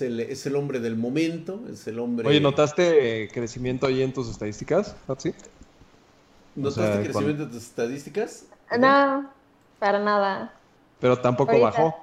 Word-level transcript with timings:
es 0.00 0.10
el, 0.10 0.20
es 0.20 0.46
el 0.46 0.56
hombre 0.56 0.80
del 0.80 0.96
momento, 0.96 1.60
es 1.70 1.86
el 1.86 1.98
hombre... 1.98 2.26
Oye, 2.28 2.40
¿notaste 2.40 3.28
crecimiento 3.32 3.86
ahí 3.86 4.02
en 4.02 4.12
tus 4.12 4.28
estadísticas, 4.28 4.96
Fatsi? 5.06 5.34
¿Notaste 6.54 6.80
O 6.80 6.92
sea, 6.92 7.02
crecimiento 7.02 7.46
de 7.46 7.52
tus 7.52 7.62
estadísticas? 7.62 8.46
No, 8.78 9.30
para 9.78 9.98
nada. 9.98 10.52
Pero 11.00 11.18
tampoco 11.18 11.52
Ahorita. 11.52 11.70
bajó. 11.70 11.96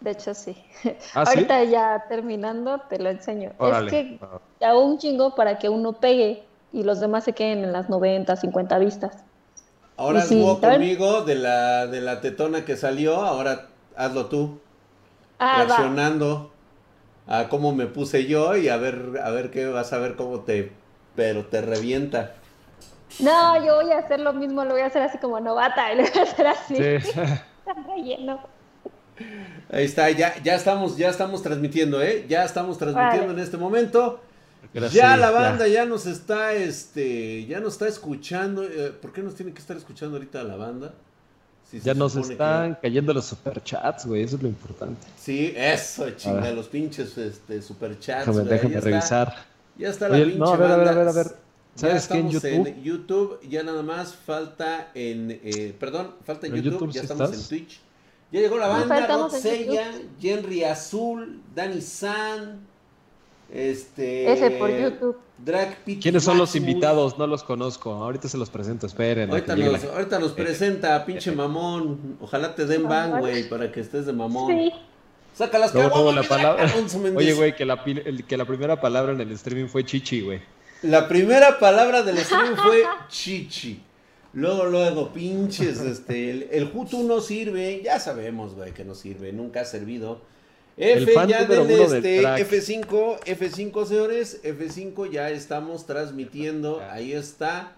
De 0.00 0.10
hecho, 0.10 0.34
sí. 0.34 0.56
¿Ah, 1.14 1.26
sí? 1.26 1.32
Ahorita 1.38 1.64
ya 1.64 2.04
terminando, 2.08 2.80
te 2.88 2.98
lo 2.98 3.10
enseño. 3.10 3.52
Órale. 3.58 3.86
Es 3.86 3.92
que 3.92 4.20
ya 4.60 4.76
un 4.76 4.98
chingo 4.98 5.34
para 5.34 5.58
que 5.58 5.68
uno 5.68 5.94
pegue 5.94 6.44
y 6.72 6.82
los 6.82 7.00
demás 7.00 7.24
se 7.24 7.32
queden 7.32 7.64
en 7.64 7.72
las 7.72 7.88
90, 7.88 8.36
50 8.36 8.78
vistas. 8.78 9.24
Ahora 9.96 10.22
sí, 10.22 10.40
jugó 10.40 10.60
conmigo 10.60 11.22
de 11.22 11.34
la, 11.34 11.86
de 11.88 12.00
la 12.00 12.20
tetona 12.20 12.64
que 12.64 12.76
salió, 12.76 13.16
ahora 13.16 13.66
hazlo 13.96 14.26
tú, 14.26 14.60
Ah, 15.38 15.66
va. 15.68 15.76
A 17.28 17.48
cómo 17.48 17.74
me 17.74 17.86
puse 17.86 18.26
yo 18.26 18.56
y 18.56 18.68
a 18.68 18.76
ver, 18.76 19.20
a 19.22 19.30
ver 19.30 19.50
qué 19.50 19.66
vas 19.66 19.92
a 19.92 19.98
ver 19.98 20.16
cómo 20.16 20.40
te, 20.40 20.72
pero 21.14 21.44
te 21.46 21.60
revienta. 21.60 22.34
No, 23.20 23.64
yo 23.64 23.76
voy 23.82 23.92
a 23.92 23.98
hacer 23.98 24.20
lo 24.20 24.32
mismo, 24.32 24.64
lo 24.64 24.72
voy 24.72 24.82
a 24.82 24.86
hacer 24.86 25.02
así 25.02 25.18
como 25.18 25.38
novata 25.40 25.92
y 25.92 25.96
lo 25.96 26.02
voy 26.02 26.12
a 26.18 26.22
hacer 26.22 26.46
así. 26.46 26.76
Sí. 26.76 27.20
Relleno. 27.86 28.40
Ahí 29.70 29.84
está, 29.84 30.10
ya, 30.10 30.40
ya 30.42 30.54
estamos, 30.54 30.96
ya 30.96 31.08
estamos 31.10 31.42
transmitiendo, 31.42 32.00
¿eh? 32.02 32.24
Ya 32.28 32.44
estamos 32.44 32.78
transmitiendo 32.78 33.26
Vale. 33.28 33.38
en 33.38 33.44
este 33.44 33.56
momento. 33.56 34.20
Gracias, 34.72 34.94
ya 34.94 35.16
la 35.16 35.26
ya. 35.26 35.30
banda 35.32 35.66
ya 35.68 35.84
nos 35.86 36.06
está, 36.06 36.52
este, 36.52 37.44
ya 37.46 37.60
nos 37.60 37.74
está 37.74 37.88
escuchando. 37.88 38.64
eh, 38.64 38.92
¿Por 39.00 39.12
qué 39.12 39.22
nos 39.22 39.34
tiene 39.34 39.52
que 39.52 39.58
estar 39.60 39.76
escuchando 39.76 40.16
ahorita 40.16 40.42
la 40.44 40.56
banda? 40.56 40.94
Ya 41.84 41.92
nos 41.94 42.14
que- 42.14 42.20
están 42.20 42.78
cayendo 42.80 43.12
los 43.12 43.26
superchats, 43.26 44.06
güey, 44.06 44.22
eso 44.22 44.36
es 44.36 44.42
lo 44.42 44.48
importante. 44.48 45.06
Sí, 45.18 45.52
eso, 45.56 46.10
chinga, 46.12 46.50
los 46.52 46.66
pinches 46.68 47.16
este, 47.18 47.60
superchats. 47.60 48.26
Déjame, 48.26 48.40
güey, 48.44 48.48
déjame 48.54 48.72
ya 48.74 48.78
está. 48.78 48.90
revisar. 48.90 49.34
Ya 49.76 49.88
está 49.90 50.08
la 50.08 50.14
Oye, 50.16 50.24
pinche 50.24 50.38
no, 50.38 50.46
a 50.46 50.56
ver, 50.56 50.70
a 50.72 50.76
ver, 50.76 50.88
a 50.88 50.92
banda. 50.94 51.00
ver, 51.00 51.08
a 51.08 51.12
ver. 51.12 51.26
Ya 51.76 51.80
¿Sabes 51.88 52.08
qué 52.08 52.18
en 52.18 52.26
estamos 52.28 52.32
YouTube? 52.42 52.66
en 52.66 52.82
YouTube, 52.82 53.40
ya 53.48 53.62
nada 53.62 53.82
más 53.82 54.14
falta 54.14 54.90
en, 54.94 55.40
eh, 55.44 55.74
perdón, 55.78 56.14
falta 56.24 56.46
en 56.46 56.54
¿En 56.56 56.62
YouTube, 56.62 56.72
YouTube 56.80 56.92
ya 56.94 57.02
estamos 57.02 57.30
estás? 57.30 57.42
en 57.42 57.48
Twitch. 57.58 57.80
Ya 58.32 58.40
llegó 58.40 58.58
la 58.58 58.68
banda, 58.68 59.06
Rod 59.06 59.30
Seiya, 59.30 59.90
Henry 60.20 60.64
Azul, 60.64 61.40
Dani 61.54 61.80
San, 61.80 62.60
este... 63.52 64.32
Ese 64.32 64.50
por 64.52 64.70
YouTube. 64.70 65.16
Drag 65.38 65.76
Pit 65.84 66.02
¿Quiénes 66.02 66.24
son 66.24 66.36
los 66.38 66.54
invitados? 66.56 67.16
No 67.18 67.26
los 67.26 67.42
conozco. 67.44 67.92
Ahorita 67.92 68.28
se 68.28 68.36
los 68.36 68.50
presento, 68.50 68.86
esperen. 68.86 69.30
Ahorita 69.30 70.18
nos 70.18 70.32
presenta, 70.32 71.04
pinche 71.06 71.30
mamón. 71.32 72.16
Ojalá 72.20 72.54
te 72.54 72.66
den 72.66 72.88
ban, 72.88 73.18
güey, 73.20 73.48
para 73.48 73.70
que 73.70 73.80
estés 73.80 74.06
de 74.06 74.12
mamón. 74.12 74.52
Sí. 74.52 74.72
Saca 75.34 75.58
las 75.58 75.72
la 75.72 75.88
palabra. 76.24 76.64
Méndez. 77.00 77.16
Oye, 77.16 77.32
güey, 77.34 77.54
que 77.54 77.64
la, 77.64 77.84
pi- 77.84 78.02
el- 78.04 78.24
que 78.24 78.36
la 78.36 78.44
primera 78.44 78.80
palabra 78.80 79.12
en 79.12 79.20
el 79.20 79.30
streaming 79.32 79.68
fue 79.68 79.84
chichi, 79.84 80.20
güey. 80.22 80.40
La 80.82 81.06
primera 81.06 81.58
palabra 81.60 82.02
del 82.02 82.18
stream 82.18 82.56
fue 82.56 82.82
chichi. 83.08 83.82
Luego, 84.32 84.64
luego, 84.66 85.12
pinches, 85.12 85.80
este, 85.80 86.30
el, 86.30 86.48
el 86.50 86.70
Hutu 86.74 87.02
no 87.04 87.20
sirve, 87.20 87.80
ya 87.84 87.98
sabemos, 87.98 88.54
güey, 88.54 88.72
que 88.72 88.84
no 88.84 88.94
sirve, 88.94 89.32
nunca 89.32 89.60
ha 89.60 89.64
servido. 89.64 90.20
F 90.78 91.12
ya 91.26 91.44
del 91.44 91.70
este, 91.70 92.20
track. 92.20 92.38
F5, 92.48 93.20
F5 93.24 93.86
señores, 93.86 94.40
F5 94.44 95.10
ya 95.10 95.30
estamos 95.30 95.86
transmitiendo, 95.86 96.80
ahí 96.90 97.12
está, 97.12 97.72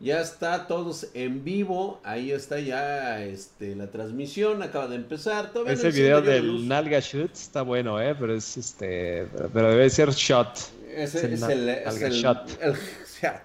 ya 0.00 0.20
está 0.20 0.66
todos 0.66 1.06
en 1.14 1.44
vivo, 1.44 2.00
ahí 2.02 2.32
está 2.32 2.58
ya 2.58 3.22
este, 3.22 3.76
la 3.76 3.90
transmisión, 3.90 4.62
acaba 4.62 4.88
de 4.88 4.96
empezar. 4.96 5.52
todavía 5.52 5.74
Ese 5.74 5.90
video 5.90 6.20
del. 6.22 6.66
Nalga 6.66 6.98
Shoot 7.00 7.32
está 7.32 7.62
bueno, 7.62 8.00
¿eh? 8.00 8.16
Pero 8.18 8.34
es 8.34 8.56
este. 8.56 9.28
Pero 9.52 9.70
debe 9.70 9.88
ser 9.90 10.10
shot. 10.10 10.58
Ese 10.92 11.18
Es 11.18 11.24
el 11.24 11.32
es 11.34 11.40
na- 11.40 11.52
el, 11.52 11.68
es 11.68 11.84
nalga 11.86 12.06
el- 12.08 12.12
shot. 12.12 12.50
el 12.62 12.72
shot. 12.74 13.42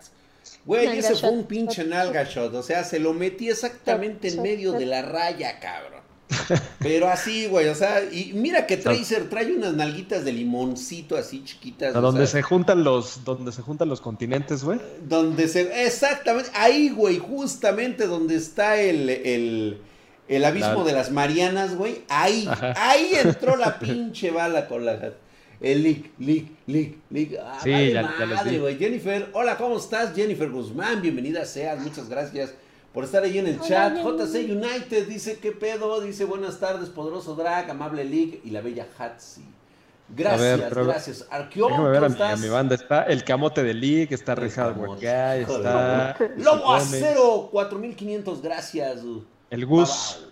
Güey, 0.66 0.88
Nalga 0.88 1.00
ese 1.00 1.16
fue 1.16 1.30
un 1.30 1.44
pinche 1.46 1.84
nalga 1.84 2.24
shot. 2.24 2.52
O 2.56 2.64
sea, 2.64 2.84
se 2.84 2.98
lo 3.00 3.14
metí 3.14 3.50
exactamente 3.50 4.30
en 4.30 4.42
medio 4.42 4.72
de 4.72 4.88
la 4.88 5.04
raya, 5.04 5.60
cabrón. 5.60 6.02
Pero 6.80 7.08
así, 7.08 7.48
güey, 7.48 7.68
o 7.68 7.76
sea, 7.76 8.04
y 8.04 8.32
mira 8.34 8.66
que 8.66 8.78
Tracer 8.78 9.30
trae 9.30 9.52
unas 9.56 9.74
nalguitas 9.74 10.26
de 10.26 10.34
limoncito 10.34 11.16
así 11.18 11.44
chiquitas. 11.44 11.96
A 11.96 12.00
donde 12.02 12.26
sea, 12.28 12.40
se 12.40 12.42
juntan 12.42 12.84
los, 12.84 13.24
donde 13.24 13.52
se 13.52 13.62
juntan 13.62 13.90
los 13.90 14.02
continentes, 14.02 14.64
güey. 14.64 14.80
Donde 15.08 15.48
se. 15.48 15.86
Exactamente, 15.86 16.50
ahí, 16.56 16.90
güey, 16.90 17.18
justamente 17.20 18.08
donde 18.08 18.36
está 18.36 18.80
el. 18.82 19.10
el 19.10 19.78
el 20.28 20.44
abismo 20.44 20.80
La- 20.80 20.84
de 20.86 20.94
las 20.94 21.12
Marianas, 21.12 21.76
güey. 21.76 22.02
Ahí, 22.10 22.48
Ajá. 22.50 22.74
ahí 22.78 23.12
entró 23.14 23.56
la 23.58 23.78
pinche 23.80 24.32
bala 24.32 24.68
con 24.68 24.84
la. 24.84 25.14
El 25.62 25.84
leak, 25.84 26.06
leak, 26.20 26.46
leak, 26.66 26.94
leak. 27.12 27.30
Ah, 27.42 27.60
Sí, 27.64 27.70
vale 27.72 27.94
ya- 27.94 28.02
madre, 28.26 28.58
güey. 28.60 28.76
Jennifer, 28.78 29.30
hola, 29.34 29.56
¿cómo 29.56 29.78
estás? 29.78 30.16
Jennifer 30.16 30.50
Guzmán, 30.50 31.00
bienvenida 31.02 31.46
seas, 31.46 31.80
muchas 31.80 32.10
gracias 32.10 32.54
por 32.96 33.04
estar 33.04 33.22
ahí 33.24 33.38
en 33.38 33.46
el 33.48 33.60
Hola, 33.60 33.68
chat. 33.68 33.98
JC 33.98 34.50
United 34.50 35.08
dice, 35.08 35.38
¿qué 35.40 35.52
pedo? 35.52 36.02
Dice, 36.02 36.26
buenas 36.26 36.60
tardes, 36.60 36.90
poderoso 36.90 37.36
drag, 37.36 37.70
amable 37.70 38.04
league 38.06 38.42
y 38.44 38.50
la 38.50 38.62
bella 38.62 38.88
Hatsi. 38.98 39.42
Gracias, 40.08 40.40
A 40.40 40.44
ver, 40.58 40.70
pero- 40.70 40.86
gracias. 40.86 41.28
Arqueón, 41.30 41.72
Déjame 41.72 41.90
ver 41.90 42.00
¿cómo 42.02 42.06
a 42.06 42.10
mi, 42.10 42.22
a 42.22 42.26
estás? 42.26 42.40
mi 42.40 42.50
banda. 42.50 42.76
Está 42.76 43.04
el 43.04 43.24
camote 43.24 43.64
de 43.64 43.74
League, 43.74 44.08
está 44.12 44.34
Richard 44.36 44.76
está. 44.80 46.16
Lobo 46.38 46.64
Gómez, 46.64 46.84
Acero, 46.94 47.50
4500, 47.52 48.42
gracias. 48.42 49.02
El 49.50 49.66
Gus. 49.66 50.28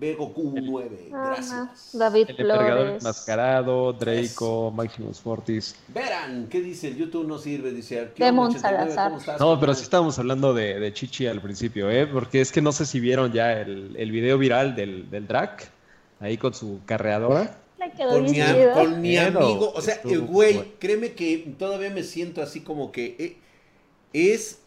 Bego 0.00 0.32
Q9, 0.34 1.10
Ah, 1.12 1.32
gracias. 1.34 1.90
David 1.92 2.30
el 2.30 2.30
emperador 2.40 2.64
Flores. 2.86 3.02
enmascarado, 3.02 3.92
Draco, 3.92 4.70
Maximus 4.74 5.20
Fortis. 5.20 5.76
Verán, 5.88 6.48
¿qué 6.48 6.62
dice? 6.62 6.88
El 6.88 6.96
YouTube 6.96 7.26
no 7.26 7.38
sirve, 7.38 7.70
dice. 7.72 8.10
Demon 8.16 8.48
89, 8.48 8.92
Salazar. 8.92 9.08
¿cómo 9.10 9.18
estás, 9.20 9.40
No, 9.40 9.60
pero 9.60 9.74
sí 9.74 9.82
estábamos 9.82 10.18
hablando 10.18 10.54
de, 10.54 10.80
de 10.80 10.92
Chichi 10.94 11.26
al 11.26 11.42
principio, 11.42 11.90
¿eh? 11.90 12.06
Porque 12.06 12.40
es 12.40 12.50
que 12.50 12.62
no 12.62 12.72
sé 12.72 12.86
si 12.86 12.98
vieron 12.98 13.30
ya 13.32 13.52
el, 13.60 13.94
el 13.96 14.10
video 14.10 14.38
viral 14.38 14.74
del, 14.74 15.10
del 15.10 15.26
drag, 15.26 15.58
ahí 16.18 16.38
con 16.38 16.54
su 16.54 16.80
carreadora. 16.86 17.58
Le 17.78 17.90
quedó 17.92 18.10
Con 18.12 18.24
mi, 18.24 18.38
con 18.74 19.00
mi 19.02 19.16
amigo, 19.18 19.72
o 19.74 19.80
sea, 19.82 19.94
estuvo 19.94 20.14
eh, 20.14 20.18
güey, 20.18 20.54
bueno. 20.54 20.70
créeme 20.78 21.12
que 21.12 21.54
todavía 21.58 21.90
me 21.90 22.02
siento 22.04 22.42
así 22.42 22.60
como 22.62 22.90
que 22.92 23.16
eh, 23.18 23.36
es, 24.12 24.60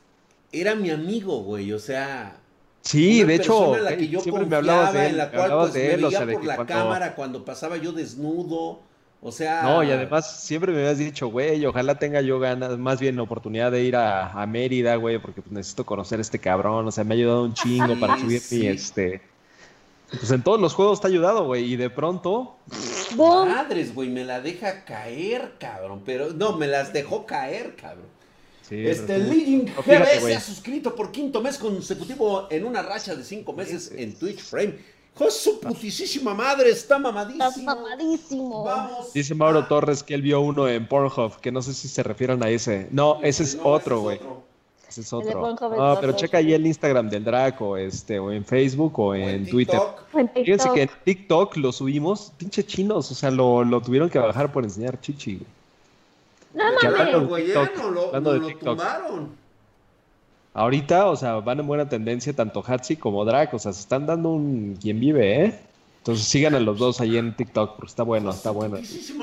era 0.52 0.76
mi 0.76 0.90
amigo, 0.92 1.42
güey, 1.44 1.72
o 1.74 1.80
sea, 1.80 2.38
Sí, 2.84 3.20
una 3.24 3.28
de 3.30 3.36
hecho, 3.36 3.78
en 3.78 3.84
la 3.86 3.98
que 3.98 4.08
yo 4.10 4.20
siempre 4.20 4.46
me 4.46 4.56
hablabas 4.58 4.94
de 4.94 5.06
él, 5.06 5.12
en 5.12 5.18
la 5.18 5.32
cual 5.32 5.52
pues 5.52 5.74
de 5.74 5.88
me 5.88 5.94
él, 5.94 6.04
o 6.06 6.12
sea, 6.12 6.20
por 6.20 6.42
que 6.42 6.48
la 6.48 6.56
cuando- 6.58 6.74
cámara 6.74 7.16
cuando 7.16 7.46
pasaba 7.46 7.78
yo 7.78 7.92
desnudo, 7.94 8.82
o 9.22 9.32
sea, 9.32 9.64
No, 9.64 9.82
y 9.84 9.90
además 9.92 10.42
siempre 10.44 10.74
me 10.74 10.80
habías 10.80 10.98
dicho, 10.98 11.28
güey, 11.30 11.66
ojalá 11.66 11.96
tenga 11.98 12.20
yo 12.20 12.40
ganas, 12.40 12.78
más 12.78 13.00
bien 13.00 13.18
oportunidad 13.20 13.72
de 13.72 13.84
ir 13.84 13.96
a, 13.96 14.32
a 14.34 14.46
Mérida, 14.46 14.98
güey, 14.98 15.18
porque 15.18 15.42
pues, 15.42 15.54
necesito 15.54 15.86
conocer 15.86 16.20
a 16.20 16.22
este 16.22 16.40
cabrón, 16.40 16.86
o 16.86 16.92
sea, 16.92 17.06
me 17.06 17.14
ha 17.14 17.18
ayudado 17.18 17.44
un 17.46 17.54
chingo 17.54 17.94
Sí, 17.96 18.00
para 18.02 18.20
subir 18.20 18.40
sí. 18.42 18.60
mi, 18.60 18.68
este... 18.68 19.22
Pues 20.20 20.30
en 20.30 20.44
todos 20.44 20.62
los 20.62 20.76
juegos 20.76 21.02
te 21.02 21.08
ha 21.08 21.10
ayudado, 21.10 21.46
güey, 21.46 21.64
y 21.74 21.76
de 21.76 21.90
pronto, 21.90 22.58
¡Bum! 23.16 23.48
madres, 23.50 23.96
güey, 23.96 24.10
me 24.10 24.24
la 24.24 24.42
deja 24.42 24.84
caer, 24.86 25.54
cabrón, 25.58 26.02
pero 26.06 26.34
no, 26.34 26.56
me 26.58 26.68
las 26.68 26.94
dejó 26.94 27.26
caer, 27.26 27.76
cabrón. 27.78 28.06
Sí, 28.76 28.88
Este 28.88 29.20
fíjate, 29.20 30.20
GB 30.20 30.22
se 30.28 30.36
ha 30.36 30.40
suscrito 30.40 30.96
por 30.96 31.12
quinto 31.12 31.42
mes 31.42 31.58
consecutivo 31.58 32.48
en 32.50 32.66
una 32.66 32.82
racha 32.82 33.16
de 33.16 33.24
cinco 33.24 33.54
meses 33.54 33.92
en 33.96 34.14
Twitch 34.16 34.42
Frame. 34.42 34.76
¡Hijo 35.16 35.26
de 35.26 35.32
su 35.32 35.60
putisísima 35.60 36.34
madre! 36.34 36.72
Está 36.72 36.98
mamadísimo. 36.98 37.44
Estás 37.48 37.64
mamadísimo. 37.64 38.64
Vamos. 38.64 39.14
Dice 39.14 39.36
Mauro 39.36 39.60
a- 39.60 39.68
Torres 39.68 40.02
que 40.02 40.16
él 40.16 40.24
vio 40.24 40.42
uno 40.42 40.68
en 40.68 40.88
Pornhub, 40.88 41.40
que 41.40 41.52
no 41.52 41.62
sé 41.62 41.74
si 41.74 41.88
se 41.88 42.02
refieren 42.02 42.42
a 42.44 42.50
ese. 42.50 42.88
No, 42.92 43.20
ese 43.22 43.44
es 43.44 43.56
No, 43.56 43.64
otro, 43.66 44.02
güey. 44.02 44.20
Ese 44.90 45.02
es 45.02 45.14
otro. 45.14 45.56
No, 45.56 45.98
pero 46.02 46.14
checa 46.14 46.40
ahí 46.40 46.54
el 46.54 46.66
Instagram 46.66 47.10
del 47.10 47.24
Draco, 47.24 47.78
este, 47.78 48.18
o 48.20 48.32
en 48.32 48.44
Facebook 48.46 48.98
o 49.00 49.06
O 49.10 49.16
en 49.16 49.48
Twitter. 49.48 49.80
Fíjense 50.34 50.70
que 50.74 50.82
en 50.84 50.90
TikTok 51.04 51.58
lo 51.58 51.72
subimos, 51.72 52.32
pinche 52.38 52.64
chinos, 52.66 53.12
o 53.12 53.16
sea, 53.16 53.30
lo, 53.32 53.64
lo 53.64 53.82
tuvieron 53.82 54.10
que 54.10 54.18
bajar 54.20 54.52
por 54.52 54.64
enseñar 54.64 55.00
chichi. 55.00 55.36
güey. 55.36 55.48
No 56.54 56.64
mames. 56.64 56.84
hablando- 56.84 57.28
güey, 57.28 57.48
ya 57.48 57.62
TikTok, 57.66 57.84
no 57.84 57.92
lo, 57.92 58.06
hablando 58.08 58.30
no 58.30 58.34
de 58.34 58.40
lo 58.42 58.48
TikTok. 58.48 58.68
tumbaron. 58.78 59.44
Ahorita, 60.56 61.08
o 61.10 61.16
sea, 61.16 61.36
van 61.36 61.60
en 61.62 61.68
buena 61.68 61.90
tendencia 61.90 62.32
tanto 62.34 62.64
Hatsi 62.66 62.96
como 62.96 63.26
Drac, 63.26 63.54
o 63.56 63.60
sea, 63.60 63.74
se 63.74 63.80
están 63.82 64.06
dando 64.06 64.30
un 64.30 64.78
quien 64.80 65.00
vive, 65.00 65.46
¿eh? 65.46 65.60
Entonces 65.98 66.28
sigan 66.28 66.54
a 66.54 66.60
los 66.60 66.78
dos 66.78 67.00
ahí 67.00 67.18
en 67.18 67.34
TikTok, 67.34 67.78
porque 67.78 67.90
está 67.90 68.04
bueno, 68.04 68.30
está 68.30 68.52
bueno. 68.52 68.78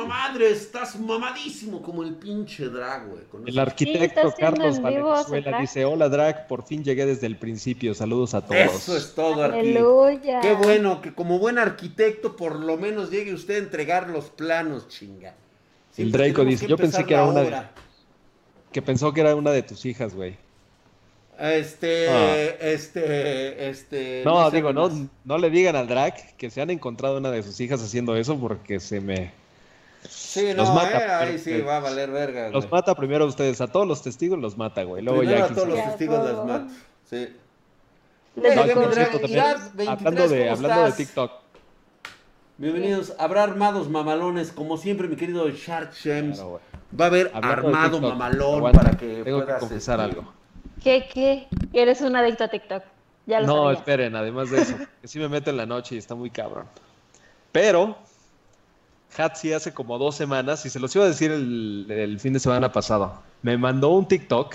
Madre, 0.09 0.51
estás 0.51 0.99
mamadísimo 0.99 1.83
como 1.83 2.03
el 2.03 2.15
pinche 2.15 2.69
drag, 2.69 3.07
güey. 3.11 3.23
con 3.31 3.47
El 3.47 3.59
arquitecto 3.59 4.29
haciendo 4.29 4.57
Carlos 4.57 4.81
Valenzuela 4.81 5.61
dice, 5.61 5.85
hola 5.85 6.09
Drac, 6.09 6.47
por 6.49 6.65
fin 6.65 6.83
llegué 6.83 7.05
desde 7.05 7.27
el 7.27 7.37
principio, 7.37 7.95
saludos 7.95 8.33
a 8.35 8.41
todos. 8.41 8.57
Eso 8.59 8.97
es 8.97 9.15
todo. 9.15 9.45
Aleluya. 9.45 10.41
Qué 10.41 10.55
bueno 10.55 11.01
que 11.03 11.15
como 11.15 11.39
buen 11.39 11.59
arquitecto 11.59 12.35
por 12.35 12.57
lo 12.59 12.77
menos 12.79 13.11
llegue 13.11 13.35
usted 13.35 13.57
a 13.57 13.59
entregar 13.59 14.09
los 14.09 14.31
planos, 14.31 14.89
chinga. 14.89 15.35
El 15.91 15.95
Siempre 15.97 16.29
Draco 16.29 16.45
dice, 16.45 16.67
yo 16.67 16.77
pensé 16.77 17.05
que 17.05 17.15
era 17.15 17.25
una 17.25 17.43
de-. 17.43 17.63
Que 18.73 18.81
pensó 18.83 19.13
que 19.13 19.21
era 19.21 19.35
una 19.35 19.51
de 19.51 19.63
tus 19.63 19.85
hijas, 19.85 20.15
güey. 20.15 20.37
Este, 21.39 22.09
Ah. 22.09 22.37
este, 22.61 23.71
este. 23.71 24.23
No, 24.27 24.51
sé 24.51 24.57
digo, 24.57 24.73
no, 24.73 24.91
no 25.25 25.39
le 25.39 25.49
digan 25.51 25.75
al 25.75 25.89
Drac 25.89 26.37
que 26.37 26.51
se 26.51 26.61
han 26.61 26.69
encontrado 26.71 27.17
una 27.17 27.31
de 27.31 27.43
sus 27.43 27.59
hijas 27.61 27.83
haciendo 27.83 28.15
eso 28.15 28.39
porque 28.39 28.79
se 28.79 29.01
me... 29.01 29.33
Sí, 30.09 30.53
Los 30.55 30.69
no, 30.69 30.75
mata, 30.75 31.01
eh, 31.01 31.31
ahí 31.31 31.39
sí 31.39 31.61
va 31.63 31.79
a 31.79 31.81
valer 31.81 32.11
verga, 32.11 32.43
güey. 32.43 32.53
Los 32.53 32.71
mata 32.71 32.95
primero 32.95 33.25
a 33.25 33.29
ustedes, 33.29 33.61
a 33.61 33.67
todos 33.69 33.87
los 33.87 34.03
testigos 34.03 34.39
los 34.39 34.57
mata, 34.57 34.83
güey. 34.83 35.03
Luego 35.03 35.21
Primero 35.21 35.39
ya 35.39 35.45
a 35.47 35.55
todos 35.55 35.69
los 35.69 35.83
testigos 35.85 36.29
los 36.29 36.47
mato. 36.47 36.73
Sí. 37.09 37.29
No, 38.37 38.43
No, 38.55 38.63
cierto, 38.93 39.19
también, 39.19 39.33
Irad, 39.33 39.59
23, 39.75 39.89
hablando 39.89 40.29
de, 40.29 40.39
¿cómo 40.41 40.53
hablando 40.53 40.85
de? 40.87 40.93
TikTok. 40.93 41.33
Bienvenidos. 42.61 43.15
Habrá 43.19 43.45
armados 43.45 43.89
mamalones, 43.89 44.53
como 44.53 44.77
siempre, 44.77 45.09
mi 45.09 45.17
querido 45.17 45.49
Shark 45.49 45.95
Shems. 45.95 46.37
Claro. 46.37 46.61
Va 47.01 47.05
a 47.07 47.09
haber 47.09 47.31
Hablando 47.33 47.69
armado 47.69 47.91
TikTok, 48.01 48.11
mamalón 48.11 48.55
aguanta, 48.57 48.79
para 48.83 48.99
que 48.99 49.23
Tengo 49.25 49.39
que 49.39 49.45
puedas, 49.47 49.61
confesar 49.61 50.01
este, 50.01 50.19
algo. 50.19 50.33
¿Qué, 50.85 51.09
qué? 51.11 51.49
Eres 51.73 52.03
un 52.03 52.15
adicto 52.17 52.45
a 52.45 52.49
TikTok. 52.49 52.83
Ya 53.25 53.41
lo 53.41 53.47
No, 53.47 53.57
sabía. 53.65 53.79
esperen, 53.79 54.15
además 54.15 54.51
de 54.51 54.61
eso, 54.61 54.77
que 55.01 55.09
sí 55.09 55.19
me 55.19 55.31
meto 55.31 55.49
en 55.49 55.57
la 55.57 55.65
noche 55.65 55.95
y 55.95 55.99
está 55.99 56.15
muy 56.15 56.29
cabrón. 56.29 56.67
Pero, 57.51 57.97
Hatsi 59.17 59.55
hace 59.55 59.73
como 59.73 59.97
dos 59.97 60.15
semanas, 60.15 60.67
y 60.67 60.69
se 60.69 60.81
los 60.81 60.95
iba 60.95 61.07
a 61.07 61.09
decir 61.09 61.31
el, 61.31 61.87
el 61.89 62.21
fin 62.21 62.35
de 62.35 62.41
semana 62.41 62.71
pasado, 62.73 63.23
me 63.41 63.57
mandó 63.57 63.89
un 63.89 64.07
TikTok 64.07 64.55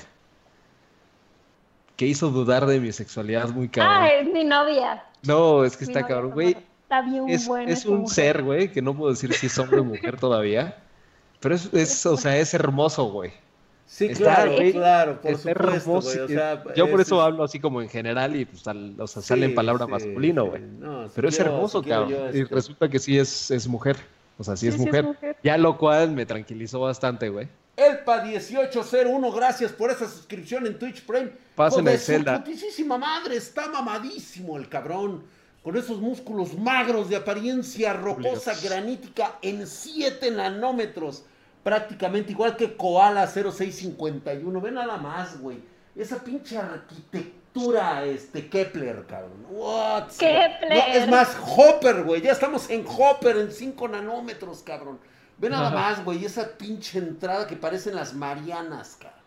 que 1.96 2.06
hizo 2.06 2.30
dudar 2.30 2.68
de 2.68 2.80
mi 2.80 2.92
sexualidad 2.92 3.50
muy 3.50 3.68
cabrón. 3.68 3.96
Ah, 3.98 4.08
es 4.10 4.28
mi 4.32 4.44
novia. 4.44 5.04
No, 5.24 5.64
es 5.64 5.76
que 5.76 5.86
Mi 5.88 5.92
está 5.92 6.06
cabrón, 6.06 6.34
güey. 6.34 6.56
Buena. 7.02 7.22
Está 7.22 7.26
bien 7.26 7.30
Es, 7.30 7.48
bueno. 7.48 7.72
es 7.72 7.80
esa 7.80 7.90
un 7.90 7.98
mujer. 8.02 8.14
ser, 8.16 8.44
güey, 8.44 8.72
que 8.72 8.82
no 8.82 8.96
puedo 8.96 9.12
decir 9.12 9.34
si 9.34 9.48
es 9.48 9.58
hombre 9.60 9.80
o 9.80 9.84
mujer 9.84 10.18
todavía. 10.20 10.78
Pero 11.40 11.56
es, 11.56 11.70
es, 11.74 12.06
o 12.06 12.18
sea, 12.18 12.38
es 12.38 12.54
hermoso, 12.54 13.06
güey. 13.12 13.32
Sí, 13.88 14.06
Está, 14.06 14.24
claro, 14.24 14.54
güey, 14.54 14.72
claro, 14.72 15.22
por 15.22 15.32
es 15.32 15.38
supuesto, 15.38 15.62
hermoso. 15.62 16.10
güey, 16.10 16.20
o 16.22 16.28
sea, 16.28 16.64
yo 16.76 16.90
por 16.90 17.00
es- 17.02 17.08
eso 17.08 17.22
hablo 17.22 17.44
así 17.44 17.60
como 17.60 17.84
en 17.84 17.90
general 17.90 18.36
y 18.36 18.46
pues 18.46 18.68
al- 18.68 19.00
o 19.00 19.06
sea, 19.06 19.22
sale 19.22 19.46
en 19.46 19.54
palabra 19.54 19.86
sí, 19.86 19.92
masculino, 19.92 20.44
sí. 20.46 20.50
güey. 20.50 20.62
No, 20.80 21.08
si 21.08 21.12
Pero 21.16 21.30
es 21.30 21.40
hermoso, 21.40 21.84
si 21.84 21.90
cabrón. 21.90 22.10
yo, 22.10 22.26
Y 22.36 22.42
este, 22.42 22.56
resulta 22.56 22.90
que 22.90 22.98
sí 22.98 23.18
es, 23.20 23.52
es 23.52 23.68
mujer. 23.68 23.96
O 24.40 24.44
sea, 24.44 24.56
sí, 24.58 24.62
Sí, 24.62 24.68
es 24.70 24.74
sí 24.76 24.82
es 24.82 25.04
mujer. 25.04 25.38
Ya 25.44 25.58
lo 25.60 25.78
cual 25.78 26.12
me 26.12 26.26
tranquilizó 26.26 26.80
bastante, 26.80 27.30
güey. 27.30 27.48
Elpa1801, 27.78 29.36
gracias 29.36 29.72
por 29.72 29.92
esa 29.92 30.08
suscripción 30.10 30.66
en 30.66 30.80
Twitch 30.80 31.06
Prime. 31.06 31.32
El 31.58 32.00
Zelda. 32.00 32.38
Su 32.38 32.44
putísima 32.44 32.98
madre, 32.98 33.36
está 33.38 33.70
mamadísimo 33.70 34.58
el 34.58 34.68
cabrón. 34.68 35.24
Con 35.66 35.76
esos 35.78 36.00
músculos 36.00 36.56
magros 36.60 37.10
de 37.10 37.16
apariencia 37.16 37.92
rocosa 37.92 38.54
granítica 38.64 39.40
en 39.42 39.66
7 39.66 40.30
nanómetros. 40.30 41.24
Prácticamente 41.64 42.34
igual 42.34 42.56
que 42.56 42.78
Koala 42.78 43.26
0651. 43.26 44.62
Ve 44.62 44.70
nada 44.70 44.98
más, 44.98 45.42
güey. 45.42 45.58
Esa 45.96 46.24
pinche 46.24 46.60
arquitectura, 46.60 48.06
este, 48.06 48.48
Kepler, 48.48 49.08
cabrón. 49.08 49.44
What? 49.50 50.10
Kepler. 50.20 50.70
No, 50.70 50.94
es 50.94 51.08
más, 51.08 51.36
Hopper, 51.44 52.04
güey. 52.04 52.22
Ya 52.22 52.34
estamos 52.34 52.70
en 52.70 52.86
Hopper 52.88 53.36
en 53.38 53.52
5 53.52 53.88
nanómetros, 53.88 54.62
cabrón. 54.62 55.00
Ve 55.40 55.50
nada 55.50 55.70
Ajá. 55.70 55.76
más, 55.76 56.06
güey. 56.06 56.24
Esa 56.24 56.48
pinche 56.60 57.00
entrada 57.00 57.48
que 57.48 57.56
parecen 57.56 57.96
las 57.96 58.14
Marianas, 58.14 58.98
cabrón. 59.02 59.20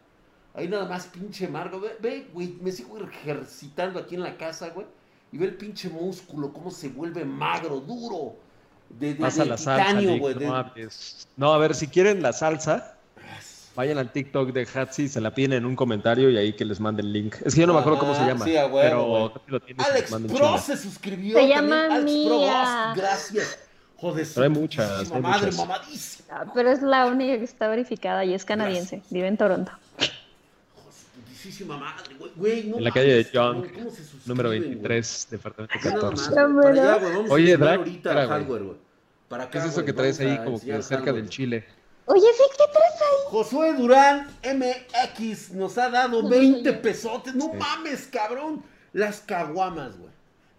Ahí 0.55 0.69
nada 0.69 0.84
más 0.84 1.06
pinche 1.06 1.49
Margo. 1.49 1.81
Ve, 1.81 1.96
ve, 1.99 2.29
güey, 2.32 2.56
me 2.61 2.70
sigo 2.70 2.96
ejercitando 2.96 3.99
aquí 3.99 4.14
en 4.14 4.23
la 4.23 4.37
casa, 4.37 4.69
güey. 4.69 4.87
Y 5.32 5.38
ve 5.38 5.46
el 5.46 5.54
pinche 5.54 5.88
músculo, 5.88 6.52
cómo 6.52 6.70
se 6.70 6.88
vuelve 6.88 7.25
magro, 7.25 7.80
duro. 7.80 8.36
De, 8.88 9.12
de, 9.14 9.20
Pasa 9.20 9.42
de 9.44 9.50
la 9.50 9.58
salsa, 9.58 9.86
titanio, 9.88 10.10
Nick, 10.12 10.20
güey. 10.20 10.34
no 10.34 10.40
de- 10.40 10.46
hables. 10.48 11.28
No, 11.36 11.52
a 11.52 11.58
ver, 11.58 11.75
si 11.75 11.88
quieren 11.88 12.22
la 12.22 12.32
salsa, 12.32 12.96
vayan 13.76 13.98
al 13.98 14.10
TikTok 14.10 14.50
de 14.52 14.66
Hatsi, 14.75 15.08
se 15.08 15.20
la 15.20 15.34
piden 15.34 15.52
en 15.52 15.66
un 15.66 15.76
comentario 15.76 16.30
y 16.30 16.38
ahí 16.38 16.54
que 16.54 16.64
les 16.64 16.80
mande 16.80 17.02
el 17.02 17.12
link. 17.12 17.34
Es 17.44 17.54
que 17.54 17.60
yo 17.60 17.66
no 17.66 17.75
me 17.75 17.80
acuerdo 17.80 17.98
cómo 17.98 18.14
se 18.14 18.25
llama. 18.25 18.46
sí, 18.46 18.54
pero 18.72 19.32
lo 19.46 19.60
Alex 19.84 20.10
Pro 20.34 20.58
se 20.58 20.76
suscribió. 20.78 21.34
Se 21.38 21.40
también. 21.48 21.58
llama 21.60 21.94
Alex 21.94 22.12
Pro, 22.26 22.40
gracias. 22.96 23.58
Joder, 23.98 24.26
Pero 24.32 24.44
hay 24.44 24.50
muchas, 24.50 25.12
hay 25.12 25.20
madre, 25.20 25.46
muchas. 25.46 25.56
mamadísima. 25.66 26.28
Ah, 26.40 26.44
Pero 26.54 26.70
es 26.70 26.81
la 26.82 27.06
única 27.06 27.36
que 27.36 27.44
está 27.44 27.66
verificada 27.69 28.24
y 28.24 28.32
es 28.32 28.44
canadiense. 28.44 29.02
Vive 29.10 29.26
en 29.26 29.36
Toronto. 29.36 29.72
Joder, 31.48 31.54
su 31.54 31.66
putísima 31.66 31.76
madre, 31.78 32.14
güey. 32.18 32.30
Güey, 32.36 32.64
no 32.68 32.78
En 32.78 32.84
la 32.84 32.90
calle 32.90 33.14
de 33.14 33.24
Young, 33.24 33.72
¿cómo 33.72 33.90
se 33.90 33.96
suscriben, 33.96 34.22
número 34.26 34.48
güey? 34.50 34.60
23, 34.60 35.28
departamento 35.30 35.74
Ve 35.82 35.90
nada 35.90 36.00
14. 36.00 36.22
más, 36.22 36.34
Ya, 36.34 36.42
güey, 36.44 36.54
para 36.54 36.72
bueno. 36.74 36.80
allá, 36.82 36.98
güey, 37.00 37.12
vamos 37.14 37.30
a 37.30 37.34
Oye, 37.34 37.54
ahorita 37.54 38.26
hardware, 38.28 38.62
güey. 38.62 38.76
Para 39.28 39.42
acá, 39.44 39.52
¿Qué 39.52 39.58
es 39.58 39.64
eso 39.72 39.84
que 39.84 39.92
traes 39.92 40.20
ahí 40.20 40.30
a 40.32 40.44
como 40.44 40.58
que 40.60 40.66
cerca 40.82 40.96
hardware. 41.04 41.14
del 41.14 41.28
chile? 41.28 41.64
Oye, 42.06 42.22
sí, 42.36 42.42
¿qué 42.56 42.64
traes 42.72 43.00
ahí? 43.02 43.16
Josué 43.30 43.74
Durán 43.74 44.28
MX 44.42 45.50
nos 45.52 45.76
ha 45.76 45.90
dado 45.90 46.22
No, 46.22 46.28
20 46.30 46.62
señor. 46.70 46.80
pesotes. 46.82 47.34
No 47.34 47.50
Sí. 47.52 47.58
mames, 47.58 48.06
cabrón. 48.10 48.62
Las 48.94 49.20
caguamas, 49.20 49.98
güey. 49.98 50.10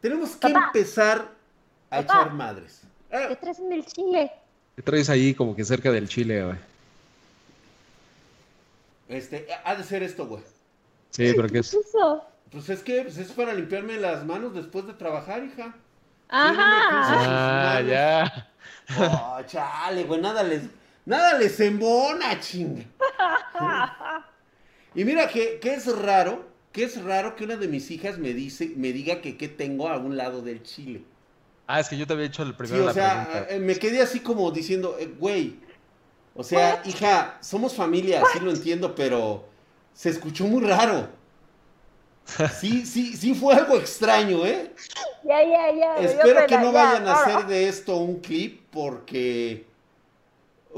Tenemos 0.01 0.31
que 0.36 0.50
Papá. 0.50 0.65
empezar 0.68 1.31
a 1.89 2.01
Papá. 2.01 2.19
echar 2.21 2.33
madres. 2.33 2.81
Eh, 3.09 3.25
¿Qué 3.30 3.36
traes 3.38 3.57
en 3.59 3.74
el 3.74 3.86
chile? 3.86 4.31
¿Qué 4.75 4.81
traes 4.83 5.09
ahí 5.09 5.33
como 5.33 5.56
que 5.56 5.65
cerca 5.65 5.91
del 5.91 6.07
chile, 6.07 6.44
güey? 6.45 6.57
este, 9.07 9.47
ha 9.65 9.75
de 9.75 9.83
ser 9.83 10.03
esto, 10.03 10.27
güey. 10.27 10.44
Sí, 11.10 11.34
pero 11.34 11.50
¿qué 11.52 11.60
¿Qué 11.70 11.78
es? 11.78 11.78
es 11.80 11.88
eso? 11.88 12.24
Pues 12.52 12.70
es 12.70 12.84
que 12.84 13.04
pues 13.04 13.18
es 13.18 13.32
para 13.34 13.54
limpiarme 13.54 13.98
las 13.98 14.26
manos 14.26 14.54
después 14.54 14.86
de 14.88 14.94
trabajar, 14.94 15.44
hija. 15.44 15.76
Ajá. 16.30 16.72
Ah, 17.12 17.82
ya. 17.82 18.48
Oh, 18.94 19.40
chale, 19.46 20.04
güey, 20.06 20.22
nada 20.22 20.44
les, 20.44 20.64
nada 21.06 21.38
les 21.38 21.60
embona, 21.60 22.40
chinga. 22.40 22.86
Y 24.94 25.04
mira 25.06 25.28
que, 25.28 25.60
que 25.60 25.74
es 25.74 25.88
raro, 25.98 26.48
que 26.72 26.84
es 26.84 27.02
raro 27.04 27.36
que 27.36 27.44
una 27.44 27.58
de 27.58 27.68
mis 27.68 27.90
hijas 27.92 28.18
me 28.20 28.34
dice, 28.34 28.74
me 28.78 28.92
diga 28.94 29.20
que 29.22 29.36
qué 29.38 29.48
tengo 29.48 29.90
a 29.90 29.98
un 29.98 30.16
lado 30.18 30.42
del 30.44 30.62
chile. 30.64 31.06
Ah, 31.68 31.80
es 31.80 31.88
que 31.90 31.98
yo 31.98 32.06
te 32.08 32.14
había 32.14 32.26
hecho 32.26 32.44
el 32.44 32.56
Sí, 32.62 32.80
primero 32.80 32.84
o 32.84 32.90
la 32.90 32.94
sea, 32.94 33.30
pregunta. 33.34 33.48
eh, 33.50 33.60
me 33.60 33.80
quedé 33.80 34.02
así 34.02 34.20
como 34.22 34.52
diciendo, 34.52 34.98
eh, 35.00 35.08
güey, 35.18 35.60
o 36.34 36.44
sea, 36.44 36.82
hija, 36.86 37.40
somos 37.42 37.76
familia, 37.76 38.26
sí 38.26 38.40
lo 38.40 38.52
entiendo, 38.52 38.96
pero 38.96 39.50
se 39.94 40.09
escuchó 40.09 40.45
muy 40.45 40.63
raro. 40.63 41.09
Sí, 42.59 42.86
sí, 42.86 43.18
sí 43.18 43.33
fue 43.33 43.56
algo 43.56 43.77
extraño, 43.77 44.45
¿eh? 44.45 44.74
Ya, 45.24 45.44
ya, 45.44 45.74
ya. 45.74 45.95
Espero 45.95 46.45
que 46.45 46.57
no 46.57 46.71
ya, 46.71 46.83
vayan 46.83 47.07
a 47.07 47.13
hacer 47.13 47.47
de 47.47 47.68
esto 47.68 47.97
un 47.97 48.19
clip 48.19 48.68
porque 48.71 49.65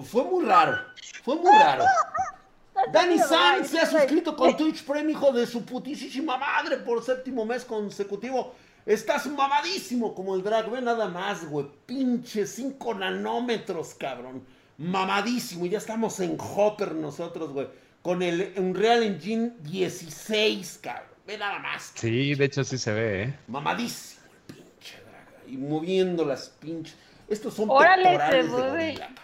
fue 0.04 0.24
muy 0.24 0.46
raro, 0.46 0.78
fue 1.24 1.36
muy 1.36 1.52
raro. 1.52 1.84
Dani 2.92 3.14
Ay, 3.14 3.20
Sanz 3.20 3.68
se 3.70 3.80
ha 3.80 3.86
suscrito 3.86 4.36
con 4.36 4.56
Twitch 4.56 4.84
Prime, 4.84 5.12
hijo 5.12 5.32
de 5.32 5.46
su 5.46 5.64
putísima 5.66 6.38
madre, 6.38 6.78
por 6.78 7.04
séptimo 7.04 7.46
mes 7.46 7.66
consecutivo. 7.66 8.56
Estás 8.86 9.28
mamadísimo 9.28 10.16
como 10.16 10.36
el 10.36 10.42
drag, 10.42 10.70
ve 10.72 10.82
nada 10.82 11.08
más, 11.08 11.46
güey. 11.48 11.68
Pinche 11.86 12.48
5 12.48 12.96
nanómetros, 12.96 13.94
cabrón. 13.94 14.44
Mamadísimo. 14.78 15.68
Ya 15.68 15.78
estamos 15.78 16.20
en 16.20 16.38
Hopper 16.40 16.96
nosotros, 16.96 17.52
güey. 17.52 17.68
Con 18.02 18.22
el 18.22 18.54
Unreal 18.58 19.04
Engine 19.04 19.52
16, 19.62 20.80
cabrón. 20.82 21.06
Ve 21.28 21.38
nada 21.38 21.60
más. 21.60 21.92
Sí, 21.96 22.34
de 22.36 22.46
hecho 22.46 22.64
sí 22.64 22.78
se 22.78 22.92
ve, 22.94 23.24
¿eh? 23.24 23.40
Mamadísimo 23.48 24.22
el 24.50 24.56
pinche 24.56 24.98
drag. 25.04 25.48
Y 25.48 25.58
moviendo 25.58 26.26
las 26.26 26.50
pinches. 26.50 26.96
Estos 27.28 27.54
son 27.54 27.70
Órale, 27.70 28.04
pectorales 28.10 28.46
se 28.46 28.52
de 28.52 28.58
mueve. 28.58 28.70
gorila, 28.72 29.00
cabrón. 29.08 29.16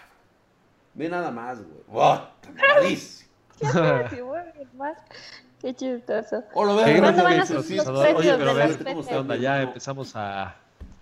Ve 0.94 1.08
nada 1.08 1.30
más, 1.30 1.58
güey. 1.62 1.82
Mamadísimo. 2.56 3.28
Qué 5.60 5.74
chistoso. 5.74 6.44
O 6.54 6.64
lo 6.64 6.76
Qué 6.84 6.84
veo, 6.84 7.00
¿Cuándo 7.02 7.22
grande 7.22 7.22
van 7.24 7.32
a 7.40 7.42
esos, 7.42 7.64
subir 7.64 7.76
los 7.78 7.86
Salvador. 7.86 8.14
precios 8.14 8.34
Oye, 8.34 8.38
pero 8.38 8.50
a 8.50 8.54
ver, 8.54 8.70
especies? 8.70 9.06
¿qué 9.08 9.16
onda? 9.16 9.36
Ya 9.36 9.62
empezamos 9.62 10.12
a, 10.14 10.56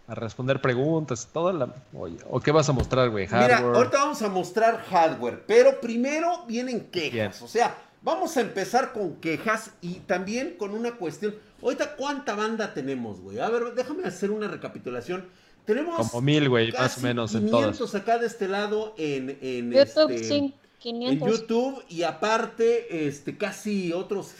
a 0.08 0.14
responder 0.14 0.60
preguntas 0.60 1.26
y 1.28 1.32
todo. 1.32 1.52
La... 1.52 1.74
Oye, 1.94 2.16
¿O 2.30 2.40
qué 2.40 2.52
vas 2.52 2.68
a 2.68 2.72
mostrar, 2.72 3.10
güey? 3.10 3.26
Mira, 3.26 3.56
Hardware. 3.56 3.76
ahorita 3.76 3.98
vamos 3.98 4.22
a 4.22 4.28
mostrar 4.28 4.84
hardware, 4.88 5.44
pero 5.46 5.80
primero 5.80 6.44
vienen 6.46 6.88
quejas. 6.90 7.42
O 7.42 7.48
sea, 7.48 7.76
vamos 8.02 8.36
a 8.36 8.40
empezar 8.40 8.92
con 8.92 9.16
quejas 9.16 9.72
y 9.80 9.94
también 10.00 10.56
con 10.58 10.72
una 10.72 10.92
cuestión. 10.92 11.34
Ahorita, 11.62 11.96
¿cuánta 11.96 12.34
banda 12.34 12.72
tenemos, 12.72 13.20
güey? 13.20 13.40
A 13.40 13.48
ver, 13.48 13.74
déjame 13.74 14.04
hacer 14.04 14.30
una 14.30 14.48
recapitulación. 14.48 15.26
Tenemos 15.64 16.10
Como 16.10 16.22
mil, 16.22 16.48
güey, 16.48 16.70
más 16.70 16.98
o 16.98 17.00
menos 17.00 17.34
en 17.34 17.46
500 17.46 17.76
todas. 17.76 17.94
acá 17.96 18.18
de 18.18 18.28
este 18.28 18.46
lado 18.46 18.94
en, 18.96 19.36
en, 19.42 19.72
YouTube, 19.72 20.10
este, 20.12 20.24
sí, 20.24 20.34
en 20.34 20.54
500. 20.78 21.28
YouTube 21.28 21.84
y 21.88 22.04
aparte 22.04 23.08
este, 23.08 23.36
casi 23.36 23.92
otros 23.92 24.32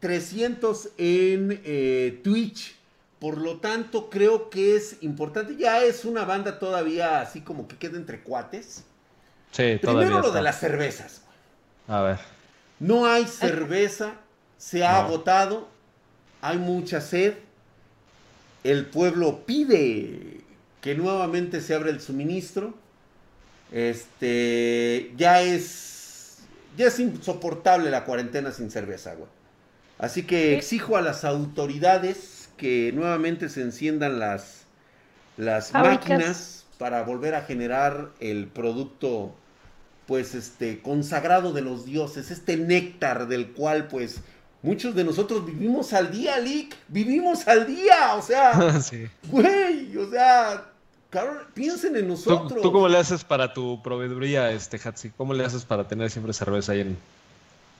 300 0.00 0.90
en 0.98 1.62
eh, 1.64 2.20
Twitch. 2.22 2.76
Por 3.24 3.38
lo 3.38 3.56
tanto, 3.56 4.10
creo 4.10 4.50
que 4.50 4.76
es 4.76 4.98
importante. 5.00 5.56
Ya 5.56 5.82
es 5.82 6.04
una 6.04 6.26
banda 6.26 6.58
todavía 6.58 7.22
así 7.22 7.40
como 7.40 7.66
que 7.66 7.78
queda 7.78 7.96
entre 7.96 8.20
cuates. 8.20 8.84
Sí, 9.50 9.78
Primero 9.80 9.80
todavía 9.80 10.10
lo 10.10 10.26
está. 10.26 10.36
de 10.36 10.42
las 10.42 10.60
cervezas. 10.60 11.22
A 11.88 12.02
ver. 12.02 12.18
No 12.80 13.06
hay 13.06 13.24
cerveza, 13.26 14.16
se 14.58 14.84
ha 14.84 14.92
No. 15.00 15.06
agotado, 15.06 15.68
hay 16.42 16.58
mucha 16.58 17.00
sed. 17.00 17.32
El 18.62 18.84
pueblo 18.84 19.46
pide 19.46 20.42
que 20.82 20.94
nuevamente 20.94 21.62
se 21.62 21.74
abra 21.74 21.88
el 21.88 22.02
suministro. 22.02 22.74
Este, 23.72 25.14
ya 25.16 25.40
es, 25.40 26.40
ya 26.76 26.88
es 26.88 27.00
insoportable 27.00 27.90
la 27.90 28.04
cuarentena 28.04 28.52
sin 28.52 28.70
cerveza, 28.70 29.14
güey. 29.14 29.30
Así 29.96 30.24
que 30.24 30.58
exijo 30.58 30.98
a 30.98 31.00
las 31.00 31.24
autoridades 31.24 32.33
que 32.56 32.92
nuevamente 32.92 33.48
se 33.48 33.62
enciendan 33.62 34.18
las, 34.18 34.64
las 35.36 35.72
máquinas 35.72 36.66
para 36.78 37.02
volver 37.02 37.34
a 37.34 37.42
generar 37.42 38.10
el 38.20 38.46
producto 38.46 39.34
pues 40.06 40.34
este 40.34 40.82
consagrado 40.82 41.52
de 41.52 41.62
los 41.62 41.86
dioses, 41.86 42.30
este 42.30 42.56
néctar 42.56 43.26
del 43.26 43.52
cual 43.52 43.88
pues 43.88 44.20
muchos 44.62 44.94
de 44.94 45.04
nosotros 45.04 45.46
vivimos 45.46 45.92
al 45.92 46.10
día, 46.10 46.38
Lick, 46.38 46.76
vivimos 46.88 47.46
al 47.48 47.66
día, 47.66 48.14
o 48.16 48.22
sea, 48.22 48.80
sí. 48.82 49.06
güey, 49.30 49.96
o 49.96 50.10
sea, 50.10 50.64
piensen 51.54 51.96
en 51.96 52.08
nosotros. 52.08 52.60
¿Tú, 52.62 52.72
cómo 52.72 52.88
le 52.88 52.98
haces 52.98 53.24
para 53.24 53.52
tu 53.52 53.82
proveeduría, 53.82 54.50
este 54.50 54.80
Hatsi? 54.82 55.10
¿Cómo 55.10 55.32
le 55.34 55.44
haces 55.44 55.64
para 55.64 55.86
tener 55.86 56.10
siempre 56.10 56.32
cerveza 56.32 56.72
ahí 56.72 56.80
en...? 56.80 56.98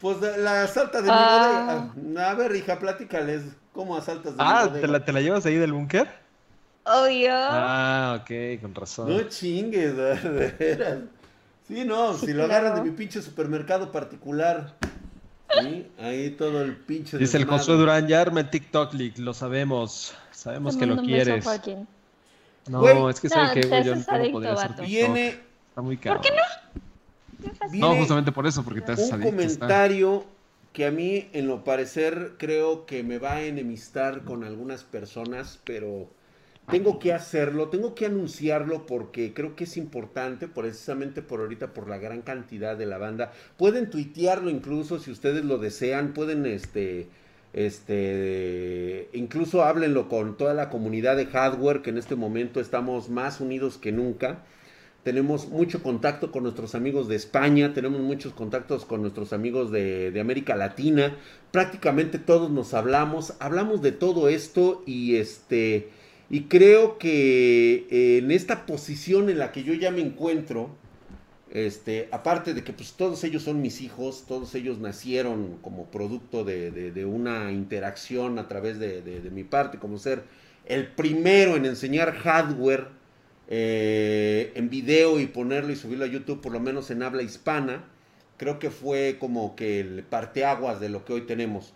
Pues 0.00 0.20
la 0.20 0.66
salta 0.66 0.98
de 0.98 1.04
mi 1.04 1.10
ah. 1.12 1.90
bodega. 1.94 2.30
A 2.30 2.34
ver, 2.34 2.54
hija, 2.56 2.78
platícales 2.78 3.44
cómo 3.74 3.96
asaltas 3.96 4.36
de 4.36 4.42
ah, 4.42 4.70
¿te 4.72 4.86
la, 4.86 5.04
¿te 5.04 5.12
la 5.12 5.20
llevas 5.20 5.44
ahí 5.44 5.56
del 5.56 5.72
búnker? 5.72 6.08
Obvio. 6.84 7.32
Ah, 7.32 8.20
ok, 8.20 8.60
con 8.62 8.74
razón. 8.74 9.08
No 9.08 9.22
chingues, 9.28 9.96
de 9.96 10.54
veras. 10.58 10.98
Sí, 11.66 11.84
no, 11.84 12.14
si 12.14 12.32
lo 12.32 12.44
agarran 12.44 12.76
de 12.76 12.82
mi 12.82 12.90
pinche 12.90 13.20
supermercado 13.20 13.90
particular. 13.90 14.74
¿sí? 15.60 15.90
Ahí 15.98 16.30
todo 16.30 16.62
el 16.62 16.76
pinche. 16.76 17.18
Dice 17.18 17.38
el 17.38 17.46
Josué 17.46 17.76
Durán, 17.76 18.06
ya 18.06 18.20
arme 18.20 18.44
TikTok 18.44 18.92
League, 18.94 19.14
lo 19.18 19.34
sabemos. 19.34 20.14
Sabemos 20.30 20.76
que 20.76 20.86
lo 20.86 21.02
quieres. 21.02 21.44
No, 22.68 23.10
es 23.10 23.20
que 23.20 23.28
sabe 23.28 23.60
que 23.60 23.84
yo 23.84 23.96
no 23.96 24.04
podría 24.32 24.52
hacer 24.52 24.84
Viene. 24.84 25.40
Está 25.70 25.82
muy 25.82 25.96
caro. 25.96 26.20
¿Por 26.20 26.30
qué 26.30 26.36
no? 26.36 26.82
No, 27.72 27.96
justamente 27.96 28.32
por 28.32 28.46
eso, 28.46 28.62
porque 28.62 28.80
te 28.80 28.92
haces 28.92 29.12
Un 29.12 29.22
comentario 29.22 30.24
que 30.72 30.86
a 30.86 30.90
mí, 30.90 31.28
en 31.32 31.46
lo 31.46 31.62
parecer, 31.62 32.32
creo 32.36 32.84
que 32.86 33.02
me 33.02 33.18
va 33.18 33.34
a 33.34 33.42
enemistar 33.42 34.24
con 34.24 34.42
algunas 34.42 34.82
personas, 34.82 35.60
pero 35.64 36.08
tengo 36.70 36.98
que 36.98 37.12
hacerlo, 37.12 37.68
tengo 37.68 37.94
que 37.94 38.06
anunciarlo 38.06 38.86
porque 38.86 39.34
creo 39.34 39.54
que 39.54 39.64
es 39.64 39.76
importante, 39.76 40.48
precisamente 40.48 41.22
por 41.22 41.40
ahorita, 41.40 41.74
por 41.74 41.88
la 41.88 41.98
gran 41.98 42.22
cantidad 42.22 42.76
de 42.76 42.86
la 42.86 42.98
banda. 42.98 43.32
Pueden 43.56 43.90
tuitearlo 43.90 44.50
incluso 44.50 44.98
si 44.98 45.10
ustedes 45.10 45.44
lo 45.44 45.58
desean, 45.58 46.14
pueden 46.14 46.46
este, 46.46 47.06
este, 47.52 49.08
incluso 49.12 49.62
háblenlo 49.62 50.08
con 50.08 50.36
toda 50.36 50.54
la 50.54 50.70
comunidad 50.70 51.16
de 51.16 51.26
hardware, 51.26 51.82
que 51.82 51.90
en 51.90 51.98
este 51.98 52.16
momento 52.16 52.60
estamos 52.60 53.10
más 53.10 53.40
unidos 53.40 53.78
que 53.78 53.92
nunca. 53.92 54.38
Tenemos 55.04 55.48
mucho 55.48 55.82
contacto 55.82 56.32
con 56.32 56.42
nuestros 56.42 56.74
amigos 56.74 57.06
de 57.08 57.16
España, 57.16 57.72
tenemos 57.74 58.00
muchos 58.00 58.32
contactos 58.32 58.84
con 58.84 59.02
nuestros 59.02 59.32
amigos 59.32 59.70
de, 59.70 60.10
de 60.10 60.20
América 60.20 60.56
Latina. 60.56 61.16
Prácticamente 61.52 62.18
todos 62.18 62.50
nos 62.50 62.74
hablamos, 62.74 63.34
hablamos 63.38 63.82
de 63.82 63.92
todo 63.92 64.28
esto 64.28 64.82
y 64.86 65.16
este 65.16 65.90
y 66.30 66.44
creo 66.44 66.98
que 66.98 67.86
eh, 67.90 68.18
en 68.18 68.30
esta 68.30 68.66
posición 68.66 69.28
en 69.28 69.38
la 69.38 69.52
que 69.52 69.62
yo 69.62 69.74
ya 69.74 69.90
me 69.90 70.00
encuentro, 70.00 70.70
este, 71.50 72.08
aparte 72.10 72.54
de 72.54 72.64
que 72.64 72.72
pues 72.72 72.94
todos 72.94 73.22
ellos 73.24 73.42
son 73.42 73.60
mis 73.60 73.80
hijos, 73.80 74.24
todos 74.26 74.54
ellos 74.54 74.78
nacieron 74.78 75.58
como 75.62 75.86
producto 75.86 76.42
de, 76.42 77.04
una 77.06 77.52
interacción 77.52 78.38
a 78.38 78.48
través 78.48 78.78
de, 78.78 79.30
mi 79.32 79.44
parte, 79.44 79.78
como 79.78 79.98
ser 79.98 80.24
el 80.64 80.88
primero 80.88 81.56
en 81.56 81.66
enseñar 81.66 82.12
hardware 82.14 82.88
eh, 83.48 84.52
en 84.54 84.70
video 84.70 85.20
y 85.20 85.26
ponerlo 85.26 85.72
y 85.72 85.76
subirlo 85.76 86.04
a 86.04 86.08
YouTube, 86.08 86.40
por 86.40 86.52
lo 86.52 86.60
menos 86.60 86.90
en 86.90 87.02
habla 87.02 87.22
hispana, 87.22 87.84
creo 88.36 88.58
que 88.58 88.70
fue 88.70 89.16
como 89.18 89.54
que 89.56 89.80
el 89.80 90.02
parteaguas 90.02 90.80
de 90.80 90.88
lo 90.88 91.04
que 91.04 91.12
hoy 91.12 91.22
tenemos. 91.22 91.74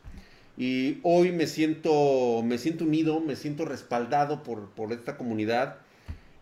Y 0.57 0.99
hoy 1.05 1.31
me 1.31 1.47
siento, 1.47 2.43
me 2.45 2.59
siento 2.59 2.85
unido, 2.85 3.21
me 3.21 3.37
siento 3.37 3.65
respaldado 3.65 4.43
por, 4.43 4.71
por 4.71 4.93
esta 4.93 5.17
comunidad. 5.17 5.77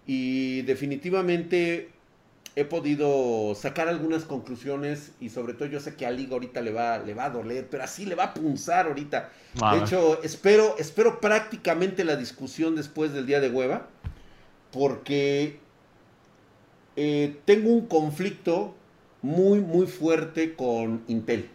Y 0.06 0.62
definitivamente 0.62 1.90
he 2.56 2.64
podido 2.64 3.54
sacar 3.54 3.86
algunas 3.86 4.24
conclusiones 4.24 5.12
y 5.20 5.28
sobre 5.28 5.52
todo 5.52 5.68
yo 5.68 5.78
sé 5.78 5.94
que 5.94 6.06
a 6.06 6.10
Liga 6.10 6.32
ahorita 6.32 6.62
le 6.62 6.72
va, 6.72 6.98
le 6.98 7.12
va 7.12 7.26
a 7.26 7.30
doler, 7.30 7.68
pero 7.70 7.84
así 7.84 8.06
le 8.06 8.14
va 8.14 8.24
a 8.24 8.34
punzar 8.34 8.86
ahorita. 8.86 9.30
De 9.72 9.78
hecho, 9.78 10.22
espero, 10.22 10.74
espero 10.78 11.20
prácticamente 11.20 12.02
la 12.02 12.16
discusión 12.16 12.74
después 12.74 13.12
del 13.12 13.26
día 13.26 13.40
de 13.40 13.50
hueva, 13.50 13.88
porque 14.72 15.60
eh, 16.96 17.40
tengo 17.44 17.70
un 17.70 17.86
conflicto 17.86 18.74
muy, 19.22 19.60
muy 19.60 19.86
fuerte 19.86 20.54
con 20.54 21.02
Intel. 21.08 21.50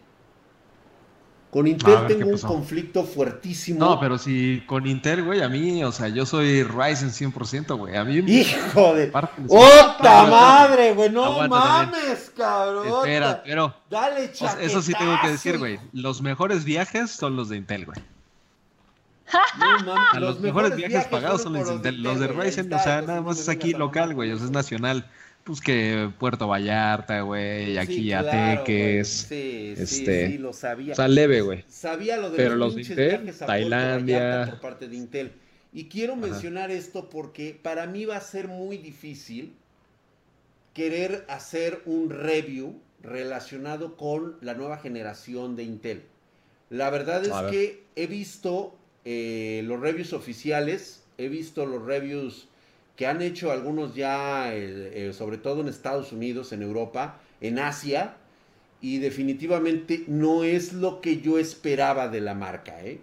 Con 1.52 1.66
Intel 1.66 2.06
tengo 2.06 2.30
un 2.30 2.38
conflicto 2.38 3.04
fuertísimo. 3.04 3.78
No, 3.78 4.00
pero 4.00 4.16
si 4.16 4.62
con 4.66 4.86
Intel, 4.86 5.22
güey, 5.22 5.42
a 5.42 5.50
mí, 5.50 5.84
o 5.84 5.92
sea, 5.92 6.08
yo 6.08 6.24
soy 6.24 6.62
Ryzen 6.62 7.10
100%, 7.10 7.76
güey. 7.76 7.94
A 7.94 8.04
mí 8.04 8.22
Hijo 8.26 8.94
de... 8.94 9.12
¡Ota 9.48 10.24
madre, 10.28 10.94
güey! 10.94 11.10
¡No 11.10 11.46
mames, 11.48 12.32
cabrón! 12.34 12.86
Espera, 12.86 13.42
pero... 13.44 13.74
Dale, 13.90 14.32
Eso 14.60 14.80
sí 14.80 14.94
tengo 14.98 15.14
que 15.20 15.28
decir, 15.28 15.58
güey. 15.58 15.78
Los 15.92 16.22
mejores 16.22 16.64
viajes 16.64 17.10
son 17.10 17.36
los 17.36 17.50
de 17.50 17.58
Intel, 17.58 17.84
güey. 17.84 17.98
No, 19.58 19.84
mames, 19.84 20.20
los, 20.20 20.40
mejores, 20.40 20.76
viajes, 20.76 21.06
pagados 21.06 21.42
son 21.42 21.54
los 21.54 21.68
de 21.68 21.74
Intel. 21.74 22.02
Los 22.02 22.20
de 22.20 22.28
Ryzen, 22.28 22.72
o 22.72 22.78
sea, 22.78 23.02
nada 23.02 23.20
más 23.20 23.38
es 23.38 23.48
aquí 23.48 23.72
local, 23.72 24.14
güey. 24.14 24.32
O 24.32 24.36
sea, 24.36 24.46
es 24.46 24.50
nacional 24.50 25.06
pues 25.44 25.60
que 25.60 26.10
Puerto 26.18 26.46
Vallarta, 26.46 27.22
güey, 27.22 27.76
aquí 27.78 27.96
sí, 27.96 28.12
Ateques. 28.12 29.08
Sí, 29.08 29.74
este, 29.76 30.28
sí, 30.28 30.38
lo 30.38 30.52
sabía. 30.52 30.92
O 30.92 30.96
sea, 30.96 31.08
leve, 31.08 31.40
güey. 31.40 31.64
Sabía 31.68 32.16
lo 32.16 32.30
de 32.30 32.36
Pero 32.36 32.56
los, 32.56 32.74
de 32.74 32.82
Intel, 32.82 33.34
Tailandia. 33.34 34.46
Por 34.50 34.60
parte 34.60 34.88
de 34.88 34.96
Intel. 34.96 35.32
Y 35.72 35.86
quiero 35.86 36.16
mencionar 36.16 36.70
esto 36.70 37.08
porque 37.08 37.58
para 37.60 37.86
mí 37.86 38.04
va 38.04 38.16
a 38.16 38.20
ser 38.20 38.46
muy 38.46 38.76
difícil 38.76 39.54
querer 40.74 41.24
hacer 41.28 41.82
un 41.86 42.10
review 42.10 42.78
relacionado 43.02 43.96
con 43.96 44.36
la 44.42 44.54
nueva 44.54 44.78
generación 44.78 45.56
de 45.56 45.64
Intel. 45.64 46.02
La 46.70 46.90
verdad 46.90 47.24
es 47.24 47.50
que 47.50 47.84
he 47.96 48.06
visto 48.06 48.76
eh, 49.04 49.62
los 49.64 49.80
reviews 49.80 50.12
oficiales, 50.12 51.02
he 51.18 51.28
visto 51.28 51.66
los 51.66 51.84
reviews 51.84 52.48
que 52.96 53.06
han 53.06 53.22
hecho 53.22 53.50
algunos 53.50 53.94
ya, 53.94 54.54
eh, 54.54 55.08
eh, 55.08 55.12
sobre 55.12 55.38
todo 55.38 55.60
en 55.60 55.68
Estados 55.68 56.12
Unidos, 56.12 56.52
en 56.52 56.62
Europa, 56.62 57.20
en 57.40 57.58
Asia, 57.58 58.16
y 58.80 58.98
definitivamente 58.98 60.04
no 60.08 60.44
es 60.44 60.72
lo 60.72 61.00
que 61.00 61.20
yo 61.20 61.38
esperaba 61.38 62.08
de 62.08 62.20
la 62.20 62.34
marca, 62.34 62.84
¿eh? 62.84 63.00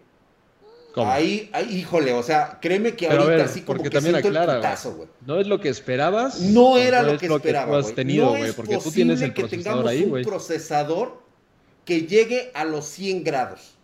Ahí, 0.96 1.50
híjole, 1.70 2.12
o 2.14 2.24
sea, 2.24 2.58
créeme 2.62 2.96
que 2.96 3.08
ahorita 3.08 3.46
así 3.46 3.62
como 3.62 3.82
que 3.82 3.90
también 3.90 4.16
aclara, 4.16 4.60
güey. 4.60 5.08
No 5.26 5.40
es 5.40 5.48
lo 5.48 5.60
que 5.62 5.70
esperabas. 5.70 6.42
No 6.42 6.78
era 6.78 7.04
lo 7.04 7.18
que 7.18 7.28
esperaba, 7.28 7.80
güey. 7.80 8.18
no 8.18 8.36
es 8.36 8.54
porque 8.54 8.78
tú 8.78 8.92
tienes 8.92 9.22
el 9.22 9.34
procesador 9.34 9.86
que 9.86 9.96
tengamos 9.96 10.20
un 10.20 10.24
procesador 10.24 11.22
que 11.86 12.02
llegue 12.02 12.52
a 12.54 12.66
los 12.66 12.86
100 12.86 13.24
grados. 13.24 13.76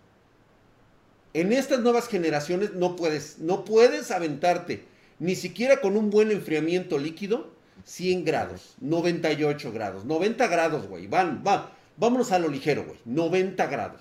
En 1.36 1.52
estas 1.52 1.82
nuevas 1.82 2.08
generaciones 2.08 2.76
no 2.76 2.96
puedes, 2.96 3.40
no 3.40 3.66
puedes 3.66 4.10
aventarte 4.10 4.86
ni 5.20 5.36
siquiera 5.36 5.82
con 5.82 5.98
un 5.98 6.10
buen 6.10 6.32
enfriamiento 6.32 6.98
líquido, 6.98 7.52
100 7.84 8.24
grados, 8.24 8.76
98 8.80 9.74
grados, 9.74 10.06
90 10.06 10.48
grados, 10.48 10.88
güey. 10.88 11.08
Van, 11.08 11.44
va, 11.46 11.74
vámonos 11.98 12.32
a 12.32 12.40
lo 12.40 12.48
ligero, 12.48 12.86
güey. 12.86 12.98
90 13.04 13.66
grados. 13.68 14.00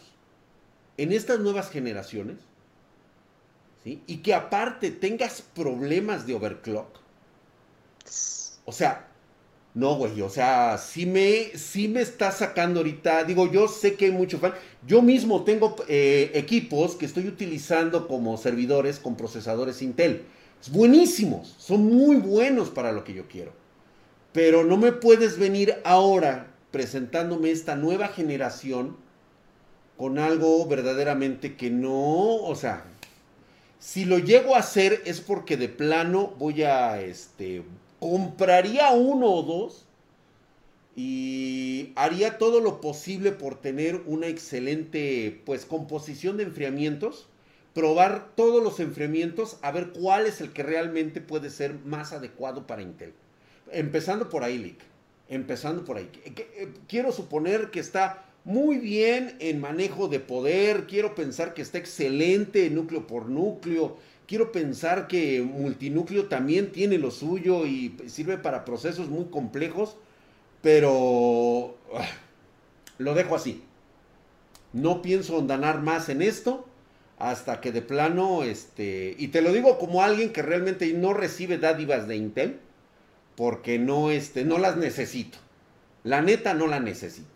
En 0.97 1.11
estas 1.11 1.41
nuevas 1.41 1.71
generaciones, 1.71 2.37
¿sí? 3.83 4.01
Y 4.07 4.19
que 4.19 4.33
aparte 4.33 4.93
tengas 4.93 5.43
problemas 5.43 6.29
de 6.29 6.35
overclock. 6.35 7.01
O 8.65 8.71
sea, 8.71 9.09
no, 9.75 9.97
güey, 9.97 10.21
o 10.23 10.31
sea, 10.31 10.79
sí 10.79 11.05
me, 11.05 11.59
sí 11.59 11.89
me 11.89 12.01
está 12.01 12.31
sacando 12.31 12.79
ahorita. 12.79 13.25
Digo, 13.25 13.51
yo 13.51 13.67
sé 13.67 13.97
que 13.97 14.05
hay 14.05 14.13
mucho 14.13 14.39
fan. 14.39 14.55
Yo 14.87 15.03
mismo 15.03 15.45
tengo 15.45 15.77
eh, 15.89 16.31
equipos 16.35 16.95
que 16.95 17.07
estoy 17.07 17.27
utilizando 17.29 18.07
como 18.07 18.37
servidores 18.37 18.99
con 18.99 19.17
procesadores 19.17 19.81
Intel 19.83 20.25
buenísimos, 20.71 21.55
son 21.59 21.85
muy 21.87 22.17
buenos 22.17 22.71
para 22.71 22.93
lo 22.93 23.05
que 23.05 23.15
yo 23.15 23.29
quiero. 23.29 23.53
Pero 24.33 24.65
no 24.65 24.77
me 24.77 24.93
puedes 24.93 25.39
venir 25.39 25.77
ahora 25.85 26.49
presentándome 26.71 27.51
esta 27.51 27.77
nueva 27.77 28.09
generación 28.09 28.97
con 29.97 30.19
algo 30.19 30.67
verdaderamente 30.67 31.57
que 31.57 31.71
no, 31.71 32.37
o 32.37 32.55
sea, 32.57 32.85
si 33.79 34.05
lo 34.05 34.19
llego 34.19 34.57
a 34.57 34.61
hacer 34.61 35.03
es 35.05 35.21
porque 35.21 35.57
de 35.57 35.69
plano 35.69 36.35
voy 36.39 36.65
a, 36.65 37.01
este, 37.01 37.63
compraría 38.01 38.91
uno 38.91 39.31
o 39.31 39.43
dos 39.43 39.84
y 40.97 41.93
haría 41.97 42.39
todo 42.39 42.61
lo 42.61 42.81
posible 42.81 43.33
por 43.33 43.61
tener 43.61 44.03
una 44.07 44.29
excelente, 44.29 45.43
pues, 45.45 45.65
composición 45.65 46.37
de 46.37 46.45
enfriamientos 46.45 47.29
probar 47.75 48.31
todos 48.37 48.63
los 48.63 48.81
enfriamientos, 48.81 49.59
a 49.61 49.73
ver 49.73 49.91
cuál 49.91 50.27
es 50.27 50.41
el 50.41 50.53
que 50.53 50.63
realmente 50.63 51.21
puede 51.21 51.51
ser 51.51 51.75
más 51.85 52.13
adecuado 52.13 52.67
para 52.67 52.83
Intel. 52.83 53.13
Empezando 53.71 54.29
por 54.29 54.45
ahí, 54.45 54.57
Lick. 54.59 54.79
Empezando 55.29 55.85
por 55.85 55.97
ahí. 55.97 56.09
Eh, 56.25 56.69
quiero 56.87 57.11
suponer 57.11 57.71
que 57.71 57.81
está 57.81 58.25
muy 58.45 58.79
bien 58.79 59.37
en 59.41 59.61
manejo 59.61 60.07
de 60.07 60.21
poder, 60.21 60.87
quiero 60.87 61.15
pensar 61.15 61.55
que 61.55 61.63
está 61.63 61.79
excelente 61.79 62.71
núcleo 62.71 63.07
por 63.07 63.29
núcleo, 63.29 63.97
quiero 64.29 64.53
pensar 64.53 65.09
que 65.09 65.43
multinúcleo 65.43 66.27
también 66.27 66.71
tiene 66.71 66.99
lo 66.99 67.11
suyo 67.11 67.67
y 67.67 67.97
sirve 68.07 68.39
para 68.39 68.65
procesos 68.65 69.09
muy 69.09 69.25
complejos, 69.25 69.97
pero 70.65 71.77
ah, 71.95 72.09
lo 72.97 73.15
dejo 73.15 73.37
así. 73.37 73.63
No 74.73 75.03
pienso 75.03 75.37
ondanar 75.37 75.83
más 75.83 76.09
en 76.09 76.23
esto 76.23 76.67
hasta 77.19 77.61
que 77.61 77.71
de 77.71 77.83
plano, 77.83 78.43
este, 78.43 79.15
y 79.19 79.29
te 79.29 79.43
lo 79.43 79.53
digo 79.53 79.79
como 79.79 80.03
alguien 80.03 80.33
que 80.33 80.43
realmente 80.43 80.91
no 80.95 81.13
recibe 81.13 81.59
dádivas 81.59 82.09
de 82.09 82.17
Intel, 82.17 82.59
porque 83.37 83.79
no, 83.79 84.11
este, 84.11 84.45
no 84.45 84.59
las 84.59 84.77
necesito. 84.77 85.39
La 86.03 86.23
neta 86.23 86.55
no 86.55 86.67
la 86.67 86.81
necesito. 86.81 87.29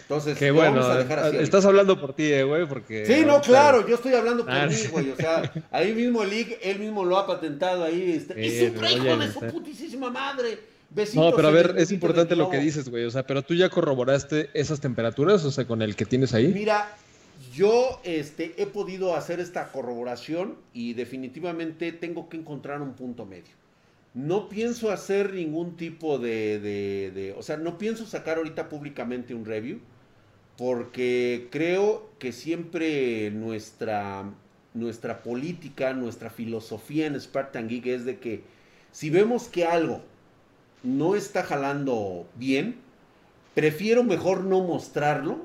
Entonces, 0.00 0.38
Qué 0.38 0.50
bueno, 0.50 0.80
vamos 0.80 0.90
a 0.90 0.98
dejar 0.98 1.18
así 1.18 1.36
estás 1.38 1.64
hablando 1.64 2.00
por 2.00 2.14
ti, 2.14 2.32
eh, 2.32 2.44
güey, 2.44 2.66
porque... 2.66 3.04
Sí, 3.04 3.24
no, 3.26 3.40
claro, 3.40 3.86
yo 3.86 3.96
estoy 3.96 4.14
hablando 4.14 4.44
por 4.44 4.54
ah, 4.54 4.66
mí, 4.66 4.76
güey, 4.90 5.10
o 5.10 5.16
sea, 5.16 5.52
ahí 5.72 5.92
mismo 5.92 6.22
el 6.22 6.56
él 6.62 6.78
mismo 6.78 7.04
lo 7.04 7.18
ha 7.18 7.26
patentado 7.26 7.84
ahí, 7.84 8.12
este, 8.12 8.40
y 8.46 8.50
siempre 8.50 8.92
hijo 8.92 9.16
de 9.16 9.32
su 9.32 9.40
putísima 9.40 10.08
madre. 10.08 10.73
No, 11.14 11.34
pero 11.34 11.48
a 11.48 11.50
ver, 11.50 11.74
es 11.78 11.90
importante 11.92 12.36
lo 12.36 12.50
que 12.50 12.58
dices, 12.58 12.88
güey, 12.88 13.04
o 13.04 13.10
sea, 13.10 13.26
pero 13.26 13.42
tú 13.42 13.54
ya 13.54 13.68
corroboraste 13.68 14.50
esas 14.54 14.80
temperaturas, 14.80 15.44
o 15.44 15.50
sea, 15.50 15.66
con 15.66 15.82
el 15.82 15.96
que 15.96 16.04
tienes 16.04 16.34
ahí. 16.34 16.48
Mira, 16.48 16.96
yo 17.52 18.00
este, 18.04 18.54
he 18.62 18.66
podido 18.66 19.16
hacer 19.16 19.40
esta 19.40 19.72
corroboración 19.72 20.56
y 20.72 20.94
definitivamente 20.94 21.92
tengo 21.92 22.28
que 22.28 22.36
encontrar 22.36 22.80
un 22.80 22.94
punto 22.94 23.26
medio. 23.26 23.52
No 24.14 24.48
pienso 24.48 24.92
hacer 24.92 25.34
ningún 25.34 25.76
tipo 25.76 26.18
de, 26.18 26.60
de, 26.60 27.10
de, 27.12 27.34
o 27.36 27.42
sea, 27.42 27.56
no 27.56 27.78
pienso 27.78 28.06
sacar 28.06 28.36
ahorita 28.38 28.68
públicamente 28.68 29.34
un 29.34 29.44
review 29.44 29.80
porque 30.56 31.48
creo 31.50 32.10
que 32.18 32.32
siempre 32.32 33.32
nuestra, 33.32 34.30
nuestra 34.72 35.22
política, 35.22 35.92
nuestra 35.94 36.30
filosofía 36.30 37.06
en 37.06 37.20
Spartan 37.20 37.68
Geek 37.68 37.86
es 37.86 38.04
de 38.04 38.18
que 38.18 38.42
si 38.92 39.10
vemos 39.10 39.48
que 39.48 39.64
algo 39.64 40.02
no 40.84 41.16
está 41.16 41.42
jalando 41.42 42.26
bien, 42.36 42.76
prefiero 43.54 44.04
mejor 44.04 44.44
no 44.44 44.60
mostrarlo. 44.62 45.38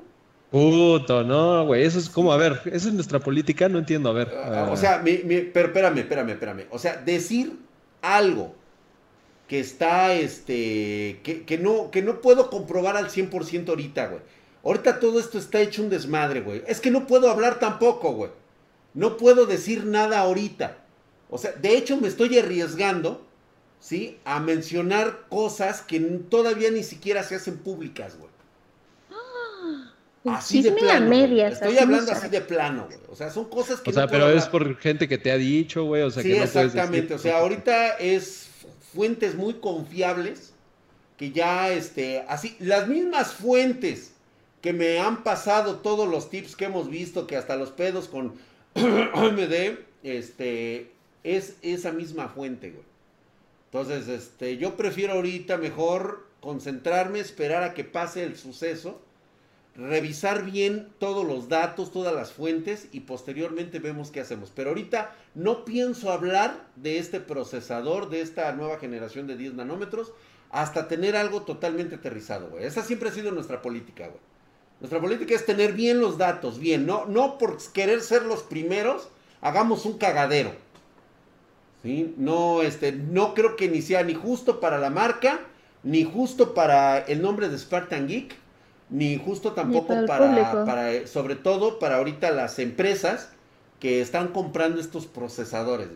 Puto, 0.50 1.24
no, 1.24 1.66
güey, 1.66 1.84
eso 1.84 1.98
es 1.98 2.08
como, 2.08 2.32
a 2.32 2.36
ver, 2.36 2.60
esa 2.66 2.88
es 2.88 2.94
nuestra 2.94 3.20
política, 3.20 3.68
no 3.68 3.78
entiendo, 3.78 4.10
a 4.10 4.12
ver. 4.12 4.28
O 4.70 4.76
sea, 4.76 5.02
pero 5.02 5.68
espérame, 5.68 5.98
espérame, 5.98 6.30
espérame. 6.30 6.66
O 6.70 6.78
sea, 6.78 6.96
decir 6.96 7.58
algo 8.02 8.54
que 9.48 9.60
está, 9.60 10.12
este, 10.14 11.20
que, 11.22 11.44
que 11.44 11.58
no, 11.58 11.90
que 11.90 12.02
no 12.02 12.20
puedo 12.20 12.50
comprobar 12.50 12.96
al 12.96 13.08
100% 13.08 13.68
ahorita, 13.68 14.06
güey 14.06 14.20
Ahorita 14.62 15.00
todo 15.00 15.18
esto 15.18 15.38
está 15.38 15.60
hecho 15.60 15.82
un 15.82 15.90
desmadre, 15.90 16.42
güey. 16.42 16.62
Es 16.66 16.80
que 16.80 16.90
no 16.90 17.06
puedo 17.06 17.30
hablar 17.30 17.58
tampoco, 17.58 18.12
güey. 18.12 18.30
No 18.92 19.16
puedo 19.16 19.46
decir 19.46 19.86
nada 19.86 20.20
ahorita. 20.20 20.78
O 21.30 21.38
sea, 21.38 21.52
de 21.52 21.76
hecho 21.76 21.96
me 21.96 22.08
estoy 22.08 22.38
arriesgando, 22.38 23.26
¿sí? 23.80 24.18
A 24.24 24.38
mencionar 24.38 25.26
cosas 25.28 25.80
que 25.80 25.98
todavía 26.00 26.70
ni 26.70 26.84
siquiera 26.84 27.22
se 27.24 27.34
hacen 27.34 27.58
públicas, 27.58 28.16
güey. 28.16 28.30
así 30.34 30.62
de 30.62 30.72
plano. 30.72 31.12
Estoy 31.12 31.78
hablando 31.78 32.12
así 32.12 32.28
de 32.28 32.42
plano, 32.42 32.86
güey. 32.86 32.98
O 33.08 33.16
sea, 33.16 33.30
son 33.30 33.48
cosas 33.48 33.80
que... 33.80 33.90
O 33.90 33.92
sea, 33.92 34.06
pero 34.06 34.28
es 34.28 34.46
por 34.46 34.76
gente 34.76 35.08
que 35.08 35.18
te 35.18 35.32
ha 35.32 35.36
dicho, 35.36 35.84
güey. 35.84 36.02
O 36.02 36.10
sea, 36.10 36.22
sí, 36.22 36.32
exactamente. 36.32 37.14
O 37.14 37.18
sea, 37.18 37.38
ahorita 37.38 37.96
es 37.96 38.48
fuentes 38.92 39.34
muy 39.34 39.54
confiables 39.54 40.52
que 41.16 41.32
ya, 41.32 41.70
este, 41.70 42.24
así, 42.28 42.56
las 42.60 42.88
mismas 42.88 43.32
fuentes 43.32 44.12
que 44.62 44.72
me 44.72 44.98
han 44.98 45.22
pasado 45.22 45.76
todos 45.76 46.08
los 46.08 46.30
tips 46.30 46.56
que 46.56 46.66
hemos 46.66 46.88
visto, 46.90 47.26
que 47.26 47.36
hasta 47.36 47.56
los 47.56 47.70
pedos 47.70 48.08
con 48.08 48.34
AMD, 48.74 49.78
este, 50.02 50.92
es 51.22 51.56
esa 51.62 51.92
misma 51.92 52.28
fuente, 52.28 52.70
güey. 52.70 52.89
Entonces, 53.72 54.08
este, 54.08 54.56
yo 54.56 54.76
prefiero 54.76 55.14
ahorita 55.14 55.56
mejor 55.56 56.26
concentrarme, 56.40 57.20
esperar 57.20 57.62
a 57.62 57.72
que 57.72 57.84
pase 57.84 58.24
el 58.24 58.36
suceso, 58.36 59.00
revisar 59.76 60.44
bien 60.44 60.88
todos 60.98 61.24
los 61.24 61.48
datos, 61.48 61.92
todas 61.92 62.12
las 62.12 62.32
fuentes 62.32 62.88
y 62.90 63.00
posteriormente 63.00 63.78
vemos 63.78 64.10
qué 64.10 64.20
hacemos. 64.20 64.50
Pero 64.54 64.70
ahorita 64.70 65.14
no 65.34 65.64
pienso 65.64 66.10
hablar 66.10 66.66
de 66.74 66.98
este 66.98 67.20
procesador, 67.20 68.10
de 68.10 68.22
esta 68.22 68.50
nueva 68.52 68.78
generación 68.78 69.28
de 69.28 69.36
10 69.36 69.54
nanómetros, 69.54 70.12
hasta 70.50 70.88
tener 70.88 71.14
algo 71.14 71.42
totalmente 71.42 71.94
aterrizado, 71.94 72.48
güey. 72.50 72.64
Esa 72.64 72.82
siempre 72.82 73.10
ha 73.10 73.12
sido 73.12 73.30
nuestra 73.30 73.62
política, 73.62 74.08
güey. 74.08 74.20
Nuestra 74.80 75.00
política 75.00 75.34
es 75.34 75.46
tener 75.46 75.74
bien 75.74 76.00
los 76.00 76.18
datos, 76.18 76.58
bien, 76.58 76.86
no, 76.86 77.04
no 77.04 77.38
por 77.38 77.58
querer 77.72 78.00
ser 78.00 78.22
los 78.22 78.42
primeros, 78.42 79.08
hagamos 79.42 79.84
un 79.84 79.98
cagadero. 79.98 80.52
¿Sí? 81.82 82.14
No, 82.18 82.62
este, 82.62 82.92
no 82.92 83.34
creo 83.34 83.56
que 83.56 83.68
ni 83.68 83.80
sea 83.82 84.02
ni 84.02 84.14
justo 84.14 84.60
para 84.60 84.78
la 84.78 84.90
marca, 84.90 85.40
ni 85.82 86.04
justo 86.04 86.52
para 86.52 86.98
el 86.98 87.22
nombre 87.22 87.48
de 87.48 87.58
Spartan 87.58 88.06
Geek, 88.06 88.34
ni 88.90 89.16
justo 89.16 89.52
tampoco 89.52 89.94
para, 90.06 90.64
para, 90.64 91.06
sobre 91.06 91.36
todo 91.36 91.78
para 91.78 91.96
ahorita 91.96 92.30
las 92.32 92.58
empresas 92.58 93.30
que 93.78 94.00
están 94.00 94.28
comprando 94.28 94.80
estos 94.80 95.06
procesadores. 95.06 95.88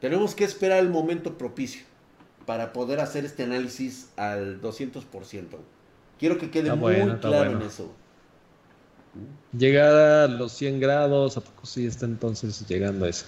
Tenemos 0.00 0.34
que 0.34 0.44
esperar 0.44 0.80
el 0.80 0.90
momento 0.90 1.38
propicio 1.38 1.82
para 2.46 2.72
poder 2.72 3.00
hacer 3.00 3.24
este 3.24 3.44
análisis 3.44 4.08
al 4.16 4.60
200%. 4.60 5.02
Quiero 6.18 6.38
que 6.38 6.50
quede 6.50 6.74
muy 6.74 6.94
claro 7.20 7.52
en 7.52 7.62
eso. 7.62 7.90
Llegada 9.56 10.24
a 10.24 10.28
los 10.28 10.52
100 10.52 10.80
grados, 10.80 11.36
¿a 11.36 11.40
poco 11.40 11.66
sí 11.66 11.86
está 11.86 12.06
entonces 12.06 12.66
llegando 12.68 13.06
a 13.06 13.08
eso? 13.08 13.26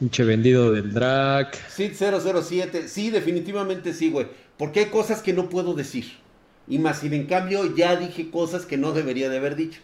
Pinche 0.00 0.24
vendido 0.24 0.72
del 0.72 0.92
drag. 0.92 1.52
Sí, 1.68 1.92
007. 1.94 2.88
Sí, 2.88 3.10
definitivamente 3.10 3.92
sí, 3.92 4.10
güey. 4.10 4.26
Porque 4.56 4.80
hay 4.80 4.86
cosas 4.86 5.20
que 5.20 5.32
no 5.34 5.48
puedo 5.48 5.74
decir. 5.74 6.06
Y 6.66 6.78
más, 6.78 7.00
sin 7.00 7.12
en 7.12 7.26
cambio 7.26 7.76
ya 7.76 7.96
dije 7.96 8.30
cosas 8.30 8.64
que 8.64 8.78
no 8.78 8.92
debería 8.92 9.28
de 9.28 9.36
haber 9.36 9.56
dicho. 9.56 9.80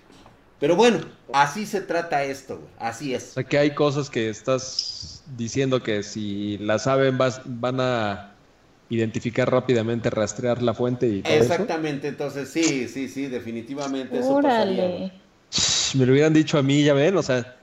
Pero 0.59 0.75
bueno, 0.75 1.01
así 1.33 1.67
se 1.67 1.83
trata 1.83 2.25
esto, 2.25 2.57
güey. 2.57 2.71
Así 2.79 3.15
es. 3.15 3.31
O 3.31 3.35
sea, 3.35 3.45
que 3.45 3.59
hay 3.59 3.75
cosas 3.75 4.09
que 4.09 4.31
estás 4.31 5.23
diciendo 5.37 5.83
que 5.83 6.03
si 6.03 6.57
las 6.59 6.85
saben 6.85 7.19
vas, 7.19 7.43
van 7.45 7.81
a 7.81 8.33
identificar 8.89 9.51
rápidamente, 9.51 10.09
rastrear 10.11 10.63
la 10.63 10.73
fuente 10.73 11.09
y 11.09 11.23
todo 11.23 11.35
Exactamente, 11.35 12.09
entonces 12.09 12.49
sí, 12.49 12.89
sí, 12.89 13.09
sí, 13.09 13.27
definitivamente 13.27 14.21
eso 14.21 14.41
Me 14.41 16.07
lo 16.07 16.13
hubieran 16.13 16.33
dicho 16.33 16.57
a 16.57 16.63
mí, 16.63 16.85
ya 16.85 16.95
ven, 16.95 17.17
o 17.17 17.23
sea, 17.23 17.56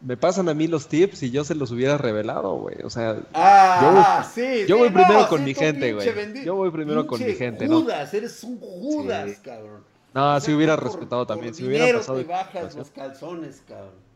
me 0.00 0.16
pasan 0.16 0.48
a 0.48 0.54
mí 0.54 0.66
los 0.66 0.88
tips 0.88 1.22
y 1.22 1.30
yo 1.30 1.44
se 1.44 1.54
los 1.54 1.70
hubiera 1.70 1.98
revelado, 1.98 2.54
güey. 2.56 2.76
O 2.84 2.90
sea, 2.90 3.20
ah, 3.34 4.22
yo, 4.24 4.30
sí, 4.34 4.66
yo 4.66 4.78
voy 4.78 4.90
primero 4.90 5.28
con 5.28 5.44
mi 5.44 5.54
gente, 5.54 5.92
güey. 5.92 6.44
Yo 6.44 6.54
voy 6.54 6.70
primero 6.70 7.06
con 7.06 7.24
mi 7.24 7.32
gente, 7.34 7.66
Judas, 7.66 8.12
eres 8.14 8.42
un 8.44 8.58
Judas, 8.58 9.38
cabrón. 9.42 9.84
No, 10.14 10.40
si 10.40 10.52
hubiera 10.52 10.76
respetado 10.76 11.26
también, 11.26 11.54
si 11.54 11.64
hubiera 11.64 11.98
pasado. 11.98 12.18
Te 12.18 12.24
bajas 12.24 12.74
los 12.74 12.90
calzones, 12.90 13.62
cabrón. 13.66 14.06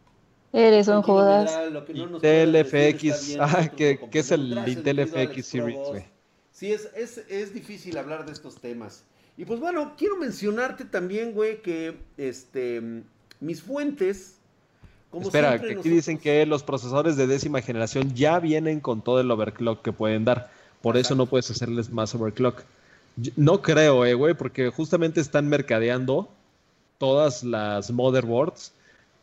Eres 0.53 0.89
un 0.89 1.03
Judas. 1.03 1.57
Intel 1.95 2.65
FX, 2.65 3.37
ah, 3.41 3.69
que, 3.77 4.01
es 4.13 4.31
el 4.31 4.67
Intel 4.67 5.07
FX 5.07 5.47
Series, 5.47 5.79
güey. 5.79 6.05
Sí, 6.51 6.73
es, 6.73 6.91
es, 6.95 7.19
es 7.29 7.55
difícil 7.55 7.97
hablar 7.99 8.27
de 8.27 8.33
estos 8.33 8.57
temas. 8.61 9.05
Y 9.37 9.45
pues 9.45 9.61
bueno, 9.61 9.95
quiero 9.97 10.17
mencionarte 10.17 10.85
también, 10.85 11.33
güey, 11.33 11.63
que 11.63 11.97
este 12.17 13.03
mis 13.41 13.63
fuentes. 13.63 14.40
Como 15.11 15.25
Espera, 15.25 15.59
que 15.61 15.73
aquí 15.73 15.89
dicen 15.89 16.19
que 16.19 16.47
los 16.47 16.63
procesadores 16.63 17.17
de 17.17 17.27
décima 17.27 17.61
generación 17.61 18.15
ya 18.15 18.39
vienen 18.39 18.81
con 18.81 19.03
todo 19.03 19.21
el 19.21 19.31
overclock 19.31 19.83
que 19.83 19.93
pueden 19.93 20.25
dar. 20.25 20.51
Por 20.83 20.97
eso 20.97 21.15
no 21.15 21.27
puedes 21.27 21.51
hacerles 21.51 21.91
más 21.91 22.15
overclock. 22.15 22.63
No 23.37 23.61
creo, 23.61 24.05
eh, 24.07 24.15
güey, 24.15 24.35
porque 24.35 24.71
justamente 24.71 25.21
están 25.21 25.49
mercadeando 25.49 26.29
todas 26.99 27.43
las 27.43 27.91
motherboards 27.91 28.73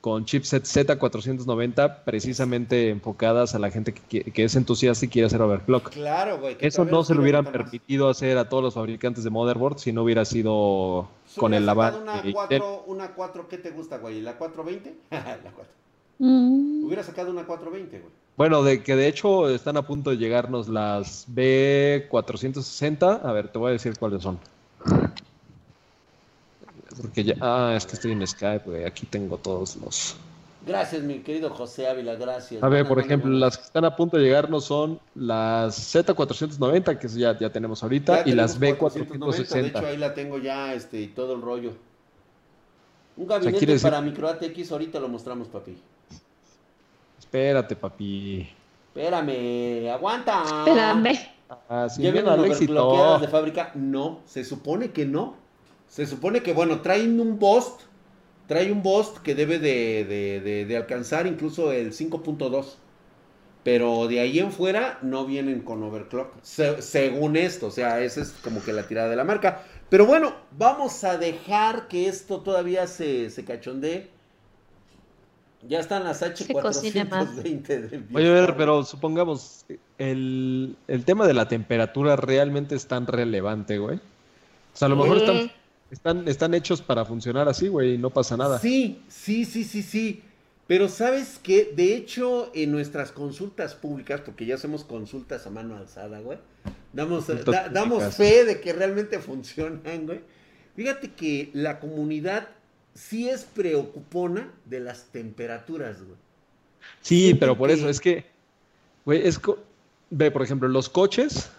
con 0.01 0.25
chipset 0.25 0.63
Z490 0.63 2.03
precisamente 2.03 2.89
enfocadas 2.89 3.55
a 3.55 3.59
la 3.59 3.71
gente 3.71 3.93
que, 3.93 4.31
es 4.35 4.55
entusiasta 4.55 5.05
y 5.05 5.09
quiere 5.09 5.25
hacer 5.25 5.41
overclock. 5.41 5.89
Claro, 5.89 6.39
güey. 6.39 6.57
Eso 6.59 6.85
no 6.85 7.03
se 7.03 7.15
lo 7.15 7.21
hubieran 7.21 7.45
permitido 7.45 8.09
hacer 8.09 8.37
a 8.37 8.49
todos 8.49 8.63
los 8.63 8.73
fabricantes 8.73 9.23
de 9.23 9.29
motherboard 9.29 9.79
si 9.79 9.91
no 9.91 10.03
hubiera 10.03 10.25
sido 10.25 11.09
con 11.37 11.53
el 11.53 11.65
lavado. 11.65 12.01
Una 12.01 12.21
4, 12.31 12.83
una 12.87 13.13
4, 13.13 13.47
¿qué 13.47 13.57
te 13.57 13.71
gusta, 13.71 13.97
güey? 13.97 14.21
¿La 14.21 14.37
420? 14.37 14.95
la 15.11 15.51
4. 15.55 15.73
Mm. 16.19 16.85
Hubiera 16.85 17.03
sacado 17.03 17.31
una 17.31 17.45
420, 17.45 17.99
güey. 17.99 18.11
Bueno, 18.37 18.61
de 18.61 18.83
que 18.83 18.95
de 18.95 19.07
hecho 19.07 19.49
están 19.49 19.77
a 19.77 19.81
punto 19.81 20.11
de 20.11 20.17
llegarnos 20.17 20.69
las 20.69 21.27
B460. 21.33 23.21
A 23.23 23.31
ver, 23.31 23.49
te 23.49 23.57
voy 23.57 23.69
a 23.69 23.71
decir 23.73 23.97
cuáles 23.97 24.21
son. 24.21 24.39
Porque 27.01 27.23
ya. 27.23 27.35
Ah, 27.41 27.73
es 27.75 27.85
que 27.85 27.93
estoy 27.93 28.11
en 28.11 28.25
Skype, 28.25 28.69
güey. 28.69 28.85
Aquí 28.85 29.07
tengo 29.07 29.37
todos 29.37 29.75
los. 29.77 30.15
Gracias, 30.67 31.01
mi 31.01 31.19
querido 31.19 31.49
José 31.49 31.87
Ávila, 31.87 32.15
gracias. 32.15 32.61
A 32.61 32.67
ver, 32.67 32.87
por 32.87 32.99
ejemplo, 32.99 33.31
las 33.31 33.57
que 33.57 33.63
están 33.63 33.85
a 33.85 33.95
punto 33.95 34.17
de 34.17 34.23
llegar 34.23 34.49
no 34.49 34.59
son 34.59 34.99
las 35.15 35.95
Z490, 35.95 36.99
que 36.99 37.07
ya, 37.07 37.37
ya 37.37 37.49
tenemos 37.49 37.81
ahorita, 37.83 38.23
y 38.25 38.33
las 38.33 38.59
B460. 38.59 39.61
De 39.61 39.67
hecho, 39.67 39.85
ahí 39.85 39.97
la 39.97 40.13
tengo 40.13 40.37
ya, 40.39 40.73
este, 40.73 40.99
y 40.99 41.07
todo 41.07 41.35
el 41.35 41.41
rollo. 41.41 41.71
Un 43.15 43.27
gabinete 43.27 43.79
para 43.79 44.01
micro 44.01 44.27
ATX, 44.27 44.71
ahorita 44.71 44.99
lo 44.99 45.07
mostramos, 45.07 45.47
papi. 45.47 45.77
espérate, 47.17 47.75
papi. 47.75 48.49
Espérame, 48.87 49.89
aguanta. 49.89 50.43
Espérame. 50.65 51.37
Ah, 51.69 51.87
¿Ya 51.97 52.11
vienen 52.11 52.27
overclockeadas 52.27 53.21
de 53.21 53.27
fábrica? 53.27 53.71
No, 53.73 54.19
se 54.25 54.43
supone 54.43 54.91
que 54.91 55.05
no. 55.05 55.35
Se 55.87 56.05
supone 56.05 56.43
que, 56.43 56.53
bueno, 56.53 56.81
traen 56.81 57.19
un 57.19 57.39
boost. 57.39 57.81
Trae 58.47 58.71
un 58.71 58.81
boost 58.81 59.17
que 59.17 59.35
debe 59.35 59.59
de, 59.59 60.75
alcanzar 60.77 61.27
incluso 61.27 61.71
el 61.71 61.91
5.2. 61.91 62.75
Pero 63.63 64.07
de 64.07 64.21
ahí 64.21 64.39
en 64.39 64.53
fuera 64.53 64.97
no 65.01 65.25
vienen 65.25 65.61
con 65.61 65.83
overclock. 65.83 66.41
según 66.41 67.35
esto, 67.35 67.67
o 67.67 67.71
sea, 67.71 67.99
esa 67.99 68.21
es 68.21 68.29
como 68.41 68.63
que 68.63 68.71
la 68.71 68.87
tirada 68.87 69.09
de 69.09 69.17
la 69.17 69.25
marca. 69.25 69.63
Pero 69.89 70.05
bueno, 70.05 70.33
vamos 70.57 71.03
a 71.03 71.17
dejar 71.17 71.89
que 71.89 72.07
esto 72.07 72.39
todavía 72.39 72.87
se, 72.87 73.29
se 73.29 73.43
cachondee. 73.43 74.09
Ya 75.67 75.79
están 75.79 76.03
las 76.03 76.21
H420 76.21 77.63
de 77.67 78.03
Oye, 78.13 78.29
a 78.29 78.33
ver, 78.33 78.55
pero 78.55 78.83
supongamos, 78.83 79.65
el, 79.97 80.77
tema 81.05 81.27
de 81.27 81.33
la 81.33 81.47
temperatura 81.47 82.15
realmente 82.15 82.75
es 82.75 82.87
tan 82.87 83.07
relevante, 83.07 83.77
güey. 83.79 83.97
O 83.97 84.77
sea, 84.77 84.85
a 84.85 84.89
lo 84.89 84.95
mejor 84.95 85.17
están, 85.17 85.51
están, 85.91 86.27
están 86.27 86.53
hechos 86.53 86.81
para 86.81 87.05
funcionar 87.05 87.47
así, 87.47 87.67
güey, 87.67 87.95
y 87.95 87.97
no 87.97 88.09
pasa 88.09 88.35
nada. 88.37 88.59
Sí, 88.59 89.01
sí, 89.07 89.45
sí, 89.45 89.63
sí, 89.63 89.81
sí. 89.81 90.23
Pero 90.67 90.89
sabes 90.89 91.39
que, 91.41 91.71
de 91.75 91.95
hecho, 91.95 92.51
en 92.53 92.71
nuestras 92.73 93.13
consultas 93.13 93.73
públicas, 93.73 94.19
porque 94.19 94.45
ya 94.45 94.55
hacemos 94.55 94.83
consultas 94.83 95.47
a 95.47 95.49
mano 95.49 95.77
alzada, 95.77 96.19
güey, 96.19 96.39
damos, 96.91 97.27
damos 97.71 98.15
fe 98.15 98.43
de 98.43 98.59
que 98.59 98.73
realmente 98.73 99.19
funcionan, 99.19 100.05
güey. 100.05 100.21
Fíjate 100.75 101.13
que 101.13 101.49
la 101.53 101.79
comunidad 101.79 102.49
sí 102.93 103.29
es 103.29 103.45
preocupona 103.45 104.51
de 104.65 104.81
las 104.81 105.05
temperaturas, 105.05 106.03
güey. 106.03 106.17
Sí, 107.01 107.33
pero 107.33 107.57
por 107.57 107.71
eso 107.71 107.89
es 107.89 107.99
que, 107.99 108.25
güey, 109.05 109.25
es... 109.25 109.39
Ve, 110.09 110.31
por 110.31 110.41
ejemplo, 110.41 110.69
los 110.69 110.87
coches, 110.87 111.49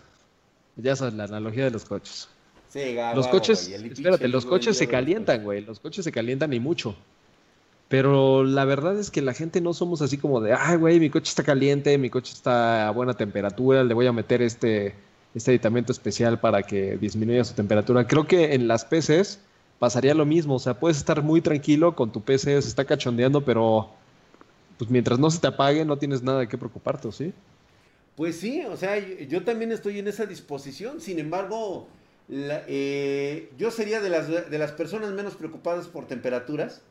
ya 0.76 0.96
sabes 0.96 1.14
la 1.14 1.24
analogía 1.24 1.64
de 1.64 1.70
los 1.70 1.84
coches. 1.84 2.28
Sí, 2.68 2.96
los 3.14 3.28
coches, 3.28 3.68
espérate, 3.68 4.28
los 4.28 4.44
coches 4.44 4.76
se 4.76 4.86
calientan, 4.86 5.42
güey, 5.42 5.62
los 5.62 5.80
coches 5.80 6.04
se 6.04 6.12
calientan 6.12 6.52
y 6.52 6.60
mucho. 6.60 6.94
Pero 7.88 8.44
la 8.44 8.66
verdad 8.66 8.98
es 8.98 9.10
que 9.10 9.22
la 9.22 9.32
gente 9.32 9.62
no 9.62 9.72
somos 9.72 10.02
así 10.02 10.18
como 10.18 10.42
de, 10.42 10.52
ay, 10.52 10.76
güey, 10.76 11.00
mi 11.00 11.08
coche 11.08 11.30
está 11.30 11.42
caliente, 11.42 11.96
mi 11.96 12.10
coche 12.10 12.34
está 12.34 12.88
a 12.88 12.90
buena 12.90 13.14
temperatura, 13.14 13.82
le 13.82 13.94
voy 13.94 14.06
a 14.06 14.12
meter 14.12 14.42
este, 14.42 14.94
este 15.34 15.52
aditamento 15.52 15.92
especial 15.92 16.38
para 16.38 16.62
que 16.62 16.98
disminuya 16.98 17.44
su 17.44 17.54
temperatura. 17.54 18.06
Creo 18.06 18.26
que 18.26 18.54
en 18.54 18.68
las 18.68 18.84
PCs 18.84 19.40
pasaría 19.78 20.12
lo 20.12 20.26
mismo, 20.26 20.56
o 20.56 20.58
sea, 20.58 20.74
puedes 20.74 20.98
estar 20.98 21.22
muy 21.22 21.40
tranquilo 21.40 21.94
con 21.94 22.12
tu 22.12 22.20
PC, 22.20 22.60
se 22.60 22.68
está 22.68 22.84
cachondeando, 22.84 23.42
pero 23.42 23.88
pues 24.76 24.90
mientras 24.90 25.18
no 25.18 25.30
se 25.30 25.40
te 25.40 25.46
apague 25.46 25.84
no 25.84 25.96
tienes 25.96 26.22
nada 26.22 26.40
de 26.40 26.48
qué 26.48 26.58
preocuparte, 26.58 27.10
¿sí? 27.12 27.32
Pues 28.16 28.36
sí, 28.36 28.62
o 28.64 28.76
sea, 28.76 28.98
yo, 28.98 29.44
también 29.44 29.70
estoy 29.70 30.00
en 30.00 30.08
esa 30.08 30.26
disposición, 30.26 31.00
sin 31.00 31.20
embargo, 31.20 31.86
eh, 32.30 33.50
yo 33.56 33.70
sería 33.70 34.00
de 34.00 34.10
las, 34.10 34.28
de 34.28 34.58
las 34.58 34.72
personas 34.72 35.12
menos 35.12 35.34
preocupadas 35.34 35.86
por 35.88 36.06
temperaturas 36.06 36.82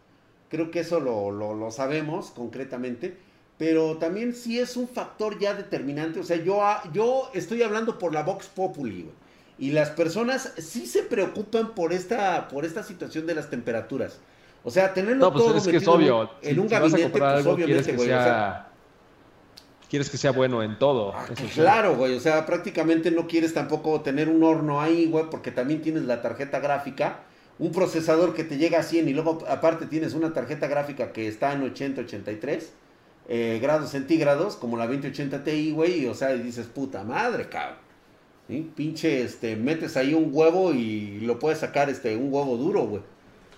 Creo 0.49 0.71
que 0.71 0.79
eso 0.79 0.99
lo, 0.99 1.31
lo, 1.31 1.71
sabemos 1.71 2.31
concretamente. 2.31 3.17
Pero 3.57 3.97
también 3.97 4.35
sí 4.35 4.59
es 4.59 4.77
un 4.77 4.87
factor 4.87 5.39
ya 5.39 5.55
determinante. 5.55 6.19
O 6.19 6.23
sea, 6.23 6.37
yo, 6.37 6.61
yo 6.93 7.29
estoy 7.33 7.63
hablando 7.63 7.97
por 7.97 8.13
la 8.13 8.23
Vox 8.23 8.47
Populi, 8.47 9.09
Y 9.57 9.71
las 9.71 9.89
personas 9.89 10.53
sí 10.57 10.85
se 10.85 11.03
preocupan 11.03 11.73
por 11.73 11.91
esta, 11.91 12.47
por 12.49 12.65
esta 12.65 12.83
situación 12.83 13.25
de 13.25 13.33
las 13.33 13.49
temperaturas. 13.49 14.19
O 14.63 14.69
sea, 14.69 14.93
tenerlo 14.93 15.25
no, 15.25 15.33
pues 15.33 15.43
todo 15.43 15.57
es 15.57 15.67
que 15.67 15.77
es 15.77 15.87
obvio. 15.87 16.29
en 16.41 16.59
un 16.59 16.67
gabinete, 16.67 17.09
pues 17.09 17.45
obviamente, 17.45 17.93
güey. 17.93 18.09
Quieres 19.89 20.09
que 20.09 20.17
sea 20.17 20.31
bueno 20.31 20.63
en 20.63 20.77
todo. 20.79 21.13
Ah, 21.15 21.25
claro, 21.53 21.95
güey. 21.95 22.15
O 22.15 22.19
sea, 22.19 22.45
prácticamente 22.45 23.11
no 23.11 23.27
quieres 23.27 23.53
tampoco 23.53 24.01
tener 24.01 24.29
un 24.29 24.43
horno 24.43 24.81
ahí, 24.81 25.07
güey, 25.09 25.29
porque 25.29 25.51
también 25.51 25.81
tienes 25.81 26.03
la 26.03 26.21
tarjeta 26.21 26.59
gráfica 26.59 27.23
un 27.59 27.71
procesador 27.71 28.33
que 28.33 28.43
te 28.43 28.57
llega 28.57 28.79
a 28.79 28.83
100 28.83 29.07
y 29.07 29.13
luego 29.13 29.43
aparte 29.47 29.87
tienes 29.87 30.13
una 30.13 30.33
tarjeta 30.33 30.67
gráfica 30.67 31.11
que 31.11 31.27
está 31.27 31.53
en 31.53 31.63
80, 31.63 32.01
83 32.01 32.71
eh, 33.29 33.59
grados 33.61 33.89
centígrados, 33.89 34.55
como 34.55 34.77
la 34.77 34.87
2080 34.87 35.43
Ti, 35.43 35.71
güey, 35.71 36.05
o 36.05 36.13
sea, 36.13 36.35
y 36.35 36.39
dices, 36.39 36.67
puta 36.67 37.03
madre, 37.03 37.49
cabrón. 37.49 37.79
Pinche, 38.75 39.23
este, 39.23 39.57
metes 39.57 39.97
ahí 39.97 40.13
un 40.13 40.29
huevo 40.31 40.73
y 40.73 41.19
lo 41.19 41.37
puedes 41.37 41.59
sacar, 41.59 41.89
este, 41.89 42.15
un 42.15 42.31
huevo 42.31 42.55
duro, 42.55 42.87
güey. 42.87 43.01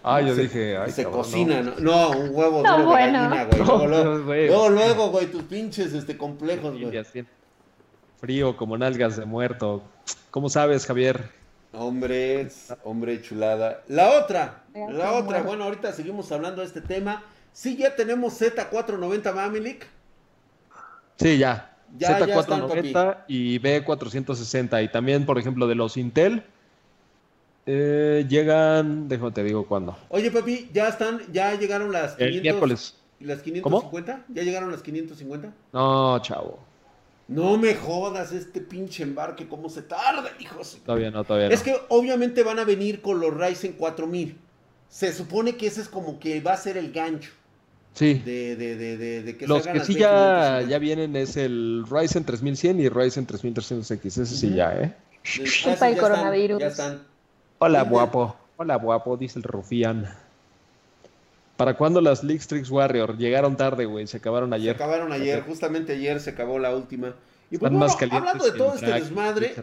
Ah, 0.03 0.21
yo 0.21 0.33
dije, 0.33 0.77
ay, 0.77 0.91
se 0.91 1.03
cocina, 1.03 1.61
no. 1.61 1.75
no. 1.79 2.09
un 2.11 2.29
huevo 2.33 2.63
duro 2.63 2.85
bueno. 2.85 3.29
de 3.29 3.35
gallina, 3.35 4.17
güey. 4.25 4.47
luego, 4.47 4.69
luego, 4.69 5.09
güey, 5.09 5.27
tus 5.27 5.43
pinches, 5.43 5.93
este, 5.93 6.17
complejos, 6.17 6.79
güey. 6.79 7.03
Frío 8.19 8.55
como 8.55 8.77
nalgas 8.77 9.17
de 9.17 9.25
muerto. 9.25 9.83
¿Cómo 10.31 10.49
sabes, 10.49 10.85
Javier? 10.85 11.29
Hombre, 11.73 12.49
hombre 12.83 13.21
chulada. 13.21 13.83
La 13.87 14.09
otra, 14.19 14.63
la 14.73 15.13
otra, 15.13 15.43
bueno, 15.43 15.65
ahorita 15.65 15.93
seguimos 15.93 16.31
hablando 16.31 16.61
de 16.61 16.67
este 16.67 16.81
tema. 16.81 17.23
Sí, 17.51 17.77
ya 17.77 17.95
tenemos 17.95 18.39
Z490 18.41 19.33
Mamilik. 19.33 19.85
Sí, 21.17 21.37
ya. 21.37 21.77
Z490 21.97 23.25
y 23.27 23.59
B460. 23.59 24.83
Y 24.83 24.87
también, 24.89 25.25
por 25.25 25.37
ejemplo, 25.37 25.67
de 25.67 25.75
los 25.75 25.97
Intel. 25.97 26.43
Eh, 27.71 28.25
llegan, 28.27 29.07
déjame 29.07 29.31
te 29.31 29.43
digo 29.43 29.63
cuándo. 29.67 29.95
Oye, 30.09 30.31
papi, 30.31 30.71
ya 30.73 30.87
están, 30.87 31.21
ya 31.31 31.53
llegaron 31.53 31.91
las 31.91 32.15
500. 32.15 32.41
miércoles. 32.41 32.95
¿Las 33.19 33.43
550? 33.43 34.25
¿Ya 34.29 34.41
llegaron 34.41 34.71
las 34.71 34.81
550? 34.81 35.53
No, 35.73 36.19
chavo. 36.23 36.57
No 37.27 37.59
me 37.59 37.75
jodas 37.75 38.31
este 38.31 38.59
pinche 38.61 39.03
embarque, 39.03 39.47
cómo 39.47 39.69
se 39.69 39.83
tarda, 39.83 40.31
hijos. 40.39 40.79
Todavía 40.83 41.11
no, 41.11 41.23
todavía 41.23 41.49
no. 41.49 41.53
Es 41.53 41.61
que 41.61 41.75
obviamente 41.89 42.41
van 42.41 42.57
a 42.57 42.63
venir 42.63 43.01
con 43.03 43.19
los 43.19 43.31
Ryzen 43.37 43.73
4000. 43.73 44.35
Se 44.89 45.13
supone 45.13 45.55
que 45.55 45.67
ese 45.67 45.81
es 45.81 45.89
como 45.89 46.17
que 46.19 46.41
va 46.41 46.53
a 46.53 46.57
ser 46.57 46.75
el 46.75 46.91
gancho. 46.91 47.29
Sí. 47.93 48.15
De, 48.25 48.55
de, 48.55 48.75
de, 48.77 49.21
de 49.21 49.37
que 49.37 49.45
Los 49.45 49.67
que 49.67 49.79
sí 49.81 49.93
ya, 49.93 50.63
ya 50.67 50.79
vienen 50.79 51.15
es 51.15 51.37
el 51.37 51.85
Ryzen 51.87 52.25
3100 52.25 52.79
y 52.79 52.89
Ryzen 52.89 53.27
3300X. 53.27 54.05
Ese 54.05 54.25
sí 54.25 54.55
ya, 54.55 54.73
¿eh? 54.75 54.95
el 55.23 55.97
coronavirus. 55.97 56.59
ya 56.59 56.67
están. 56.67 57.08
Hola, 57.61 57.83
guapo. 57.83 58.37
Hola, 58.55 58.77
guapo, 58.77 59.17
dice 59.17 59.37
el 59.37 59.43
Rufián. 59.43 60.07
¿Para 61.57 61.75
cuándo 61.75 61.99
las 61.99 62.23
League 62.23 62.41
Strix 62.41 62.71
Warrior? 62.71 63.17
Llegaron 63.17 63.57
tarde, 63.57 63.83
güey. 63.83 64.07
Se 64.07 64.15
acabaron 64.15 64.53
ayer. 64.53 64.77
Se 64.77 64.81
acabaron 64.81 65.11
ayer. 65.11 65.43
Justamente 65.43 65.91
ayer 65.91 66.21
se 66.21 66.29
acabó 66.29 66.57
la 66.57 66.73
última. 66.73 67.15
Y 67.51 67.57
pues, 67.57 67.69
bueno, 67.69 67.85
hablando 68.11 68.45
de 68.45 68.51
todo 68.53 68.75
este 68.75 68.93
desmadre, 68.93 69.55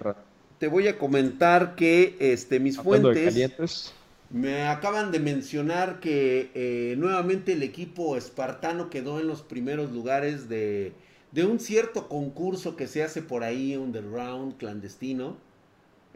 te 0.59 0.68
voy 0.68 0.88
a 0.88 0.98
comentar 0.98 1.74
que 1.74 2.16
este, 2.20 2.61
mis 2.61 2.76
fuentes 2.76 3.94
me 4.28 4.64
acaban 4.66 5.11
de 5.11 5.20
mencionar 5.20 6.00
que 6.00 6.50
eh, 6.54 6.96
nuevamente 6.98 7.54
el 7.54 7.62
equipo 7.62 8.16
espartano 8.18 8.90
quedó 8.90 9.20
en 9.20 9.28
los 9.28 9.40
primeros 9.40 9.92
lugares 9.92 10.50
de, 10.50 10.92
de 11.32 11.46
un 11.46 11.61
cierto 11.61 12.09
concurso 12.09 12.76
que 12.76 12.88
se 12.88 13.02
hace 13.02 13.22
por 13.22 13.42
ahí, 13.42 13.74
underground, 13.74 14.59
clandestino. 14.59 15.45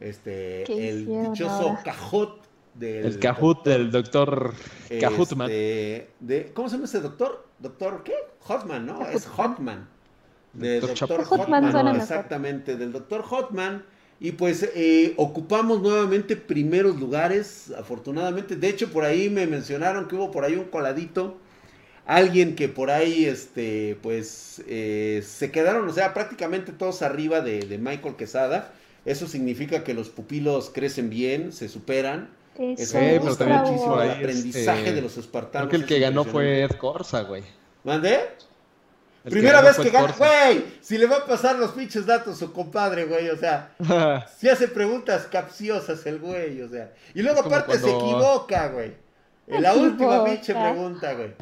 Este, 0.00 0.88
el 0.88 1.06
dichoso 1.06 1.78
Cajot 1.84 2.40
el 2.80 3.18
Cajut 3.18 3.64
del 3.64 3.90
doctor 3.90 4.54
Cajutman. 5.00 5.50
Este, 5.50 6.10
de, 6.20 6.52
¿Cómo 6.54 6.68
se 6.68 6.76
llama 6.76 6.84
ese 6.86 7.00
doctor? 7.00 7.46
¿Doctor 7.58 8.02
qué? 8.04 8.14
Hotman, 8.40 8.86
¿no? 8.86 9.06
Es 9.08 9.26
Hotman. 9.26 9.88
De 10.52 10.80
doctor, 10.80 11.24
Hotman, 11.24 11.96
exactamente, 11.96 12.76
del 12.76 12.92
doctor 12.92 13.22
Hotman. 13.22 13.84
Y 14.18 14.32
pues 14.32 14.68
eh, 14.74 15.14
ocupamos 15.16 15.80
nuevamente 15.80 16.36
primeros 16.36 16.98
lugares, 16.98 17.72
afortunadamente. 17.78 18.56
De 18.56 18.68
hecho, 18.68 18.92
por 18.92 19.04
ahí 19.04 19.30
me 19.30 19.46
mencionaron 19.46 20.08
que 20.08 20.16
hubo 20.16 20.30
por 20.30 20.44
ahí 20.44 20.56
un 20.56 20.64
coladito. 20.64 21.38
Alguien 22.04 22.56
que 22.56 22.68
por 22.68 22.90
ahí, 22.90 23.24
este, 23.24 23.96
pues, 24.02 24.62
eh, 24.66 25.22
se 25.24 25.50
quedaron, 25.50 25.88
o 25.88 25.92
sea, 25.92 26.12
prácticamente 26.12 26.72
todos 26.72 27.02
arriba 27.02 27.40
de, 27.40 27.60
de 27.60 27.78
Michael 27.78 28.16
Quesada. 28.16 28.72
Eso 29.04 29.26
significa 29.26 29.82
que 29.84 29.94
los 29.94 30.08
pupilos 30.08 30.70
crecen 30.72 31.10
bien, 31.10 31.52
se 31.52 31.68
superan. 31.68 32.30
Eso 32.58 32.98
pero 32.98 33.36
también 33.36 33.60
muchísimo 33.62 34.02
el 34.02 34.10
aprendizaje 34.10 34.80
este, 34.80 34.94
de 34.94 35.00
los 35.00 35.16
espartanos. 35.16 35.68
Creo 35.68 35.70
que 35.70 35.84
el 35.84 35.86
que 35.86 35.98
ganó 35.98 36.24
fue 36.24 36.62
Ed 36.62 36.72
Corsa, 36.72 37.22
güey. 37.22 37.42
¿Mandé? 37.84 38.20
Primera 39.22 39.60
vez 39.60 39.76
que 39.76 39.90
gana, 39.90 40.14
güey, 40.16 40.64
si 40.80 40.96
le 40.96 41.06
va 41.06 41.18
a 41.18 41.26
pasar 41.26 41.56
los 41.56 41.72
pinches 41.72 42.06
datos 42.06 42.36
a 42.36 42.38
su 42.38 42.52
compadre, 42.52 43.04
güey, 43.04 43.28
o 43.28 43.36
sea, 43.36 43.72
si 44.38 44.48
hace 44.48 44.66
preguntas 44.68 45.26
capciosas 45.30 46.06
el 46.06 46.18
güey, 46.20 46.62
o 46.62 46.68
sea, 46.68 46.94
y 47.14 47.20
luego 47.20 47.40
aparte 47.40 47.78
se 47.78 47.90
equivoca, 47.90 48.68
güey, 48.68 48.94
en 49.46 49.62
la 49.62 49.74
última 49.74 50.24
pinche 50.24 50.54
pregunta, 50.54 51.12
güey. 51.12 51.34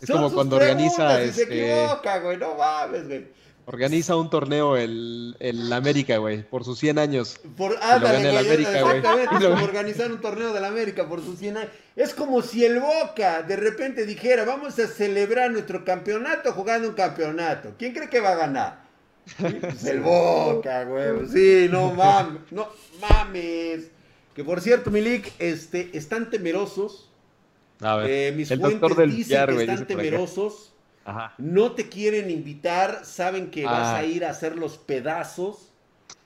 Es 0.00 0.10
como 0.10 0.32
cuando 0.32 0.56
organiza, 0.56 1.22
este... 1.22 1.44
se 1.44 1.54
equivoca, 1.54 2.18
güey, 2.18 2.36
no 2.36 2.54
mames, 2.56 3.06
güey. 3.06 3.26
Organiza 3.72 4.16
un 4.16 4.30
torneo 4.30 4.76
el, 4.76 5.36
el 5.38 5.72
América, 5.72 6.16
güey, 6.18 6.42
por 6.42 6.64
sus 6.64 6.78
100 6.80 6.98
años. 6.98 7.38
Por, 7.56 7.76
ándale, 7.80 8.36
América, 8.36 8.82
güey. 8.82 8.96
exactamente, 8.98 9.34
lo- 9.40 9.50
como 9.52 9.64
organizar 9.64 10.10
un 10.10 10.20
torneo 10.20 10.52
del 10.52 10.64
América 10.64 11.08
por 11.08 11.22
sus 11.24 11.38
100 11.38 11.56
años. 11.56 11.70
Es 11.94 12.12
como 12.12 12.42
si 12.42 12.64
el 12.64 12.80
Boca 12.80 13.42
de 13.42 13.54
repente 13.56 14.04
dijera, 14.06 14.44
vamos 14.44 14.76
a 14.80 14.86
celebrar 14.88 15.50
nuestro 15.52 15.84
campeonato 15.84 16.52
jugando 16.52 16.88
un 16.88 16.94
campeonato. 16.94 17.74
¿Quién 17.78 17.92
cree 17.94 18.08
que 18.08 18.18
va 18.20 18.32
a 18.32 18.36
ganar? 18.36 18.82
Pues 19.38 19.84
el 19.84 20.00
Boca, 20.00 20.82
güey. 20.84 21.28
Sí, 21.32 21.68
no 21.70 21.92
mames, 21.94 22.40
no 22.50 22.68
mames. 23.00 23.90
Que 24.34 24.42
por 24.42 24.60
cierto, 24.60 24.90
Milik, 24.90 25.30
este, 25.38 25.96
están 25.96 26.28
temerosos. 26.30 27.08
A 27.80 27.96
ver, 27.96 28.10
Eh, 28.10 28.32
mis 28.36 28.50
el 28.50 28.58
fuentes 28.60 28.80
doctor 28.80 28.98
del 28.98 29.10
dicen 29.10 29.28
billar, 29.28 29.48
que 29.48 29.54
güey, 29.54 29.68
están 29.70 29.86
temerosos. 29.86 30.69
Ajá. 31.10 31.34
No 31.38 31.72
te 31.72 31.88
quieren 31.88 32.30
invitar, 32.30 33.00
saben 33.04 33.50
que 33.50 33.64
vas 33.64 33.88
Ah. 33.88 33.96
a 33.98 34.04
ir 34.04 34.24
a 34.24 34.30
hacer 34.30 34.56
los 34.56 34.78
pedazos. 34.78 35.72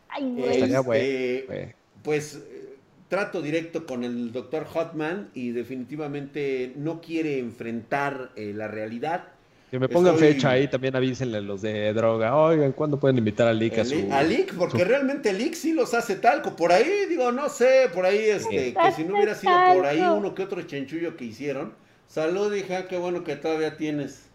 Ay, 0.09 0.31
güey. 0.33 0.44
Estaría 0.51 0.64
Este, 0.79 0.79
güey, 0.87 1.47
güey. 1.47 1.75
pues 2.03 2.37
eh, 2.37 2.77
trato 3.09 3.42
directo 3.42 3.87
con 3.87 4.05
el 4.05 4.33
doctor 4.33 4.64
Hotman 4.66 5.31
y 5.35 5.51
definitivamente 5.51 6.73
no 6.77 7.01
quiere 7.01 7.38
enfrentar 7.38 8.31
eh, 8.37 8.53
la 8.55 8.68
realidad. 8.68 9.25
Que 9.70 9.81
me 9.81 9.88
pongan 9.88 10.14
estoy- 10.14 10.35
fecha 10.35 10.51
ahí, 10.51 10.68
también 10.68 10.94
avísenle 10.94 11.38
a 11.38 11.40
los 11.40 11.61
de 11.62 11.92
droga. 11.92 12.37
Oigan, 12.37 12.70
¿cuándo 12.73 13.01
pueden 13.01 13.18
invitar 13.18 13.49
a 13.49 13.53
Lick 13.53 13.79
a 13.79 13.85
su... 13.85 14.09
a 14.12 14.23
Lick, 14.23 14.55
porque 14.55 14.79
su- 14.79 14.85
realmente 14.85 15.33
Lick 15.33 15.55
sí 15.55 15.73
los 15.73 15.94
hace 15.94 16.14
talco. 16.16 16.55
Por 16.55 16.70
ahí, 16.70 17.07
digo, 17.09 17.33
no 17.33 17.49
sé, 17.49 17.88
por 17.92 18.05
ahí, 18.07 18.18
este, 18.18 18.66
Sí. 18.68 18.75
que 18.75 18.92
si 18.92 19.03
no 19.05 19.14
hubiera 19.16 19.35
sido 19.35 19.53
por 19.75 19.85
ahí 19.87 20.01
uno 20.01 20.33
que 20.35 20.44
otro 20.44 20.62
chenchullo 20.62 21.16
que 21.16 21.25
hicieron. 21.25 21.73
Salud, 22.07 22.55
hija, 22.55 22.87
qué 22.87 22.97
bueno 22.99 23.25
que 23.25 23.35
todavía 23.35 23.77
tienes. 23.77 24.27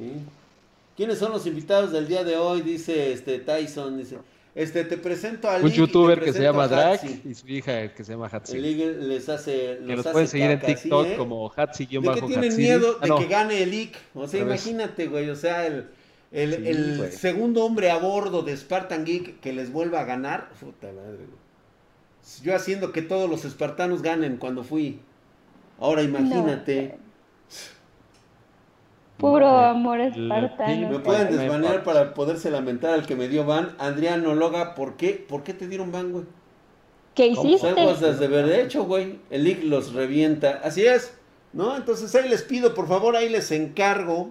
¿Sí? 0.00 0.12
¿Quiénes 0.96 1.18
son 1.18 1.32
los 1.32 1.46
invitados 1.46 1.92
del 1.92 2.08
día 2.08 2.24
de 2.24 2.36
hoy? 2.36 2.62
Dice 2.62 3.12
este 3.12 3.38
Tyson, 3.38 3.96
dice. 3.98 4.18
Este, 4.54 4.84
te 4.84 4.96
presento 4.96 5.48
a 5.48 5.58
Un 5.58 5.70
youtuber 5.70 6.20
que 6.20 6.32
se 6.32 6.42
llama 6.42 6.64
Hatsi. 6.64 7.22
y 7.24 7.34
su 7.34 7.46
hija 7.46 7.94
que 7.94 8.02
se 8.02 8.12
llama 8.12 8.26
El 8.26 8.34
Hatsi. 8.36 8.58
Lick 8.58 8.96
les 9.00 9.28
hace, 9.28 9.52
Que 9.52 9.78
los 9.86 9.96
los 9.98 10.06
hace 10.06 10.12
pueden 10.12 10.28
seguir 10.28 10.50
en 10.50 10.58
caca, 10.58 10.66
¿sí, 10.76 10.82
TikTok 10.82 11.06
eh? 11.06 11.16
como 11.16 11.48
De 11.48 11.54
que 11.54 11.60
Hatsi-Hatsiri. 11.62 12.26
tienen 12.26 12.56
miedo 12.56 12.96
Ah, 13.00 13.04
de 13.04 13.08
no. 13.08 13.18
que 13.18 13.26
gane 13.26 13.62
el 13.62 13.70
Lick. 13.70 13.96
O 14.14 14.26
sea, 14.26 14.40
imagínate, 14.40 15.06
güey. 15.06 15.30
O 15.30 15.36
sea, 15.36 15.66
el, 15.66 15.86
el, 16.32 16.54
Sí, 16.56 16.62
el 16.68 16.96
güey. 16.98 17.12
segundo 17.12 17.64
hombre 17.64 17.90
a 17.90 17.98
bordo 17.98 18.42
de 18.42 18.56
Spartan 18.56 19.04
Geek 19.04 19.38
que 19.40 19.52
les 19.52 19.70
vuelva 19.72 20.00
a 20.00 20.04
ganar. 20.04 20.50
Puta 20.60 20.88
madre, 20.88 21.16
güey. 21.16 21.40
Yo 22.42 22.54
haciendo 22.54 22.90
que 22.92 23.02
todos 23.02 23.30
los 23.30 23.44
espartanos 23.44 24.02
ganen 24.02 24.36
cuando 24.36 24.64
fui. 24.64 24.98
Ahora 25.78 26.02
imagínate. 26.02 26.96
Puro 29.20 29.46
Eh, 29.60 29.64
amor 29.66 30.00
espartano. 30.00 30.88
Me 30.90 30.98
pueden 30.98 31.30
desbanear 31.36 31.82
para 31.84 32.14
poderse 32.14 32.50
lamentar 32.50 32.94
al 32.94 33.06
que 33.06 33.16
me 33.16 33.28
dio 33.28 33.44
ban. 33.44 33.74
Adriano 33.78 34.34
Loga, 34.34 34.74
¿por 34.74 34.96
qué? 34.96 35.12
¿Por 35.28 35.42
qué 35.42 35.54
te 35.54 35.68
dieron 35.68 35.92
ban, 35.92 36.12
güey? 36.12 36.24
¿Qué 37.14 37.26
hiciste? 37.28 37.68
has 37.68 38.00
de 38.00 38.62
hecho, 38.62 38.84
güey. 38.84 39.18
El 39.30 39.44
League 39.44 39.64
los 39.64 39.92
revienta. 39.92 40.60
Así 40.64 40.86
es, 40.86 41.12
¿no? 41.52 41.76
Entonces 41.76 42.14
ahí 42.14 42.28
les 42.28 42.42
pido, 42.42 42.74
por 42.74 42.88
favor, 42.88 43.16
ahí 43.16 43.28
les 43.28 43.50
encargo. 43.50 44.30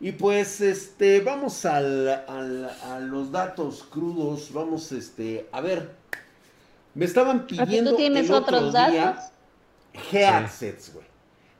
Y 0.00 0.12
pues, 0.12 0.60
este, 0.60 1.20
vamos 1.20 1.64
al, 1.64 2.08
al- 2.28 2.70
a 2.88 3.00
los 3.00 3.32
datos 3.32 3.82
crudos. 3.90 4.52
Vamos, 4.52 4.92
este, 4.92 5.48
a 5.52 5.60
ver. 5.60 5.90
Me 6.94 7.04
estaban 7.04 7.46
pidiendo 7.46 7.90
tú 7.92 7.96
tienes 7.96 8.28
el 8.28 8.34
otro 8.34 8.56
otros 8.58 8.72
día 8.72 9.04
datos. 9.04 9.24
Headsets, 10.12 10.94
güey. 10.94 11.06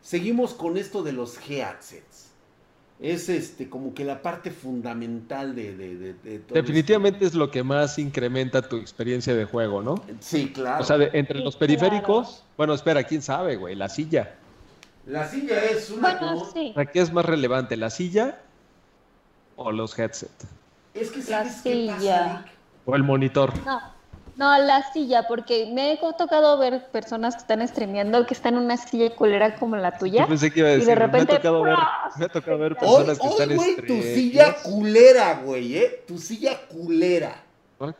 Seguimos 0.00 0.54
con 0.54 0.76
esto 0.76 1.02
de 1.02 1.12
los 1.12 1.36
headsets. 1.48 2.07
Es 3.00 3.28
este, 3.28 3.68
como 3.70 3.94
que 3.94 4.04
la 4.04 4.22
parte 4.22 4.50
fundamental 4.50 5.54
de, 5.54 5.76
de, 5.76 5.96
de- 5.96 6.14
de 6.14 6.38
todo 6.40 6.54
Definitivamente 6.54 7.24
es 7.24 7.34
lo 7.34 7.48
que 7.50 7.62
más 7.62 7.96
incrementa 7.98 8.60
tu 8.60 8.76
experiencia 8.76 9.36
de 9.36 9.44
juego, 9.44 9.82
¿no? 9.82 10.02
Sí, 10.18 10.50
claro. 10.52 10.82
O 10.82 10.84
sea, 10.84 10.98
de- 10.98 11.10
entre 11.12 11.38
Sí, 11.38 11.44
los 11.44 11.54
periféricos, 11.56 12.42
bueno, 12.56 12.74
espera, 12.74 13.04
quién 13.04 13.22
sabe, 13.22 13.54
güey, 13.56 13.76
la 13.76 13.88
silla. 13.88 14.34
la 15.06 15.28
silla 15.28 15.64
es 15.64 15.90
una 15.90 16.16
Bueno, 16.18 16.40
como- 16.40 16.52
sí. 16.52 16.74
¿qué 16.92 17.00
es 17.00 17.12
más 17.12 17.24
relevante, 17.24 17.76
la 17.76 17.90
silla 17.90 18.40
o 19.56 19.70
los 19.70 19.96
headsets? 19.96 20.46
Es 20.92 21.10
que 21.12 21.18
La 21.20 21.24
sabes 21.24 21.60
qué 21.62 21.86
pasa, 21.86 21.98
silla. 22.00 22.44
O 22.84 22.96
el 22.96 23.04
monitor. 23.04 23.52
No, 23.64 23.80
no, 24.38 24.56
la 24.56 24.92
silla, 24.92 25.26
porque 25.26 25.68
me 25.72 25.94
he 25.94 25.96
tocado 26.16 26.58
ver 26.58 26.86
personas 26.92 27.34
que 27.34 27.40
están 27.40 27.66
streameando 27.66 28.24
que 28.24 28.34
están 28.34 28.54
en 28.54 28.60
una 28.60 28.76
silla 28.76 29.10
culera 29.16 29.56
como 29.56 29.74
la 29.74 29.98
tuya. 29.98 30.22
Yo 30.22 30.28
pensé 30.28 30.52
que 30.52 30.60
iba 30.60 30.68
a 30.68 30.72
Y 30.72 30.74
de 30.74 30.78
decir, 30.78 30.96
repente, 30.96 31.32
me 31.32 31.38
ha 31.38 31.42
tocado 31.42 31.62
ver, 31.64 31.76
me 32.16 32.24
ha 32.24 32.28
tocado 32.28 32.58
ver 32.58 32.72
Hoy, 32.74 32.78
personas 32.78 33.18
que 33.18 33.26
hoy, 33.26 33.32
están 33.32 33.56
güey, 33.56 33.76
tu 33.76 34.00
silla 34.00 34.56
culera, 34.62 35.40
güey, 35.44 35.76
¿eh? 35.78 36.04
Tu 36.06 36.18
silla 36.18 36.56
culera. 36.68 37.42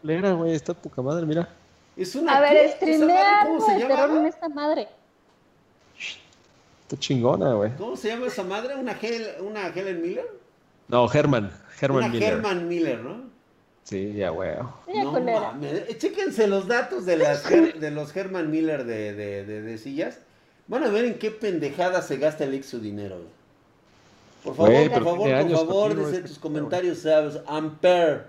Culera, 0.01 0.33
güey, 0.35 0.55
está 0.55 0.75
poca 0.75 1.03
madre, 1.03 1.27
mira. 1.27 1.49
Es 1.97 2.15
una. 2.15 2.37
A 2.37 2.41
ver, 2.41 2.53
¿qué? 2.53 2.65
¿Esa 2.67 2.77
streamea 2.77 3.41
algo 3.41 3.59
¿Cómo 3.59 3.67
se 3.67 3.79
llama? 3.81 3.97
terror 3.97 4.17
en 4.19 4.27
esta 4.27 4.49
madre. 4.49 4.89
Está 6.83 6.97
chingona, 7.01 7.53
güey. 7.55 7.75
¿Cómo 7.77 7.97
se 7.97 8.11
llama 8.11 8.29
esa 8.29 8.45
madre? 8.45 8.77
¿Una, 8.77 8.93
Hel 8.93 9.27
una 9.41 9.67
Helen 9.67 10.01
Miller? 10.01 10.27
No, 10.87 11.13
Herman, 11.13 11.51
Herman 11.81 12.05
una 12.05 12.09
Miller. 12.09 12.33
Herman 12.35 12.69
Miller, 12.69 13.01
¿no? 13.01 13.28
Sí, 13.89 14.13
ya, 14.13 14.29
güey. 14.29 14.51
Silla 14.87 15.05
no 15.05 15.13
mames. 15.13 15.97
Chéquense 15.97 16.47
los 16.47 16.69
datos 16.69 17.07
de, 17.07 17.17
las 17.17 17.49
de 17.49 17.91
los 17.91 18.15
Herman 18.15 18.51
Miller 18.51 18.85
de, 18.85 19.15
de, 19.15 19.45
de- 19.47 19.63
de 19.63 19.79
sillas. 19.79 20.19
Van 20.67 20.85
a 20.85 20.89
ver 20.91 21.07
en 21.07 21.19
qué 21.19 21.31
pendejada 21.31 22.03
se 22.03 22.19
gasta 22.19 22.45
el 22.45 22.53
ex 22.53 22.67
su 22.67 22.81
dinero. 22.81 23.17
Por 24.45 24.55
favor, 24.55 24.91
por 24.91 25.05
favor, 25.05 25.31
por 25.31 25.57
favor, 25.57 25.97
dice 25.97 26.17
este 26.17 26.29
tus 26.29 26.39
comentarios, 26.39 26.99
sabes. 26.99 27.39
Ampere. 27.47 28.25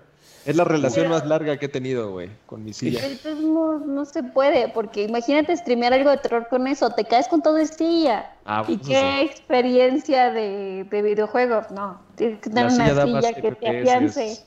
Es 0.46 0.56
la 0.56 0.64
relación 0.64 1.08
más 1.08 1.26
larga 1.26 1.58
que 1.58 1.66
he 1.66 1.68
tenido, 1.68 2.10
güey, 2.12 2.30
con 2.46 2.64
mi 2.64 2.72
silla. 2.72 3.00
Entonces 3.04 3.36
no, 3.44 3.78
no 3.80 4.06
se 4.06 4.22
puede, 4.22 4.68
porque 4.70 5.02
imagínate 5.02 5.54
streamear 5.54 5.92
algo 5.92 6.08
de 6.08 6.16
terror 6.16 6.46
con 6.48 6.66
eso, 6.66 6.88
te 6.94 7.04
caes 7.04 7.28
con 7.28 7.42
todo 7.42 7.54
de 7.54 7.66
silla. 7.66 8.32
Ah, 8.46 8.64
¿Y 8.66 8.76
pues, 8.78 8.88
qué 8.88 8.94
sí. 8.94 9.26
experiencia 9.26 10.30
de, 10.32 10.84
de 10.90 11.02
videojuegos? 11.02 11.70
No, 11.70 12.00
tienes 12.16 12.40
que 12.40 12.48
tener 12.48 12.72
La 12.72 12.74
una 12.94 13.04
silla 13.04 13.34
que 13.34 13.52
te 13.52 13.68
afiance. 13.80 14.46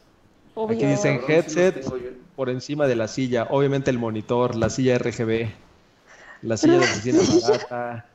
Obvio. 0.55 0.77
Aquí 0.77 0.85
dicen 0.85 1.21
headset 1.27 1.83
por 2.35 2.49
encima 2.49 2.87
de 2.87 2.95
la 2.95 3.07
silla. 3.07 3.47
Obviamente 3.49 3.89
el 3.89 3.97
monitor, 3.97 4.55
la 4.55 4.69
silla 4.69 4.97
RGB, 4.97 5.49
la 6.43 6.57
silla 6.57 6.73
de 6.73 6.79
oficina 6.79 7.19
barata. 7.41 8.05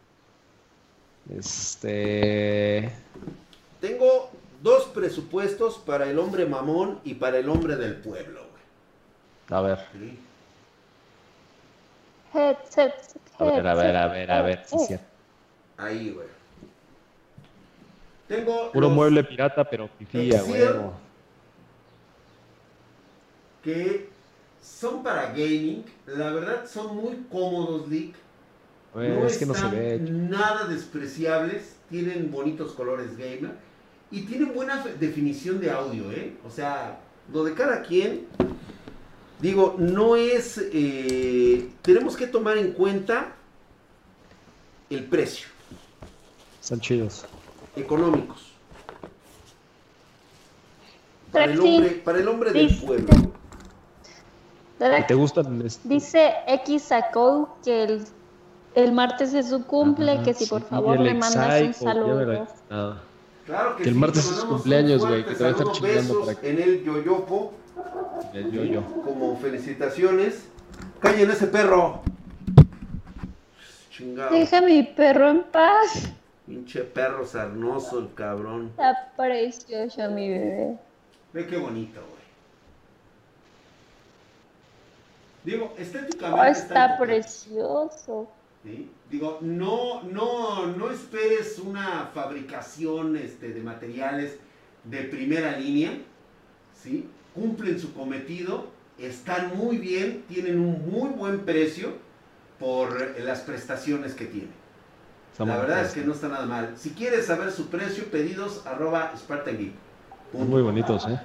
Este. 1.37 2.93
Tengo 3.81 4.31
dos 4.63 4.85
presupuestos 4.87 5.79
para 5.79 6.09
el 6.09 6.19
hombre 6.19 6.47
mamón 6.47 7.01
y 7.05 7.15
para 7.15 7.39
el 7.39 7.49
hombre 7.49 7.77
del 7.77 7.97
pueblo, 7.97 8.41
güey. 8.41 9.59
A 9.59 9.63
ver, 9.63 9.79
¿sí? 9.93 10.19
Headset, 12.35 12.95
a 13.39 13.45
ver, 13.45 13.67
a 13.67 13.75
ver, 13.75 13.97
a 13.97 14.09
ver, 14.09 14.31
a 14.31 14.43
ver. 14.43 14.63
sí, 14.67 14.77
headset. 14.77 15.01
sí. 15.01 15.07
Ahí, 15.77 16.11
güey. 16.11 16.27
Tengo 18.27 18.71
Puro 18.73 18.89
los 18.89 18.97
mueble 18.97 19.25
pirata, 19.25 19.65
pero 19.65 19.89
pifía, 19.89 20.43
güey. 20.43 20.63
Que 23.63 24.09
son 24.63 25.03
para 25.03 25.33
gaming. 25.33 25.85
La 26.07 26.31
verdad 26.31 26.67
son 26.69 26.97
muy 26.97 27.17
cómodos, 27.31 27.89
Lick. 27.89 28.15
No 28.95 29.27
es 29.27 29.39
que 29.39 29.47
no 29.47 29.55
se 29.55 29.61
están 29.61 29.73
ve. 29.73 29.99
nada 30.01 30.67
despreciables. 30.67 31.77
Tienen 31.91 32.31
bonitos 32.31 32.73
colores 32.73 33.17
gamer. 33.17 33.53
Y 34.11 34.23
tienen 34.23 34.55
buena 34.55 34.83
definición 34.99 35.61
de 35.61 35.71
audio, 35.71 36.11
¿eh? 36.13 36.35
O 36.47 36.51
sea, 36.51 36.99
lo 37.33 37.45
de 37.45 37.55
cada 37.55 37.83
quien. 37.83 38.27
Digo, 39.41 39.77
no 39.79 40.17
es... 40.17 40.59
eh, 40.73 41.69
tenemos 41.83 42.17
que 42.17 42.27
tomar 42.27 42.57
en 42.57 42.73
cuenta 42.73 43.35
el 44.91 45.05
precio. 45.05 45.49
Están 46.61 46.81
chidos. 46.81 47.25
Económicos. 47.77 48.53
Para 51.31 51.53
el 51.53 51.61
hombre, 51.61 51.91
para 51.91 52.19
el 52.19 52.29
hombre 52.29 52.53
del 52.53 52.75
pueblo. 52.77 53.07
¿Y 54.81 55.07
te 55.07 55.15
gustan? 55.15 55.61
este? 55.65 55.89
Dice 55.89 56.33
X 56.47 56.83
sacó 56.83 57.57
que 57.65 57.85
el, 57.85 58.05
el 58.75 58.93
martes 58.93 59.35
es 59.35 59.49
su 59.49 59.65
cumple, 59.65 60.13
Ajá, 60.13 60.23
que 60.23 60.35
si 60.35 60.47
por 60.47 60.63
favor 60.63 61.01
le 61.01 61.15
mandas 61.15 61.63
un 61.63 61.75
saludo. 61.75 62.47
Claro 63.47 63.77
que, 63.77 63.83
Que 63.85 63.89
el 63.89 63.95
sí, 63.95 64.01
martes 64.01 64.25
te 64.29 64.35
es 64.35 64.41
su 64.41 64.49
cumpleaños, 64.49 65.07
güey, 65.07 65.25
que 65.25 65.35
te 65.35 65.43
va 65.43 65.49
a 65.49 65.53
estar 65.53 65.73
chingando 65.73 66.21
para 66.25 66.35
que- 66.39 66.51
en 66.51 66.61
el 66.61 66.85
yoyopo. 66.85 67.53
El 68.35 68.51
yo-yo. 68.53 68.83
Como 69.05 69.37
felicitaciones. 69.39 70.45
Callen 71.01 71.31
ese 71.31 71.47
perro. 71.47 72.03
Chingado. 73.91 74.31
Deja 74.35 74.59
a 74.59 74.61
mi 74.61 74.83
perro 74.83 75.31
en 75.31 75.43
paz. 75.45 76.11
Pinche 76.47 76.83
perro 76.83 77.27
sarnoso, 77.27 77.99
el 78.01 78.13
cabrón. 78.15 78.69
Está 78.71 79.13
precioso 79.17 80.11
mi 80.11 80.29
bebé. 80.29 80.77
Ve 81.33 81.47
qué 81.47 81.57
bonito, 81.57 82.01
güey. 82.01 82.18
Digo, 85.49 85.75
estéticamente. 85.79 86.41
Oh, 86.41 86.45
está 86.45 86.99
precioso. 86.99 88.29
¿sí? 88.63 88.91
Digo, 89.11 89.39
no, 89.41 90.03
no, 90.03 90.67
no 90.67 90.91
esperes 90.91 91.59
una 91.59 92.11
fabricación 92.13 93.17
este, 93.17 93.55
de 93.55 93.63
materiales 93.63 94.37
de 94.85 95.05
primera 95.05 95.57
línea. 95.57 95.93
¿sí? 96.79 97.09
Cumplen 97.35 97.81
su 97.81 97.95
cometido, 97.95 98.67
están 98.99 99.57
muy 99.57 99.79
bien, 99.79 100.25
tienen 100.29 100.61
un 100.61 100.91
muy 100.91 101.09
buen 101.09 101.41
precio 101.47 101.95
por 102.61 103.19
las 103.19 103.41
prestaciones 103.41 104.13
que 104.13 104.27
tienen. 104.27 104.59
La 105.39 105.57
verdad 105.57 105.83
es 105.83 105.95
que 105.95 106.03
no 106.03 106.13
está 106.13 106.29
nada 106.29 106.45
mal. 106.45 106.75
Si 106.77 106.91
quieres 106.91 107.25
saber 107.25 107.53
su 107.53 107.69
precio, 107.71 108.05
pedidos 108.11 108.67
arroba 108.67 109.15
Spartan. 109.17 109.73
Muy 110.35 110.61
bonitos, 110.61 111.07
¿eh? 111.09 111.19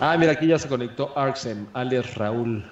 Ah, 0.00 0.16
mira, 0.16 0.32
aquí 0.32 0.46
ya 0.46 0.58
se 0.58 0.68
conectó 0.68 1.12
Arxem, 1.18 1.66
alias 1.74 2.14
Raúl. 2.14 2.64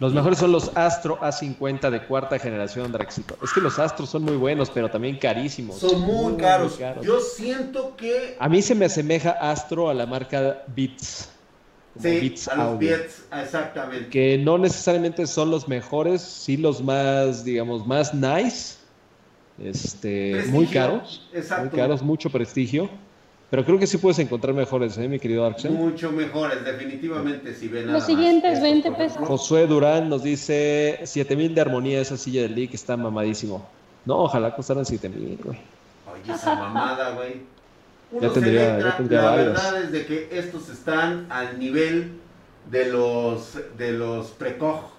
Los 0.00 0.14
mejores 0.14 0.38
son 0.38 0.52
los 0.52 0.70
Astro 0.76 1.18
A50 1.18 1.90
de 1.90 2.06
cuarta 2.06 2.38
generación 2.38 2.92
Draxito. 2.92 3.36
Es 3.42 3.52
que 3.52 3.60
los 3.60 3.80
Astros 3.80 4.08
son 4.08 4.22
muy 4.22 4.36
buenos, 4.36 4.70
pero 4.70 4.88
también 4.88 5.18
carísimos. 5.18 5.78
Son 5.78 6.00
muy, 6.00 6.36
caros. 6.36 6.78
Yo 7.02 7.18
siento 7.20 7.96
que. 7.96 8.36
A 8.38 8.48
mí 8.48 8.62
se 8.62 8.76
me 8.76 8.84
asemeja 8.84 9.30
Astro 9.30 9.90
a 9.90 9.94
la 9.94 10.06
marca 10.06 10.62
Beats. 10.68 11.30
Sí, 12.00 12.20
Beats 12.20 12.46
a 12.46 12.54
los 12.54 12.78
Beats, 12.78 13.24
exactamente. 13.42 14.08
Que 14.10 14.38
no 14.38 14.56
necesariamente 14.56 15.26
son 15.26 15.50
los 15.50 15.66
mejores, 15.66 16.22
sí 16.22 16.56
los 16.56 16.80
más, 16.80 17.44
digamos, 17.44 17.84
más 17.84 18.14
nice. 18.14 18.76
Este, 19.60 20.44
muy 20.50 20.66
caros. 20.66 21.28
Exacto. 21.32 21.70
Muy 21.70 21.76
caros, 21.76 22.02
mucho 22.02 22.30
prestigio. 22.30 22.88
Pero 23.50 23.64
creo 23.64 23.78
que 23.78 23.86
sí 23.86 23.96
puedes 23.96 24.18
encontrar 24.18 24.54
mejores, 24.54 24.98
¿eh, 24.98 25.08
mi 25.08 25.18
querido 25.18 25.46
Arxen? 25.46 25.72
Mucho 25.72 26.12
mejores, 26.12 26.62
definitivamente, 26.64 27.54
si 27.54 27.68
ven 27.68 27.90
Los 27.90 28.04
siguientes 28.04 28.60
20 28.60 28.92
pesos. 28.92 29.26
Josué 29.26 29.66
Durán 29.66 30.10
nos 30.10 30.22
dice 30.22 31.00
7000 31.04 31.54
de 31.54 31.60
armonía 31.62 32.00
esa 32.00 32.18
silla 32.18 32.42
del 32.42 32.54
League 32.54 32.74
está 32.74 32.96
mamadísimo. 32.98 33.66
No, 34.04 34.18
ojalá 34.18 34.54
costaran 34.54 34.84
7000, 34.84 35.40
güey. 35.42 35.58
Oye, 36.12 36.32
esa 36.34 36.54
mamada, 36.56 37.12
güey. 37.12 37.40
ya 38.20 38.30
tendría, 38.30 38.80
ya 38.80 38.96
tendría 38.96 39.22
La 39.22 39.36
verdad 39.36 39.82
es 39.82 39.92
de 39.92 40.04
que 40.04 40.28
estos 40.30 40.68
están 40.68 41.26
al 41.30 41.58
nivel 41.58 42.12
de 42.70 42.86
los 42.86 43.58
de 43.78 43.92
los 43.92 44.28
precoj. 44.28 44.90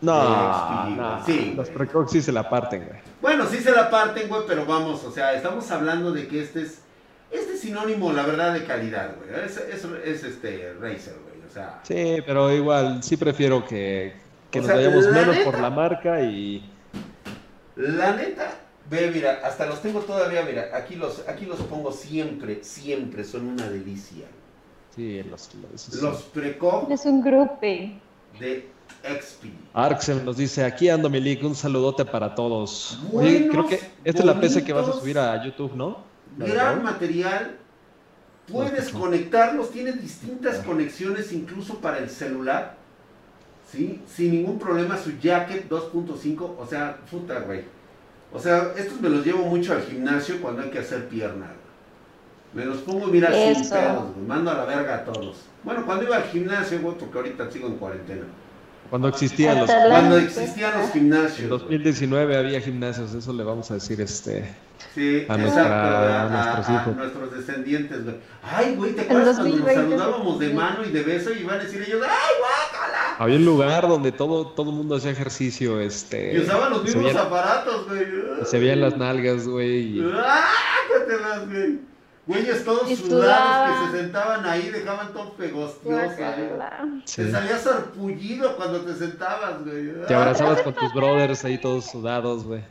No, 0.00 0.90
no, 0.90 1.26
sí, 1.26 1.54
los 1.56 1.68
precog 1.70 2.08
sí 2.08 2.22
se 2.22 2.32
la 2.32 2.48
parten, 2.48 2.84
güey. 2.86 3.00
Bueno, 3.20 3.46
sí 3.46 3.58
se 3.58 3.72
la 3.72 3.90
parten, 3.90 4.28
güey, 4.28 4.42
pero 4.46 4.64
vamos, 4.64 5.02
o 5.04 5.10
sea, 5.10 5.34
estamos 5.34 5.68
hablando 5.72 6.12
de 6.12 6.28
que 6.28 6.40
este 6.42 6.62
es 6.62 6.82
este 7.30 7.54
es 7.54 7.60
sinónimo, 7.60 8.12
la 8.12 8.24
verdad, 8.24 8.54
de 8.54 8.64
calidad, 8.64 9.14
güey. 9.16 9.44
Es, 9.44 9.56
es, 9.56 10.24
este 10.24 10.74
Razer, 10.74 11.14
güey. 11.24 11.46
O 11.48 11.52
sea. 11.52 11.80
Sí, 11.82 12.22
pero 12.26 12.52
igual, 12.52 13.02
sí 13.02 13.16
prefiero 13.16 13.64
que, 13.66 14.14
que 14.50 14.60
nos 14.60 14.68
vayamos 14.68 15.06
menos 15.08 15.36
por 15.38 15.58
la 15.60 15.70
marca 15.70 16.20
y. 16.22 16.70
La 17.76 18.14
neta, 18.16 18.58
ve, 18.90 19.10
mira, 19.12 19.40
hasta 19.44 19.66
los 19.66 19.80
tengo 19.80 20.00
todavía, 20.00 20.42
mira, 20.42 20.70
aquí 20.74 20.96
los, 20.96 21.26
aquí 21.28 21.46
los 21.46 21.58
pongo 21.60 21.92
siempre, 21.92 22.64
siempre, 22.64 23.24
son 23.24 23.46
una 23.46 23.68
delicia. 23.68 24.26
Sí, 24.96 25.22
los, 25.22 25.50
los, 25.54 26.02
los 26.02 26.22
Preco. 26.22 26.88
Es 26.90 27.04
un 27.06 27.22
grupo. 27.22 27.60
De 27.60 28.68
XP. 29.02 29.44
Arxem 29.74 30.24
nos 30.24 30.36
dice, 30.36 30.64
aquí 30.64 30.88
ando 30.88 31.08
Milik, 31.08 31.42
un 31.44 31.54
saludote 31.54 32.04
para 32.04 32.34
todos. 32.34 32.98
creo 33.12 33.66
que 33.66 33.80
esta 34.04 34.20
es 34.20 34.24
la 34.24 34.40
PC 34.40 34.64
que 34.64 34.72
vas 34.72 34.88
a 34.88 34.92
subir 34.92 35.18
a 35.18 35.44
YouTube, 35.44 35.74
¿no? 35.74 36.07
Gran 36.36 36.82
material. 36.82 37.56
Puedes 38.50 38.90
conectarlos, 38.90 39.70
tienes 39.70 40.00
distintas 40.00 40.58
conexiones 40.64 41.32
incluso 41.32 41.80
para 41.80 41.98
el 41.98 42.08
celular. 42.08 42.76
¿Sí? 43.70 44.00
Sin 44.06 44.32
ningún 44.32 44.58
problema 44.58 44.96
su 44.96 45.18
jacket 45.18 45.68
2.5, 45.68 46.56
o 46.58 46.66
sea, 46.66 46.96
puta, 47.10 47.40
güey. 47.40 47.64
O 48.32 48.38
sea, 48.38 48.72
estos 48.76 49.00
me 49.00 49.10
los 49.10 49.24
llevo 49.24 49.44
mucho 49.44 49.72
al 49.72 49.82
gimnasio 49.82 50.40
cuando 50.40 50.62
hay 50.62 50.70
que 50.70 50.78
hacer 50.78 51.08
pierna. 51.08 51.50
Me 52.54 52.64
los 52.64 52.78
pongo, 52.78 53.08
mira, 53.08 53.30
sin 53.30 53.68
pedos, 53.68 54.16
Mando 54.26 54.50
a 54.50 54.54
la 54.54 54.64
verga 54.64 54.96
a 54.96 55.04
todos. 55.04 55.42
Bueno, 55.62 55.84
cuando 55.84 56.04
iba 56.04 56.16
al 56.16 56.24
gimnasio, 56.24 56.80
güey, 56.80 56.96
porque 56.96 57.18
ahorita 57.18 57.50
sigo 57.50 57.68
en 57.68 57.76
cuarentena. 57.76 58.24
Cuando 58.90 59.08
existían 59.08 59.58
los, 59.58 59.70
cuando 59.70 60.18
existían 60.18 60.80
los 60.80 60.90
gimnasios. 60.92 61.42
En 61.42 61.48
2019 61.48 62.36
había 62.36 62.60
gimnasios, 62.60 63.14
eso 63.14 63.32
le 63.32 63.44
vamos 63.44 63.70
a 63.70 63.74
decir 63.74 64.00
este 64.00 64.54
Sí, 64.94 65.26
a, 65.28 65.36
nuestros 65.36 66.70
hijos. 66.70 66.96
nuestros 66.96 67.36
descendientes, 67.36 68.04
güey. 68.04 68.16
Ay, 68.42 68.74
güey, 68.76 68.94
¿te 68.94 69.02
acuerdas 69.02 69.36
cuando 69.38 69.56
nos 69.56 69.72
saludábamos 69.72 70.38
de 70.38 70.54
mano 70.54 70.84
y 70.84 70.90
de 70.90 71.02
beso 71.02 71.32
y 71.32 71.40
iban 71.40 71.60
a 71.60 71.64
decir 71.64 71.82
ellos, 71.82 72.02
¡ay, 72.02 72.34
guácala! 72.38 73.16
Había 73.18 73.36
un 73.36 73.44
lugar 73.44 73.88
donde 73.88 74.12
todo 74.12 74.46
todo 74.48 74.70
mundo 74.72 74.96
hacía 74.96 75.10
ejercicio, 75.10 75.80
este... 75.80 76.34
Y 76.34 76.40
usaban 76.40 76.70
los 76.70 76.84
mismos 76.84 77.14
aparatos, 77.14 77.88
güey. 77.88 78.06
Se 78.44 78.58
veían 78.58 78.80
las 78.80 78.96
nalgas, 78.96 79.46
güey. 79.46 79.98
Y... 79.98 80.12
¡Ah, 80.14 80.44
qué 80.88 81.12
te 81.12 81.20
las, 81.20 81.48
güey! 81.48 81.78
Güeyes 82.28 82.62
todos 82.62 82.86
sudados 82.98 83.90
que 83.90 83.96
se 83.96 84.02
sentaban 84.02 84.44
ahí, 84.44 84.68
dejaban 84.68 85.14
todo 85.14 85.32
pegostioso. 85.32 86.14
Sí. 87.06 87.22
Te 87.22 87.30
salías 87.30 87.66
arpullido 87.66 88.54
cuando 88.56 88.82
te 88.82 88.94
sentabas, 88.94 89.64
güey. 89.64 90.04
Te 90.06 90.14
abrazabas 90.14 90.60
con 90.60 90.74
tus 90.74 90.92
brothers 90.92 91.42
ahí 91.46 91.56
todos 91.56 91.86
sudados, 91.86 92.44
güey. 92.44 92.62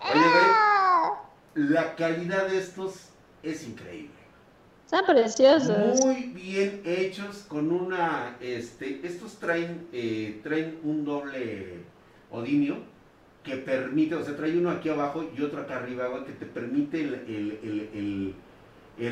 Oye, 0.00 0.22
güey, 1.54 1.68
la 1.68 1.94
calidad 1.96 2.48
de 2.48 2.58
estos 2.58 3.10
es 3.42 3.66
increíble. 3.66 4.08
Están 4.86 5.04
preciosos. 5.04 6.00
Muy 6.02 6.22
bien 6.34 6.80
hechos 6.86 7.44
con 7.46 7.72
una, 7.72 8.36
este, 8.40 9.00
estos 9.06 9.34
traen, 9.34 9.86
eh, 9.92 10.40
traen 10.42 10.78
un 10.82 11.04
doble 11.04 11.80
odimio 12.30 12.78
que 13.42 13.56
permite, 13.56 14.14
o 14.14 14.24
sea, 14.24 14.34
trae 14.34 14.56
uno 14.56 14.70
aquí 14.70 14.88
abajo 14.88 15.28
y 15.36 15.42
otro 15.42 15.60
acá 15.60 15.76
arriba, 15.76 16.24
que 16.24 16.32
te 16.32 16.46
permite 16.46 17.02
el, 17.02 17.14
el, 17.92 18.34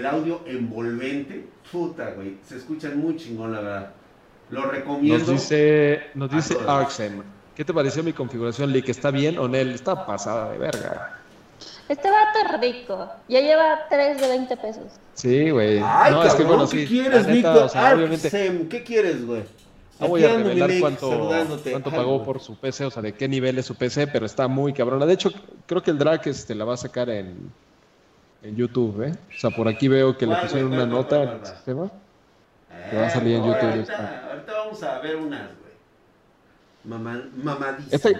audio 0.04 0.40
envolvente. 0.46 1.44
Puta, 1.70 2.10
güey, 2.10 2.36
se 2.46 2.56
escuchan 2.56 2.98
muy 2.98 3.16
chingón, 3.16 3.52
la 3.52 3.60
verdad. 3.60 3.92
Lo 4.50 4.66
recomiendo. 4.66 5.18
Nos 5.18 5.28
dice, 5.28 6.02
nos 6.14 6.30
dice 6.30 6.56
Arxem, 6.66 7.22
¿qué 7.54 7.64
te 7.64 7.72
pareció 7.72 8.02
mi 8.02 8.12
configuración, 8.12 8.70
Lee? 8.70 8.84
¿Está 8.86 9.10
bien 9.10 9.38
o 9.38 9.48
no? 9.48 9.56
Está 9.56 10.06
pasada 10.06 10.52
de 10.52 10.58
verga. 10.58 11.18
Este 11.88 12.10
vato 12.10 12.58
rico. 12.60 13.08
Ya 13.28 13.40
lleva 13.40 13.86
3 13.88 14.20
de 14.20 14.28
20 14.28 14.56
pesos. 14.56 14.84
Sí, 15.14 15.50
güey. 15.50 15.80
Ay, 15.84 16.12
no, 16.12 16.22
es 16.24 16.34
que 16.34 16.44
bueno, 16.44 16.68
¿qué 16.68 16.86
quieres, 16.86 17.26
Nico? 17.26 17.64
O 17.64 17.68
sea, 17.68 17.94
obviamente... 17.94 18.30
¿Qué 18.68 18.82
quieres, 18.82 19.26
güey? 19.26 19.42
No 20.00 20.08
voy 20.08 20.24
a 20.24 20.36
revelar 20.36 20.70
cuánto, 20.80 21.30
cuánto 21.70 21.90
pagó 21.90 22.24
por 22.24 22.40
su 22.40 22.56
PC, 22.56 22.86
o 22.86 22.90
sea, 22.90 23.02
de 23.02 23.12
qué 23.12 23.28
nivel 23.28 23.58
es 23.58 23.66
su 23.66 23.74
PC, 23.74 24.08
pero 24.08 24.26
está 24.26 24.48
muy 24.48 24.72
cabrona. 24.72 25.06
De 25.06 25.14
hecho, 25.14 25.30
creo 25.66 25.82
que 25.82 25.92
el 25.92 25.98
drag 25.98 26.26
este, 26.26 26.54
la 26.54 26.64
va 26.64 26.74
a 26.74 26.78
sacar 26.78 27.08
en, 27.08 27.52
en 28.42 28.56
YouTube, 28.56 29.02
¿eh? 29.02 29.12
O 29.34 29.38
sea, 29.38 29.50
por 29.50 29.68
aquí 29.68 29.88
veo 29.88 30.16
que 30.16 30.26
le 30.26 30.36
pusieron 30.36 30.72
una 30.72 30.86
nota 30.86 31.22
el 31.22 31.46
sistema. 31.46 31.90
Que 32.90 32.96
va 32.96 33.06
a 33.06 33.10
salir 33.10 33.36
en 33.36 33.44
YouTube. 33.44 33.70
Ahorita, 33.70 34.28
ahorita, 34.30 34.52
vamos 34.52 34.82
a 34.82 34.98
ver 35.00 35.16
unas, 35.16 35.40
güey. 35.40 35.72
Mamá, 36.84 37.22
mamadísimas. 37.36 37.92
Este, 37.92 38.16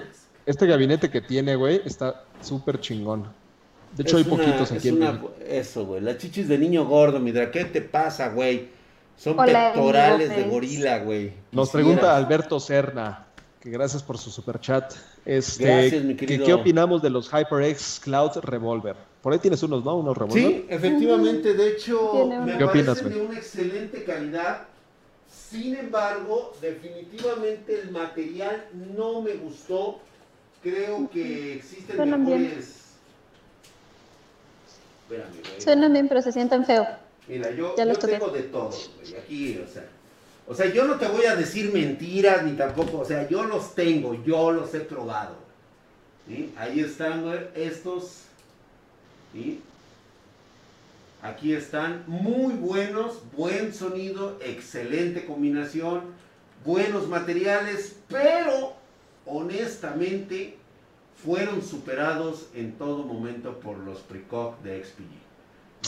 este 0.46 0.66
gabinete 0.66 1.10
que 1.10 1.20
tiene, 1.20 1.56
güey, 1.56 1.82
está 1.84 2.24
súper 2.40 2.80
chingón. 2.80 3.26
De 3.96 4.02
hecho, 4.02 4.16
hay 4.16 4.24
poquitos 4.24 4.72
aquí 4.72 4.88
en 4.88 5.20
Eso, 5.46 5.84
güey. 5.84 6.00
Las 6.00 6.18
chichis 6.18 6.48
de 6.48 6.58
niño 6.58 6.86
gordo, 6.86 7.18
Midra. 7.18 7.50
¿Qué 7.50 7.64
te 7.64 7.82
pasa, 7.82 8.28
güey? 8.28 8.68
Son 9.16 9.36
pectorales 9.36 10.34
de 10.34 10.44
gorila, 10.44 10.98
güey. 11.00 11.32
Nos 11.52 11.70
pregunta 11.70 12.16
Alberto 12.16 12.58
Serna, 12.58 13.26
que 13.62 13.70
gracias 13.70 14.02
por 14.02 14.18
su 14.18 14.28
super 14.28 14.58
chat. 14.58 14.92
Este, 15.24 15.64
gracias, 15.64 16.02
mi 16.02 16.16
querido. 16.16 16.44
¿Qué 16.44 16.52
opinamos 16.52 17.00
de 17.00 17.10
los 17.10 17.30
HyperX 17.30 18.00
Cloud 18.02 18.32
Revolver? 18.42 18.96
Por 19.22 19.32
ahí 19.32 19.38
tienes 19.38 19.62
unos, 19.62 19.84
¿no? 19.84 19.98
Unos 19.98 20.18
Revolver. 20.18 20.42
Sí, 20.42 20.66
efectivamente. 20.68 21.54
De 21.54 21.68
hecho, 21.68 22.26
me 22.44 22.58
¿Qué 22.58 22.64
opinas, 22.64 23.04
de 23.04 23.20
una 23.20 23.38
excelente 23.38 24.02
calidad. 24.02 24.66
Sin 25.30 25.76
embargo, 25.76 26.54
definitivamente 26.60 27.82
el 27.82 27.92
material 27.92 28.66
no 28.96 29.22
me 29.22 29.34
gustó. 29.34 30.00
Creo 30.60 31.08
que 31.10 31.54
existen 31.54 32.24
mejores 32.24 32.80
Suenan 35.58 35.92
bien, 35.92 36.08
pero 36.08 36.22
se 36.22 36.32
sienten 36.32 36.64
feo. 36.64 36.86
Mira, 37.28 37.50
yo, 37.50 37.76
yo 37.76 37.98
tengo 37.98 38.28
de 38.30 38.42
todo, 38.44 38.70
güey. 38.70 39.14
Aquí, 39.16 39.58
o 39.58 39.68
sea. 39.68 39.86
O 40.52 40.54
sea, 40.54 40.70
yo 40.70 40.84
no 40.84 40.96
te 40.96 41.08
voy 41.08 41.24
a 41.24 41.34
decir 41.34 41.72
mentiras 41.72 42.44
ni 42.44 42.52
tampoco, 42.52 42.98
o 42.98 43.04
sea, 43.06 43.26
yo 43.26 43.44
los 43.44 43.74
tengo, 43.74 44.22
yo 44.22 44.52
los 44.52 44.74
he 44.74 44.80
probado. 44.80 45.34
¿sí? 46.28 46.52
Ahí 46.58 46.80
están, 46.80 47.24
estos. 47.54 48.24
¿sí? 49.32 49.62
Aquí 51.22 51.54
están, 51.54 52.04
muy 52.06 52.52
buenos, 52.52 53.22
buen 53.34 53.72
sonido, 53.72 54.38
excelente 54.44 55.24
combinación, 55.24 56.02
buenos 56.66 57.08
materiales, 57.08 57.96
pero 58.08 58.74
honestamente 59.24 60.58
fueron 61.24 61.62
superados 61.62 62.48
en 62.54 62.72
todo 62.72 63.04
momento 63.04 63.58
por 63.58 63.78
los 63.78 64.00
Precoq 64.00 64.60
de 64.60 64.84
XPG. 64.84 65.21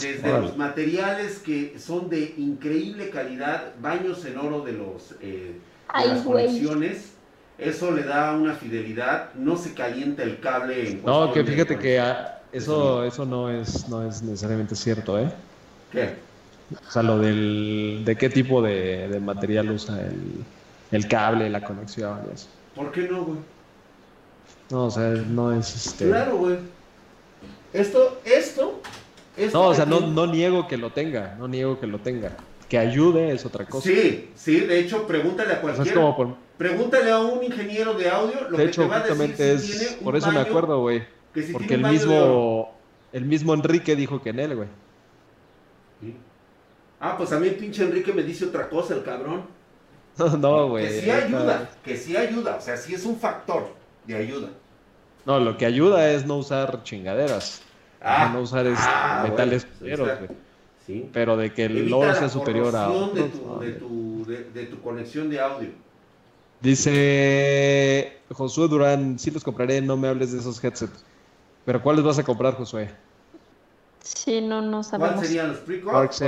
Desde 0.01 0.29
los 0.41 0.57
materiales 0.57 1.39
que 1.39 1.79
son 1.79 2.09
de 2.09 2.33
increíble 2.37 3.09
calidad, 3.09 3.73
baños 3.81 4.25
en 4.25 4.37
oro 4.37 4.61
de, 4.61 4.73
los, 4.73 5.15
eh, 5.21 5.55
las 5.93 6.21
conexiones, 6.21 7.13
eso 7.57 7.91
le 7.91 8.03
da 8.03 8.33
una 8.33 8.55
fidelidad, 8.55 9.33
no 9.35 9.55
se 9.55 9.73
calienta 9.73 10.23
el 10.23 10.39
cable. 10.41 10.89
En 10.89 11.05
no, 11.05 11.31
que 11.31 11.43
fíjate 11.43 11.79
que 11.79 11.99
ah, 11.99 12.41
eso, 12.51 13.05
eso 13.05 13.25
no, 13.25 13.49
es, 13.49 13.87
no 13.87 14.07
es 14.07 14.21
necesariamente 14.21 14.75
cierto, 14.75 15.17
¿eh? 15.19 15.31
¿Qué? 15.91 16.15
O 16.87 16.91
sea, 16.91 17.03
lo 17.03 17.19
del, 17.19 18.01
de 18.03 18.15
qué 18.15 18.29
tipo 18.29 18.61
de, 18.61 19.19
material 19.21 19.71
usa 19.71 19.99
el, 20.91 21.07
cable, 21.07 21.49
la 21.49 21.63
conexión 21.63 22.19
y 22.29 22.33
eso. 22.33 22.47
¿Por 22.75 22.91
qué 22.91 23.07
no, 23.07 23.23
güey? 23.23 23.39
No, 24.69 24.85
o 24.85 24.91
sea, 24.91 25.09
no 25.11 25.51
es 25.51 25.87
este. 25.87 26.07
Claro, 26.07 26.37
güey. 26.37 26.57
Esto, 27.71 28.19
esto. 28.25 28.44
No, 29.53 29.67
o 29.67 29.73
sea, 29.73 29.85
no, 29.85 29.99
no 30.01 30.27
niego 30.27 30.67
que 30.67 30.77
lo 30.77 30.91
tenga, 30.91 31.35
no 31.37 31.47
niego 31.47 31.79
que 31.79 31.87
lo 31.87 31.99
tenga. 31.99 32.31
Que 32.69 32.77
ayude 32.77 33.31
es 33.31 33.45
otra 33.45 33.65
cosa. 33.65 33.87
Sí, 33.87 34.31
sí, 34.35 34.61
de 34.61 34.79
hecho, 34.79 35.05
pregúntale 35.05 35.53
a 35.53 35.61
cualquiera. 35.61 36.15
Pregúntale 36.57 37.11
a 37.11 37.19
un 37.19 37.43
ingeniero 37.43 37.93
de 37.93 38.09
audio 38.09 38.49
lo 38.49 38.57
de 38.57 38.65
hecho, 38.65 38.87
justamente 38.87 39.53
es, 39.53 39.97
por 40.01 40.15
eso 40.15 40.31
me 40.31 40.39
acuerdo, 40.39 40.79
güey. 40.79 41.03
porque 41.51 41.73
el 41.73 41.83
mismo, 41.83 42.73
el 43.11 43.25
mismo 43.25 43.53
Enrique 43.53 43.95
dijo 43.95 44.21
que 44.21 44.29
en 44.29 44.39
él, 44.39 44.55
güey. 44.55 44.69
Ah, 46.99 47.15
pues 47.17 47.31
a 47.33 47.39
mí 47.39 47.47
el 47.47 47.55
pinche 47.55 47.83
Enrique 47.83 48.13
me 48.13 48.23
dice 48.23 48.45
otra 48.45 48.69
cosa, 48.69 48.95
el 48.95 49.03
cabrón. 49.03 49.43
no, 50.39 50.69
güey. 50.69 50.87
Que 50.87 51.01
sí 51.01 51.11
ayuda, 51.11 51.69
que 51.83 51.97
sí 51.97 52.17
ayuda, 52.17 52.55
o 52.55 52.61
sea, 52.61 52.77
sí 52.77 52.95
es 52.95 53.05
un 53.05 53.17
factor 53.17 53.67
de 54.07 54.15
ayuda. 54.15 54.49
No, 55.25 55.39
lo 55.39 55.57
que 55.57 55.65
ayuda 55.65 56.09
es 56.11 56.25
no 56.25 56.37
usar 56.37 56.83
chingaderas. 56.83 57.61
Ah, 58.01 58.29
no 58.33 58.41
usar 58.41 58.65
ah, 58.77 59.25
metales 59.27 59.67
sí. 60.85 61.09
Pero 61.11 61.37
de 61.37 61.53
que 61.53 61.65
el 61.65 61.91
oro 61.91 62.13
sea 62.13 62.29
superior 62.29 62.75
a. 62.75 62.87
De 62.87 63.23
tu, 63.23 63.59
de, 63.59 63.71
tu, 63.73 64.25
de 64.25 64.65
tu 64.65 64.81
conexión 64.81 65.29
de 65.29 65.39
audio. 65.39 65.69
Dice 66.61 68.17
Josué 68.31 68.67
Durán, 68.67 69.19
sí 69.19 69.29
los 69.31 69.43
compraré, 69.43 69.81
no 69.81 69.97
me 69.97 70.07
hables 70.07 70.31
de 70.31 70.39
esos 70.39 70.63
headsets. 70.63 71.03
¿Pero 71.65 71.81
cuáles 71.81 72.03
vas 72.03 72.19
a 72.19 72.23
comprar, 72.23 72.55
Josué? 72.55 72.89
Sí, 74.01 74.39
no, 74.39 74.61
no 74.61 74.83
sabemos. 74.83 75.13
¿Cuáles 75.13 75.29
serían 75.29 75.49
los 75.49 75.57
pre 75.59 75.81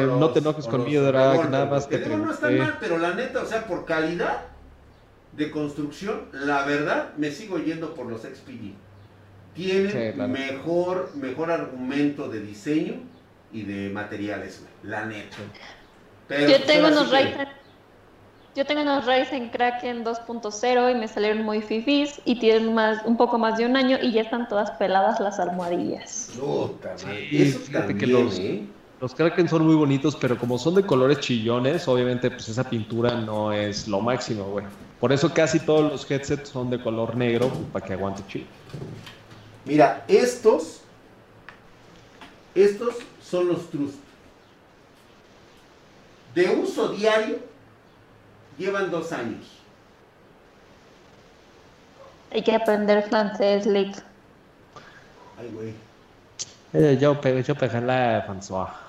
No 0.07 0.31
te 0.31 0.39
enojes 0.39 0.67
conmigo, 0.67 1.03
Drag, 1.03 1.49
nada 1.49 1.65
más 1.67 1.85
que 1.85 1.99
No 1.99 2.31
están 2.31 2.57
mal, 2.57 2.77
pero 2.79 2.97
la 2.97 3.13
neta, 3.13 3.41
o 3.41 3.45
sea, 3.45 3.67
por 3.67 3.85
calidad 3.85 4.45
de 5.33 5.51
construcción, 5.51 6.23
la 6.33 6.65
verdad, 6.65 7.13
me 7.17 7.31
sigo 7.31 7.59
yendo 7.59 7.93
por 7.93 8.07
los 8.07 8.21
XPG. 8.21 8.73
Tienen 9.57 10.31
mejor, 10.31 11.11
mejor 11.15 11.51
argumento 11.51 12.29
de 12.29 12.39
diseño 12.39 12.93
y 13.51 13.63
de 13.63 13.89
materiales, 13.89 14.63
la 14.83 15.05
neta. 15.05 15.37
Yo 16.29 16.63
tengo 16.63 16.87
unos 16.87 17.11
Ryzen 17.11 17.47
yo 18.57 18.65
tengo 18.65 18.81
unos 18.81 19.05
Ryzen 19.05 19.49
Kraken 19.49 20.03
2.0 20.03 20.91
y 20.91 20.95
me 20.95 21.07
salieron 21.07 21.43
muy 21.43 21.61
fifis 21.61 22.19
y 22.25 22.39
tienen 22.39 22.73
más, 22.73 23.05
un 23.05 23.15
poco 23.15 23.37
más 23.37 23.59
de 23.59 23.67
un 23.67 23.77
año 23.77 23.99
y 24.01 24.13
ya 24.13 24.21
están 24.21 24.47
todas 24.47 24.71
peladas 24.71 25.19
las 25.19 25.39
almohadillas. 25.39 26.31
sí, 26.95 27.51
fíjate 27.51 27.95
que 27.95 28.07
los, 28.07 28.39
¿eh? 28.39 28.63
los 28.99 29.13
Kraken 29.13 29.47
son 29.47 29.63
muy 29.67 29.75
bonitos, 29.75 30.15
pero 30.15 30.39
como 30.39 30.57
son 30.57 30.73
de 30.73 30.83
colores 30.83 31.19
chillones, 31.19 31.87
obviamente 31.87 32.31
pues 32.31 32.49
esa 32.49 32.67
pintura 32.67 33.13
no 33.13 33.53
es 33.53 33.87
lo 33.87 34.01
máximo, 34.01 34.45
güey. 34.45 34.65
Por 34.99 35.13
eso 35.13 35.31
casi 35.31 35.59
todos 35.59 35.91
los 35.91 36.09
headsets 36.09 36.49
son 36.49 36.71
de 36.71 36.81
color 36.81 37.15
negro 37.15 37.51
para 37.71 37.85
que 37.85 37.93
aguante 37.93 38.23
chido. 38.27 38.47
Mira, 39.67 40.05
estos, 40.07 40.79
estos 42.55 42.95
son 43.21 43.49
los 43.49 43.69
Trust. 43.69 43.95
De 46.33 46.49
uso 46.49 46.89
diario, 46.89 47.39
llevan 48.57 48.89
dos 48.89 49.11
años. 49.11 49.45
Hay 52.31 52.41
que 52.43 52.55
aprender 52.55 53.03
francés, 53.09 53.65
Lick. 53.65 54.01
Ay, 55.37 55.49
güey. 55.53 55.73
Eh, 56.73 56.97
yo, 56.99 57.19
yo 57.41 57.55
pegué 57.55 57.81
la 57.81 58.25
François. 58.25 58.86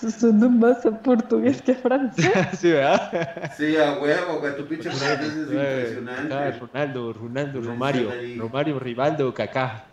Suena 0.00 0.48
más 0.48 0.86
a 0.86 0.92
portugués 1.02 1.60
que 1.60 1.72
a 1.72 1.74
francés. 1.74 2.30
sí, 2.60 2.70
¿verdad? 2.70 3.52
Sí, 3.56 3.76
a 3.76 3.98
huevo, 3.98 4.40
que 4.40 4.50
tu 4.50 4.66
pinche 4.66 4.90
francés 4.90 5.34
es 5.34 5.50
impresionante. 5.50 6.34
Ah, 6.34 6.50
Ronaldo, 6.60 7.12
Ronaldo, 7.12 7.60
Romario, 7.60 8.12
Romario, 8.36 8.78
Rivaldo, 8.78 9.34
Kaká. 9.34 9.86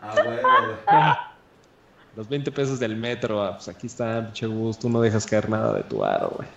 A 0.00 0.14
huevo. 0.14 0.78
Los 2.16 2.28
20 2.28 2.50
pesos 2.50 2.80
del 2.80 2.96
metro, 2.96 3.40
ah, 3.40 3.54
pues 3.54 3.68
aquí 3.68 3.86
está, 3.86 4.24
pinche 4.24 4.46
gusto, 4.46 4.88
no 4.88 5.00
dejas 5.00 5.24
caer 5.24 5.48
nada 5.48 5.74
de 5.74 5.84
tu 5.84 6.04
aro, 6.04 6.32
güey. 6.36 6.48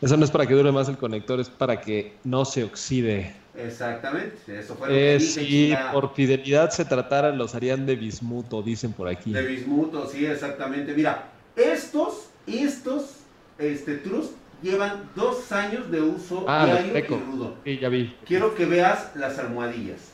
Eso 0.00 0.16
no 0.16 0.24
es 0.24 0.30
para 0.30 0.46
que 0.46 0.54
dure 0.54 0.70
más 0.70 0.88
el 0.88 0.98
conector, 0.98 1.40
es 1.40 1.48
para 1.48 1.80
que 1.80 2.20
no 2.22 2.44
se 2.44 2.62
oxide. 2.62 3.34
Exactamente, 3.56 4.58
eso 4.60 4.76
fue 4.76 4.88
lo 4.88 4.94
que 4.94 5.18
dije, 5.18 5.44
Si 5.44 5.74
por 5.92 6.14
fidelidad 6.14 6.70
se 6.70 6.84
tratara, 6.84 7.32
los 7.32 7.54
harían 7.56 7.86
de 7.86 7.96
bismuto, 7.96 8.62
dicen 8.62 8.92
por 8.92 9.08
aquí. 9.08 9.32
De 9.32 9.42
bismuto, 9.44 10.06
sí, 10.06 10.26
exactamente. 10.26 10.92
Mira, 10.94 11.33
estos, 11.56 12.28
estos, 12.46 13.16
este, 13.58 13.96
Trust 13.96 14.32
llevan 14.62 15.10
dos 15.14 15.52
años 15.52 15.90
de 15.90 16.00
uso 16.00 16.44
ah, 16.48 16.66
diario 16.66 16.98
y 16.98 17.02
rudo. 17.02 17.54
Sí, 17.64 17.78
ya 17.78 17.88
vi. 17.88 18.16
Quiero 18.24 18.54
que 18.54 18.64
veas 18.64 19.14
las 19.14 19.38
almohadillas. 19.38 20.12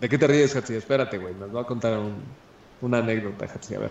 ¿De 0.00 0.08
qué 0.08 0.16
te 0.16 0.26
ríes, 0.26 0.56
Hatsi? 0.56 0.74
Espérate, 0.74 1.18
güey, 1.18 1.34
nos 1.34 1.54
va 1.54 1.60
a 1.60 1.64
contar 1.64 1.98
un, 1.98 2.22
una 2.80 2.98
anécdota, 2.98 3.44
a 3.44 3.78
ver. 3.78 3.90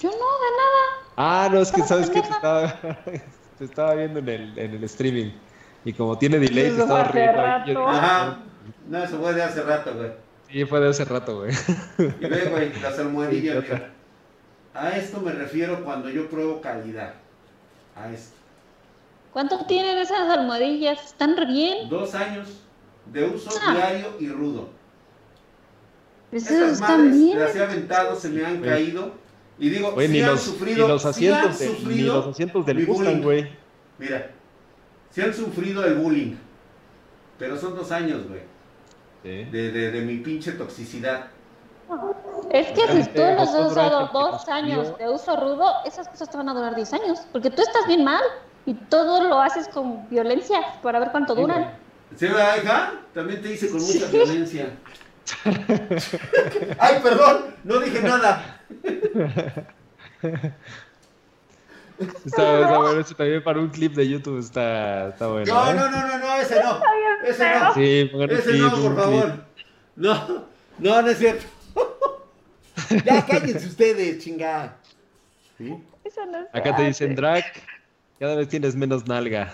Yo 0.00 0.08
no, 0.08 0.14
de 0.14 0.50
nada. 0.56 0.80
Ah, 1.16 1.48
no, 1.50 1.60
es 1.60 1.72
que 1.72 1.82
sabes 1.82 2.08
que 2.08 2.22
te 2.22 2.30
estaba, 2.30 2.78
te 3.58 3.64
estaba 3.64 3.94
viendo 3.94 4.20
en 4.20 4.28
el, 4.28 4.58
en 4.58 4.74
el 4.74 4.84
streaming. 4.84 5.32
Y 5.84 5.92
como 5.92 6.16
tiene 6.16 6.38
delay, 6.38 6.70
te 6.70 6.80
estaba 6.80 7.04
riendo. 7.04 7.88
Ajá. 7.88 8.38
No, 8.88 9.02
eso 9.02 9.18
fue 9.18 9.34
de 9.34 9.42
hace 9.42 9.62
rato, 9.62 9.92
güey. 9.94 10.12
Sí, 10.48 10.64
fue 10.64 10.80
de 10.80 10.88
hace 10.88 11.04
rato, 11.04 11.40
güey. 11.40 11.52
Y 11.98 12.26
ve, 12.26 12.48
güey, 12.50 12.80
las 12.80 12.98
almohadillas, 12.98 13.64
A 14.74 14.90
esto 14.96 15.20
me 15.20 15.32
refiero 15.32 15.84
cuando 15.84 16.08
yo 16.08 16.28
pruebo 16.28 16.60
calidad. 16.60 17.14
A 17.96 18.10
esto. 18.10 18.36
¿Cuánto 19.32 19.64
tienen 19.66 19.98
esas 19.98 20.28
almohadillas? 20.28 21.04
¿Están 21.04 21.36
re 21.36 21.46
bien? 21.46 21.88
Dos 21.88 22.14
años 22.14 22.48
de 23.06 23.24
uso 23.24 23.50
ah. 23.62 23.74
diario 23.74 24.14
y 24.18 24.28
rudo. 24.28 24.68
Estas 26.32 26.80
madres 26.80 27.34
las 27.34 27.56
he 27.56 27.62
aventado, 27.62 28.16
se 28.16 28.28
me 28.28 28.44
han 28.44 28.60
caído. 28.60 29.12
Y 29.58 29.68
digo, 29.68 29.94
si 30.00 30.22
han 30.22 30.38
sufrido, 30.38 30.88
los 30.88 31.04
asientos, 31.04 31.58
de, 31.58 32.02
los 32.02 32.26
asientos 32.28 32.64
del 32.64 32.86
Mustang, 32.86 33.22
güey. 33.22 33.46
Mira, 33.98 34.30
si 35.10 35.20
han 35.20 35.34
sufrido 35.34 35.84
el 35.84 35.96
bullying. 35.96 36.34
Pero 37.38 37.58
son 37.58 37.74
dos 37.74 37.90
años, 37.90 38.26
güey. 38.28 38.40
De, 39.22 39.44
de, 39.50 39.90
de, 39.90 40.00
mi 40.00 40.18
pinche 40.18 40.52
toxicidad. 40.52 41.26
Es 42.50 42.66
que 42.72 42.80
si 42.88 43.08
tú 43.10 43.22
los 43.22 43.48
has 43.48 43.70
usado 43.70 44.10
dos 44.12 44.48
años 44.48 44.98
de 44.98 45.08
uso 45.08 45.36
rudo, 45.36 45.72
esas 45.86 46.08
cosas 46.08 46.28
te 46.30 46.36
van 46.36 46.48
a 46.48 46.54
durar 46.54 46.74
10 46.74 46.92
años. 46.94 47.20
Porque 47.30 47.48
tú 47.48 47.62
estás 47.62 47.86
bien 47.86 48.02
mal 48.02 48.22
y 48.66 48.74
todo 48.74 49.28
lo 49.28 49.40
haces 49.40 49.68
con 49.68 50.08
violencia 50.08 50.60
para 50.82 50.98
ver 50.98 51.10
cuánto 51.12 51.36
duran. 51.36 51.72
¿Sí, 52.16 52.26
verdad, 52.26 52.90
También 53.14 53.40
te 53.40 53.52
hice 53.52 53.70
con 53.70 53.80
mucha 53.80 54.06
violencia. 54.06 54.68
Ay, 56.78 56.98
perdón, 57.02 57.54
no 57.62 57.78
dije 57.78 58.02
nada. 58.02 58.60
Está, 62.24 62.78
bueno, 62.78 62.98
eso 62.98 63.14
también 63.14 63.44
para 63.44 63.60
un 63.60 63.68
clip 63.68 63.94
de 63.94 64.08
YouTube 64.08 64.40
está, 64.40 65.10
está 65.10 65.28
bueno. 65.28 65.54
No, 65.54 65.70
¿eh? 65.70 65.74
no, 65.74 65.88
no, 65.88 66.08
no, 66.08 66.18
no, 66.18 66.34
ese 66.36 66.60
no. 66.64 66.80
Ese 67.24 67.60
no. 67.60 67.74
Sí, 67.74 68.10
ese 68.28 68.52
no, 68.54 68.70
por 68.70 68.96
favor. 68.96 69.44
No, 69.94 70.46
no, 70.78 71.02
no 71.02 71.08
es 71.08 71.18
cierto. 71.18 71.44
ya 73.04 73.24
cállense 73.26 73.66
ustedes, 73.66 74.22
chingada. 74.22 74.76
¿Sí? 75.58 75.76
Eso 76.04 76.26
no 76.26 76.38
Acá 76.52 76.76
te 76.76 76.84
dicen, 76.84 77.14
drag, 77.14 77.44
cada 78.18 78.36
vez 78.36 78.48
tienes 78.48 78.74
menos 78.74 79.06
nalga. 79.06 79.52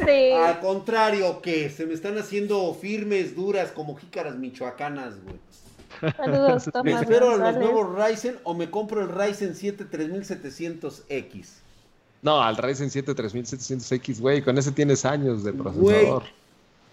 Al 0.00 0.60
contrario, 0.60 1.40
que 1.42 1.70
se 1.70 1.86
me 1.86 1.94
están 1.94 2.18
haciendo 2.18 2.72
firmes, 2.74 3.34
duras, 3.34 3.72
como 3.72 3.96
jícaras 3.96 4.36
michoacanas, 4.36 5.14
güey. 5.22 5.36
Saludos, 6.16 6.70
¿Me 6.84 6.92
espero 6.92 7.36
los 7.36 7.56
nuevos 7.56 7.96
Ryzen 7.96 8.38
o 8.44 8.54
me 8.54 8.70
compro 8.70 9.02
el 9.02 9.08
Ryzen 9.08 9.54
7 9.54 9.86
3700X? 9.90 11.46
No, 12.22 12.42
al 12.42 12.56
Ryzen 12.56 12.90
7 12.90 13.14
3700X, 13.14 14.20
güey, 14.20 14.42
con 14.42 14.58
ese 14.58 14.72
tienes 14.72 15.04
años 15.04 15.44
de 15.44 15.52
procesador. 15.52 16.24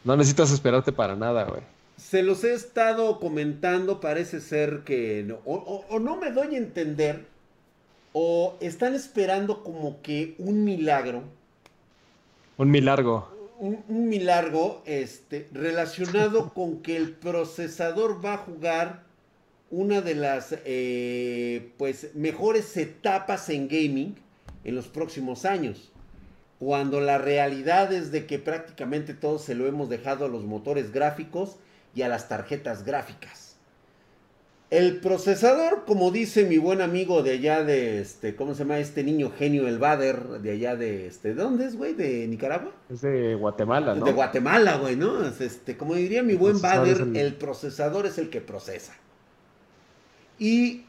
No 0.04 0.16
necesitas 0.16 0.52
esperarte 0.52 0.92
para 0.92 1.16
nada, 1.16 1.44
güey. 1.44 1.62
Se 2.06 2.22
los 2.22 2.44
he 2.44 2.54
estado 2.54 3.20
comentando, 3.20 4.00
parece 4.00 4.40
ser 4.40 4.84
que 4.86 5.36
o 5.44 6.00
no 6.00 6.18
me 6.18 6.32
doy 6.32 6.56
a 6.56 6.58
entender, 6.60 7.26
o 8.14 8.56
están 8.60 8.94
esperando 8.94 9.64
como 9.64 10.02
que 10.02 10.36
un 10.38 10.64
milagro 10.64 11.24
un 12.58 12.72
milagro. 12.72 13.28
Un, 13.60 13.84
un 13.90 14.08
milagro 14.08 14.82
este, 14.86 15.48
relacionado 15.52 16.50
con 16.54 16.82
que 16.82 16.96
el 16.96 17.12
procesador 17.12 18.24
va 18.24 18.36
a 18.36 18.38
jugar 18.38 19.04
una 19.70 20.02
de 20.02 20.16
las 20.16 20.56
eh, 20.66 21.72
pues, 21.78 22.16
mejores 22.16 22.78
etapas 22.78 23.50
en 23.50 23.68
gaming 23.68 24.16
en 24.64 24.76
los 24.76 24.88
próximos 24.88 25.44
años. 25.44 25.92
Cuando 26.60 27.02
la 27.02 27.18
realidad 27.18 27.92
es 27.92 28.14
de 28.14 28.26
que 28.26 28.40
prácticamente 28.40 29.14
todo 29.14 29.38
se 29.38 29.56
lo 29.56 29.68
hemos 29.68 29.90
dejado 29.90 30.26
a 30.26 30.30
los 30.30 30.46
motores 30.46 30.94
gráficos 30.94 31.58
y 31.96 32.04
a 32.04 32.10
las 32.10 32.28
tarjetas 32.28 32.84
gráficas. 32.84 33.56
El 34.70 35.00
procesador, 35.00 35.86
como 35.86 36.12
dice 36.12 36.44
mi 36.44 36.58
buen 36.58 36.82
amigo 36.82 37.24
de 37.24 37.32
allá 37.32 37.64
de 37.64 38.02
este, 38.02 38.36
¿cómo 38.36 38.54
se 38.54 38.64
llama 38.64 38.80
este 38.80 39.04
niño 39.04 39.32
genio, 39.32 39.68
el 39.68 39.78
Bader, 39.78 40.42
de 40.42 40.52
allá 40.52 40.76
de 40.76 41.08
este, 41.08 41.30
¿de 41.30 41.36
dónde 41.36 41.66
es, 41.66 41.76
güey? 41.78 41.94
¿De 41.94 42.28
Nicaragua? 42.28 42.74
Es 42.90 43.02
de 43.02 43.36
Guatemala, 43.36 43.96
¿no? 43.96 44.06
De 44.06 44.12
Guatemala, 44.12 44.78
güey, 44.78 44.96
¿no? 44.96 45.26
Este, 45.26 45.78
como 45.78 45.96
diría 45.96 46.24
mi 46.24 46.34
buen 46.34 46.60
Bader, 46.60 47.02
el... 47.02 47.16
el 47.16 47.36
procesador 47.36 48.06
es 48.06 48.18
el 48.18 48.30
que 48.30 48.42
procesa. 48.42 48.94
Y 50.40 50.86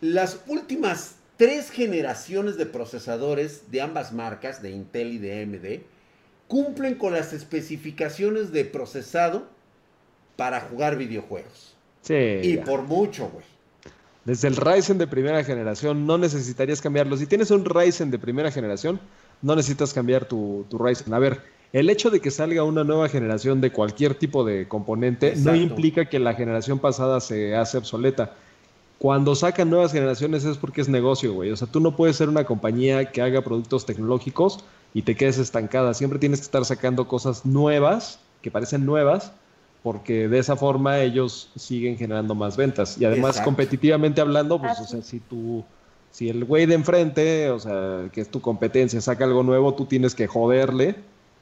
las 0.00 0.40
últimas 0.48 1.16
tres 1.36 1.70
generaciones 1.70 2.56
de 2.56 2.66
procesadores 2.66 3.70
de 3.70 3.82
ambas 3.82 4.12
marcas, 4.12 4.60
de 4.62 4.70
Intel 4.70 5.12
y 5.12 5.18
de 5.18 5.42
AMD, 5.42 5.82
cumplen 6.48 6.94
con 6.96 7.12
las 7.12 7.32
especificaciones 7.32 8.50
de 8.50 8.64
procesado 8.64 9.57
para 10.38 10.60
jugar 10.60 10.96
videojuegos. 10.96 11.74
Sí. 12.02 12.14
Y 12.14 12.58
por 12.58 12.82
mucho, 12.82 13.28
güey. 13.28 13.44
Desde 14.24 14.46
el 14.46 14.54
Ryzen 14.54 14.96
de 14.96 15.08
primera 15.08 15.42
generación 15.42 16.06
no 16.06 16.16
necesitarías 16.16 16.80
cambiarlo. 16.80 17.16
Si 17.16 17.26
tienes 17.26 17.50
un 17.50 17.64
Ryzen 17.64 18.12
de 18.12 18.20
primera 18.20 18.52
generación, 18.52 19.00
no 19.42 19.56
necesitas 19.56 19.92
cambiar 19.92 20.26
tu, 20.26 20.64
tu 20.70 20.78
Ryzen. 20.78 21.12
A 21.12 21.18
ver, 21.18 21.40
el 21.72 21.90
hecho 21.90 22.10
de 22.10 22.20
que 22.20 22.30
salga 22.30 22.62
una 22.62 22.84
nueva 22.84 23.08
generación 23.08 23.60
de 23.60 23.72
cualquier 23.72 24.14
tipo 24.14 24.44
de 24.44 24.68
componente 24.68 25.30
Exacto. 25.30 25.50
no 25.50 25.56
implica 25.56 26.08
que 26.08 26.20
la 26.20 26.34
generación 26.34 26.78
pasada 26.78 27.18
se 27.18 27.56
hace 27.56 27.78
obsoleta. 27.78 28.34
Cuando 28.98 29.34
sacan 29.34 29.70
nuevas 29.70 29.90
generaciones 29.90 30.44
es 30.44 30.56
porque 30.56 30.82
es 30.82 30.88
negocio, 30.88 31.32
güey. 31.32 31.50
O 31.50 31.56
sea, 31.56 31.66
tú 31.66 31.80
no 31.80 31.96
puedes 31.96 32.14
ser 32.14 32.28
una 32.28 32.44
compañía 32.44 33.10
que 33.10 33.22
haga 33.22 33.42
productos 33.42 33.86
tecnológicos 33.86 34.64
y 34.94 35.02
te 35.02 35.16
quedes 35.16 35.38
estancada. 35.38 35.94
Siempre 35.94 36.20
tienes 36.20 36.38
que 36.38 36.44
estar 36.44 36.64
sacando 36.64 37.08
cosas 37.08 37.44
nuevas, 37.44 38.20
que 38.40 38.52
parecen 38.52 38.86
nuevas, 38.86 39.32
porque 39.88 40.28
de 40.28 40.38
esa 40.38 40.54
forma 40.54 41.00
ellos 41.00 41.50
siguen 41.56 41.96
generando 41.96 42.34
más 42.34 42.58
ventas. 42.58 43.00
Y 43.00 43.06
además, 43.06 43.30
Exacto. 43.30 43.46
competitivamente 43.46 44.20
hablando, 44.20 44.60
pues, 44.60 44.78
o 44.80 44.84
sea, 44.84 45.00
si 45.00 45.18
tú, 45.18 45.64
si 46.10 46.28
el 46.28 46.44
güey 46.44 46.66
de 46.66 46.74
enfrente, 46.74 47.48
o 47.48 47.58
sea, 47.58 48.10
que 48.12 48.20
es 48.20 48.30
tu 48.30 48.42
competencia, 48.42 49.00
saca 49.00 49.24
algo 49.24 49.42
nuevo, 49.42 49.72
tú 49.72 49.86
tienes 49.86 50.14
que 50.14 50.26
joderle 50.26 50.96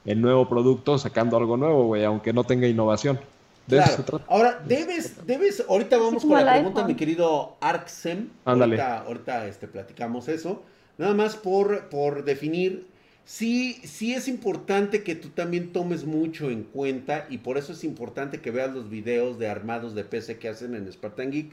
el 0.05 0.21
nuevo 0.21 0.49
producto 0.49 0.97
sacando 0.97 1.37
algo 1.37 1.57
nuevo, 1.57 1.87
güey, 1.87 2.05
aunque 2.05 2.33
no 2.33 2.45
tenga 2.45 2.69
innovación. 2.69 3.19
De 3.67 3.79
claro. 3.79 4.05
eso 4.07 4.21
Ahora, 4.29 4.63
debes, 4.65 5.27
debes, 5.27 5.65
ahorita 5.69 5.99
vamos 5.99 6.25
con 6.25 6.35
la 6.35 6.53
pregunta, 6.53 6.83
iPhone. 6.83 6.87
mi 6.87 6.95
querido 6.95 7.57
Arksem. 7.61 8.29
Ándale. 8.45 8.81
Ahorita, 8.81 8.99
ahorita 9.09 9.47
este, 9.49 9.67
platicamos 9.67 10.29
eso. 10.29 10.63
Nada 10.99 11.15
más 11.15 11.35
por, 11.35 11.89
por 11.89 12.25
definir 12.25 12.87
sí, 13.27 13.75
sí 13.85 14.15
es 14.15 14.29
importante 14.29 15.03
que 15.03 15.15
tú 15.15 15.29
también 15.29 15.73
tomes 15.73 16.07
mucho 16.07 16.51
en 16.51 16.63
cuenta 16.63 17.27
y 17.29 17.39
por 17.39 17.59
eso 17.59 17.73
es 17.73 17.85
importante 17.85 18.41
que 18.41 18.51
veas 18.51 18.73
los 18.73 18.89
videos 18.89 19.39
de 19.39 19.49
armados 19.49 19.95
de 19.95 20.05
PC 20.05 20.39
que 20.39 20.49
hacen 20.49 20.75
en 20.75 20.91
Spartan 20.91 21.31
Geek 21.31 21.53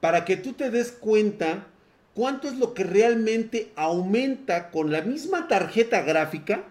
para 0.00 0.24
que 0.24 0.38
tú 0.38 0.54
te 0.54 0.70
des 0.70 0.92
cuenta 0.92 1.66
cuánto 2.14 2.48
es 2.48 2.56
lo 2.56 2.72
que 2.72 2.84
realmente 2.84 3.70
aumenta 3.76 4.70
con 4.70 4.90
la 4.90 5.02
misma 5.02 5.48
tarjeta 5.48 6.02
gráfica, 6.02 6.64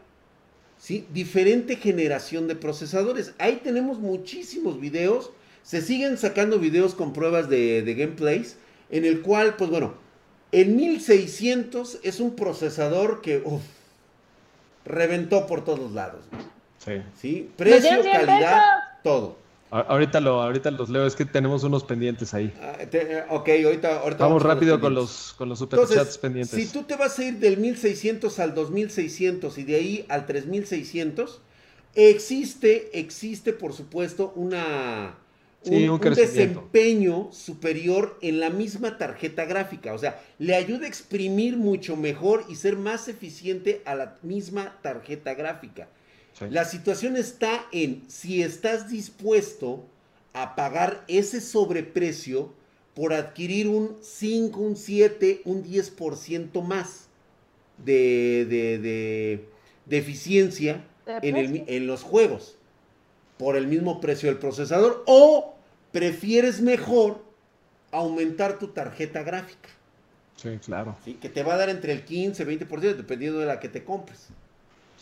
¿sí? 0.78 1.06
Diferente 1.14 1.76
generación 1.76 2.48
de 2.48 2.56
procesadores. 2.56 3.34
Ahí 3.38 3.62
tenemos 3.64 4.00
muchísimos 4.00 4.80
videos, 4.80 5.32
se 5.64 5.82
siguen 5.82 6.18
sacando 6.18 6.60
videos 6.60 6.96
con 6.96 7.14
pruebas 7.14 7.50
de, 7.50 7.82
de 7.82 7.94
gameplays, 7.96 8.58
en 8.90 9.06
el 9.06 9.22
cual, 9.22 9.56
pues 9.58 9.70
bueno, 9.70 9.96
el 10.52 10.70
1600 10.70 12.00
es 12.04 12.20
un 12.20 12.36
procesador 12.36 13.22
que, 13.22 13.44
reventó 14.88 15.46
por 15.48 15.64
todos 15.64 15.92
lados. 15.92 16.26
Sí. 16.80 17.02
¿Sí? 17.20 17.52
Precio, 17.58 18.02
calidad, 18.04 18.62
todo. 19.04 19.48
Ahorita, 19.70 20.22
lo, 20.22 20.42
ahorita 20.42 20.72
los 20.72 20.88
leo, 20.88 21.06
es 21.06 21.14
que 21.14 21.26
tenemos 21.26 21.66
unos 21.66 21.84
pendientes 21.84 22.34
ahí. 22.34 22.54
Ah, 22.62 22.78
te, 22.90 23.24
ok, 23.30 23.50
ahorita, 23.66 24.00
ahorita 24.00 24.00
vamos, 24.00 24.18
vamos 24.20 24.44
rápido 24.44 24.80
con 24.80 24.94
los, 24.94 25.36
con 25.38 25.50
los 25.50 25.60
superchats 25.60 25.92
Entonces, 25.92 26.18
pendientes. 26.18 26.58
Si 26.58 26.72
tú 26.72 26.84
te 26.84 26.96
vas 26.96 27.20
a 27.20 27.26
ir 27.26 27.40
del 27.40 27.58
1600 27.58 28.40
al 28.40 28.56
2600 28.56 29.58
y 29.58 29.64
de 29.64 29.76
ahí 29.76 30.06
al 30.08 30.26
3600, 30.26 31.42
existe, 31.96 32.98
existe 32.98 33.52
por 33.52 33.74
supuesto 33.74 34.32
una, 34.38 35.18
sí, 35.68 35.88
un, 35.88 35.90
un, 35.90 36.14
desempeño 36.14 37.30
superior 37.32 38.18
en 38.22 38.40
la 38.40 38.50
misma 38.50 38.98
tarjeta 38.98 39.46
gráfica. 39.46 39.94
O 39.94 39.98
sea, 39.98 40.22
le 40.40 40.56
ayuda 40.56 40.86
a 40.86 40.88
exprimir 40.88 41.58
mucho 41.58 41.96
mejor 41.96 42.46
y 42.50 42.56
ser 42.56 42.76
más 42.76 43.08
eficiente 43.08 43.82
a 43.86 43.96
la 43.96 44.16
misma 44.22 44.78
tarjeta 44.82 45.34
gráfica. 45.34 45.88
Sí. 46.34 46.46
La 46.50 46.66
situación 46.66 47.18
está 47.18 47.66
en 47.72 48.04
si 48.08 48.42
estás 48.42 48.90
dispuesto 48.90 49.86
a 50.34 50.56
pagar 50.56 51.04
ese 51.08 51.42
sobreprecio 51.42 52.54
por 52.94 53.14
adquirir 53.14 53.68
un 53.68 53.98
5, 54.02 54.60
un 54.60 54.76
7, 54.76 55.42
un 55.46 55.64
10% 55.64 56.64
más 56.64 57.08
de, 57.84 58.46
de, 58.50 58.80
de, 58.80 59.46
de 59.86 59.98
eficiencia 59.98 60.84
en, 61.06 61.36
el, 61.38 61.64
en 61.68 61.88
los 61.88 62.04
juegos 62.04 62.58
por 63.38 63.56
el 63.56 63.68
mismo 63.68 64.02
precio 64.02 64.30
del 64.30 64.40
procesador 64.40 65.04
o 65.06 65.57
prefieres 65.98 66.62
mejor 66.62 67.24
aumentar 67.92 68.60
tu 68.60 68.68
tarjeta 68.68 69.24
gráfica. 69.24 69.70
Sí, 70.36 70.50
claro. 70.64 70.96
¿Sí? 71.04 71.16
Que 71.16 71.28
te 71.28 71.42
va 71.42 71.56
a 71.56 71.58
dar 71.58 71.70
entre 71.70 71.92
el 71.92 72.06
15 72.06 72.44
y 72.44 72.46
20% 72.46 72.96
dependiendo 72.96 73.40
de 73.40 73.48
la 73.48 73.60
que 73.60 73.68
te 73.68 73.84
compres. 73.84 74.28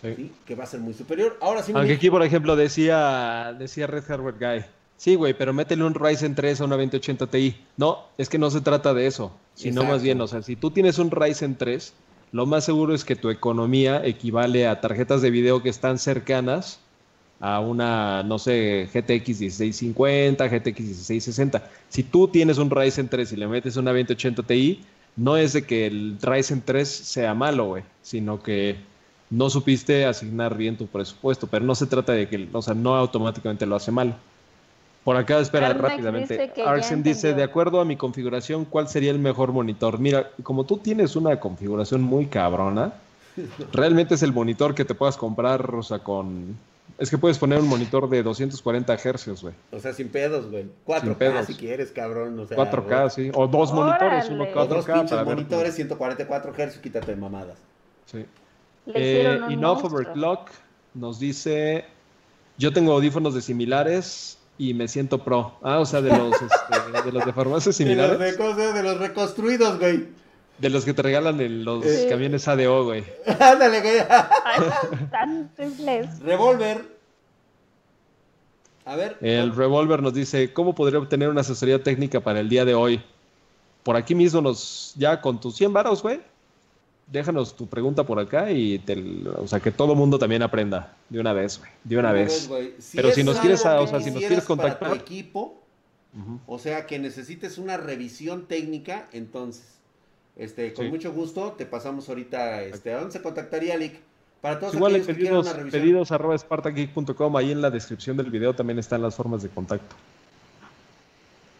Sí. 0.01 0.13
¿Sí? 0.15 0.31
Que 0.45 0.55
va 0.55 0.63
a 0.63 0.67
ser 0.67 0.79
muy 0.79 0.93
superior. 0.93 1.37
Ahora 1.41 1.63
sí. 1.63 1.73
Aunque 1.75 1.95
aquí, 1.95 2.09
por 2.09 2.23
ejemplo, 2.23 2.55
decía, 2.55 3.53
decía 3.59 3.87
Red 3.87 4.05
Hardware 4.05 4.35
Guy. 4.39 4.65
Sí, 4.95 5.15
güey, 5.15 5.33
pero 5.33 5.51
métele 5.51 5.83
un 5.83 5.93
Ryzen 5.93 6.33
3 6.33 6.61
a 6.61 6.63
una 6.63 6.77
2080 6.77 7.27
Ti. 7.27 7.61
No, 7.75 8.05
es 8.17 8.29
que 8.29 8.37
no 8.37 8.49
se 8.49 8.61
trata 8.61 8.93
de 8.93 9.07
eso. 9.07 9.35
Sino 9.53 9.81
Exacto. 9.81 9.91
más 9.91 10.01
bien, 10.01 10.21
o 10.21 10.27
sea, 10.27 10.41
si 10.43 10.55
tú 10.55 10.71
tienes 10.71 10.97
un 10.97 11.11
Ryzen 11.11 11.57
3, 11.57 11.93
lo 12.31 12.45
más 12.45 12.63
seguro 12.63 12.95
es 12.95 13.03
que 13.03 13.17
tu 13.17 13.29
economía 13.29 14.01
equivale 14.05 14.65
a 14.65 14.79
tarjetas 14.79 15.21
de 15.21 15.29
video 15.29 15.61
que 15.61 15.69
están 15.69 15.99
cercanas 15.99 16.79
a 17.45 17.59
una, 17.59 18.23
no 18.23 18.39
sé, 18.39 18.89
GTX 18.91 19.39
1650, 19.39 20.47
GTX 20.47 20.79
1660. 20.79 21.63
Si 21.89 22.01
tú 22.01 22.27
tienes 22.27 22.57
un 22.57 22.71
Ryzen 22.71 23.07
3 23.07 23.33
y 23.33 23.35
le 23.35 23.47
metes 23.47 23.77
una 23.77 23.91
2080 23.91 24.41
Ti, 24.41 24.81
no 25.15 25.37
es 25.37 25.53
de 25.53 25.63
que 25.63 25.85
el 25.85 26.17
Ryzen 26.19 26.63
3 26.65 26.89
sea 26.89 27.35
malo, 27.35 27.67
güey, 27.67 27.83
sino 28.01 28.41
que 28.41 28.77
no 29.29 29.51
supiste 29.51 30.05
asignar 30.07 30.57
bien 30.57 30.75
tu 30.75 30.87
presupuesto, 30.87 31.45
pero 31.45 31.63
no 31.63 31.75
se 31.75 31.85
trata 31.85 32.13
de 32.13 32.27
que, 32.27 32.49
o 32.51 32.61
sea, 32.63 32.73
no 32.73 32.95
automáticamente 32.95 33.67
lo 33.67 33.75
hace 33.75 33.91
mal. 33.91 34.15
Por 35.03 35.15
acá, 35.15 35.37
espera 35.37 35.67
Arnex 35.67 35.87
rápidamente. 35.87 36.51
Arsen 36.65 37.03
dice, 37.03 37.35
de 37.35 37.43
acuerdo 37.43 37.79
a 37.79 37.85
mi 37.85 37.95
configuración, 37.95 38.65
¿cuál 38.65 38.87
sería 38.87 39.11
el 39.11 39.19
mejor 39.19 39.51
monitor? 39.51 39.99
Mira, 39.99 40.31
como 40.41 40.63
tú 40.63 40.77
tienes 40.77 41.15
una 41.15 41.39
configuración 41.39 42.01
muy 42.01 42.25
cabrona, 42.25 42.93
realmente 43.71 44.15
es 44.15 44.23
el 44.23 44.33
monitor 44.33 44.73
que 44.73 44.83
te 44.83 44.95
puedas 44.95 45.15
comprar, 45.15 45.75
o 45.75 45.83
sea, 45.83 45.99
con... 45.99 46.57
Es 46.97 47.09
que 47.09 47.17
puedes 47.17 47.37
poner 47.37 47.59
un 47.59 47.67
monitor 47.67 48.09
de 48.09 48.23
240 48.23 48.97
Hz, 48.97 49.41
güey. 49.41 49.53
O 49.71 49.79
sea, 49.79 49.93
sin 49.93 50.07
pedos, 50.09 50.49
güey. 50.49 50.65
4K 50.85 51.01
Sin 51.01 51.15
pedos. 51.15 51.45
si 51.47 51.53
quieres, 51.55 51.91
cabrón. 51.91 52.39
O 52.39 52.45
sea, 52.45 52.57
4K, 52.57 53.09
sí. 53.09 53.31
O 53.33 53.47
dos 53.47 53.73
monitores, 53.73 54.29
uno 54.29 54.43
Órale. 54.43 54.61
O 54.61 54.65
dos 54.65 54.87
4K 54.87 54.93
pinches 54.93 55.11
para 55.11 55.23
monitores, 55.25 55.75
144 55.75 56.53
Hz, 56.53 56.77
quítate 56.77 57.11
de 57.11 57.17
mamadas. 57.17 57.57
Sí. 58.05 58.25
Eh, 58.87 59.39
Enough 59.49 59.81
monstruo. 59.81 59.99
Overclock 59.99 60.49
nos 60.93 61.19
dice, 61.19 61.85
yo 62.57 62.71
tengo 62.71 62.93
audífonos 62.93 63.33
de 63.33 63.41
similares 63.41 64.37
y 64.57 64.73
me 64.73 64.87
siento 64.87 65.23
pro. 65.23 65.57
Ah, 65.61 65.79
o 65.79 65.85
sea, 65.85 66.01
de 66.01 66.15
los, 66.15 66.33
este, 66.41 67.01
de, 67.03 67.11
los 67.11 67.25
de 67.25 67.33
farmacias 67.33 67.77
De 67.77 67.85
los, 67.85 67.93
similares. 67.93 68.19
de, 68.19 68.37
cosas, 68.37 68.73
de 68.73 68.83
los 68.83 68.99
reconstruidos, 68.99 69.79
güey. 69.79 70.07
De 70.57 70.69
los 70.69 70.85
que 70.85 70.93
te 70.93 71.01
regalan 71.01 71.41
en 71.41 71.65
los 71.65 71.85
camiones 72.09 72.47
ADO, 72.47 72.85
güey. 72.85 73.03
Ándale, 73.39 73.81
güey. 73.81 73.97
Tan 75.11 75.51
simples. 75.57 76.19
Revolver. 76.19 76.95
A 78.85 78.95
ver. 78.95 79.17
El 79.21 79.53
Revolver 79.55 80.01
nos 80.01 80.13
dice, 80.13 80.53
¿cómo 80.53 80.75
podría 80.75 80.99
obtener 80.99 81.29
una 81.29 81.41
asesoría 81.41 81.81
técnica 81.83 82.19
para 82.21 82.39
el 82.39 82.47
día 82.47 82.63
de 82.63 82.75
hoy? 82.75 83.01
Por 83.83 83.95
aquí 83.95 84.15
mismo 84.15 84.41
nos, 84.41 84.93
ya 84.95 85.19
con 85.21 85.39
tus 85.39 85.55
100 85.55 85.73
varos, 85.73 86.01
güey. 86.01 86.21
Déjanos 87.07 87.55
tu 87.55 87.67
pregunta 87.67 88.03
por 88.03 88.19
acá 88.19 88.49
y 88.49 88.79
te, 88.79 88.95
o 89.37 89.47
sea, 89.47 89.59
que 89.59 89.71
todo 89.71 89.93
mundo 89.93 90.17
también 90.17 90.41
aprenda 90.41 90.95
de 91.09 91.19
una 91.19 91.33
vez, 91.33 91.59
güey. 91.59 91.69
De 91.83 91.97
una 91.97 92.11
vez. 92.11 92.47
güey. 92.47 92.73
Pero 92.95 93.11
si 93.11 93.23
nos 93.23 93.39
quieres, 93.39 93.63
o 93.63 93.85
sea, 93.87 94.01
si 94.01 94.09
nos 94.09 94.19
quieres 94.19 94.43
para 94.43 94.47
tu 94.47 94.47
contactar. 94.47 94.95
equipo, 94.95 95.61
o 96.47 96.57
sea, 96.57 96.87
que 96.87 96.97
necesites 96.97 97.59
una 97.59 97.77
revisión 97.77 98.47
técnica, 98.47 99.07
entonces, 99.13 99.65
este, 100.37 100.73
con 100.73 100.85
Sí. 100.85 100.91
mucho 100.91 101.11
gusto, 101.13 101.53
te 101.57 101.65
pasamos 101.65 102.07
ahorita, 102.09 102.61
este, 102.63 102.93
¿a 102.93 102.97
dónde 102.99 103.11
se 103.13 103.21
contactaría, 103.21 103.77
Lick? 103.77 103.95
Para 104.41 104.59
todos 104.59 104.73
Igual 104.75 104.91
aquellos 104.93 105.07
que 105.07 105.13
quieran 105.15 105.31
pedidos, 105.33 105.45
una 105.47 105.57
revisión. 105.57 105.81
pedidos 105.81 106.11
arroba 106.11 106.37
spartageek.com, 106.37 107.37
ahí 107.37 107.51
en 107.51 107.61
la 107.61 107.71
descripción 107.71 108.15
del 108.17 108.29
video 108.29 108.53
también 108.53 108.77
están 108.79 109.01
las 109.01 109.15
formas 109.15 109.41
de 109.41 109.49
contacto. 109.49 109.95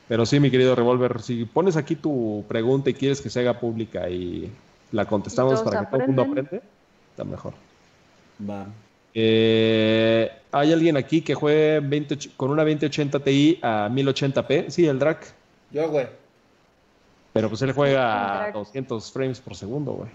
Pero 0.07 0.25
sí, 0.25 0.39
mi 0.39 0.51
querido 0.51 0.75
Revolver, 0.75 1.21
si 1.21 1.45
pones 1.45 1.77
aquí 1.77 1.95
tu 1.95 2.45
pregunta 2.47 2.91
y 2.91 2.93
quieres 2.93 3.21
que 3.21 3.29
se 3.31 3.39
haga 3.39 3.59
pública 3.59 4.07
y 4.07 4.51
la 4.91 5.05
contestamos 5.05 5.61
para 5.63 5.79
que 5.79 5.85
todo 5.87 6.01
el 6.01 6.07
mundo 6.07 6.21
aprende, 6.21 6.61
está 7.11 7.23
mejor. 7.23 7.53
Va. 8.47 8.67
Eh, 9.15 10.29
¿Hay 10.51 10.71
alguien 10.73 10.95
aquí 10.97 11.21
que 11.21 11.33
juegue 11.33 11.79
20 11.79 12.15
och- 12.15 12.29
con 12.37 12.51
una 12.51 12.63
2080 12.63 13.19
Ti 13.19 13.59
a 13.63 13.89
1080p? 13.89 14.69
Sí, 14.69 14.85
el 14.85 14.99
Drac. 14.99 15.25
Yo, 15.71 15.89
güey. 15.89 16.05
Pero 17.35 17.49
pues 17.49 17.61
él 17.63 17.73
juega 17.73 18.45
a 18.45 18.51
200 18.51 19.11
frames 19.11 19.41
por 19.41 19.57
segundo, 19.57 19.91
güey. 19.91 20.09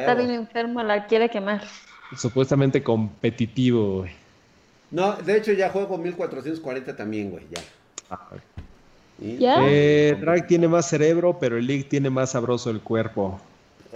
Está 0.00 0.16
bien 0.16 0.32
enfermo, 0.32 0.82
la 0.82 1.06
quiere 1.06 1.30
quemar. 1.30 1.62
Supuestamente 2.16 2.82
competitivo, 2.82 3.98
güey. 3.98 4.10
No, 4.90 5.12
de 5.12 5.36
hecho 5.36 5.52
ya 5.52 5.70
juego 5.70 5.96
1440 5.96 6.96
también, 6.96 7.30
güey, 7.30 7.46
ya. 7.48 7.62
Ah, 8.10 8.30
¿Ya? 9.18 9.58
Eh, 9.60 10.16
Drag 10.20 10.48
tiene 10.48 10.66
más 10.66 10.88
cerebro, 10.88 11.38
pero 11.38 11.56
el 11.56 11.68
League 11.68 11.84
tiene 11.84 12.10
más 12.10 12.32
sabroso 12.32 12.68
el 12.68 12.80
cuerpo. 12.80 13.40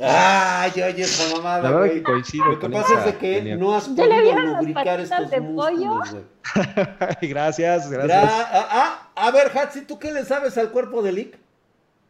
Ay, 0.00 0.70
oye, 0.76 1.02
esa 1.02 1.34
mamada, 1.34 1.72
güey. 1.72 2.04
Lo 2.04 2.60
que 2.60 2.68
pasa 2.68 3.00
es 3.00 3.04
de 3.06 3.18
que 3.18 3.56
no 3.56 3.74
has 3.74 3.88
podido 3.88 4.40
lubricar 4.40 5.00
estos 5.00 5.28
de 5.28 5.40
músculos, 5.40 6.12
güey. 6.12 6.24
gracias, 7.22 7.90
gracias. 7.90 8.30
ah, 8.32 8.68
ah, 8.70 9.26
a 9.26 9.30
ver, 9.32 9.50
Hatsi, 9.58 9.80
¿tú 9.80 9.98
qué 9.98 10.12
le 10.12 10.24
sabes 10.24 10.56
al 10.56 10.70
cuerpo 10.70 11.02
de 11.02 11.10
Lick? 11.10 11.47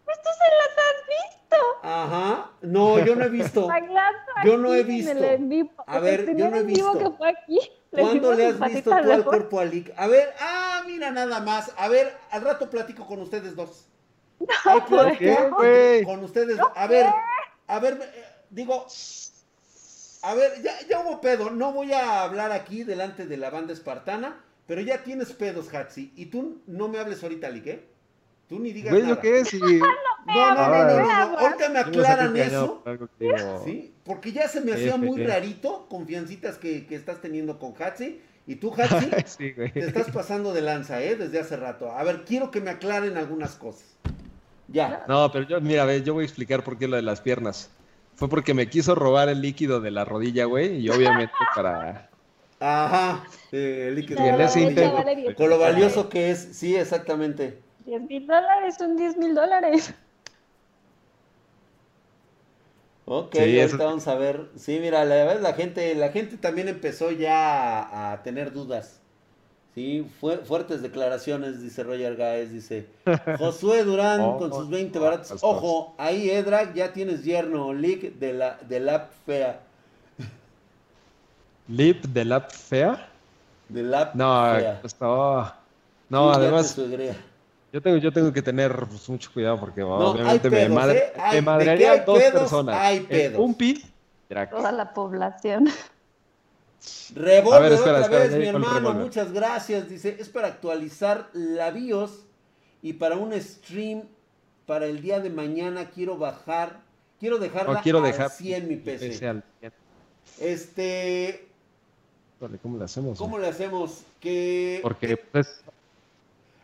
Pues 0.09 0.23
tú 0.23 0.31
se 0.39 0.57
las 0.57 0.73
has 0.87 0.99
visto. 1.07 1.57
Ajá. 1.83 2.51
No, 2.63 3.05
yo 3.05 3.15
no 3.15 3.25
he 3.25 3.29
visto. 3.29 3.69
yo 4.45 4.57
no 4.57 4.75
he 4.75 4.83
visto. 4.83 5.13
A 5.87 5.99
ver, 5.99 6.35
yo 6.35 6.49
no 6.49 6.57
he 6.57 6.63
visto. 6.63 6.99
Que 6.99 7.11
fue 7.11 7.29
aquí. 7.29 7.59
¿Cuándo 7.91 8.33
le 8.33 8.47
has 8.47 8.59
visto 8.59 8.91
tú 8.91 9.13
al 9.13 9.23
cuerpo 9.23 9.61
a 9.61 9.67
Lick? 9.67 9.93
A 9.99 10.07
ver, 10.07 10.33
ah, 10.41 10.83
mira 10.87 11.11
nada 11.11 11.41
más. 11.41 11.75
A 11.77 11.89
ver, 11.89 12.17
al 12.31 12.41
rato 12.41 12.71
platico 12.71 13.07
con 13.07 13.21
ustedes 13.21 13.55
dos. 13.55 13.87
No, 14.41 15.19
¿Qué, 15.19 16.03
con 16.07 16.25
ustedes. 16.25 16.59
a 16.75 16.87
ver, 16.87 17.07
a 17.67 17.79
ver, 17.81 18.01
eh, 18.01 18.25
digo, 18.49 18.87
a 20.23 20.35
ver, 20.35 20.63
ya, 20.63 20.73
ya 20.89 21.01
hubo 21.01 21.21
pedo. 21.21 21.51
No 21.51 21.73
voy 21.73 21.93
a 21.93 22.23
hablar 22.23 22.53
aquí 22.53 22.83
delante 22.83 23.27
de 23.27 23.37
la 23.37 23.51
banda 23.51 23.75
espartana, 23.75 24.43
pero 24.67 24.81
ya 24.81 25.03
tienes 25.03 25.33
pedos, 25.33 25.75
Hatsi. 25.75 26.13
Y 26.17 26.27
tú 26.27 26.63
no 26.67 26.89
me 26.89 26.99
hables 26.99 27.23
ahorita, 27.23 27.51
Lick, 27.51 27.67
¿eh? 27.67 27.98
Tú 28.49 28.59
ni 28.59 28.73
digas 28.73 28.95
nada. 28.95 29.21
qué 29.21 29.41
es? 29.41 29.51
No, 30.29 30.55
no, 30.55 30.69
no, 30.69 30.85
no, 30.85 31.31
no, 31.31 31.39
Ahorita 31.39 31.71
me 31.71 31.79
aclaran 31.79 32.37
eso. 32.37 32.83
¿Sí? 33.65 33.95
Porque 34.05 34.31
ya 34.31 34.47
se 34.47 34.61
me 34.61 34.75
hacía 34.75 34.99
muy 34.99 35.25
rarito 35.25 35.87
confiancitas 35.89 36.59
que, 36.59 36.87
que 36.87 36.97
estás 36.97 37.23
teniendo 37.23 37.59
con 37.59 37.73
Hatsi. 37.81 38.21
Y 38.47 38.57
tú, 38.57 38.75
Hatsi, 38.75 39.39
te 39.73 39.81
estás 39.81 40.11
pasando 40.11 40.53
de 40.53 40.61
lanza, 40.61 41.03
¿eh? 41.03 41.17
Desde 41.17 41.41
hace 41.41 41.57
rato. 41.57 41.93
A 41.93 42.03
ver, 42.03 42.25
quiero 42.27 42.51
que 42.51 42.61
me 42.61 42.71
aclaren 42.71 43.17
algunas 43.17 43.55
cosas. 43.55 43.97
Ya. 44.69 45.05
No, 45.09 45.33
pero 45.33 45.47
yo, 45.47 45.61
mira, 45.63 45.87
ve, 45.87 46.03
yo 46.03 46.13
voy 46.13 46.25
a 46.25 46.27
explicar 46.27 46.63
por 46.63 46.77
qué 46.77 46.89
lo 46.89 46.97
de 46.97 47.03
las 47.03 47.23
piernas. 47.23 47.71
Fue 48.15 48.29
porque 48.29 48.53
me 48.53 48.69
quiso 48.69 48.95
robar 48.95 49.31
el 49.31 49.41
líquido 49.41 49.81
de 49.81 49.91
la 49.91 50.05
rodilla, 50.05 50.45
güey, 50.45 50.77
y 50.77 50.91
obviamente 50.91 51.33
para... 51.55 52.11
Ajá, 52.61 53.25
eh, 53.53 53.87
el 53.89 53.95
líquido. 53.95 54.23
de 54.23 54.33
la 54.33 55.03
rodilla. 55.03 55.35
Con 55.35 55.49
lo 55.49 55.59
valioso 55.59 56.11
que 56.11 56.33
es, 56.33 56.51
sí, 56.53 56.77
exactamente. 56.77 57.67
10 57.89 58.03
mil 58.03 58.27
dólares, 58.27 58.75
son 58.79 58.97
10 58.97 59.17
mil 59.17 59.35
dólares. 59.35 59.95
Ok, 63.07 63.37
ahorita 63.37 63.77
vamos 63.79 64.07
a 64.07 64.15
ver. 64.17 64.51
Sí, 64.57 64.79
mira, 64.79 65.07
la 65.07 65.15
verdad 65.15 65.41
la 65.41 65.55
gente, 65.55 65.95
la 65.95 66.11
gente 66.11 66.37
también 66.37 66.69
empezó 66.69 67.11
ya 67.11 68.13
a, 68.13 68.23
tener 68.23 68.53
dudas. 68.53 69.01
Sí, 69.75 70.07
fuertes 70.21 70.83
declaraciones, 70.83 71.63
dice 71.63 71.83
Roger 71.83 72.17
Gaez, 72.17 72.53
dice 72.53 72.89
Josué 73.39 73.85
Durán 73.85 74.21
oh, 74.21 74.37
con 74.37 74.53
sus 74.53 74.69
20 74.69 74.99
baratos. 74.99 75.39
Ojo, 75.41 75.95
ahí 75.97 76.29
Edrag 76.29 76.75
ya 76.75 76.93
tienes 76.93 77.25
yerno, 77.25 77.73
leak 77.73 78.19
de 78.19 78.35
la 78.35 78.59
de 78.69 78.81
la 78.81 79.09
fea. 79.25 79.61
¿Lip 81.69 82.05
de 82.05 82.25
la 82.27 82.43
fea? 82.43 83.09
De 83.71 83.83
la 83.83 84.11
no, 84.13 84.55
fea. 84.59 84.83
No, 85.01 85.55
no, 86.11 86.33
además. 86.33 86.77
Yo 87.73 87.83
tengo, 87.83 87.99
yo 87.99 88.13
tengo 88.13 88.33
que 88.33 88.41
tener 88.41 88.75
pues, 88.75 89.09
mucho 89.09 89.31
cuidado 89.33 89.61
porque 89.61 89.83
obviamente 89.83 90.49
me, 90.49 90.69
madre, 90.69 91.13
¿eh? 91.33 91.43
madrearía 91.43 92.03
dos 92.05 92.23
personas. 92.23 92.75
Hay 92.77 93.01
pedos. 93.01 93.39
Un 93.39 93.55
pi. 93.55 93.85
Toda 94.51 94.73
la 94.73 94.93
población. 94.95 95.69
Revolve 97.15 97.75
otra 97.75 98.09
vez, 98.09 98.37
mi 98.37 98.47
hermano. 98.47 98.95
Muchas 98.95 99.33
gracias. 99.33 99.89
Dice, 99.89 100.17
es 100.19 100.29
para 100.29 100.49
actualizar 100.49 101.29
la 101.33 101.71
BIOS 101.71 102.25
y 102.83 102.95
para 102.95 103.17
un 103.17 103.39
stream 103.41 104.05
para 104.67 104.87
el 104.87 105.01
día 105.01 105.19
de 105.19 105.31
mañana 105.31 105.91
quiero 105.91 106.17
bajar, 106.19 106.81
quiero 107.19 107.39
dejarla 107.39 107.75
no, 107.75 107.83
quiero 107.83 108.01
dejar 108.03 108.31
100 108.31 108.69
mi 108.69 108.77
PC. 108.77 109.43
Este... 110.41 111.47
¿Cómo 112.63 112.79
le 112.79 112.85
hacemos? 112.85 113.19
¿Cómo 113.19 113.39
le 113.39 113.49
hacemos? 113.49 114.05
Que... 114.21 114.79
Porque 114.83 115.17
pues 115.17 115.65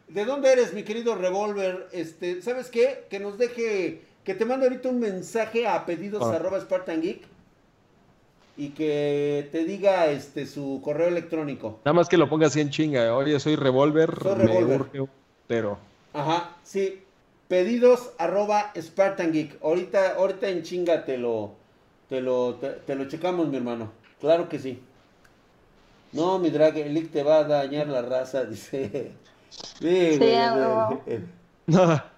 ¿De 0.09 0.25
dónde 0.25 0.53
eres, 0.53 0.75
mi 0.75 0.83
querido 0.83 1.15
Revolver? 1.15 1.89
Este, 1.93 2.43
¿sabes 2.43 2.69
qué? 2.71 3.07
Que 3.11 3.21
nos 3.21 3.39
deje, 3.39 4.03
que 4.25 4.35
te 4.35 4.45
mande 4.45 4.67
ahorita 4.67 4.89
un 4.89 5.01
mensaje 5.01 5.67
a 5.67 5.87
pedidos 5.87 6.23
ah. 6.23 6.37
arroba 6.37 6.61
Spartan 6.61 7.01
Geek 7.01 7.23
y 8.57 8.71
que 8.71 9.49
te 9.51 9.65
diga 9.65 10.07
este 10.07 10.47
su 10.47 10.81
correo 10.83 11.09
electrónico. 11.09 11.81
Nada 11.85 11.95
más 11.95 12.09
que 12.09 12.17
lo 12.17 12.29
ponga 12.29 12.47
así 12.47 12.61
en 12.61 12.71
chinga. 12.71 13.15
Oye, 13.17 13.39
soy 13.41 13.57
Revolver, 13.57 14.11
pero. 15.47 15.79
Ajá, 16.13 16.57
sí. 16.63 17.01
Pedidos 17.49 18.13
arroba 18.19 18.73
Spartan 18.81 19.33
Geek. 19.33 19.63
Ahorita, 19.63 20.15
ahorita 20.17 20.49
en 20.49 20.63
chinga 20.63 21.05
te 21.05 21.19
lo, 21.19 21.53
te 22.09 22.21
lo, 22.21 22.55
te, 22.55 22.95
lo 22.95 23.09
checamos, 23.09 23.49
mi 23.49 23.57
hermano. 23.57 23.93
Claro 24.21 24.49
que 24.49 24.59
sí. 24.59 24.81
No, 26.13 26.39
mi 26.39 26.51
drag, 26.51 26.77
el 26.79 27.09
te 27.11 27.23
va 27.23 27.39
a 27.39 27.45
dañar 27.45 27.89
la 27.89 28.03
raza, 28.03 28.45
dice. 28.47 29.13
Sí, 29.81 30.19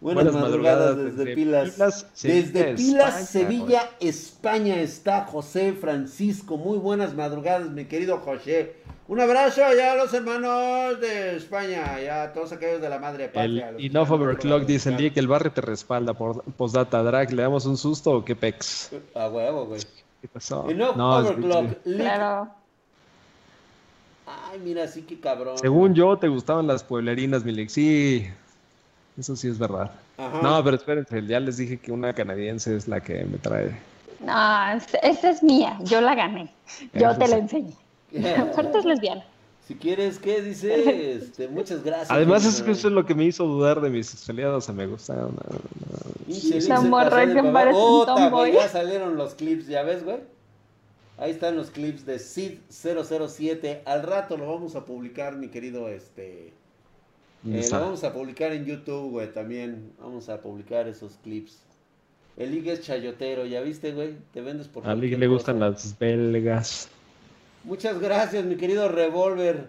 Buenas, 0.00 0.34
madrugadas, 0.34 0.98
desde, 0.98 1.34
Pilas. 1.34 1.78
desde 2.22 2.74
Pilas, 2.74 3.26
Sevilla, 3.26 3.88
España 4.00 4.78
está 4.80 5.24
José 5.24 5.72
Francisco. 5.72 6.58
Muy 6.58 6.76
buenas 6.76 7.14
madrugadas, 7.14 7.70
mi 7.70 7.86
querido 7.86 8.18
José. 8.18 8.74
Un 9.08 9.20
abrazo 9.20 9.62
ya 9.74 9.92
a 9.92 9.96
los 9.96 10.12
hermanos 10.12 11.00
de 11.00 11.36
España, 11.36 11.98
ya 12.00 12.24
a 12.24 12.32
todos 12.34 12.52
aquellos 12.52 12.82
de 12.82 12.90
la 12.90 12.98
madre 12.98 13.28
patria. 13.28 13.70
El 13.70 13.82
Enough 13.82 14.10
Overclock 14.10 14.64
dice 14.66 14.90
el 14.90 14.98
día 14.98 15.10
que 15.10 15.20
el 15.20 15.28
barrio 15.28 15.52
te 15.52 15.62
respalda 15.62 16.12
por 16.12 16.42
postdata 16.52 17.02
drag, 17.02 17.32
¿le 17.32 17.42
damos 17.42 17.64
un 17.64 17.78
susto 17.78 18.10
o 18.10 18.24
qué 18.26 18.36
pex? 18.36 18.90
A 19.14 19.28
huevo, 19.28 19.64
güey. 19.64 19.80
¿Qué 20.20 20.28
pasó? 20.28 20.68
Enough 20.68 20.98
Overclock. 20.98 21.82
Claro. 21.82 22.63
Ay, 24.26 24.60
mira, 24.62 24.88
sí 24.88 25.02
que 25.02 25.20
cabrón. 25.20 25.58
Según 25.58 25.94
yo, 25.94 26.16
te 26.16 26.28
gustaban 26.28 26.66
las 26.66 26.82
pueblerinas, 26.82 27.44
Milik. 27.44 27.68
Sí, 27.68 28.26
eso 29.18 29.36
sí 29.36 29.48
es 29.48 29.58
verdad. 29.58 29.90
No, 30.16 30.62
pero 30.62 30.76
espérense, 30.76 31.26
ya 31.26 31.40
les 31.40 31.56
dije 31.56 31.78
que 31.78 31.92
una 31.92 32.12
canadiense 32.12 32.76
es 32.76 32.88
la 32.88 33.00
que 33.00 33.24
me 33.24 33.38
trae. 33.38 33.76
No, 34.20 34.72
esa 35.02 35.30
es 35.30 35.42
mía, 35.42 35.76
yo 35.82 36.00
la 36.00 36.14
gané. 36.14 36.50
Yo 36.94 37.16
te 37.16 37.28
la 37.28 37.36
enseñé. 37.36 37.74
Aparte 38.38 38.78
es 38.78 38.84
lesbiana. 38.84 39.24
Si 39.66 39.74
quieres, 39.74 40.18
¿qué 40.18 40.42
dice? 40.42 41.14
Este, 41.14 41.48
muchas 41.48 41.82
gracias. 41.82 42.10
Además, 42.10 42.44
es 42.44 42.60
que 42.62 42.72
eso 42.72 42.88
es 42.88 42.94
lo 42.94 43.06
que 43.06 43.14
me 43.14 43.24
hizo 43.24 43.44
dudar 43.44 43.80
de 43.80 43.88
mis 43.88 44.08
sexualidad. 44.08 44.60
me 44.74 44.86
gusta. 44.86 45.14
No, 45.14 45.30
no, 48.30 48.46
Ya 48.46 48.68
salieron 48.68 49.16
los 49.16 49.34
clips, 49.34 49.66
¿ya 49.66 49.82
ves, 49.82 50.04
güey? 50.04 50.18
Ahí 51.16 51.30
están 51.30 51.56
los 51.56 51.70
clips 51.70 52.04
de 52.04 52.18
Sid 52.18 52.58
007. 52.68 53.82
Al 53.84 54.02
rato 54.02 54.36
lo 54.36 54.52
vamos 54.52 54.74
a 54.74 54.84
publicar, 54.84 55.36
mi 55.36 55.48
querido 55.48 55.88
este. 55.88 56.52
Eh, 57.46 57.68
lo 57.70 57.80
vamos 57.80 58.02
a 58.04 58.12
publicar 58.12 58.52
en 58.52 58.64
YouTube, 58.64 59.10
güey, 59.10 59.32
también. 59.32 59.92
Vamos 60.00 60.28
a 60.28 60.40
publicar 60.40 60.88
esos 60.88 61.18
clips. 61.22 61.58
El 62.36 62.66
es 62.66 62.80
chayotero, 62.80 63.46
¿ya 63.46 63.60
viste, 63.60 63.92
güey? 63.92 64.16
Te 64.32 64.40
vendes 64.40 64.66
por 64.66 64.88
A 64.88 64.94
Lig 64.94 65.16
le 65.16 65.28
gustan 65.28 65.60
las 65.60 65.96
belgas. 65.98 66.88
Muchas 67.62 68.00
gracias, 68.00 68.44
mi 68.44 68.56
querido 68.56 68.88
Revolver. 68.88 69.68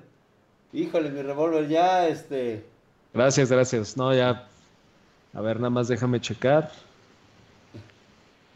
Híjole, 0.74 1.12
mi 1.12 1.22
Revolver, 1.22 1.68
ya, 1.68 2.08
este... 2.08 2.66
Gracias, 3.14 3.52
gracias. 3.52 3.96
No, 3.96 4.14
ya... 4.16 4.48
A 5.34 5.42
ver, 5.42 5.58
nada 5.58 5.70
más 5.70 5.88
déjame 5.88 6.20
checar. 6.20 6.72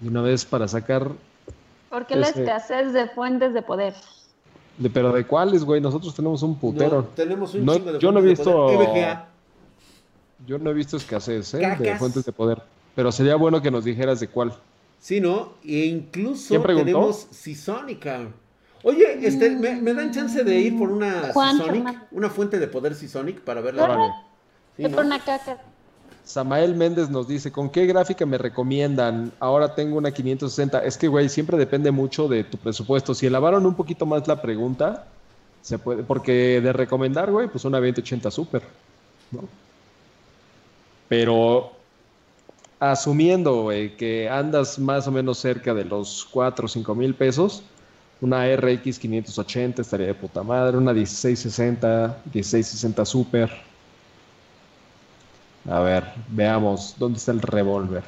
Y 0.01 0.07
una 0.07 0.21
vez 0.21 0.43
para 0.43 0.67
sacar 0.67 1.11
¿Por 1.89 2.05
qué 2.05 2.15
la 2.15 2.27
este, 2.27 2.43
escasez 2.43 2.93
de 2.93 3.07
fuentes 3.07 3.53
de 3.53 3.61
poder? 3.61 3.93
De, 4.77 4.89
pero 4.89 5.11
de 5.11 5.25
cuáles, 5.25 5.63
güey, 5.63 5.81
nosotros 5.81 6.15
tenemos 6.15 6.43
un 6.43 6.55
putero. 6.55 7.09
tenemos 7.15 7.53
un 7.53 7.67
chingo 7.67 7.91
de 7.93 7.99
Yo 7.99 8.11
no 8.11 8.19
he 8.19 8.21
visto. 8.21 8.69
Yo 10.45 10.57
no 10.57 10.71
he 10.71 10.73
visto 10.73 10.97
escasez 10.97 11.53
¿eh? 11.53 11.77
de 11.79 11.95
fuentes 11.97 12.25
de 12.25 12.31
poder. 12.31 12.61
Pero 12.95 13.11
sería 13.11 13.35
bueno 13.35 13.61
que 13.61 13.71
nos 13.71 13.83
dijeras 13.83 14.19
de 14.19 14.27
cuál. 14.27 14.53
Sí, 14.99 15.19
¿no? 15.19 15.53
E 15.63 15.85
incluso 15.85 16.61
tenemos 16.61 17.27
Seasonica. 17.31 18.27
Oye, 18.83 19.25
este, 19.27 19.49
¿me, 19.51 19.93
dan 19.93 20.11
chance 20.11 20.43
de 20.43 20.59
ir 20.59 20.77
por 20.77 20.89
una 20.89 21.33
Seasonic? 21.33 22.07
Una 22.11 22.29
fuente 22.29 22.59
de 22.59 22.67
poder 22.67 22.95
Seasonic 22.95 23.41
para 23.41 23.61
verla. 23.61 23.87
Vale. 23.87 24.13
Sí, 24.77 24.83
¿no? 24.83 24.89
por 24.89 25.05
una 25.05 25.19
caca. 25.19 25.59
Samael 26.29 26.75
Méndez 26.75 27.09
nos 27.09 27.27
dice, 27.27 27.51
¿con 27.51 27.71
qué 27.71 27.87
gráfica 27.87 28.23
me 28.23 28.37
recomiendan? 28.37 29.31
Ahora 29.39 29.73
tengo 29.73 29.97
una 29.97 30.11
560. 30.11 30.83
Es 30.83 30.95
que, 30.95 31.07
güey, 31.07 31.27
siempre 31.27 31.57
depende 31.57 31.89
mucho 31.89 32.27
de 32.27 32.43
tu 32.43 32.55
presupuesto. 32.59 33.15
Si 33.15 33.25
elevaron 33.25 33.65
un 33.65 33.73
poquito 33.73 34.05
más 34.05 34.27
la 34.27 34.39
pregunta, 34.39 35.07
se 35.63 35.79
puede, 35.79 36.03
porque 36.03 36.61
de 36.61 36.71
recomendar, 36.71 37.31
güey, 37.31 37.47
pues 37.47 37.65
una 37.65 37.79
2080 37.79 38.29
Super, 38.29 38.61
¿no? 39.31 39.41
Pero 41.07 41.71
asumiendo, 42.79 43.63
güey, 43.63 43.97
que 43.97 44.29
andas 44.29 44.77
más 44.77 45.07
o 45.07 45.11
menos 45.11 45.39
cerca 45.39 45.73
de 45.73 45.83
los 45.83 46.27
4 46.29 46.65
o 46.65 46.69
5 46.69 46.93
mil 46.93 47.15
pesos, 47.15 47.63
una 48.21 48.45
RX 48.55 48.99
580 48.99 49.81
estaría 49.81 50.05
de 50.05 50.13
puta 50.13 50.43
madre, 50.43 50.77
una 50.77 50.93
1660, 50.93 52.21
1660 52.31 53.05
Super. 53.05 53.68
A 55.67 55.79
ver, 55.79 56.13
veamos, 56.29 56.95
¿dónde 56.97 57.17
está 57.17 57.31
el 57.31 57.41
revólver? 57.41 58.03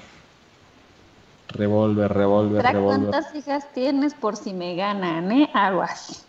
Revólver, 1.50 2.14
revólver, 2.14 2.64
revólver. 2.64 3.10
¿Cuántas 3.10 3.36
hijas 3.36 3.72
tienes 3.74 4.14
por 4.14 4.38
si 4.38 4.54
me 4.54 4.76
ganan, 4.76 5.32
eh? 5.32 5.50
Aguas. 5.54 6.26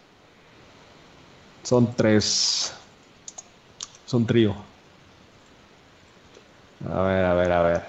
Son 1.63 1.95
tres. 1.95 2.75
Son 4.07 4.27
trío. 4.27 4.55
A 6.93 7.03
ver, 7.03 7.25
a 7.25 7.35
ver, 7.35 7.53
a 7.53 7.63
ver. 7.63 7.85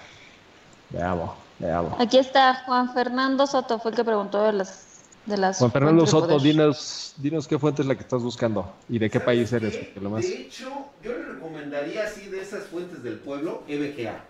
Veamos, 0.92 1.32
veamos. 1.58 2.00
Aquí 2.00 2.20
está 2.20 2.64
Juan 2.66 2.94
Fernando 2.94 3.48
Soto, 3.48 3.80
fue 3.80 3.92
el 3.92 3.98
que 3.98 4.04
preguntó 4.04 4.44
de 4.44 4.54
las 4.54 4.93
de 5.26 5.38
las 5.38 5.58
Juan 5.58 5.72
Fernando 5.72 6.06
Soto, 6.06 6.38
dinos, 6.40 7.14
dinos 7.18 7.48
qué 7.48 7.58
fuente 7.58 7.82
es 7.82 7.88
la 7.88 7.96
que 7.96 8.02
estás 8.02 8.22
buscando 8.22 8.74
y 8.90 9.00
de 9.00 9.10
qué 9.10 9.20
país 9.20 9.52
eres. 9.54 9.80
Lo 9.96 10.10
más... 10.10 10.24
De 10.24 10.42
hecho, 10.42 10.70
yo 11.04 11.12
le 11.12 11.24
recomendaría 11.24 12.04
así 12.04 12.28
de 12.28 12.42
esas 12.42 12.66
fuentes 12.66 13.04
del 13.04 13.20
pueblo, 13.20 13.64
EBGA. 13.68 14.24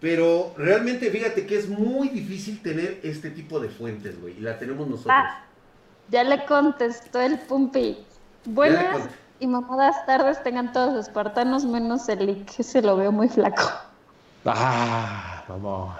Pero 0.00 0.52
realmente 0.56 1.10
fíjate 1.10 1.46
que 1.46 1.56
es 1.56 1.68
muy 1.68 2.08
difícil 2.08 2.60
tener 2.60 3.00
este 3.02 3.30
tipo 3.30 3.60
de 3.60 3.68
fuentes, 3.68 4.20
güey. 4.20 4.36
Y 4.36 4.40
la 4.40 4.58
tenemos 4.58 4.86
nosotros. 4.86 5.14
Ah, 5.16 5.44
ya 6.10 6.22
le 6.22 6.44
contestó 6.44 7.20
el 7.20 7.38
Pumpi. 7.40 7.98
Buenas 8.44 9.08
y 9.38 9.46
mamadas 9.46 10.04
tardes 10.06 10.42
tengan 10.42 10.72
todos 10.72 10.94
los 10.94 11.08
espartanos 11.08 11.64
menos 11.64 12.08
el 12.08 12.44
que 12.44 12.62
se 12.62 12.82
lo 12.82 12.96
veo 12.96 13.12
muy 13.12 13.28
flaco. 13.28 13.62
Ah, 14.44 15.44
vamos. 15.48 15.96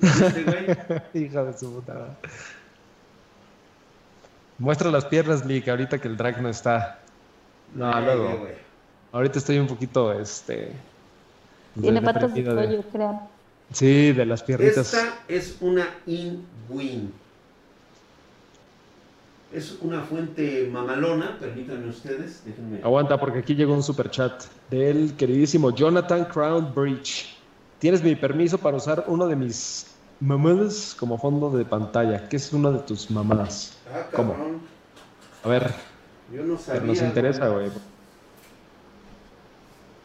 Hija 1.14 1.44
de 1.44 1.58
su 1.58 1.72
puta. 1.72 2.16
Muestra 4.62 4.92
las 4.92 5.04
piernas, 5.06 5.44
Lick, 5.44 5.68
ahorita 5.68 5.98
que 6.00 6.06
el 6.06 6.16
drag 6.16 6.40
no 6.40 6.48
está. 6.48 7.00
No, 7.74 8.00
luego. 8.00 8.46
Ahorita 9.10 9.40
estoy 9.40 9.58
un 9.58 9.66
poquito, 9.66 10.12
este, 10.12 10.70
tiene 11.80 12.00
patas 12.00 12.32
de 12.32 12.44
pollo, 12.44 12.84
creo. 12.92 13.28
Sí, 13.72 14.12
de 14.12 14.24
las 14.24 14.40
piernitas. 14.44 14.94
Esta 14.94 15.18
es 15.26 15.56
una 15.60 15.88
in-win. 16.06 17.12
Es 19.52 19.78
una 19.80 20.02
fuente 20.02 20.68
mamalona, 20.70 21.38
permítanme 21.40 21.88
ustedes. 21.88 22.44
Déjenme. 22.44 22.78
Aguanta, 22.84 23.18
porque 23.18 23.40
aquí 23.40 23.56
llegó 23.56 23.74
un 23.74 23.82
super 23.82 24.10
chat 24.10 24.44
del 24.70 25.14
queridísimo 25.16 25.74
Jonathan 25.74 26.24
Crown 26.26 26.72
Bridge. 26.72 27.36
Tienes 27.80 28.00
mi 28.00 28.14
permiso 28.14 28.58
para 28.58 28.76
usar 28.76 29.06
uno 29.08 29.26
de 29.26 29.34
mis 29.34 29.91
mamadas 30.22 30.94
como 30.98 31.18
fondo 31.18 31.50
de 31.50 31.64
pantalla. 31.64 32.28
¿Qué 32.28 32.36
es 32.36 32.52
una 32.52 32.70
de 32.70 32.78
tus 32.78 33.10
mamadas? 33.10 33.76
Ah, 33.92 34.06
¿Cómo? 34.14 34.36
A 35.42 35.48
ver. 35.48 35.74
Yo 36.32 36.44
no 36.44 36.56
sabía. 36.56 36.82
nos 36.82 37.02
interesa, 37.02 37.48
güey. 37.48 37.70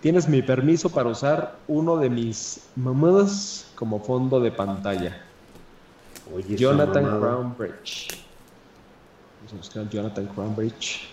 Tienes 0.02 0.28
mi 0.28 0.42
permiso 0.42 0.90
para 0.90 1.10
usar 1.10 1.58
uno 1.68 1.98
de 1.98 2.10
mis 2.10 2.62
mamadas 2.76 3.68
como 3.76 4.00
fondo 4.00 4.40
de 4.40 4.52
pantalla. 4.52 5.22
Oye, 6.34 6.56
Jonathan 6.56 7.20
Crownbridge. 7.20 8.08
Vamos 9.40 9.54
a 9.54 9.56
buscar 9.56 9.90
Jonathan 9.90 10.26
Crownbridge. 10.28 11.10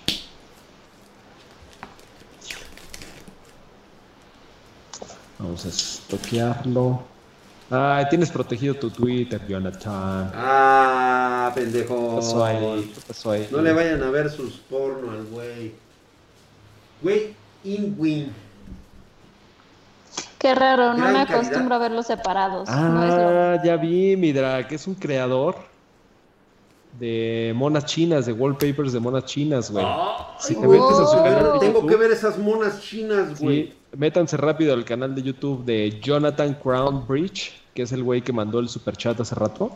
Vamos 5.39 5.65
a 5.67 5.69
estoquearlo. 5.69 7.14
Ah, 7.71 8.07
tienes 8.09 8.31
protegido 8.31 8.75
tu 8.75 8.91
Twitter, 8.91 9.41
Jonathan. 9.49 10.31
Ah, 10.35 11.51
pendejo. 11.55 12.17
pasó 12.17 12.45
ahí? 12.45 12.93
¿Qué 12.95 13.01
pasó 13.07 13.31
ahí? 13.31 13.49
No 13.51 13.63
le 13.63 13.73
vayan 13.73 14.03
a 14.03 14.11
ver 14.11 14.31
sus 14.31 14.55
porno 14.55 15.11
al 15.11 15.25
güey. 15.25 15.73
Güey, 17.03 17.35
in 17.65 17.95
win. 17.99 18.33
Qué 20.39 20.55
raro, 20.55 20.93
no 20.93 21.11
me 21.11 21.21
acostumbro 21.21 21.77
a 21.77 21.79
verlos 21.79 22.07
separados. 22.07 22.69
Ah, 22.71 23.57
ya 23.65 23.77
vi, 23.77 24.15
Midra, 24.15 24.69
que 24.69 24.75
es 24.75 24.87
un 24.87 24.95
creador 24.95 25.57
de 27.01 27.53
monas 27.57 27.87
chinas, 27.87 28.27
de 28.27 28.33
wallpapers 28.33 28.93
de 28.93 29.01
monas 29.01 29.25
chinas, 29.25 29.71
güey. 29.71 29.85
Ah, 29.87 30.37
si 30.39 30.55
te 30.55 30.67
metes 30.67 30.99
a 30.99 31.07
su 31.07 31.17
canal 31.17 31.59
Tengo 31.61 31.87
que 31.87 31.97
ver 31.97 32.11
esas 32.11 32.39
monas 32.39 32.81
chinas, 32.81 33.41
güey. 33.41 33.69
Sí, 33.69 33.75
métanse 33.97 34.37
rápido 34.37 34.75
al 34.75 34.85
canal 34.85 35.15
de 35.15 35.23
YouTube 35.23 35.65
de 35.65 36.01
Jonathan 36.01 36.55
Crown 36.55 37.07
Bridge, 37.07 37.53
que 37.75 37.83
es 37.83 37.93
el 37.93 38.03
güey 38.03 38.23
que 38.23 38.33
mandó 38.33 38.59
el 38.61 38.69
super 38.69 38.97
chat 38.97 39.19
hace 39.21 39.35
rato. 39.35 39.71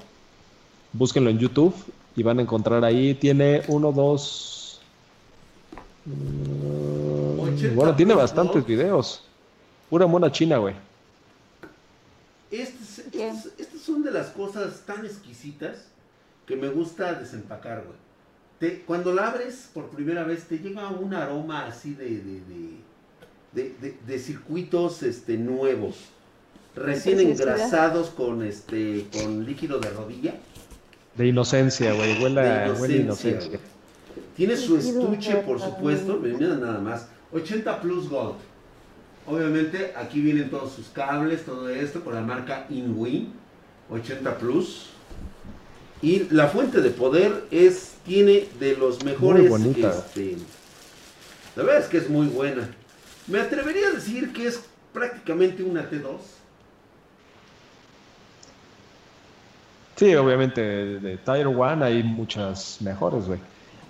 Búsquenlo 0.92 1.30
en 1.30 1.38
YouTube 1.38 1.74
y 2.16 2.22
van 2.22 2.38
a 2.38 2.42
encontrar 2.42 2.84
ahí. 2.84 3.14
Tiene 3.14 3.62
uno, 3.68 3.92
dos. 3.92 4.80
bueno, 7.74 7.94
tiene 7.94 8.14
bastantes 8.14 8.64
videos. 8.66 9.22
Pura 9.90 10.06
mona 10.06 10.30
china, 10.30 10.58
güey. 10.58 10.74
Estas, 12.50 13.04
son 13.82 14.02
de 14.02 14.10
las 14.10 14.28
cosas 14.28 14.82
tan 14.86 15.04
exquisitas 15.04 15.86
que 16.46 16.56
me 16.56 16.68
gusta 16.68 17.12
desempacar, 17.14 17.84
güey. 17.84 18.78
cuando 18.86 19.12
la 19.12 19.28
abres 19.28 19.70
por 19.72 19.90
primera 19.90 20.24
vez, 20.24 20.44
te 20.44 20.58
llega 20.58 20.88
un 20.88 21.12
aroma 21.12 21.66
así 21.66 21.92
de, 21.92 22.08
de, 22.08 22.78
circuitos 24.18 25.02
este, 25.02 25.36
nuevos, 25.36 25.96
recién 26.74 27.20
engrasados 27.20 28.10
con, 28.10 28.42
este, 28.42 29.06
con 29.12 29.44
líquido 29.44 29.78
de 29.78 29.90
rodilla. 29.90 30.34
De 31.16 31.26
inocencia, 31.26 31.92
güey. 31.94 32.22
Huele, 32.22 32.72
huele 32.72 32.96
inocencia. 32.98 33.58
Tiene 34.36 34.56
su 34.56 34.76
estuche, 34.76 35.36
por 35.38 35.60
supuesto. 35.60 36.18
Mira 36.18 36.54
nada 36.54 36.78
más. 36.78 37.08
80 37.32 37.80
Plus 37.80 38.08
Gold. 38.08 38.36
Obviamente 39.26 39.92
aquí 39.96 40.20
vienen 40.20 40.48
todos 40.48 40.72
sus 40.72 40.86
cables, 40.88 41.44
todo 41.44 41.68
esto 41.68 42.02
con 42.02 42.14
la 42.14 42.22
marca 42.22 42.66
InWin 42.70 43.32
80 43.90 44.38
Plus. 44.38 44.86
Y 46.00 46.28
la 46.30 46.48
fuente 46.48 46.80
de 46.80 46.90
poder 46.90 47.44
es 47.50 47.94
tiene 48.06 48.48
de 48.60 48.76
los 48.76 49.04
mejores. 49.04 49.50
Muy 49.50 49.50
bonita. 49.50 49.90
Este, 49.90 50.36
la 51.56 51.64
verdad 51.64 51.82
es 51.82 51.88
que 51.88 51.98
es 51.98 52.08
muy 52.08 52.28
buena. 52.28 52.70
Me 53.28 53.40
atrevería 53.40 53.88
a 53.88 53.92
decir 53.92 54.32
que 54.32 54.46
es 54.46 54.64
prácticamente 54.92 55.62
una 55.62 55.88
T2. 55.88 56.18
Sí, 59.96 60.14
obviamente 60.14 60.60
de, 60.60 61.16
Tire 61.18 61.46
One 61.46 61.84
hay 61.84 62.02
muchas 62.02 62.80
mejores, 62.80 63.26
güey. 63.26 63.40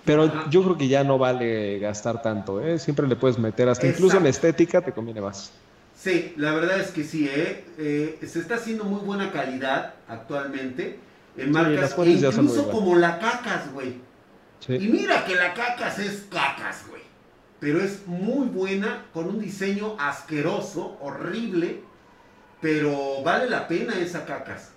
Pero 0.05 0.49
yo 0.49 0.63
creo 0.63 0.77
que 0.77 0.87
ya 0.87 1.03
no 1.03 1.17
vale 1.17 1.77
gastar 1.79 2.21
tanto, 2.21 2.59
¿eh? 2.61 2.79
Siempre 2.79 3.07
le 3.07 3.15
puedes 3.15 3.37
meter, 3.37 3.69
hasta 3.69 3.85
incluso 3.85 4.17
en 4.17 4.25
estética 4.25 4.81
te 4.81 4.91
conviene 4.91 5.21
más. 5.21 5.51
Sí, 5.95 6.33
la 6.37 6.53
verdad 6.53 6.79
es 6.79 6.91
que 6.91 7.03
sí, 7.03 7.27
¿eh? 7.27 7.65
eh 7.77 8.19
se 8.25 8.39
está 8.39 8.55
haciendo 8.55 8.85
muy 8.85 9.01
buena 9.01 9.31
calidad 9.31 9.93
actualmente 10.07 10.97
en 11.37 11.51
marcas, 11.51 11.95
e 11.97 12.09
incluso 12.09 12.71
como 12.71 12.95
la 12.95 13.19
Cacas, 13.19 13.71
güey. 13.71 13.95
Y 14.67 14.87
mira 14.87 15.25
que 15.25 15.35
la 15.35 15.53
Cacas 15.53 15.99
es 15.99 16.25
Cacas, 16.29 16.85
güey. 16.89 17.08
Pero 17.59 17.81
es 17.81 18.07
muy 18.07 18.47
buena, 18.47 19.05
con 19.13 19.27
un 19.27 19.39
diseño 19.39 19.95
asqueroso, 19.99 20.97
horrible, 21.01 21.81
pero 22.61 23.21
vale 23.23 23.49
la 23.49 23.67
pena 23.67 23.97
esa 23.99 24.25
Cacas. 24.25 24.71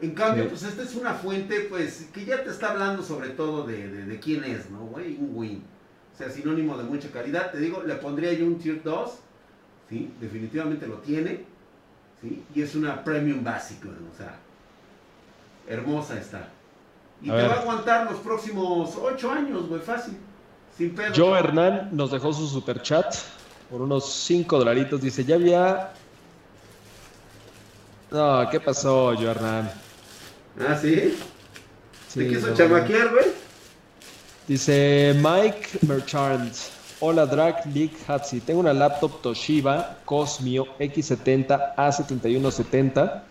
En 0.00 0.14
cambio, 0.14 0.48
pues 0.48 0.62
esta 0.62 0.82
es 0.82 0.94
una 0.94 1.12
fuente, 1.12 1.66
pues, 1.68 2.08
que 2.12 2.24
ya 2.24 2.42
te 2.42 2.50
está 2.50 2.70
hablando 2.70 3.02
sobre 3.02 3.30
todo 3.30 3.66
de, 3.66 4.18
quién 4.22 4.44
es, 4.44 4.70
¿no, 4.70 4.86
güey? 4.86 5.16
Un 5.16 5.30
win. 5.34 5.62
O 6.14 6.16
sea, 6.16 6.30
sinónimo 6.30 6.76
de 6.78 6.84
mucha 6.84 7.10
calidad. 7.10 7.50
Te 7.50 7.58
digo, 7.58 7.82
le 7.82 7.94
pondría 7.96 8.32
yo 8.32 8.46
un 8.46 8.58
tier 8.58 8.82
2, 8.82 9.10
¿sí? 9.88 10.12
Definitivamente 10.20 10.86
lo 10.86 10.96
tiene, 10.98 11.44
¿sí? 12.22 12.42
Y 12.54 12.62
es 12.62 12.74
una 12.74 13.04
premium 13.04 13.44
básico, 13.44 13.88
o 13.88 14.16
sea, 14.16 14.36
hermosa 15.68 16.18
está. 16.18 16.48
Y 17.20 17.26
te 17.26 17.32
va 17.32 17.54
a 17.54 17.60
aguantar 17.60 18.10
los 18.10 18.20
próximos 18.20 18.96
8 18.96 19.30
años, 19.30 19.68
güey, 19.68 19.82
fácil. 19.82 20.16
Sin 20.76 20.94
pedo. 20.94 21.12
Joe 21.14 21.38
Hernán 21.38 21.90
nos 21.92 22.10
dejó 22.10 22.32
su 22.32 22.46
super 22.46 22.82
chat 22.82 23.14
por 23.70 23.82
unos 23.82 24.12
5 24.12 24.58
dolaritos. 24.58 25.00
Dice, 25.00 25.24
ya 25.24 25.36
había... 25.36 25.92
No, 28.10 28.48
¿qué 28.50 28.58
pasó, 28.58 29.14
Joe 29.16 29.30
Hernán? 29.30 29.70
Ah, 30.58 30.76
¿sí? 30.80 31.16
¿Te 32.14 32.28
quiso 32.28 32.54
chamaquear, 32.54 33.10
güey? 33.10 33.26
Dice 34.48 35.14
Mike 35.16 35.78
Merchant. 35.86 36.52
Hola 36.98 37.24
Drag 37.24 37.64
League 37.66 37.96
Hatsi. 38.06 38.40
Tengo 38.40 38.60
una 38.60 38.72
laptop 38.72 39.22
Toshiba 39.22 39.98
Cosmio 40.04 40.66
X70 40.78 41.76
A7170. 41.76 43.22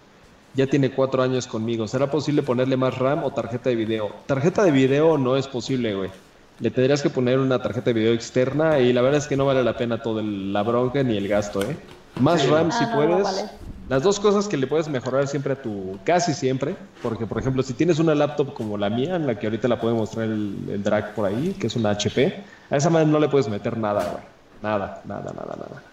Ya 0.56 0.66
tiene 0.66 0.92
cuatro 0.92 1.22
años 1.22 1.46
conmigo. 1.46 1.88
¿Será 1.88 2.10
posible 2.10 2.42
ponerle 2.42 2.78
más 2.78 2.98
RAM 2.98 3.24
o 3.24 3.32
tarjeta 3.32 3.70
de 3.70 3.76
video? 3.76 4.16
Tarjeta 4.26 4.64
de 4.64 4.72
video 4.72 5.18
no 5.18 5.36
es 5.36 5.48
posible, 5.48 5.94
güey. 5.94 6.10
Le 6.60 6.72
tendrías 6.72 7.02
que 7.02 7.10
poner 7.10 7.40
una 7.40 7.62
tarjeta 7.62 7.86
de 7.86 7.94
video 7.94 8.14
externa 8.14 8.80
y 8.80 8.92
la 8.92 9.02
verdad 9.02 9.20
es 9.20 9.28
que 9.28 9.38
no 9.38 9.46
vale 9.46 9.64
la 9.64 9.78
pena 9.78 10.02
todo 10.02 10.22
la 10.22 10.62
bronca 10.64 11.04
ni 11.04 11.16
el 11.16 11.28
gasto, 11.28 11.62
¿eh? 11.62 11.78
Más 12.20 12.48
RAM 12.50 12.72
si 12.72 12.84
ah, 12.84 12.92
puedes. 12.94 13.46
Las 13.88 14.04
dos 14.04 14.20
cosas 14.20 14.48
que 14.48 14.58
le 14.58 14.68
puedes 14.68 14.88
mejorar 14.88 15.28
siempre 15.28 15.54
a 15.54 15.62
tu, 15.62 15.98
casi 16.04 16.34
siempre, 16.34 16.76
porque 17.02 17.26
por 17.26 17.40
ejemplo, 17.40 17.64
si 17.64 17.74
tienes 17.74 17.98
una 17.98 18.14
laptop 18.14 18.54
como 18.54 18.78
la 18.78 18.90
mía, 18.90 19.16
en 19.16 19.26
la 19.26 19.40
que 19.40 19.48
ahorita 19.48 19.68
la 19.68 19.80
puede 19.80 19.96
mostrar 19.96 20.26
el, 20.26 20.84
drag 20.84 21.16
por 21.16 21.26
ahí, 21.26 21.56
que 21.60 21.68
es 21.68 21.76
una 21.76 21.92
HP, 21.92 22.44
a 22.70 22.78
esa 22.78 22.90
manera 22.90 23.10
no 23.10 23.20
le 23.20 23.30
puedes 23.30 23.50
meter 23.50 23.78
nada, 23.78 24.04
güey. 24.12 24.24
Nada, 24.62 25.02
nada, 25.06 25.34
nada, 25.34 25.56
nada. 25.56 25.84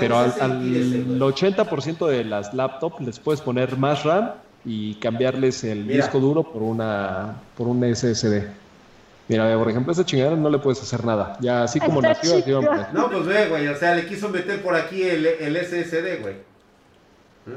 Pero 0.00 0.18
al, 0.18 0.32
al 0.40 1.20
80% 1.20 2.06
de 2.06 2.24
las 2.24 2.54
laptops 2.54 3.00
les 3.02 3.18
puedes 3.20 3.40
poner 3.40 3.76
más 3.76 4.02
RAM 4.02 4.30
y 4.64 4.94
cambiarles 4.94 5.62
el 5.62 5.86
disco 5.86 6.18
duro 6.18 6.42
por 6.42 6.62
una 6.62 7.36
por 7.56 7.68
un 7.68 7.84
SSD. 7.94 8.46
Mira, 9.28 9.58
por 9.58 9.68
ejemplo, 9.68 9.92
esa 9.92 10.06
chingada 10.06 10.34
no 10.36 10.48
le 10.48 10.58
puedes 10.58 10.80
hacer 10.80 11.04
nada. 11.04 11.36
Ya 11.40 11.62
así 11.62 11.78
como 11.78 12.00
nació, 12.00 12.38
así 12.38 12.50
No, 12.92 13.10
pues 13.10 13.26
ve, 13.26 13.48
güey, 13.48 13.68
o 13.68 13.76
sea, 13.76 13.94
le 13.94 14.06
quiso 14.06 14.30
meter 14.30 14.62
por 14.62 14.74
aquí 14.74 15.02
el, 15.02 15.26
el 15.26 15.56
SSD, 15.56 16.22
güey. 16.22 16.36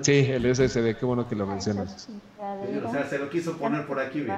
Sí, 0.01 0.25
el 0.29 0.53
SSD, 0.53 0.97
qué 0.97 1.05
bueno 1.05 1.27
que 1.27 1.35
lo 1.35 1.45
mencionas. 1.45 2.09
O 2.37 2.91
sea, 2.91 3.07
se 3.09 3.17
lo 3.17 3.29
quiso 3.29 3.57
poner 3.57 3.85
por 3.85 3.99
aquí, 3.99 4.23
güey. 4.23 4.37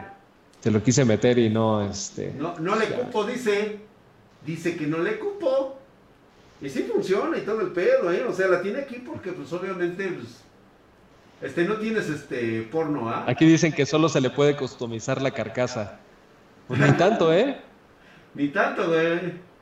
Se 0.62 0.72
lo 0.72 0.82
quise 0.82 1.04
meter 1.06 1.38
y 1.40 1.50
no, 1.50 1.82
este... 1.82 2.34
No, 2.38 2.58
no 2.60 2.76
le 2.76 2.88
cupo, 2.88 3.26
dice. 3.26 3.80
Dice 4.46 4.78
que 4.78 4.88
no 4.88 5.00
le 5.00 5.20
cupo. 5.20 5.78
Y 6.62 6.70
sí 6.70 6.84
funciona 6.84 7.38
y 7.38 7.42
todo 7.42 7.62
el 7.62 7.72
pedo, 7.72 8.12
¿eh? 8.12 8.24
O 8.24 8.34
sea, 8.34 8.48
la 8.48 8.62
tiene 8.62 8.80
aquí 8.80 8.96
porque, 9.06 9.34
pues, 9.34 9.52
obviamente, 9.52 10.08
pues, 10.08 10.44
este, 11.42 11.66
no 11.66 11.76
tienes, 11.76 12.08
este, 12.08 12.62
porno, 12.72 13.10
¿ah? 13.10 13.26
Aquí 13.28 13.46
dicen 13.46 13.74
que 13.74 13.86
solo 13.86 14.08
se 14.08 14.22
le 14.22 14.30
puede 14.30 14.56
customizar 14.56 15.22
la 15.22 15.32
carcasa. 15.32 16.00
Pues 16.68 16.80
ni 16.80 16.92
tanto, 16.94 17.34
¿eh? 17.34 17.58
ni 18.36 18.48
tanto, 18.50 18.88
güey. 18.88 19.54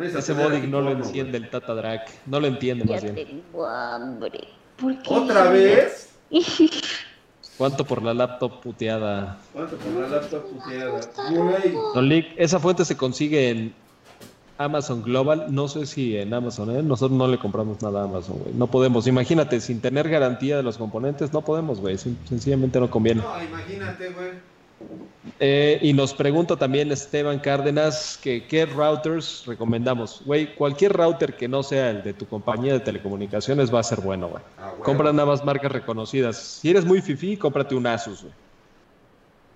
Ese 0.00 0.32
body 0.32 0.66
no 0.66 0.80
lo 0.80 0.90
entiende 0.90 1.38
el 1.38 1.48
Tata 1.48 1.74
Drag. 1.74 2.04
No 2.26 2.40
lo 2.40 2.48
entiende 2.48 2.84
más 2.84 3.02
bien. 3.02 3.14
Tengo 3.14 3.66
hambre. 3.66 4.40
¿Otra 5.06 5.50
vez? 5.50 6.10
¿Cuánto 7.58 7.84
por 7.84 8.02
la 8.02 8.12
laptop 8.12 8.60
puteada? 8.60 9.38
¿Cuánto 9.52 9.76
por 9.76 9.92
la 9.92 10.08
laptop 10.08 10.42
puteada? 10.50 11.00
Don 11.94 12.08
Lick, 12.08 12.32
esa 12.36 12.58
fuente 12.58 12.84
se 12.84 12.96
consigue 12.96 13.50
en 13.50 13.74
Amazon 14.58 15.04
Global. 15.04 15.46
No 15.50 15.68
sé 15.68 15.86
si 15.86 16.16
en 16.16 16.34
Amazon, 16.34 16.74
¿eh? 16.76 16.82
Nosotros 16.82 17.16
no 17.16 17.28
le 17.28 17.38
compramos 17.38 17.80
nada 17.80 18.00
a 18.00 18.04
Amazon, 18.04 18.38
güey. 18.40 18.54
No 18.54 18.66
podemos. 18.66 19.06
Imagínate, 19.06 19.60
sin 19.60 19.80
tener 19.80 20.08
garantía 20.08 20.56
de 20.56 20.64
los 20.64 20.76
componentes, 20.76 21.32
no 21.32 21.42
podemos, 21.42 21.78
güey. 21.78 21.96
Sencillamente 21.96 22.80
no 22.80 22.90
conviene. 22.90 23.22
No, 23.22 23.44
imagínate, 23.44 24.10
güey. 24.10 24.53
Eh, 25.40 25.78
y 25.80 25.92
nos 25.92 26.12
pregunta 26.12 26.56
también 26.56 26.92
Esteban 26.92 27.38
Cárdenas 27.38 28.18
que 28.22 28.46
qué 28.46 28.66
routers 28.66 29.44
recomendamos. 29.46 30.22
Güey, 30.24 30.54
cualquier 30.54 30.92
router 30.92 31.34
que 31.34 31.48
no 31.48 31.62
sea 31.62 31.90
el 31.90 32.02
de 32.02 32.12
tu 32.12 32.26
compañía 32.26 32.74
de 32.74 32.80
telecomunicaciones 32.80 33.72
va 33.74 33.80
a 33.80 33.82
ser 33.82 34.00
bueno, 34.00 34.28
güey. 34.28 34.42
Ah, 34.58 34.72
Compra 34.82 35.12
nada 35.12 35.26
más 35.26 35.44
marcas 35.44 35.72
reconocidas. 35.72 36.36
Si 36.36 36.70
eres 36.70 36.84
muy 36.84 37.00
fifi, 37.00 37.36
cómprate 37.36 37.74
un 37.74 37.86
Asus, 37.86 38.22
güey. 38.22 38.34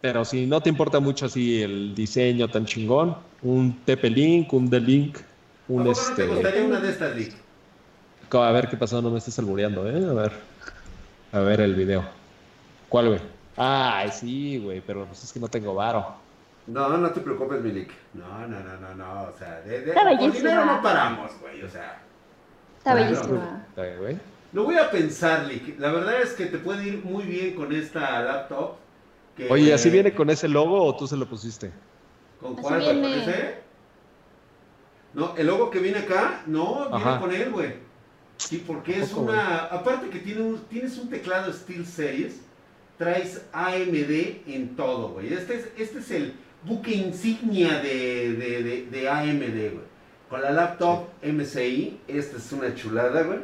Pero 0.01 0.25
si 0.25 0.47
no 0.47 0.61
te 0.61 0.69
importa 0.69 1.01
mucho 1.01 1.27
así 1.27 1.63
el 1.63 1.95
diseño 1.95 2.49
tan 2.49 2.65
chingón, 2.65 3.17
un 3.43 3.85
TP-Link, 3.85 4.53
un 4.53 4.71
D-Link, 4.71 5.19
un 5.69 5.87
este... 5.89 6.23
te 6.23 6.27
gustaría 6.27 6.65
una 6.65 6.81
de 6.81 6.91
estas, 6.91 7.17
Link? 7.17 7.33
A 8.31 8.53
ver 8.53 8.69
qué 8.69 8.77
pasó, 8.77 9.03
no 9.03 9.11
me 9.11 9.19
estés 9.19 9.39
albureando, 9.39 9.89
¿eh? 9.89 10.05
A 10.09 10.13
ver. 10.13 10.33
A 11.33 11.41
ver 11.41 11.61
el 11.61 11.75
video. 11.75 12.05
¿Cuál, 12.89 13.09
güey? 13.09 13.38
Ay, 13.59 14.11
sí, 14.13 14.61
güey, 14.63 14.81
pero 14.81 15.05
pues 15.07 15.25
es 15.25 15.33
que 15.33 15.41
no 15.41 15.49
tengo 15.49 15.75
varo. 15.75 16.15
No, 16.69 16.97
no 16.97 17.11
te 17.11 17.21
preocupes, 17.21 17.61
Milik. 17.63 17.91
No, 18.15 18.47
no, 18.47 18.61
no, 18.61 18.77
no, 18.79 18.95
no, 18.95 19.23
o 19.23 19.39
sea, 19.39 19.61
de, 19.63 19.81
de 19.81 19.93
por 19.93 20.19
dinero 20.33 20.65
no 20.65 20.83
paramos, 20.83 21.33
güey, 21.41 21.63
o 21.63 21.69
sea. 21.69 22.01
Está 22.79 22.95
bellísima. 22.95 23.67
güey. 23.75 24.19
Lo 24.53 24.65
voy 24.65 24.77
a 24.77 24.91
pensar, 24.91 25.45
Lick. 25.47 25.79
La 25.79 25.91
verdad 25.91 26.23
es 26.23 26.35
que 26.35 26.47
te 26.47 26.59
puede 26.59 26.87
ir 26.87 27.05
muy 27.05 27.25
bien 27.25 27.55
con 27.55 27.73
esta 27.75 28.21
laptop. 28.23 28.77
Oye, 29.51 29.73
¿así 29.73 29.91
viene 29.91 30.15
con 30.15 30.31
ese 30.31 30.49
logo 30.49 30.83
o 30.85 30.97
tú 30.97 31.07
se 31.07 31.17
lo 31.17 31.27
pusiste? 31.27 31.71
¿Con 32.41 32.55
cuál? 32.55 32.83
¿Con 32.85 33.05
ese? 33.05 33.63
No, 35.15 35.35
el 35.37 35.47
logo 35.47 35.71
que 35.71 35.81
viene 35.81 35.99
acá, 35.99 36.43
no, 36.47 36.89
viene 36.91 37.21
con 37.21 37.33
él, 37.33 37.51
güey. 37.51 37.75
Sí, 38.37 38.63
porque 38.67 39.01
es 39.01 39.13
una. 39.15 39.65
Aparte 39.65 40.11
que 40.11 40.21
tiene 40.21 40.43
un, 40.43 40.59
tienes 40.65 40.97
un 40.99 41.11
teclado 41.11 41.53
Steel 41.53 41.85
Series 41.85 42.41
traes 42.99 43.47
AMD 43.53 44.49
en 44.49 44.75
todo, 44.77 45.11
güey. 45.11 45.33
Este 45.33 45.55
es, 45.57 45.69
este 45.79 46.01
es 46.01 46.11
el 46.11 46.35
buque 46.65 46.95
insignia 46.95 47.79
de, 47.81 48.87
de, 48.91 49.09
AMD, 49.09 49.73
güey. 49.73 49.89
Con 50.29 50.43
la 50.43 50.51
laptop 50.51 51.07
MSI, 51.23 52.01
esta 52.09 52.37
es 52.37 52.53
una 52.53 52.75
chulada, 52.75 53.23
güey. 53.23 53.39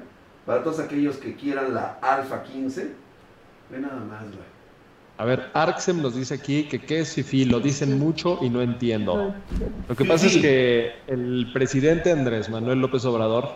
Para 0.45 0.63
todos 0.63 0.81
aquellos 0.81 1.17
que 1.17 1.35
quieran 1.35 1.73
la 1.73 1.99
Alpha 2.03 2.43
15. 2.43 2.91
Ve 3.71 3.79
nada 3.81 4.01
más, 4.01 4.25
güey. 4.25 4.55
A 5.17 5.25
ver, 5.25 5.49
Arxem 5.55 6.03
nos 6.03 6.17
dice 6.17 6.35
aquí 6.35 6.65
que 6.65 6.81
qué 6.81 7.01
es 7.01 7.15
FIFI, 7.15 7.45
lo 7.45 7.61
dicen 7.61 7.99
mucho 7.99 8.41
y 8.43 8.51
no 8.51 8.61
entiendo. 8.61 9.33
Lo 9.89 9.95
que 9.95 10.05
pasa 10.05 10.27
es 10.27 10.37
que 10.39 10.93
el 11.07 11.51
presidente 11.53 12.11
Andrés 12.11 12.51
Manuel 12.51 12.81
López 12.81 13.05
Obrador, 13.05 13.51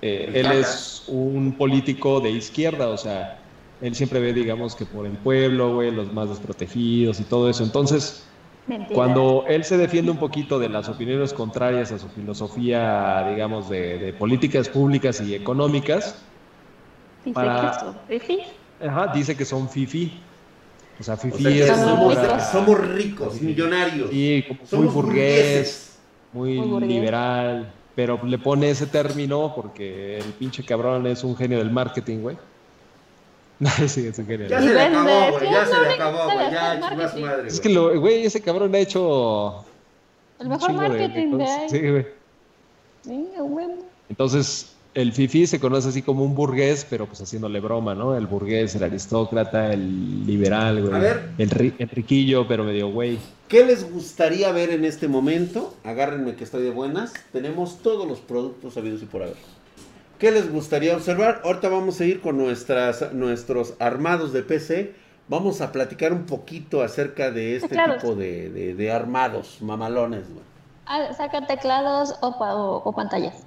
eh, 0.00 0.30
él 0.32 0.52
es 0.52 1.04
un 1.08 1.56
político 1.58 2.20
de 2.20 2.30
izquierda, 2.30 2.88
o 2.88 2.96
sea, 2.96 3.43
él 3.80 3.94
siempre 3.94 4.20
ve, 4.20 4.32
digamos, 4.32 4.74
que 4.74 4.86
por 4.86 5.06
el 5.06 5.16
pueblo, 5.18 5.74
güey, 5.74 5.90
los 5.90 6.12
más 6.12 6.28
desprotegidos 6.28 7.20
y 7.20 7.24
todo 7.24 7.50
eso. 7.50 7.64
Entonces, 7.64 8.24
cuando 8.92 9.44
él 9.46 9.64
se 9.64 9.76
defiende 9.76 10.10
un 10.10 10.16
poquito 10.16 10.58
de 10.58 10.68
las 10.68 10.88
opiniones 10.88 11.34
contrarias 11.34 11.92
a 11.92 11.98
su 11.98 12.08
filosofía, 12.08 13.28
digamos, 13.30 13.68
de, 13.68 14.14
políticas 14.18 14.68
públicas 14.68 15.20
y 15.20 15.34
económicas, 15.34 16.22
dice 17.24 17.36
que 17.36 17.74
son 17.74 17.96
fifi. 18.08 18.38
Ajá, 18.80 19.12
dice 19.12 19.36
que 19.36 19.44
son 19.44 19.68
fifi. 19.68 20.20
O 20.98 21.02
sea, 21.02 21.16
fifi 21.16 21.60
es 21.60 21.68
somos, 22.50 22.78
ricos, 22.88 23.40
millonarios. 23.40 24.10
Sí, 24.10 24.44
muy 24.72 24.86
burgués, 24.86 25.98
muy, 26.32 26.58
liberal. 26.80 27.72
Pero 27.94 28.18
le 28.24 28.38
pone 28.38 28.70
ese 28.70 28.86
término 28.86 29.52
porque 29.54 30.18
el 30.18 30.32
pinche 30.32 30.64
cabrón 30.64 31.06
es 31.06 31.22
un 31.22 31.36
genio 31.36 31.58
del 31.58 31.70
marketing, 31.70 32.18
güey. 32.18 32.36
Sí, 33.86 34.06
es 34.06 34.16
genial. 34.16 34.48
Ya 34.48 34.60
se 34.60 34.74
le 34.74 34.80
acabó, 34.80 35.38
güey. 35.38 35.50
Ya 35.50 35.66
se 35.66 35.80
le 35.80 35.94
acabó, 35.94 36.24
güey. 36.24 36.50
Ya 36.50 37.08
su 37.08 37.18
madre. 37.20 37.48
Es 37.48 37.60
que, 37.60 37.68
lo, 37.68 38.00
güey, 38.00 38.24
ese 38.26 38.40
cabrón 38.40 38.74
ha 38.74 38.78
hecho. 38.78 39.64
El 40.40 40.48
mejor 40.48 40.72
marketing 40.72 41.38
de, 41.38 41.44
ahí. 41.44 41.68
Sí, 41.70 41.90
güey. 41.90 42.06
Sí, 43.02 43.28
bueno. 43.38 43.74
Entonces, 44.08 44.74
el 44.94 45.12
Fifi 45.12 45.46
se 45.46 45.60
conoce 45.60 45.88
así 45.88 46.02
como 46.02 46.24
un 46.24 46.34
burgués, 46.34 46.86
pero 46.88 47.06
pues 47.06 47.20
haciéndole 47.20 47.60
broma, 47.60 47.94
¿no? 47.94 48.16
El 48.16 48.26
burgués, 48.26 48.74
el 48.74 48.84
aristócrata, 48.84 49.72
el 49.72 50.26
liberal, 50.26 50.82
güey. 50.82 50.94
A 50.94 50.98
ver. 50.98 51.30
El, 51.38 51.74
el 51.78 51.88
riquillo, 51.88 52.46
pero 52.46 52.64
medio 52.64 52.90
güey. 52.90 53.18
¿Qué 53.48 53.64
les 53.64 53.90
gustaría 53.90 54.50
ver 54.52 54.70
en 54.70 54.84
este 54.84 55.06
momento? 55.06 55.74
Agárrenme 55.84 56.34
que 56.34 56.44
estoy 56.44 56.62
de 56.62 56.70
buenas. 56.70 57.12
Tenemos 57.32 57.78
todos 57.82 58.06
los 58.06 58.20
productos 58.20 58.76
habidos 58.76 59.02
y 59.02 59.06
por 59.06 59.22
haber. 59.22 59.36
¿Qué 60.18 60.30
les 60.30 60.50
gustaría 60.50 60.96
observar? 60.96 61.42
Ahorita 61.44 61.68
vamos 61.68 62.00
a 62.00 62.04
ir 62.04 62.20
con 62.20 62.38
nuestras, 62.38 63.12
nuestros 63.12 63.74
armados 63.80 64.32
de 64.32 64.42
PC. 64.42 64.94
Vamos 65.28 65.60
a 65.60 65.72
platicar 65.72 66.12
un 66.12 66.24
poquito 66.24 66.82
acerca 66.82 67.30
de 67.30 67.56
este 67.56 67.76
tipo 67.76 68.14
de, 68.14 68.90
armados 68.92 69.58
mamalones. 69.60 70.24
Ah, 70.86 71.12
saca 71.16 71.46
teclados 71.46 72.14
o, 72.20 72.92
pantallas. 72.94 73.42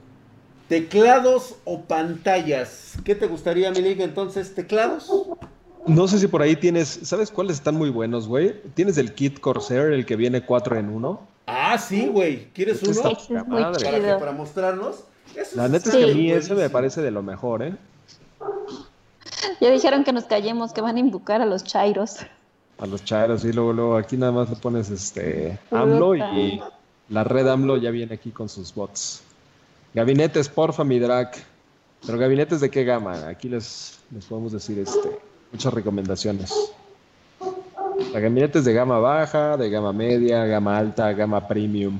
Teclados 0.68 1.56
o 1.64 1.82
pantallas. 1.82 2.96
¿Qué 3.06 3.16
te 3.16 3.28
gustaría, 3.28 3.72
Milik? 3.72 4.00
Entonces, 4.02 4.54
¿teclados? 4.54 5.10
No 5.86 6.08
sé 6.10 6.20
si 6.20 6.28
por 6.28 6.42
ahí 6.42 6.58
tienes, 6.58 7.00
¿sabes 7.04 7.32
cuáles 7.32 7.58
están 7.58 7.76
muy 7.76 7.90
buenos, 7.90 8.28
güey? 8.28 8.62
¿Tienes 8.74 8.98
el 8.98 9.14
kit 9.14 9.40
Corsair, 9.40 9.94
el 9.94 10.06
que 10.06 10.18
viene 10.18 10.42
4 10.42 10.78
en 10.78 10.90
1? 10.90 11.28
Ah, 11.46 11.78
sí, 11.78 12.08
güey. 12.08 12.50
¿Quieres 12.54 12.84
uno? 12.84 13.18
para, 13.50 13.72
para 14.20 14.32
mostrarnos. 14.34 15.06
La 15.56 15.68
neta 15.68 15.90
es 15.90 15.96
que 15.96 16.12
a 16.12 16.14
mí 16.14 16.32
ese 16.32 16.56
me 16.56 16.70
parece 16.70 17.02
de 17.02 17.12
lo 17.12 17.22
mejor, 17.22 17.64
¿eh? 17.64 17.76
Ya 19.60 19.72
dijeron 19.72 20.04
que 20.04 20.14
nos 20.14 20.26
callemos, 20.26 20.74
que 20.74 20.82
van 20.82 20.98
a 20.98 21.00
invocar 21.00 21.42
a 21.42 21.46
los 21.46 21.64
chairos. 21.64 22.18
A 22.80 22.86
los 22.86 23.04
chairos, 23.04 23.44
y 23.44 23.54
luego, 23.54 23.74
luego 23.74 23.98
aquí 23.98 24.18
nada 24.18 24.32
más 24.32 24.50
le 24.50 24.56
pones 24.56 24.90
este 24.90 25.60
AMLO 25.72 26.16
y 26.16 26.62
la 27.10 27.24
red 27.24 27.48
AMLO 27.48 27.78
ya 27.78 27.90
viene 27.90 28.16
aquí 28.16 28.32
con 28.32 28.50
sus 28.50 28.74
bots. 28.74 29.24
Gabinetes, 29.94 30.50
porfa, 30.50 30.84
mi 30.84 31.00
drag. 31.00 31.32
Pero 32.06 32.18
gabinetes 32.20 32.62
de 32.62 32.70
qué 32.70 32.84
gama? 32.84 33.28
Aquí 33.28 33.50
les, 33.50 34.00
les 34.12 34.26
podemos 34.26 34.52
decir 34.52 34.78
este, 34.78 35.20
muchas 35.52 35.74
recomendaciones. 35.74 36.54
La 38.14 38.20
gabinetes 38.20 38.64
de 38.66 38.74
gama 38.74 39.00
baja, 39.00 39.58
de 39.58 39.70
gama 39.70 39.92
media, 39.92 40.46
gama 40.46 40.78
alta, 40.78 41.12
gama 41.14 41.48
premium. 41.48 41.98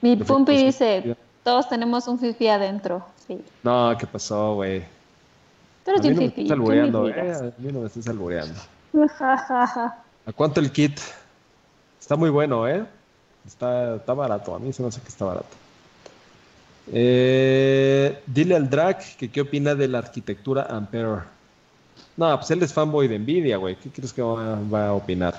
Mi 0.00 0.16
Pumpi 0.16 0.56
dice, 0.56 1.14
todos 1.50 1.68
tenemos 1.68 2.06
un 2.06 2.16
fifi 2.16 2.46
adentro, 2.46 3.04
sí. 3.26 3.42
No, 3.64 3.92
¿qué 3.98 4.06
pasó, 4.06 4.54
güey? 4.54 4.84
Tú 5.84 5.90
eres 5.90 6.06
un 6.06 6.16
fifi. 6.16 6.44
Me 6.44 6.52
albureando, 6.52 7.08
eh, 7.08 7.32
a 7.32 7.60
mí 7.60 7.72
no 7.72 7.80
me 7.80 7.86
estás 7.88 8.06
albureando. 8.06 8.54
¿A 9.18 10.32
cuánto 10.32 10.60
el 10.60 10.70
kit? 10.70 11.00
Está 12.00 12.14
muy 12.14 12.30
bueno, 12.30 12.68
¿eh? 12.68 12.86
Está, 13.44 13.96
está 13.96 14.14
barato, 14.14 14.54
a 14.54 14.60
mí 14.60 14.72
se 14.72 14.80
me 14.80 14.90
hace 14.90 15.00
que 15.00 15.08
está 15.08 15.24
barato. 15.24 15.56
Eh, 16.92 18.22
dile 18.26 18.54
al 18.54 18.70
Drac 18.70 19.16
que 19.16 19.28
qué 19.28 19.40
opina 19.40 19.74
de 19.74 19.88
la 19.88 19.98
arquitectura 19.98 20.68
Ampere. 20.70 21.22
No, 22.16 22.36
pues 22.36 22.48
él 22.52 22.62
es 22.62 22.72
fanboy 22.72 23.08
de 23.08 23.18
Nvidia, 23.18 23.56
güey. 23.56 23.74
¿Qué 23.74 23.90
crees 23.90 24.12
que 24.12 24.22
va, 24.22 24.86
a 24.86 24.92
opinar? 24.92 25.34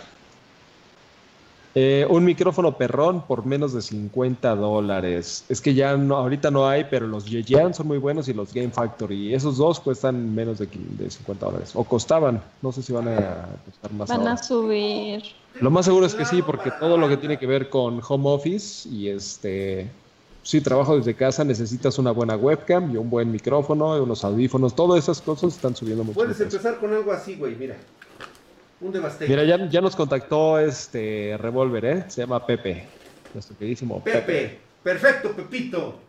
Eh, 1.73 2.05
un 2.09 2.25
micrófono 2.25 2.77
perrón 2.77 3.21
por 3.21 3.45
menos 3.45 3.73
de 3.73 3.81
50 3.81 4.55
dólares. 4.55 5.45
Es 5.47 5.61
que 5.61 5.73
ya 5.73 5.95
no, 5.95 6.17
ahorita 6.17 6.51
no 6.51 6.67
hay, 6.67 6.85
pero 6.89 7.07
los 7.07 7.25
Yejian 7.25 7.73
son 7.73 7.87
muy 7.87 7.97
buenos 7.97 8.27
y 8.27 8.33
los 8.33 8.53
Game 8.53 8.71
Factory. 8.71 9.33
Esos 9.33 9.57
dos 9.57 9.79
cuestan 9.79 10.35
menos 10.35 10.59
de, 10.59 10.67
50 10.67 11.45
dólares. 11.45 11.71
O 11.73 11.83
costaban. 11.85 12.41
No 12.61 12.71
sé 12.73 12.81
si 12.81 12.91
van 12.91 13.07
a 13.07 13.47
costar 13.65 13.93
más. 13.93 14.09
Van 14.09 14.27
a 14.27 14.37
subir. 14.37 15.23
Lo 15.61 15.71
más 15.71 15.85
seguro 15.85 16.05
es 16.05 16.13
que 16.13 16.25
sí, 16.25 16.41
porque 16.41 16.71
todo 16.71 16.97
lo 16.97 17.07
que 17.07 17.17
tiene 17.17 17.37
que 17.39 17.45
ver 17.45 17.69
con 17.69 18.01
home 18.05 18.29
office 18.29 18.89
y 18.89 19.07
este 19.07 19.89
sí, 20.43 20.61
trabajo 20.61 20.97
desde 20.97 21.13
casa, 21.13 21.43
necesitas 21.43 21.97
una 21.99 22.11
buena 22.11 22.35
webcam 22.35 22.91
y 22.93 22.97
un 22.97 23.09
buen 23.09 23.31
micrófono, 23.31 24.01
unos 24.01 24.23
audífonos, 24.23 24.75
todas 24.75 25.03
esas 25.03 25.21
cosas 25.21 25.55
están 25.55 25.75
subiendo 25.75 26.03
mucho. 26.03 26.15
Puedes 26.15 26.39
empezar 26.39 26.79
con 26.79 26.93
algo 26.93 27.11
así, 27.11 27.35
güey, 27.35 27.55
mira. 27.55 27.77
Un 28.81 28.91
Devastator. 28.91 29.29
Mira, 29.29 29.43
ya, 29.43 29.69
ya 29.69 29.81
nos 29.81 29.95
contactó 29.95 30.59
este 30.59 31.37
Revolver, 31.39 31.85
¿eh? 31.85 32.05
Se 32.07 32.21
llama 32.21 32.45
Pepe. 32.45 32.87
Nuestro 33.33 33.55
queridísimo 33.57 34.03
Pepe. 34.03 34.19
Pepe. 34.19 34.59
Perfecto, 34.83 35.31
Pepito. 35.31 35.99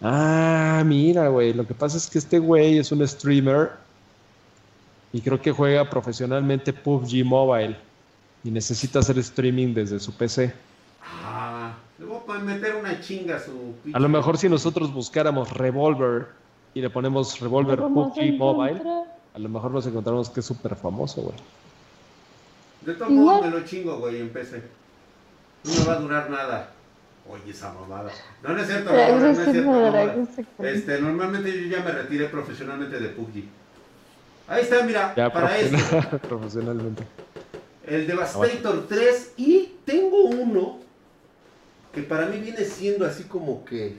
Ah, 0.00 0.82
mira, 0.84 1.28
güey. 1.28 1.52
Lo 1.52 1.66
que 1.66 1.74
pasa 1.74 1.96
es 1.96 2.08
que 2.08 2.18
este 2.18 2.38
güey 2.38 2.78
es 2.78 2.90
un 2.92 3.06
streamer 3.06 3.72
y 5.12 5.20
creo 5.20 5.40
que 5.40 5.52
juega 5.52 5.88
profesionalmente 5.88 6.72
PUBG 6.72 7.24
Mobile 7.24 7.76
y 8.42 8.50
necesita 8.50 8.98
hacer 8.98 9.18
streaming 9.18 9.74
desde 9.74 10.00
su 10.00 10.12
PC. 10.12 10.52
Ah, 11.02 11.74
le 11.98 12.04
voy 12.04 12.18
a 12.28 12.38
meter 12.40 12.74
una 12.76 13.00
chinga 13.00 13.36
a 13.36 13.40
su. 13.40 13.74
A 13.92 14.00
lo 14.00 14.08
mejor 14.08 14.36
si 14.38 14.48
nosotros 14.48 14.92
buscáramos 14.92 15.52
Revolver 15.52 16.28
y 16.74 16.80
le 16.80 16.90
ponemos 16.90 17.40
Revolver 17.40 17.78
PUBG 17.78 18.36
Mobile, 18.36 18.82
a 19.34 19.38
lo 19.38 19.48
mejor 19.48 19.72
nos 19.72 19.86
encontramos 19.86 20.30
que 20.30 20.40
es 20.40 20.46
súper 20.46 20.76
famoso, 20.76 21.22
güey. 21.22 21.36
De 22.82 22.94
todos 22.94 23.10
modos 23.10 23.42
me 23.42 23.50
lo 23.50 23.64
chingo, 23.64 23.98
güey, 23.98 24.20
en 24.20 24.30
PC. 24.30 24.62
No 25.64 25.74
me 25.74 25.84
va 25.84 25.92
a 25.94 25.98
durar 25.98 26.30
nada. 26.30 26.70
Oye, 27.28 27.50
esa 27.50 27.72
mamada. 27.72 28.12
No, 28.42 28.50
no 28.50 28.60
es 28.60 28.68
cierto, 28.68 28.92
no, 28.92 29.18
no, 29.18 29.26
es 29.26 30.34
cierto. 30.34 30.64
Este, 30.64 31.00
normalmente 31.00 31.50
yo 31.50 31.76
ya 31.76 31.82
me 31.82 31.90
retiré 31.90 32.26
profesionalmente 32.28 33.00
de 33.00 33.08
PUBG. 33.08 33.44
Ahí 34.46 34.62
está, 34.62 34.82
mira, 34.84 35.14
para 35.14 35.58
esto. 35.58 36.18
profesionalmente. 36.28 37.02
El 37.86 38.06
Devastator 38.06 38.86
3 38.88 39.32
y 39.36 39.72
tengo 39.84 40.26
uno 40.26 40.78
que 41.92 42.02
para 42.02 42.26
mí 42.26 42.38
viene 42.38 42.64
siendo 42.64 43.06
así 43.06 43.24
como 43.24 43.64
que 43.64 43.96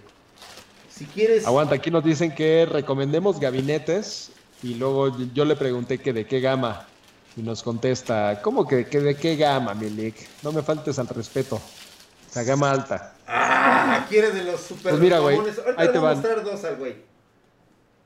si 0.90 1.06
quieres... 1.06 1.46
Aguanta, 1.46 1.76
aquí 1.76 1.92
nos 1.92 2.04
dicen 2.04 2.34
que 2.34 2.66
recomendemos 2.66 3.40
gabinetes 3.40 4.32
y 4.64 4.76
luego 4.76 5.16
yo 5.34 5.46
le 5.46 5.56
pregunté 5.56 5.98
que 6.00 6.14
de 6.14 6.26
qué 6.26 6.40
gama 6.40 6.86
y 7.38 7.42
nos 7.42 7.64
contesta, 7.64 8.40
¿cómo 8.42 8.68
que, 8.68 8.86
de 8.86 9.16
qué 9.16 9.36
gama, 9.36 9.74
Milik? 9.74 10.16
No 10.42 10.52
me 10.52 10.62
faltes 10.62 10.98
al 11.00 11.08
respeto. 11.08 11.60
La 12.34 12.44
gama 12.44 12.72
alta. 12.72 13.16
Ah, 13.28 14.06
quiere 14.10 14.32
de 14.32 14.44
los 14.44 14.62
super 14.62 14.92
pues 14.92 15.02
mira, 15.02 15.20
güey, 15.20 15.40
ahí 15.78 15.92
te 15.92 15.98
van. 15.98 16.12
a 16.12 16.16
mostrar 16.16 16.44
dos 16.44 16.64
al 16.64 16.76
güey. 16.78 16.96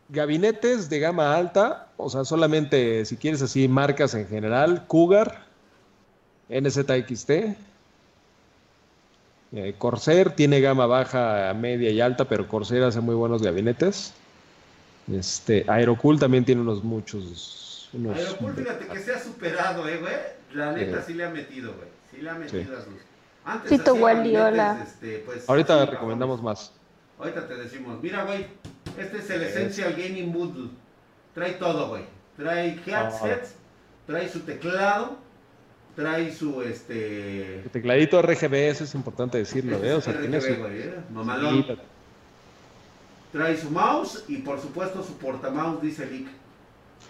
Gabinetes 0.09 0.89
de 0.89 0.99
gama 0.99 1.35
alta, 1.35 1.87
o 1.97 2.09
sea, 2.09 2.25
solamente 2.25 3.05
si 3.05 3.17
quieres 3.17 3.41
así 3.41 3.67
marcas 3.67 4.13
en 4.15 4.27
general, 4.27 4.85
Cougar, 4.87 5.45
NZXT, 6.49 7.29
eh, 9.51 9.75
Corsair 9.77 10.31
tiene 10.31 10.61
gama 10.61 10.85
baja, 10.85 11.53
media 11.53 11.89
y 11.91 12.01
alta, 12.01 12.25
pero 12.25 12.47
Corsair 12.47 12.83
hace 12.83 13.01
muy 13.01 13.15
buenos 13.15 13.41
gabinetes. 13.41 14.13
Este, 15.11 15.65
Aerocool 15.67 16.19
también 16.19 16.45
tiene 16.45 16.61
unos 16.61 16.83
muchos. 16.83 17.89
Aerocool, 17.93 18.53
fíjate 18.53 18.87
que 18.87 18.99
se 18.99 19.13
ha 19.13 19.19
superado, 19.19 19.87
eh, 19.87 19.97
güey. 19.97 20.13
La 20.53 20.71
neta 20.71 21.01
sí, 21.01 21.13
le 21.13 21.25
ha 21.25 21.29
metido, 21.29 21.73
güey. 21.73 21.87
Sí 22.11 22.21
le 22.21 22.29
ha 22.29 22.35
metido 22.35 22.77
a 22.77 22.81
sus. 22.81 22.93
Antes 23.45 23.69
Tito 23.69 23.95
Guardiola. 23.95 24.83
Este, 24.83 25.23
pues, 25.25 25.47
Ahorita 25.49 25.85
recomendamos 25.85 26.41
más. 26.41 26.73
Ahorita 27.17 27.47
te 27.47 27.55
decimos, 27.55 28.01
mira, 28.01 28.23
güey, 28.23 28.45
este 28.97 29.17
es 29.17 29.29
el 29.29 29.43
Essential 29.43 29.93
Gaming 29.93 30.31
Moodle. 30.31 30.69
Trae 31.33 31.53
todo, 31.53 31.89
güey. 31.89 32.03
Trae 32.37 32.79
headsets, 32.85 33.55
trae 34.07 34.29
su 34.29 34.39
teclado, 34.41 35.17
trae 35.95 36.33
su 36.33 36.61
este. 36.61 37.59
El 37.59 37.69
tecladito 37.69 38.21
RGB, 38.21 38.53
eso 38.69 38.83
es 38.85 38.95
importante 38.95 39.37
decirlo, 39.37 39.83
¿eh? 39.83 39.93
O 39.93 40.01
sea, 40.01 40.13
RGB, 40.13 40.21
tiene 40.21 40.41
su... 40.41 40.47
¿eh? 40.47 40.93
Mamalón. 41.11 41.65
Trae 43.31 43.57
su 43.57 43.69
mouse 43.69 44.23
y 44.27 44.37
por 44.37 44.59
supuesto 44.59 45.03
su 45.03 45.13
portamouse, 45.13 45.81
dice 45.81 46.05
Lick. 46.07 46.27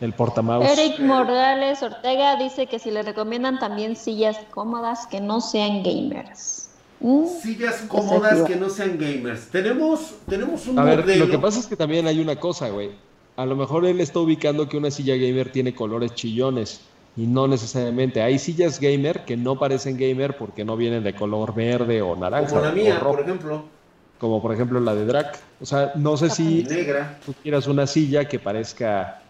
El 0.02 0.14
portamouse. 0.14 0.72
Eric 0.72 1.00
Morales 1.00 1.82
Ortega 1.82 2.36
dice 2.38 2.68
que 2.68 2.80
si 2.80 2.92
le 2.92 3.04
recomiendan 3.04 3.60
también 3.60 3.96
sillas 3.96 4.38
cómodas 4.52 5.08
que 5.08 5.20
no 5.22 5.42
sean 5.42 5.84
gamers. 5.84 6.70
¿Mm? 7.00 7.26
Sillas 7.42 7.84
cómodas 7.88 8.44
que 8.44 8.56
no 8.56 8.70
sean 8.70 8.98
gamers. 8.98 9.48
Tenemos, 9.48 10.16
tenemos 10.28 10.68
un 10.68 10.78
A 10.78 10.84
ver, 10.84 11.18
lo 11.18 11.30
que 11.30 11.40
pasa 11.40 11.60
es 11.60 11.68
que 11.68 11.76
también 11.76 12.08
hay 12.08 12.20
una 12.20 12.36
cosa, 12.38 12.70
güey. 12.70 12.92
A 13.38 13.46
lo 13.46 13.56
mejor 13.56 13.86
él 13.86 14.02
está 14.02 14.20
ubicando 14.20 14.68
que 14.68 14.76
una 14.76 14.92
silla 14.92 15.16
gamer 15.16 15.52
tiene 15.52 15.74
colores 15.74 16.14
chillones 16.14 16.82
y 17.16 17.26
no 17.26 17.48
necesariamente. 17.48 18.22
Hay 18.22 18.40
sillas 18.40 18.80
gamer 18.80 19.24
que 19.24 19.38
no 19.38 19.58
parecen 19.58 19.98
gamer 19.98 20.36
porque 20.38 20.66
no 20.66 20.76
vienen 20.76 21.04
de 21.04 21.16
color 21.16 21.56
verde 21.56 22.02
o 22.02 22.16
naranja. 22.18 22.50
Como 22.50 22.62
la 22.62 22.72
mía, 22.72 23.00
por 23.00 23.22
ejemplo. 23.22 23.79
Como 24.20 24.42
por 24.42 24.54
ejemplo 24.54 24.80
la 24.80 24.94
de 24.94 25.06
Drac. 25.06 25.40
O 25.60 25.66
sea, 25.66 25.94
no 25.96 26.18
sé 26.18 26.30
si 26.30 26.64
Negra. 26.64 27.18
tú 27.26 27.34
quieras 27.42 27.66
una 27.68 27.88
silla 27.88 28.28
que 28.28 28.38
parezca 28.38 29.22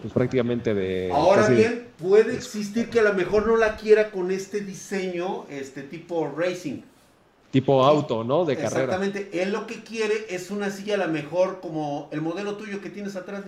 pues 0.00 0.12
prácticamente 0.12 0.74
de... 0.74 1.10
Ahora 1.12 1.48
bien, 1.48 1.88
puede 1.98 2.34
existir 2.34 2.90
que 2.90 3.00
a 3.00 3.02
lo 3.02 3.14
mejor 3.14 3.46
no 3.46 3.56
la 3.56 3.76
quiera 3.76 4.10
con 4.10 4.30
este 4.30 4.60
diseño, 4.60 5.46
este 5.50 5.82
tipo 5.82 6.30
racing. 6.36 6.82
Tipo 7.50 7.82
auto, 7.82 8.24
¿no? 8.24 8.44
De 8.44 8.56
carrera. 8.56 8.84
Exactamente. 8.84 9.42
Él 9.42 9.52
lo 9.52 9.66
que 9.66 9.82
quiere 9.82 10.26
es 10.28 10.50
una 10.50 10.70
silla 10.70 10.94
a 10.94 10.98
lo 10.98 11.08
mejor 11.08 11.60
como 11.60 12.08
el 12.12 12.20
modelo 12.20 12.56
tuyo 12.56 12.80
que 12.80 12.90
tienes 12.90 13.16
atrás, 13.16 13.42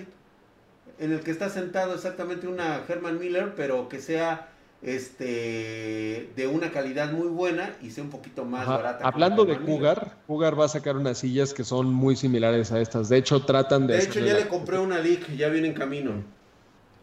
en 0.98 1.12
el 1.12 1.20
que 1.20 1.30
está 1.30 1.50
sentado 1.50 1.94
exactamente 1.94 2.46
una 2.46 2.82
Herman 2.88 3.18
Miller, 3.18 3.54
pero 3.54 3.88
que 3.88 4.00
sea 4.00 4.49
este 4.82 6.30
de 6.36 6.46
una 6.46 6.70
calidad 6.70 7.12
muy 7.12 7.28
buena 7.28 7.74
y 7.82 7.90
sea 7.90 8.02
un 8.02 8.10
poquito 8.10 8.44
más 8.44 8.66
barata. 8.66 9.06
Hablando 9.06 9.44
de 9.44 9.58
Cougar, 9.58 10.16
Cougar 10.26 10.58
va 10.58 10.64
a 10.64 10.68
sacar 10.68 10.96
unas 10.96 11.18
sillas 11.18 11.52
que 11.52 11.64
son 11.64 11.92
muy 11.92 12.16
similares 12.16 12.72
a 12.72 12.80
estas. 12.80 13.08
De 13.08 13.18
hecho, 13.18 13.44
tratan 13.44 13.86
de. 13.86 13.96
De 13.96 14.04
hecho, 14.04 14.20
ya 14.20 14.34
le 14.34 14.48
compré 14.48 14.78
una 14.78 14.98
Leak, 14.98 15.36
ya 15.36 15.48
viene 15.48 15.68
en 15.68 15.74
camino. 15.74 16.12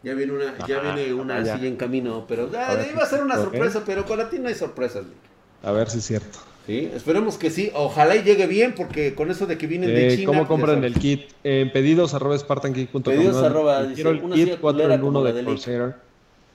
Ya 0.02 0.14
viene 0.14 0.32
una, 0.32 0.66
ya 0.66 0.80
viene 0.80 1.12
una 1.12 1.44
silla 1.44 1.66
en 1.66 1.76
camino, 1.76 2.24
pero 2.28 2.50
ya, 2.52 2.86
iba 2.88 3.02
a 3.02 3.06
ser 3.06 3.20
una 3.20 3.34
sorpresa, 3.36 3.82
pero 3.84 4.04
con 4.04 4.18
la 4.18 4.30
ti 4.30 4.38
no 4.38 4.48
hay 4.48 4.54
sorpresas, 4.54 5.04
A 5.62 5.72
ver 5.72 5.90
si 5.90 5.98
es 5.98 6.06
cierto. 6.06 6.38
Sí, 6.66 6.90
esperemos 6.94 7.38
que 7.38 7.50
sí. 7.50 7.70
Ojalá 7.74 8.14
y 8.14 8.22
llegue 8.22 8.46
bien, 8.46 8.74
porque 8.76 9.14
con 9.14 9.30
eso 9.30 9.46
de 9.46 9.56
que 9.56 9.66
vienen 9.66 9.88
de 9.88 10.08
eh, 10.08 10.16
China. 10.16 10.26
¿Cómo 10.26 10.40
pues, 10.40 10.48
compran 10.48 10.84
el 10.84 10.94
kit? 10.94 11.30
En 11.42 11.72
pedidos 11.72 12.14
arroba 12.14 12.38
spartangeek.com. 12.38 13.02
Pedidos 13.02 13.42
arroba. 13.42 13.86
Quiero 13.94 14.10
el 14.10 14.20
kit 14.30 14.60
4 14.60 14.92
en 14.92 15.02
1 15.02 15.24
de 15.24 15.44
Corsair. 15.44 16.07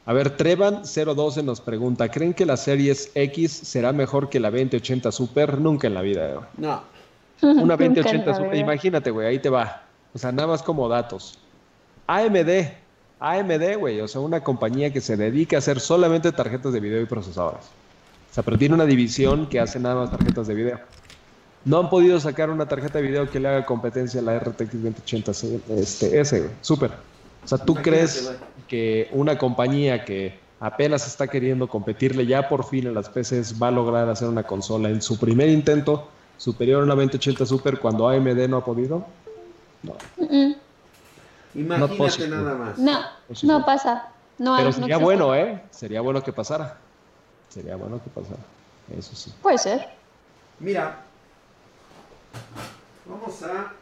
A 0.05 0.13
ver, 0.13 0.35
Trevan012 0.35 1.43
nos 1.43 1.61
pregunta: 1.61 2.09
¿Creen 2.09 2.33
que 2.33 2.45
la 2.45 2.57
Series 2.57 3.11
X 3.15 3.51
será 3.51 3.93
mejor 3.93 4.29
que 4.29 4.39
la 4.39 4.51
2080 4.51 5.11
Super? 5.11 5.59
Nunca 5.59 5.87
en 5.87 5.93
la 5.93 6.01
vida, 6.01 6.49
No. 6.57 6.81
Una 7.41 7.75
2080 7.77 8.35
Super, 8.35 8.55
imagínate, 8.55 9.11
güey, 9.11 9.27
ahí 9.27 9.39
te 9.39 9.49
va. 9.49 9.83
O 10.13 10.17
sea, 10.17 10.31
nada 10.31 10.47
más 10.47 10.61
como 10.61 10.87
datos. 10.87 11.39
AMD, 12.07 12.67
AMD, 13.19 13.77
güey, 13.77 14.01
o 14.01 14.07
sea, 14.07 14.21
una 14.21 14.41
compañía 14.43 14.91
que 14.91 15.01
se 15.01 15.17
dedica 15.17 15.57
a 15.57 15.59
hacer 15.59 15.79
solamente 15.79 16.31
tarjetas 16.31 16.73
de 16.73 16.79
video 16.79 17.01
y 17.01 17.05
procesadores. 17.05 17.65
O 18.31 18.33
sea, 18.33 18.43
pero 18.43 18.57
tiene 18.57 18.75
una 18.75 18.85
división 18.85 19.47
que 19.47 19.59
hace 19.59 19.79
nada 19.79 19.95
más 19.95 20.11
tarjetas 20.11 20.47
de 20.47 20.55
video. 20.55 20.79
No 21.65 21.79
han 21.79 21.89
podido 21.89 22.19
sacar 22.19 22.49
una 22.49 22.67
tarjeta 22.67 22.99
de 22.99 23.07
video 23.07 23.29
que 23.29 23.39
le 23.39 23.47
haga 23.47 23.65
competencia 23.65 24.19
a 24.19 24.23
la 24.23 24.39
RTX 24.39 24.83
2080 24.83 25.31
este, 25.77 26.19
S, 26.19 26.39
güey. 26.39 26.51
Súper. 26.61 26.91
O 27.43 27.47
sea, 27.47 27.57
¿tú 27.57 27.75
crees 27.75 28.31
que 28.67 29.09
una 29.11 29.37
compañía 29.37 30.05
que 30.05 30.39
apenas 30.59 31.05
está 31.07 31.27
queriendo 31.27 31.67
competirle 31.67 32.25
ya 32.25 32.47
por 32.47 32.65
fin 32.65 32.87
en 32.87 32.93
las 32.93 33.09
PCs 33.09 33.61
va 33.61 33.67
a 33.67 33.71
lograr 33.71 34.07
hacer 34.09 34.29
una 34.29 34.43
consola 34.43 34.89
en 34.89 35.01
su 35.01 35.19
primer 35.19 35.49
intento 35.49 36.07
superior 36.37 36.81
a 36.81 36.83
una 36.85 36.95
2080 36.95 37.45
Super 37.45 37.79
cuando 37.79 38.07
AMD 38.07 38.47
no 38.47 38.57
ha 38.57 38.65
podido? 38.65 39.05
No. 39.83 39.95
Imagínate 41.53 42.27
nada 42.29 42.55
más. 42.55 42.77
No, 42.77 43.01
no 43.43 43.65
pasa. 43.65 44.09
No 44.37 44.55
Pero 44.57 44.71
sería 44.71 44.97
bueno, 44.97 45.35
¿eh? 45.35 45.61
Sería 45.69 46.01
bueno 46.01 46.23
que 46.23 46.33
pasara. 46.33 46.77
Sería 47.49 47.75
bueno 47.75 48.01
que 48.03 48.09
pasara. 48.09 48.39
Eso 48.97 49.15
sí. 49.15 49.33
Puede 49.41 49.57
ser. 49.57 49.87
Mira. 50.59 50.97
Vamos 53.05 53.43
a. 53.43 53.73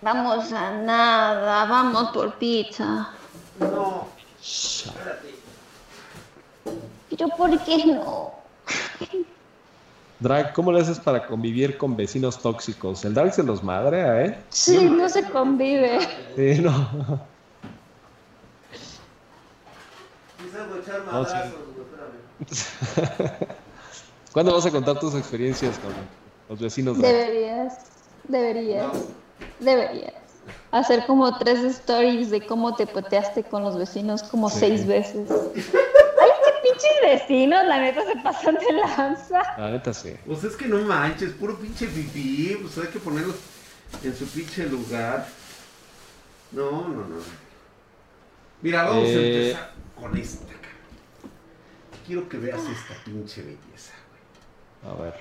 Vamos 0.00 0.52
a 0.52 0.70
nada. 0.72 1.64
Vamos 1.64 2.10
por 2.12 2.34
pizza. 2.34 3.10
No. 3.58 4.08
Espérate. 4.40 5.34
Pero 7.10 7.28
¿por 7.36 7.58
qué 7.64 7.84
no? 7.86 8.32
Drag, 10.20 10.52
¿cómo 10.52 10.72
le 10.72 10.80
haces 10.80 10.98
para 10.98 11.26
convivir 11.26 11.78
con 11.78 11.96
vecinos 11.96 12.38
tóxicos? 12.40 13.04
El 13.04 13.14
Drag 13.14 13.32
se 13.32 13.42
los 13.42 13.62
madre, 13.62 14.26
¿eh? 14.26 14.38
Sí, 14.50 14.88
no 14.88 15.08
se 15.08 15.22
convive. 15.30 16.00
Sí, 16.34 16.60
no. 16.60 16.70
echar 20.80 21.04
madrazos, 21.04 21.54
¿Cuándo 24.32 24.54
vas 24.54 24.66
a 24.66 24.70
contar 24.70 24.98
tus 25.00 25.14
experiencias 25.14 25.78
con 25.78 25.92
los 26.48 26.60
vecinos? 26.60 26.98
Drag? 26.98 27.12
Deberías, 27.12 27.78
deberías, 28.28 28.92
deberías. 29.60 30.14
Hacer 30.70 31.04
como 31.06 31.36
tres 31.38 31.60
stories 31.60 32.30
de 32.30 32.46
cómo 32.46 32.74
te 32.74 32.86
poteaste 32.86 33.42
con 33.42 33.62
los 33.62 33.76
vecinos 33.76 34.22
como 34.22 34.48
seis 34.48 34.86
veces 34.86 35.28
pinches 36.62 37.00
vecinos, 37.02 37.66
la 37.66 37.80
neta 37.80 38.04
se 38.04 38.16
pasan 38.16 38.54
de 38.54 38.72
lanza. 38.72 39.42
La 39.56 39.70
neta 39.70 39.92
sí. 39.92 40.14
Pues 40.26 40.44
es 40.44 40.56
que 40.56 40.66
no 40.66 40.78
manches, 40.78 41.32
puro 41.32 41.56
pinche 41.58 41.86
pipí, 41.86 42.56
pues 42.60 42.78
hay 42.78 42.88
que 42.88 42.98
ponerlos 42.98 43.36
en 44.02 44.14
su 44.14 44.26
pinche 44.26 44.66
lugar. 44.66 45.26
No, 46.52 46.88
no, 46.88 47.06
no. 47.06 47.16
Mira, 48.62 48.84
vamos 48.84 49.04
a 49.04 49.08
eh, 49.08 49.46
empezar 49.48 49.72
con 49.94 50.16
esta. 50.16 50.46
Quiero 52.06 52.28
que 52.28 52.38
veas 52.38 52.60
esta 52.60 52.94
pinche 53.04 53.42
belleza, 53.42 53.92
güey. 54.82 54.94
A 54.94 55.02
ver. 55.02 55.14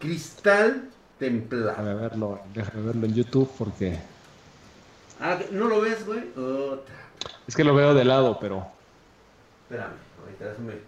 Cristal 0.00 0.90
templado. 1.18 1.68
Déjame 1.68 1.94
verlo, 1.94 2.40
déjame 2.54 2.82
verlo 2.82 3.06
en 3.06 3.14
YouTube 3.14 3.50
porque. 3.58 3.98
Ah, 5.20 5.38
¿no 5.50 5.68
lo 5.68 5.80
ves, 5.80 6.04
güey? 6.04 6.24
Es 7.46 7.54
que 7.54 7.64
lo 7.64 7.74
veo 7.74 7.94
de 7.94 8.04
lado, 8.04 8.38
pero. 8.40 8.66
Espérame. 9.70 10.80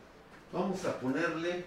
Vamos 0.52 0.84
a 0.84 0.98
ponerle. 0.98 1.64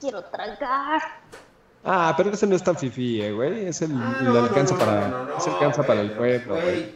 Quiero 0.00 0.22
tragar. 0.24 1.02
Ah, 1.84 2.14
pero 2.16 2.30
ese 2.30 2.46
no 2.46 2.56
es 2.56 2.62
tan 2.62 2.76
fifi, 2.76 3.22
eh, 3.22 3.32
güey. 3.32 3.66
Es 3.66 3.82
el, 3.82 3.92
ah, 3.94 4.18
no, 4.22 4.38
alcanza 4.38 4.76
para, 4.78 5.36
es 5.36 5.46
el 5.46 5.52
alcanza 5.54 5.82
para 5.84 6.00
el 6.00 6.12
pueblo, 6.12 6.54
güey. 6.54 6.94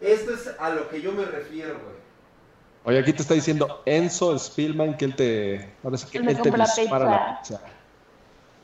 Esto 0.00 0.34
es 0.34 0.54
a 0.58 0.70
lo 0.70 0.88
que 0.88 1.00
yo 1.00 1.12
me 1.12 1.24
refiero, 1.24 1.74
güey. 1.74 1.97
Oye, 2.88 3.00
aquí 3.00 3.12
te 3.12 3.20
está 3.20 3.34
diciendo 3.34 3.82
Enzo 3.84 4.38
Spielman 4.38 4.96
que 4.96 5.04
él 5.04 5.14
te. 5.14 5.68
Ahora 5.84 5.98
sí 5.98 6.06
que 6.10 6.16
él 6.16 6.40
te 6.40 6.50
dispara 6.50 7.04
la 7.04 7.38
pizza. 7.38 7.60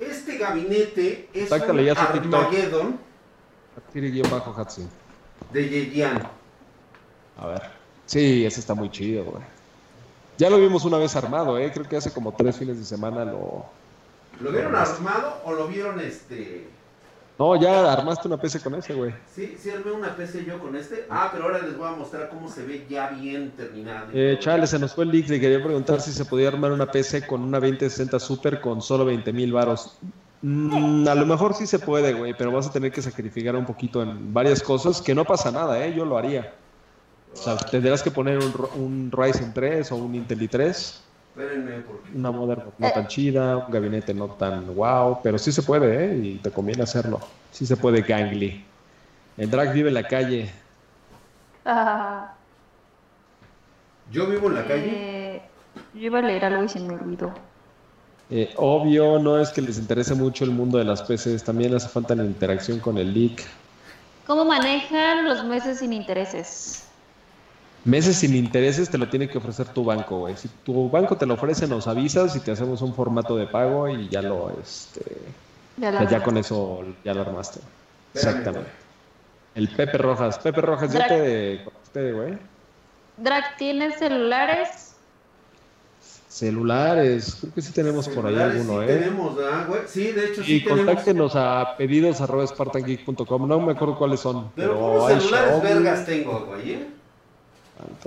Este 0.00 0.38
gabinete 0.38 1.28
es 1.34 1.50
un 1.50 1.90
Armageddon 1.90 2.98
de 5.52 5.68
Yeyan. 5.68 6.26
A 7.36 7.46
ver. 7.48 7.62
Sí, 8.06 8.46
ese 8.46 8.60
está 8.60 8.74
muy 8.74 8.90
chido, 8.90 9.24
güey. 9.24 9.42
Ya 10.38 10.48
lo 10.48 10.56
vimos 10.56 10.86
una 10.86 10.96
vez 10.96 11.14
armado, 11.16 11.58
¿eh? 11.58 11.70
Creo 11.70 11.86
que 11.86 11.98
hace 11.98 12.10
como 12.10 12.32
tres 12.32 12.56
fines 12.56 12.78
de 12.78 12.84
semana 12.86 13.26
lo... 13.26 13.66
¿Lo 14.40 14.50
vieron 14.50 14.74
armado 14.74 15.42
o 15.44 15.52
lo 15.52 15.68
vieron 15.68 16.00
este...? 16.00 16.66
No, 17.38 17.60
ya 17.60 17.92
armaste 17.92 18.28
una 18.28 18.36
PC 18.36 18.60
con 18.60 18.76
ese, 18.76 18.94
güey. 18.94 19.12
Sí, 19.34 19.56
sí 19.60 19.70
armé 19.70 19.90
una 19.90 20.14
PC 20.14 20.44
yo 20.44 20.60
con 20.60 20.76
este. 20.76 21.06
Ah, 21.10 21.30
pero 21.32 21.44
ahora 21.44 21.62
les 21.62 21.76
voy 21.76 21.88
a 21.88 21.92
mostrar 21.92 22.28
cómo 22.28 22.48
se 22.48 22.64
ve 22.64 22.86
ya 22.88 23.08
bien 23.08 23.50
terminado. 23.56 24.06
Eh, 24.12 24.36
chale, 24.38 24.68
se 24.68 24.78
nos 24.78 24.94
fue 24.94 25.04
el 25.04 25.10
leak. 25.10 25.28
Le 25.28 25.40
quería 25.40 25.62
preguntar 25.62 26.00
si 26.00 26.12
se 26.12 26.24
podía 26.24 26.48
armar 26.48 26.70
una 26.70 26.90
PC 26.90 27.26
con 27.26 27.42
una 27.42 27.58
2060 27.58 28.20
Super 28.20 28.60
con 28.60 28.80
solo 28.80 29.04
20 29.04 29.32
mil 29.32 29.52
varos. 29.52 29.98
Mm, 30.42 31.08
a 31.08 31.14
lo 31.16 31.26
mejor 31.26 31.54
sí 31.54 31.66
se 31.66 31.80
puede, 31.80 32.12
güey, 32.12 32.34
pero 32.34 32.52
vas 32.52 32.68
a 32.68 32.72
tener 32.72 32.92
que 32.92 33.02
sacrificar 33.02 33.56
un 33.56 33.66
poquito 33.66 34.00
en 34.02 34.32
varias 34.32 34.62
cosas, 34.62 35.02
que 35.02 35.14
no 35.14 35.24
pasa 35.24 35.50
nada, 35.50 35.84
¿eh? 35.84 35.92
Yo 35.92 36.04
lo 36.04 36.16
haría. 36.16 36.54
O 37.32 37.36
sea, 37.36 37.56
tendrás 37.56 38.02
que 38.02 38.12
poner 38.12 38.38
un, 38.38 38.54
un 38.76 39.10
Ryzen 39.10 39.52
3 39.52 39.90
o 39.90 39.96
un 39.96 40.14
Intel 40.14 40.40
i3. 40.40 41.00
Una 42.14 42.30
moderna 42.30 42.64
no 42.78 42.90
tan 42.90 43.08
chida, 43.08 43.56
un 43.56 43.72
gabinete 43.72 44.14
no 44.14 44.28
tan 44.28 44.72
wow, 44.74 45.18
pero 45.22 45.36
sí 45.36 45.50
se 45.50 45.62
puede, 45.62 46.04
¿eh? 46.04 46.16
Y 46.16 46.38
te 46.38 46.50
conviene 46.50 46.84
hacerlo. 46.84 47.20
Sí 47.50 47.66
se 47.66 47.76
puede, 47.76 48.02
Gangly. 48.02 48.64
El 49.36 49.50
drag 49.50 49.72
vive 49.72 49.88
en 49.88 49.94
la 49.94 50.06
calle. 50.06 50.50
Ah. 51.64 52.34
¿Yo 54.12 54.26
vivo 54.28 54.48
en 54.48 54.54
la 54.54 54.64
calle? 54.64 54.90
Eh, 54.92 55.42
yo 55.94 56.00
iba 56.00 56.20
a 56.20 56.22
leer 56.22 56.44
algo 56.44 56.62
y 56.62 56.68
se 56.68 56.78
me 56.78 56.94
olvidó. 56.94 57.32
Eh, 58.30 58.54
obvio, 58.56 59.18
no 59.18 59.38
es 59.38 59.50
que 59.50 59.60
les 59.60 59.78
interese 59.78 60.14
mucho 60.14 60.44
el 60.44 60.50
mundo 60.50 60.78
de 60.78 60.84
las 60.84 61.02
PCs, 61.02 61.42
también 61.44 61.74
hace 61.74 61.88
falta 61.88 62.14
la 62.14 62.24
interacción 62.24 62.78
con 62.78 62.96
el 62.96 63.12
leak. 63.12 63.42
¿Cómo 64.26 64.44
manejan 64.44 65.24
los 65.24 65.44
meses 65.44 65.80
sin 65.80 65.92
intereses? 65.92 66.93
Meses 67.84 68.16
sin 68.16 68.34
intereses 68.34 68.88
te 68.88 68.96
lo 68.96 69.08
tiene 69.08 69.28
que 69.28 69.36
ofrecer 69.36 69.66
tu 69.68 69.84
banco, 69.84 70.20
güey. 70.20 70.36
Si 70.36 70.48
tu 70.48 70.88
banco 70.88 71.16
te 71.16 71.26
lo 71.26 71.34
ofrece, 71.34 71.66
nos 71.66 71.86
avisas 71.86 72.34
y 72.34 72.40
te 72.40 72.50
hacemos 72.50 72.80
un 72.80 72.94
formato 72.94 73.36
de 73.36 73.46
pago 73.46 73.88
y 73.88 74.08
ya 74.08 74.22
lo, 74.22 74.50
este, 74.58 75.02
ya, 75.76 76.22
con 76.22 76.38
eso 76.38 76.82
ya 77.04 77.12
lo 77.12 77.20
armaste. 77.20 77.60
Exactamente. 78.14 78.70
El 79.54 79.68
Pepe 79.68 79.98
Rojas. 79.98 80.38
Pepe 80.38 80.60
Rojas, 80.62 80.92
ya 80.92 81.08
te 81.08 82.12
güey. 82.12 82.38
Drag, 83.16 83.56
¿tienes 83.56 83.98
celulares? 83.98 84.94
Celulares, 86.28 87.36
creo 87.40 87.54
que 87.54 87.62
sí 87.62 87.72
tenemos 87.72 88.08
por 88.08 88.26
ahí 88.26 88.36
alguno, 88.36 88.80
sí 88.80 88.84
¿eh? 88.84 88.98
Tenemos, 88.98 89.36
güey? 89.68 89.80
Sí, 89.86 90.10
de 90.10 90.26
hecho 90.26 90.42
sí. 90.42 90.56
Y 90.56 90.64
contáctenos 90.64 91.36
a 91.36 91.76
pedidos 91.78 92.20
arroba 92.20 92.44
spartangeek.com, 92.44 93.46
no 93.46 93.60
me 93.60 93.72
acuerdo 93.72 93.96
cuáles 93.96 94.18
son. 94.18 94.50
Pero, 94.56 95.04
pero 95.06 95.20
celulares 95.20 95.62
vergas 95.62 96.06
tengo, 96.06 96.46
güey, 96.46 96.72
¿eh? 96.72 96.86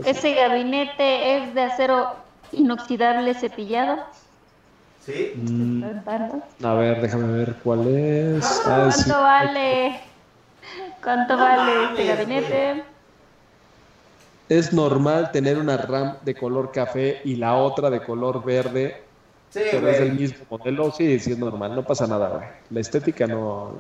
Ese 0.06 0.34
gabinete 0.34 1.38
es 1.38 1.54
de 1.54 1.62
acero 1.62 2.16
inoxidable 2.52 3.34
cepillado. 3.34 3.98
Sí. 5.06 5.34
Mm, 5.36 5.84
a 6.64 6.74
ver, 6.74 7.02
déjame 7.02 7.38
ver 7.38 7.56
cuál 7.64 7.88
es. 7.88 8.62
Ah, 8.66 8.90
¿Cuánto 8.94 9.22
vale? 9.22 10.00
¿Cuánto 11.02 11.38
vale 11.38 11.86
este 11.86 12.06
gabinete? 12.06 12.84
es 14.50 14.72
normal 14.74 15.32
tener 15.32 15.58
una 15.58 15.78
RAM 15.78 16.18
de 16.24 16.36
color 16.36 16.72
café 16.72 17.22
y 17.24 17.36
la 17.36 17.56
otra 17.56 17.90
de 17.90 18.02
color 18.02 18.44
verde, 18.44 19.02
sí, 19.50 19.60
pero 19.72 19.90
es 19.90 20.00
el 20.00 20.14
mismo 20.14 20.46
modelo, 20.50 20.92
sí, 20.92 21.20
sí 21.20 21.34
es 21.34 21.38
normal, 21.38 21.76
no 21.76 21.84
pasa 21.84 22.08
nada, 22.08 22.30
güey. 22.30 22.48
La 22.70 22.80
estética 22.80 23.28
no... 23.28 23.80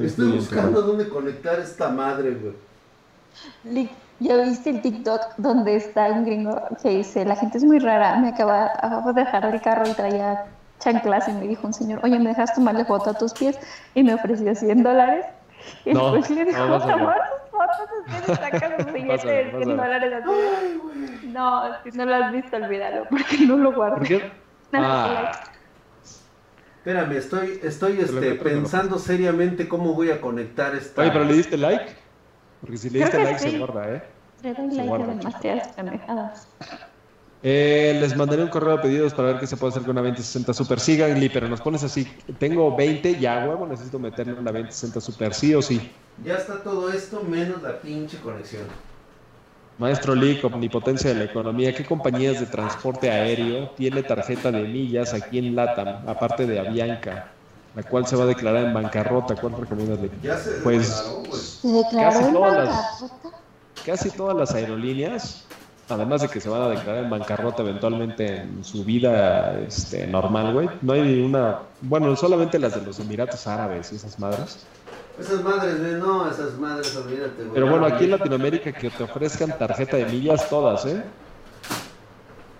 Estoy 0.00 0.32
buscando 0.32 0.82
dónde 0.82 1.08
conectar 1.08 1.60
esta 1.60 1.88
madre, 1.90 2.34
güey. 2.34 3.88
¿Ya 4.18 4.36
viste 4.36 4.70
el 4.70 4.80
TikTok 4.80 5.36
donde 5.36 5.76
está 5.76 6.06
un 6.10 6.24
gringo 6.24 6.62
que 6.82 6.88
dice, 6.88 7.24
la 7.24 7.36
gente 7.36 7.58
es 7.58 7.64
muy 7.64 7.78
rara, 7.78 8.16
me 8.16 8.28
acaba, 8.28 8.66
acabo 8.66 9.12
de 9.12 9.24
dejar 9.24 9.44
el 9.44 9.60
carro 9.60 9.86
y 9.86 9.92
traía 9.92 10.46
chanclas 10.78 11.28
y 11.28 11.32
me 11.32 11.46
dijo 11.46 11.66
un 11.66 11.74
señor, 11.74 12.00
oye, 12.02 12.18
¿me 12.18 12.30
dejas 12.30 12.54
tomarle 12.54 12.84
foto 12.84 13.10
a 13.10 13.14
tus 13.14 13.34
pies? 13.34 13.58
Y 13.94 14.02
me 14.02 14.14
ofreció 14.14 14.54
100 14.54 14.82
dólares. 14.82 15.26
Y 15.84 15.92
no, 15.92 16.12
después 16.12 16.38
le 16.38 16.44
dijo, 16.46 16.64
no, 16.64 16.76
amor, 16.76 17.14
fotos 17.50 18.36
sacan 18.36 18.74
los 18.78 18.92
billetes 18.92 19.22
de 19.22 19.50
100 19.50 19.76
dólares. 19.76 20.24
No, 21.24 21.62
si 21.84 21.90
no 21.98 22.06
lo 22.06 22.14
has 22.14 22.32
visto, 22.32 22.56
olvídalo, 22.56 23.04
porque 23.10 23.38
no 23.46 23.56
lo 23.56 23.72
guardo. 23.72 23.96
¿Por 23.96 24.06
qué? 24.06 24.32
Ah. 24.72 25.32
Espérame, 26.78 27.16
estoy, 27.16 27.60
estoy 27.64 28.00
este, 28.00 28.34
pensando 28.36 28.98
seriamente 28.98 29.68
cómo 29.68 29.92
voy 29.94 30.10
a 30.10 30.20
conectar 30.20 30.74
esta. 30.74 31.02
Oye, 31.02 31.10
pero 31.10 31.24
le 31.24 31.34
diste 31.34 31.56
like. 31.56 31.92
Porque 32.60 32.76
si 32.76 32.90
le 32.90 33.00
diste 33.00 33.22
like 33.22 33.38
se 33.40 33.58
guarda, 33.58 33.94
¿eh? 33.94 34.02
Eh, 37.42 37.96
les 38.00 38.16
mandaré 38.16 38.42
un 38.42 38.48
correo 38.48 38.76
de 38.76 38.82
pedidos 38.82 39.14
para 39.14 39.28
ver 39.28 39.40
qué 39.40 39.46
se 39.46 39.56
puede 39.56 39.70
hacer 39.70 39.82
con 39.82 39.92
una 39.92 40.00
2060 40.00 40.52
Super. 40.52 40.80
Sí, 40.80 40.96
Gangly, 40.96 41.28
pero 41.28 41.48
nos 41.48 41.60
pones 41.60 41.84
así. 41.84 42.04
Tengo 42.38 42.74
20, 42.74 43.20
ya 43.20 43.46
huevo, 43.46 43.66
necesito 43.66 43.98
meterle 43.98 44.32
una 44.32 44.50
2060 44.50 45.00
Super, 45.00 45.34
sí 45.34 45.54
o 45.54 45.62
sí. 45.62 45.92
Ya 46.24 46.34
está 46.34 46.62
todo 46.62 46.90
esto 46.90 47.22
menos 47.22 47.62
la 47.62 47.80
pinche 47.80 48.18
conexión. 48.18 48.64
Maestro 49.78 50.14
Lick, 50.14 50.42
omnipotencia 50.42 51.10
de 51.10 51.16
la 51.16 51.24
economía, 51.24 51.74
¿qué 51.74 51.84
compañías 51.84 52.40
de 52.40 52.46
transporte 52.46 53.10
aéreo 53.10 53.68
tiene 53.76 54.02
tarjeta 54.02 54.50
de 54.50 54.62
millas 54.66 55.12
aquí 55.12 55.38
en 55.38 55.54
LATAM, 55.54 56.08
aparte 56.08 56.46
de 56.46 56.58
Avianca, 56.58 57.32
la 57.74 57.82
cual 57.82 58.06
se 58.06 58.16
va 58.16 58.24
a 58.24 58.26
declarar 58.26 58.64
en 58.64 58.72
bancarrota? 58.72 59.36
¿Cuál 59.36 59.56
recomiendas? 59.58 59.98
Ya 60.22 60.38
se 60.38 60.52
pues, 60.62 61.60
casi 61.92 62.32
todas, 62.32 62.64
las, 62.64 63.12
casi 63.86 64.10
todas 64.10 64.36
las 64.36 64.54
aerolíneas 64.54 65.46
además 65.88 66.22
de 66.22 66.28
que 66.28 66.40
se 66.40 66.48
van 66.48 66.62
a 66.62 66.68
declarar 66.68 67.04
en 67.04 67.10
bancarrota 67.10 67.62
eventualmente 67.62 68.38
en 68.38 68.64
su 68.64 68.84
vida 68.84 69.58
este, 69.60 70.06
normal, 70.06 70.52
güey. 70.52 70.68
No 70.82 70.92
hay 70.92 71.20
una. 71.20 71.60
Bueno, 71.80 72.14
solamente 72.16 72.58
las 72.58 72.74
de 72.74 72.82
los 72.82 72.98
Emiratos 72.98 73.46
Árabes 73.46 73.92
y 73.92 73.96
esas 73.96 74.18
madres. 74.18 74.66
Esas 75.18 75.42
madres, 75.42 75.78
no, 75.78 76.30
esas 76.30 76.58
madres, 76.58 76.94
olvídate, 76.96 77.42
güey. 77.42 77.54
Pero 77.54 77.70
bueno, 77.70 77.86
aquí 77.86 78.04
en 78.04 78.10
Latinoamérica 78.10 78.72
que 78.72 78.90
te 78.90 79.02
ofrezcan 79.02 79.56
tarjeta 79.56 79.96
de 79.96 80.06
millas 80.06 80.48
todas, 80.48 80.84
¿eh? 80.86 81.02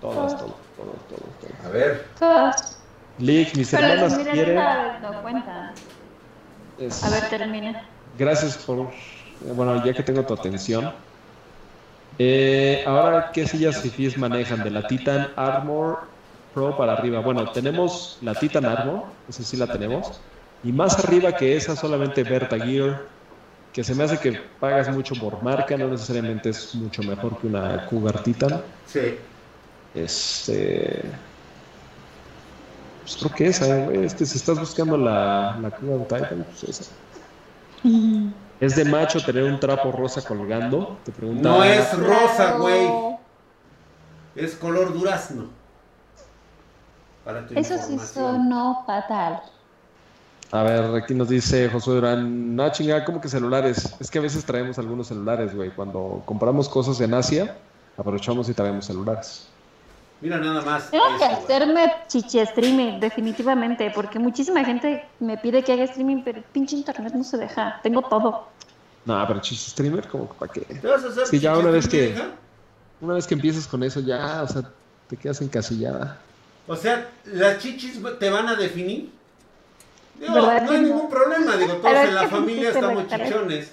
Todas, 0.01 0.37
todas, 0.37 0.55
todas, 0.75 0.95
todas. 1.09 1.65
A 1.65 1.69
ver. 1.69 2.07
Todas. 2.17 2.79
Lick, 3.19 3.55
mis 3.55 3.73
hermanas 3.73 4.17
quieren. 4.31 4.55
No 5.01 5.21
cuenta. 5.21 5.73
A 7.03 7.09
ver, 7.09 7.29
termina. 7.29 7.83
Gracias 8.17 8.57
por. 8.57 8.89
Bueno, 9.55 9.83
ya 9.85 9.93
que 9.93 10.01
tengo 10.01 10.23
tu 10.23 10.33
atención 10.33 10.91
Eh, 12.19 12.83
ahora, 12.87 13.31
¿qué 13.31 13.47
sillas 13.47 13.79
fifís 13.81 14.17
manejan? 14.17 14.63
De 14.63 14.71
la 14.71 14.87
Titan 14.87 15.29
Armor 15.35 15.99
Pro 16.53 16.75
para 16.75 16.93
arriba. 16.93 17.19
Bueno, 17.19 17.51
tenemos 17.51 18.17
la 18.21 18.33
Titan 18.33 18.65
Armor, 18.65 19.03
esa 19.29 19.43
sí 19.43 19.57
la 19.57 19.67
tenemos. 19.67 20.19
Y 20.63 20.71
más 20.71 20.97
arriba 20.97 21.35
que 21.35 21.55
esa, 21.55 21.75
solamente 21.75 22.23
Berta 22.23 22.57
Gear, 22.59 23.03
que 23.71 23.83
se 23.83 23.93
me 23.93 24.05
hace 24.05 24.19
que 24.19 24.41
pagas 24.59 24.89
mucho 24.89 25.13
por 25.15 25.43
marca, 25.43 25.77
no 25.77 25.87
necesariamente 25.87 26.49
es 26.49 26.73
mucho 26.73 27.03
mejor 27.03 27.37
que 27.39 27.47
una 27.47 27.85
Cougar 27.85 28.23
Titan. 28.23 28.63
Sí. 28.87 29.17
Este. 29.93 31.03
Pues 33.03 33.17
creo 33.17 33.31
que 33.35 33.47
esa, 33.47 33.85
güey. 33.85 34.05
Es 34.05 34.15
que 34.15 34.25
si 34.25 34.37
estás 34.37 34.59
buscando 34.59 34.97
la, 34.97 35.57
la 35.61 35.71
Cougar 35.71 36.07
Titan, 36.07 36.43
pues 36.43 36.63
esa. 36.63 36.91
¿Es 38.59 38.75
de 38.75 38.85
macho 38.85 39.19
tener 39.23 39.43
un 39.43 39.59
trapo 39.59 39.91
rosa 39.91 40.21
colgando? 40.23 40.97
Te 41.03 41.11
pregunta. 41.11 41.47
No 41.47 41.63
es 41.63 41.97
rosa, 41.97 42.53
güey. 42.53 42.89
Es 44.35 44.55
color 44.55 44.93
durazno. 44.93 45.45
Para 47.23 47.45
tu 47.45 47.53
Eso 47.53 47.77
sí 47.77 47.99
sonó 47.99 48.83
fatal. 48.85 49.41
A 50.51 50.63
ver, 50.63 50.95
aquí 50.95 51.13
nos 51.13 51.27
dice 51.27 51.69
Josué 51.69 51.95
Durán, 51.95 52.55
no 52.55 52.71
chinga, 52.71 53.03
¿cómo 53.03 53.19
que 53.19 53.27
celulares? 53.27 53.95
Es 53.99 54.09
que 54.09 54.19
a 54.19 54.21
veces 54.21 54.45
traemos 54.45 54.79
algunos 54.79 55.07
celulares, 55.07 55.53
güey. 55.53 55.71
Cuando 55.71 56.21
compramos 56.25 56.69
cosas 56.69 57.01
en 57.01 57.13
Asia, 57.13 57.57
aprovechamos 57.97 58.47
y 58.47 58.53
traemos 58.53 58.85
celulares. 58.85 59.49
Mira 60.21 60.37
nada 60.39 60.61
más. 60.61 60.89
Tengo 60.89 61.05
que 61.17 61.25
hacerme 61.25 61.93
chiche 62.07 62.41
streaming, 62.41 62.99
definitivamente, 62.99 63.91
porque 63.93 64.17
muchísima 64.17 64.63
gente 64.63 65.05
me 65.19 65.37
pide 65.37 65.63
que 65.63 65.73
haga 65.73 65.83
streaming, 65.83 66.23
pero 66.23 66.39
el 66.39 66.43
pinche 66.43 66.75
internet 66.75 67.13
no 67.13 67.23
se 67.23 67.37
deja. 67.37 67.79
Tengo 67.83 68.01
todo. 68.01 68.47
No, 69.05 69.25
pero 69.27 69.39
chiche 69.39 69.69
streamer, 69.69 70.07
como 70.07 70.25
para 70.25 70.51
qué. 70.51 70.61
¿Te 70.61 70.87
vas 70.87 71.03
a 71.03 71.07
hacer 71.07 71.27
sí, 71.27 71.39
ya 71.39 71.57
una 71.57 71.69
vez 71.69 71.87
que 71.87 72.15
una 72.99 73.13
vez 73.13 73.27
que 73.27 73.35
empiezas 73.35 73.67
con 73.67 73.83
eso 73.83 73.99
ya, 73.99 74.41
o 74.43 74.47
sea, 74.47 74.63
te 75.07 75.17
quedas 75.17 75.39
encasillada. 75.41 76.17
O 76.67 76.75
sea, 76.75 77.07
las 77.25 77.59
chichis 77.59 77.99
te 78.19 78.29
van 78.29 78.47
a 78.47 78.55
definir. 78.55 79.11
Digo, 80.19 80.33
no 80.33 80.49
hay 80.49 80.81
ningún 80.81 81.09
problema, 81.09 81.55
digo, 81.57 81.75
todos 81.75 81.95
en 81.95 82.15
la 82.15 82.27
familia 82.27 82.69
estamos 82.69 83.07
chichones. 83.07 83.71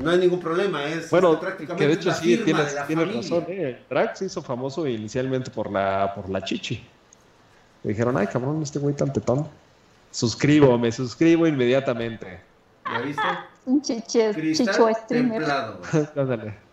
No 0.00 0.10
hay 0.10 0.18
ningún 0.18 0.40
problema, 0.40 0.84
es 0.84 1.10
bueno, 1.10 1.38
prácticamente 1.38 1.84
que 1.84 1.88
de 1.88 1.94
hecho 1.94 2.12
sí 2.12 2.38
tienes, 2.38 2.74
tienes 2.86 3.14
razón, 3.14 3.44
eh. 3.48 3.84
Drag 3.88 4.16
se 4.16 4.26
hizo 4.26 4.40
famoso 4.40 4.86
inicialmente 4.86 5.50
por 5.50 5.70
la 5.70 6.12
por 6.14 6.28
la 6.30 6.42
chichi. 6.42 6.82
Me 7.82 7.90
dijeron, 7.90 8.16
ay 8.16 8.26
cabrón, 8.26 8.62
este 8.62 8.78
güey 8.78 8.94
tan 8.94 9.12
tetón. 9.12 9.46
Suscribo, 10.10 10.78
me 10.78 10.90
suscribo 10.90 11.46
inmediatamente. 11.46 12.40
¿Ya 12.86 13.00
viste? 13.00 13.22
Un 13.66 13.82
chiche, 13.82 14.54
chicho 14.54 14.88
streamer. 14.94 15.44
Ándale. 16.16 16.70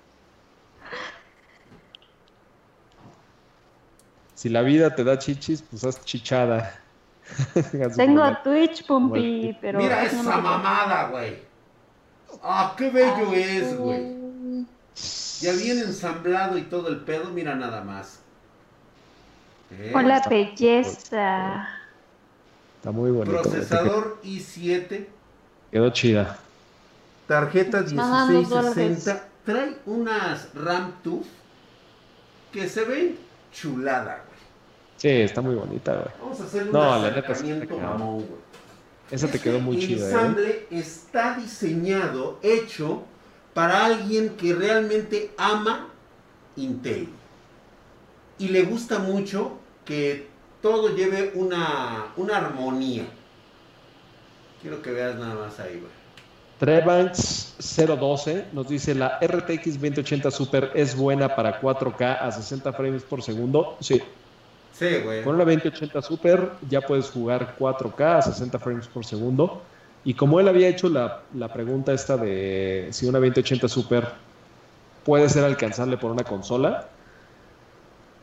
si 4.38 4.50
la 4.50 4.62
vida 4.62 4.94
te 4.94 5.04
da 5.04 5.18
chichis, 5.18 5.64
pues 5.64 5.84
haz 5.84 6.06
chichada. 6.06 6.80
Tengo 7.98 8.24
Twitch, 8.44 8.86
Pumpi, 8.86 9.58
pero... 9.60 9.80
Mira 9.80 10.04
esa 10.04 10.22
mamada, 10.22 11.10
güey. 11.10 11.47
Ah, 12.44 12.76
qué 12.78 12.90
bello 12.90 13.34
es, 13.34 13.78
güey. 13.78 14.18
Ya 15.42 15.54
bien 15.54 15.80
ensamblado 15.80 16.58
y 16.58 16.64
todo 16.64 16.88
el 16.90 17.02
pedo, 17.02 17.30
mira 17.30 17.56
nada 17.56 17.84
más. 17.84 18.20
Eh, 19.72 19.92
Con 19.92 20.08
la 20.08 20.22
belleza. 20.28 21.68
Está 22.78 22.92
muy 22.92 23.12
bonito. 23.12 23.42
Procesador 23.42 24.20
i7. 24.24 25.06
Quedó 25.72 25.90
chida. 25.92 26.38
Tarjeta 27.28 27.82
1660. 27.82 29.28
Trae 29.46 29.78
unas 29.86 30.54
RAM 30.54 30.94
TUF 31.04 31.26
que 32.52 32.68
se 32.68 32.84
ven 32.86 33.18
chulada, 33.54 34.24
güey. 34.26 34.40
Sí, 34.98 35.10
está 35.10 35.42
muy 35.42 35.56
bonita, 35.56 35.94
güey. 35.94 36.08
Vamos 36.20 36.42
a 36.42 36.44
hacer 36.46 36.64
un 36.64 36.72
no, 36.72 36.94
acercamiento 36.94 37.78
mamón, 37.78 38.16
güey. 38.16 38.47
Esa 39.10 39.28
te 39.28 39.40
quedó 39.40 39.60
muy 39.60 39.80
chida. 39.80 40.08
El 40.08 40.14
ensamble 40.14 40.50
¿eh? 40.50 40.68
está 40.72 41.38
diseñado, 41.38 42.40
hecho 42.42 43.04
para 43.54 43.86
alguien 43.86 44.30
que 44.38 44.54
realmente 44.54 45.32
ama 45.38 45.90
Intel. 46.56 47.10
Y 48.40 48.50
le 48.50 48.64
gusta 48.64 49.00
mucho 49.00 49.58
que 49.86 50.28
todo 50.62 50.96
lleve 50.96 51.32
una, 51.36 52.14
una 52.18 52.38
armonía. 52.38 53.06
Quiero 54.62 54.82
que 54.82 54.92
veas 54.92 55.16
nada 55.16 55.36
más 55.36 55.60
ahí, 55.60 55.80
güey. 55.80 55.98
Trebanks 56.60 57.56
012 57.60 58.48
nos 58.52 58.68
dice 58.68 58.96
la 58.96 59.20
RTX 59.20 59.74
2080 59.74 60.32
Super 60.32 60.72
es 60.74 60.96
buena 60.96 61.36
para 61.36 61.62
4K 61.62 62.18
a 62.20 62.32
60 62.32 62.74
frames 62.74 63.04
por 63.04 63.22
segundo. 63.22 63.78
Sí, 63.80 64.02
Sí, 64.78 65.00
güey. 65.04 65.24
Con 65.24 65.38
la 65.38 65.46
2080 65.46 66.02
Super 66.02 66.52
ya 66.70 66.82
puedes 66.82 67.10
jugar 67.10 67.56
4K 67.58 68.18
a 68.18 68.22
60 68.22 68.60
frames 68.60 68.88
por 68.88 69.06
segundo. 69.06 69.62
Y 70.04 70.14
como 70.14 70.40
él 70.40 70.48
había 70.48 70.68
hecho 70.68 70.88
la, 70.90 71.24
pregunta 71.52 71.94
esta 71.94 72.16
de 72.16 72.88
si 72.92 73.08
una 73.08 73.20
2080 73.20 73.68
Super 73.68 74.08
puede 75.04 75.28
ser 75.30 75.44
alcanzable 75.44 75.98
por 75.98 76.12
una 76.12 76.24
consola, 76.24 76.88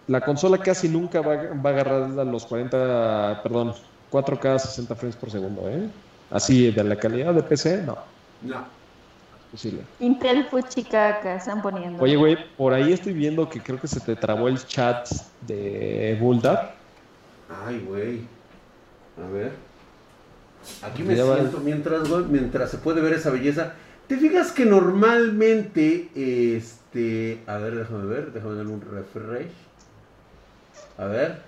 la 0.07 0.21
consola 0.21 0.59
casi 0.59 0.89
nunca 0.89 1.21
va, 1.21 1.37
va 1.37 1.71
a 1.71 1.73
agarrar 1.73 2.27
los 2.27 2.47
40, 2.47 3.41
perdón, 3.43 3.75
4K 4.13 4.55
a 4.55 4.59
60 4.59 4.95
frames 4.95 5.17
por 5.17 5.31
segundo, 5.31 5.69
¿eh? 5.69 5.89
Así, 6.31 6.71
de 6.71 6.85
la 6.85 6.97
calidad 6.97 7.35
de 7.35 7.43
PC, 7.43 7.83
no. 7.83 7.99
No. 8.43 8.84
Intel 10.01 10.45
Fuchicaca 10.47 11.37
están 11.37 11.63
poniendo. 11.63 12.03
Oye, 12.03 12.17
güey, 12.17 12.37
por 12.57 12.73
ahí 12.73 12.93
estoy 12.93 13.13
viendo 13.13 13.49
que 13.49 13.61
creo 13.61 13.81
que 13.81 13.89
se 13.89 14.01
te 14.01 14.17
trabó 14.17 14.49
el 14.49 14.65
chat 14.65 15.09
de 15.47 16.17
Bulldar. 16.21 16.75
Ay, 17.67 17.85
güey. 17.87 18.21
A 19.23 19.31
ver. 19.31 19.53
Aquí 20.83 21.03
me 21.03 21.15
siento 21.15 21.61
mientras, 21.61 22.09
güey, 22.09 22.25
mientras 22.25 22.71
se 22.71 22.79
puede 22.79 23.01
ver 23.01 23.13
esa 23.13 23.31
belleza. 23.31 23.75
¿Te 24.09 24.17
fijas 24.17 24.53
que 24.53 24.65
normalmente, 24.65 26.11
este, 26.15 27.41
a 27.47 27.57
ver, 27.59 27.77
déjame 27.77 28.07
ver, 28.07 28.33
déjame 28.33 28.57
dar 28.57 28.67
un 28.67 28.81
refresh. 28.81 29.53
A 30.99 31.07
ver. 31.07 31.43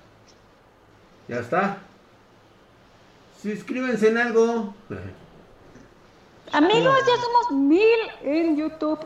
Ya 1.29 1.41
está. 1.41 1.79
Suscríbanse 3.43 4.09
en 4.09 4.19
algo. 4.19 4.75
Amigos, 6.53 6.97
ya 7.07 7.23
somos 7.23 7.67
mil 7.69 7.99
en 8.23 8.57
YouTube. 8.57 9.01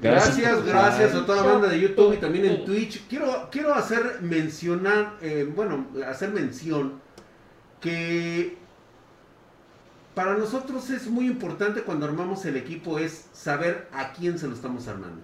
Gracias, 0.00 0.64
gracias 0.64 1.14
a 1.14 1.24
toda 1.24 1.42
la 1.42 1.52
banda 1.52 1.68
de 1.68 1.80
YouTube 1.80 2.14
y 2.14 2.16
también 2.18 2.44
en 2.44 2.64
Twitch. 2.64 3.06
Quiero, 3.08 3.48
quiero 3.50 3.74
hacer 3.74 4.20
mencionar, 4.20 5.16
eh, 5.22 5.50
bueno, 5.54 5.86
hacer 6.06 6.30
mención 6.30 7.00
que 7.80 8.58
para 10.14 10.36
nosotros 10.36 10.90
es 10.90 11.08
muy 11.08 11.26
importante 11.26 11.82
cuando 11.82 12.06
armamos 12.06 12.44
el 12.44 12.56
equipo 12.56 12.98
es 12.98 13.26
saber 13.32 13.88
a 13.92 14.12
quién 14.12 14.38
se 14.38 14.48
lo 14.48 14.54
estamos 14.54 14.88
armando. 14.88 15.22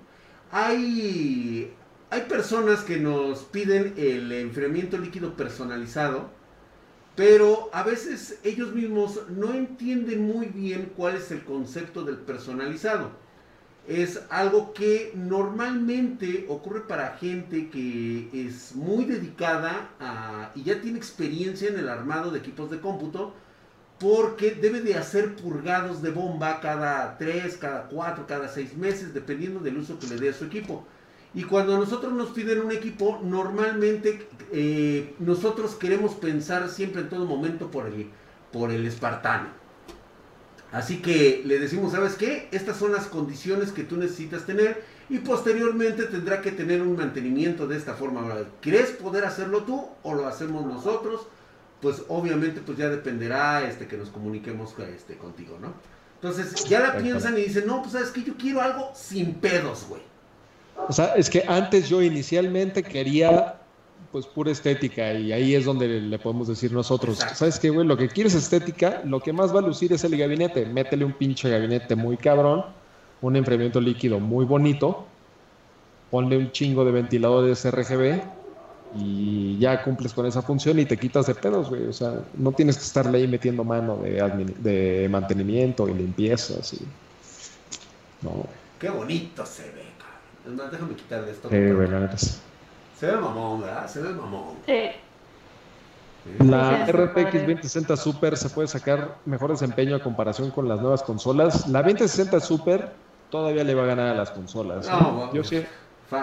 Hay, 0.51 1.73
hay 2.11 2.20
personas 2.23 2.81
que 2.81 2.99
nos 2.99 3.40
piden 3.40 3.94
el 3.97 4.32
enfriamiento 4.32 4.99
líquido 4.99 5.35
personalizado 5.35 6.31
pero 7.14 7.68
a 7.72 7.82
veces 7.82 8.39
ellos 8.43 8.74
mismos 8.74 9.20
no 9.28 9.52
entienden 9.52 10.26
muy 10.26 10.47
bien 10.47 10.93
cuál 10.97 11.16
es 11.16 11.30
el 11.30 11.44
concepto 11.44 12.05
del 12.05 12.16
personalizado. 12.16 13.10
Es 13.86 14.22
algo 14.30 14.72
que 14.72 15.12
normalmente 15.14 16.47
ocurre 16.48 16.86
para 16.86 17.16
gente 17.16 17.68
que 17.68 18.30
es 18.32 18.74
muy 18.76 19.05
dedicada 19.05 20.51
y 20.55 20.62
ya 20.62 20.80
tiene 20.80 20.98
experiencia 20.98 21.68
en 21.68 21.78
el 21.78 21.89
armado 21.89 22.30
de 22.30 22.39
equipos 22.39 22.70
de 22.70 22.80
cómputo, 22.80 23.34
porque 23.98 24.52
debe 24.55 24.80
de 24.80 24.94
hacer 24.94 25.36
purgados 25.36 26.01
de 26.01 26.10
bomba 26.10 26.60
cada 26.60 27.18
3, 27.18 27.56
cada 27.56 27.89
4, 27.89 28.26
cada 28.26 28.48
6 28.48 28.76
meses, 28.76 29.14
dependiendo 29.14 29.60
del 29.60 29.78
uso 29.78 29.98
que 29.98 30.06
le 30.06 30.16
dé 30.16 30.30
a 30.30 30.32
su 30.32 30.44
equipo. 30.44 30.86
Y 31.35 31.45
cuando 31.45 31.79
nosotros 31.79 32.13
nos 32.13 32.31
piden 32.31 32.61
un 32.61 32.73
equipo, 32.73 33.21
normalmente 33.23 34.27
eh, 34.53 35.15
nosotros 35.19 35.75
queremos 35.75 36.15
pensar 36.15 36.69
siempre 36.69 37.03
en 37.03 37.09
todo 37.09 37.25
momento 37.25 37.71
por 37.71 37.87
el, 37.87 38.11
por 38.53 38.71
el 38.71 38.87
espartano. 38.87 39.49
Así 40.73 41.03
que 41.03 41.43
le 41.45 41.59
decimos, 41.59 41.93
¿sabes 41.93 42.15
qué? 42.15 42.49
Estas 42.51 42.79
son 42.79 42.93
las 42.93 43.07
condiciones 43.07 43.73
que 43.73 43.85
tú 43.85 43.97
necesitas 43.97 44.47
tener 44.47 44.83
y 45.11 45.19
posteriormente 45.19 46.05
tendrá 46.05 46.41
que 46.41 46.53
tener 46.53 46.81
un 46.81 46.97
mantenimiento 46.97 47.67
de 47.67 47.77
esta 47.77 47.95
forma. 47.95 48.23
¿Quieres 48.61 48.91
poder 48.91 49.25
hacerlo 49.25 49.65
tú 49.65 49.87
o 50.03 50.15
lo 50.15 50.27
hacemos 50.27 50.65
nosotros? 50.67 51.27
Pues 51.81 52.03
obviamente 52.09 52.63
pues 52.65 52.79
ya 52.79 52.89
dependerá 52.89 53.69
este, 53.69 53.87
que 53.87 53.99
nos 53.99 54.09
comuniquemos 54.09 54.75
este, 54.95 55.17
contigo, 55.17 55.59
¿no? 55.61 55.75
Entonces 56.15 56.65
ya 56.69 56.81
la 56.81 56.97
piensan 56.97 57.37
y 57.37 57.43
dicen, 57.43 57.67
no, 57.67 57.83
pues 57.83 57.93
sabes 57.93 58.11
que 58.11 58.23
yo 58.23 58.35
quiero 58.37 58.63
algo 58.63 58.93
sin 58.95 59.35
pedos, 59.35 59.87
güey. 59.89 60.11
O 60.89 60.93
sea, 60.93 61.15
es 61.15 61.31
que 61.31 61.44
antes 61.47 61.89
yo 61.89 62.03
inicialmente 62.03 62.82
quería 62.82 63.57
pues 64.11 64.27
pura 64.27 64.51
estética 64.51 65.15
y 65.15 65.32
ahí 65.32 65.55
es 65.55 65.65
donde 65.65 65.89
le 65.89 66.19
podemos 66.19 66.47
decir 66.47 66.70
nosotros, 66.73 67.19
¿sabes 67.35 67.59
qué, 67.59 67.70
güey? 67.70 67.86
Lo 67.86 67.97
que 67.97 68.09
quieres 68.09 68.35
estética, 68.35 69.01
lo 69.07 69.20
que 69.20 69.32
más 69.32 69.55
va 69.55 69.61
a 69.61 69.62
lucir 69.62 69.93
es 69.93 70.05
el 70.05 70.19
gabinete. 70.19 70.66
Métele 70.66 71.05
un 71.05 71.12
pinche 71.12 71.49
gabinete 71.49 71.97
muy 71.97 72.19
cabrón, 72.19 72.65
un 73.23 73.36
enfriamiento 73.36 73.81
líquido 73.81 74.20
muy 74.20 74.44
bonito 74.44 75.07
ponle 76.12 76.36
un 76.36 76.53
chingo 76.53 76.85
de 76.85 76.93
ventiladores 76.93 77.65
RGB 77.65 78.20
y 78.99 79.59
ya 79.59 79.82
cumples 79.82 80.12
con 80.12 80.27
esa 80.27 80.43
función 80.43 80.78
y 80.78 80.85
te 80.85 80.99
quitas 80.99 81.27
de 81.27 81.35
pedos, 81.35 81.70
güey. 81.70 81.86
O 81.86 81.93
sea, 81.94 82.20
no 82.35 82.53
tienes 82.53 82.77
que 82.77 82.82
estarle 82.82 83.16
ahí 83.16 83.27
metiendo 83.27 83.65
mano 83.65 83.97
de, 83.97 84.20
de 84.59 85.09
mantenimiento 85.09 85.89
y 85.89 85.94
limpiezas 85.94 86.74
y... 86.74 86.81
No. 88.20 88.44
Qué 88.78 88.90
bonito 88.90 89.47
se 89.47 89.62
ve, 89.62 89.82
cabrón. 90.44 90.70
déjame 90.70 90.94
quitar 90.94 91.24
de 91.24 91.32
esto. 91.32 91.48
Se 91.48 93.06
ve 93.06 93.16
mamón, 93.16 93.62
¿verdad? 93.62 93.89
Se 93.89 94.01
ve 94.01 94.10
mamón. 94.10 94.55
Sí. 94.66 94.90
La 96.39 96.86
RTX 96.86 97.32
2060 97.32 97.97
Super 97.97 98.36
se 98.36 98.48
puede 98.48 98.69
sacar 98.69 99.16
mejor 99.24 99.51
desempeño 99.51 99.97
a 99.97 100.02
comparación 100.02 100.51
con 100.51 100.69
las 100.69 100.81
nuevas 100.81 101.02
consolas. 101.02 101.69
La 101.69 101.82
2060 101.82 102.39
Super 102.40 102.93
todavía 103.31 103.64
le 103.64 103.74
va 103.74 103.82
a 103.82 103.86
ganar 103.86 104.09
a 104.09 104.14
las 104.14 104.31
consolas. 104.31 104.86
¿eh? 104.86 104.90
yo, 105.32 105.43
sí, 105.43 105.64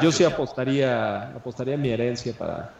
yo 0.02 0.12
sí 0.12 0.24
apostaría, 0.24 1.32
apostaría 1.36 1.76
mi 1.76 1.90
herencia 1.90 2.34
para... 2.38 2.72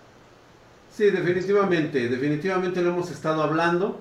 Sí, 0.92 1.10
definitivamente, 1.10 2.08
definitivamente 2.08 2.82
lo 2.82 2.92
hemos 2.92 3.12
estado 3.12 3.44
hablando. 3.44 4.00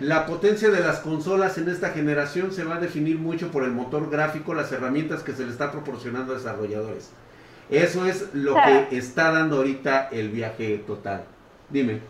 La 0.00 0.26
potencia 0.26 0.68
de 0.68 0.80
las 0.80 0.98
consolas 0.98 1.56
en 1.56 1.68
esta 1.68 1.90
generación 1.90 2.52
se 2.52 2.64
va 2.64 2.76
a 2.76 2.80
definir 2.80 3.18
mucho 3.18 3.50
por 3.50 3.64
el 3.64 3.70
motor 3.70 4.10
gráfico, 4.10 4.52
las 4.52 4.70
herramientas 4.72 5.22
que 5.22 5.32
se 5.32 5.44
le 5.44 5.50
está 5.50 5.72
proporcionando 5.72 6.32
a 6.32 6.36
desarrolladores. 6.36 7.10
Eso 7.70 8.04
es 8.04 8.34
lo 8.34 8.54
que 8.56 8.96
está 8.96 9.30
dando 9.30 9.56
ahorita 9.56 10.08
el 10.10 10.28
viaje 10.30 10.78
total. 10.86 11.24
Dime. 11.70 12.00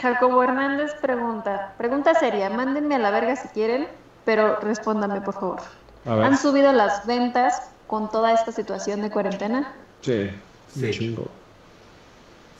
Jacobo 0.00 0.42
Hernández 0.42 0.92
pregunta, 1.00 1.74
pregunta 1.78 2.14
seria, 2.14 2.50
mándenme 2.50 2.96
a 2.96 2.98
la 2.98 3.10
verga 3.10 3.34
si 3.34 3.48
quieren, 3.48 3.88
pero 4.24 4.60
respóndame 4.60 5.22
por 5.22 5.34
favor. 5.34 5.60
¿Han 6.04 6.36
subido 6.36 6.72
las 6.72 7.06
ventas 7.06 7.70
con 7.86 8.10
toda 8.10 8.32
esta 8.32 8.52
situación 8.52 9.02
de 9.02 9.10
cuarentena? 9.10 9.72
Sí, 10.02 10.30
sí. 10.68 10.90
Chingo. 10.90 11.28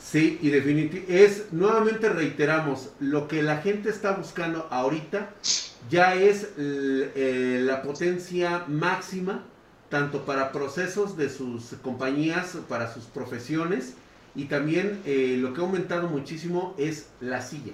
Sí, 0.09 0.39
y 0.41 0.51
definitivamente 0.51 1.25
es, 1.25 1.51
nuevamente 1.51 2.07
reiteramos, 2.07 2.91
lo 3.01 3.27
que 3.27 3.43
la 3.43 3.57
gente 3.57 3.89
está 3.89 4.13
buscando 4.13 4.65
ahorita 4.71 5.31
ya 5.89 6.15
es 6.15 6.47
eh, 6.57 7.59
la 7.61 7.81
potencia 7.81 8.63
máxima, 8.69 9.43
tanto 9.89 10.23
para 10.23 10.53
procesos 10.53 11.17
de 11.17 11.29
sus 11.29 11.75
compañías, 11.81 12.57
para 12.69 12.93
sus 12.93 13.03
profesiones, 13.03 13.95
y 14.33 14.45
también 14.45 15.01
eh, 15.05 15.35
lo 15.41 15.53
que 15.53 15.59
ha 15.59 15.65
aumentado 15.65 16.07
muchísimo 16.07 16.73
es 16.77 17.07
la 17.19 17.41
silla. 17.41 17.73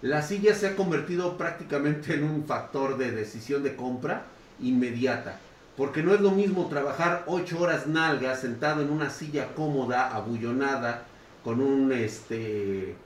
La 0.00 0.22
silla 0.22 0.54
se 0.54 0.68
ha 0.68 0.76
convertido 0.76 1.36
prácticamente 1.36 2.14
en 2.14 2.22
un 2.22 2.44
factor 2.44 2.98
de 2.98 3.10
decisión 3.10 3.64
de 3.64 3.74
compra 3.74 4.26
inmediata. 4.60 5.40
Porque 5.76 6.04
no 6.04 6.14
es 6.14 6.20
lo 6.20 6.30
mismo 6.30 6.68
trabajar 6.68 7.24
ocho 7.26 7.58
horas 7.58 7.88
nalgas 7.88 8.42
sentado 8.42 8.80
en 8.80 8.90
una 8.90 9.10
silla 9.10 9.54
cómoda, 9.56 10.14
abullonada, 10.14 11.02
con 11.44 11.60
un 11.60 11.92
este 11.92 12.96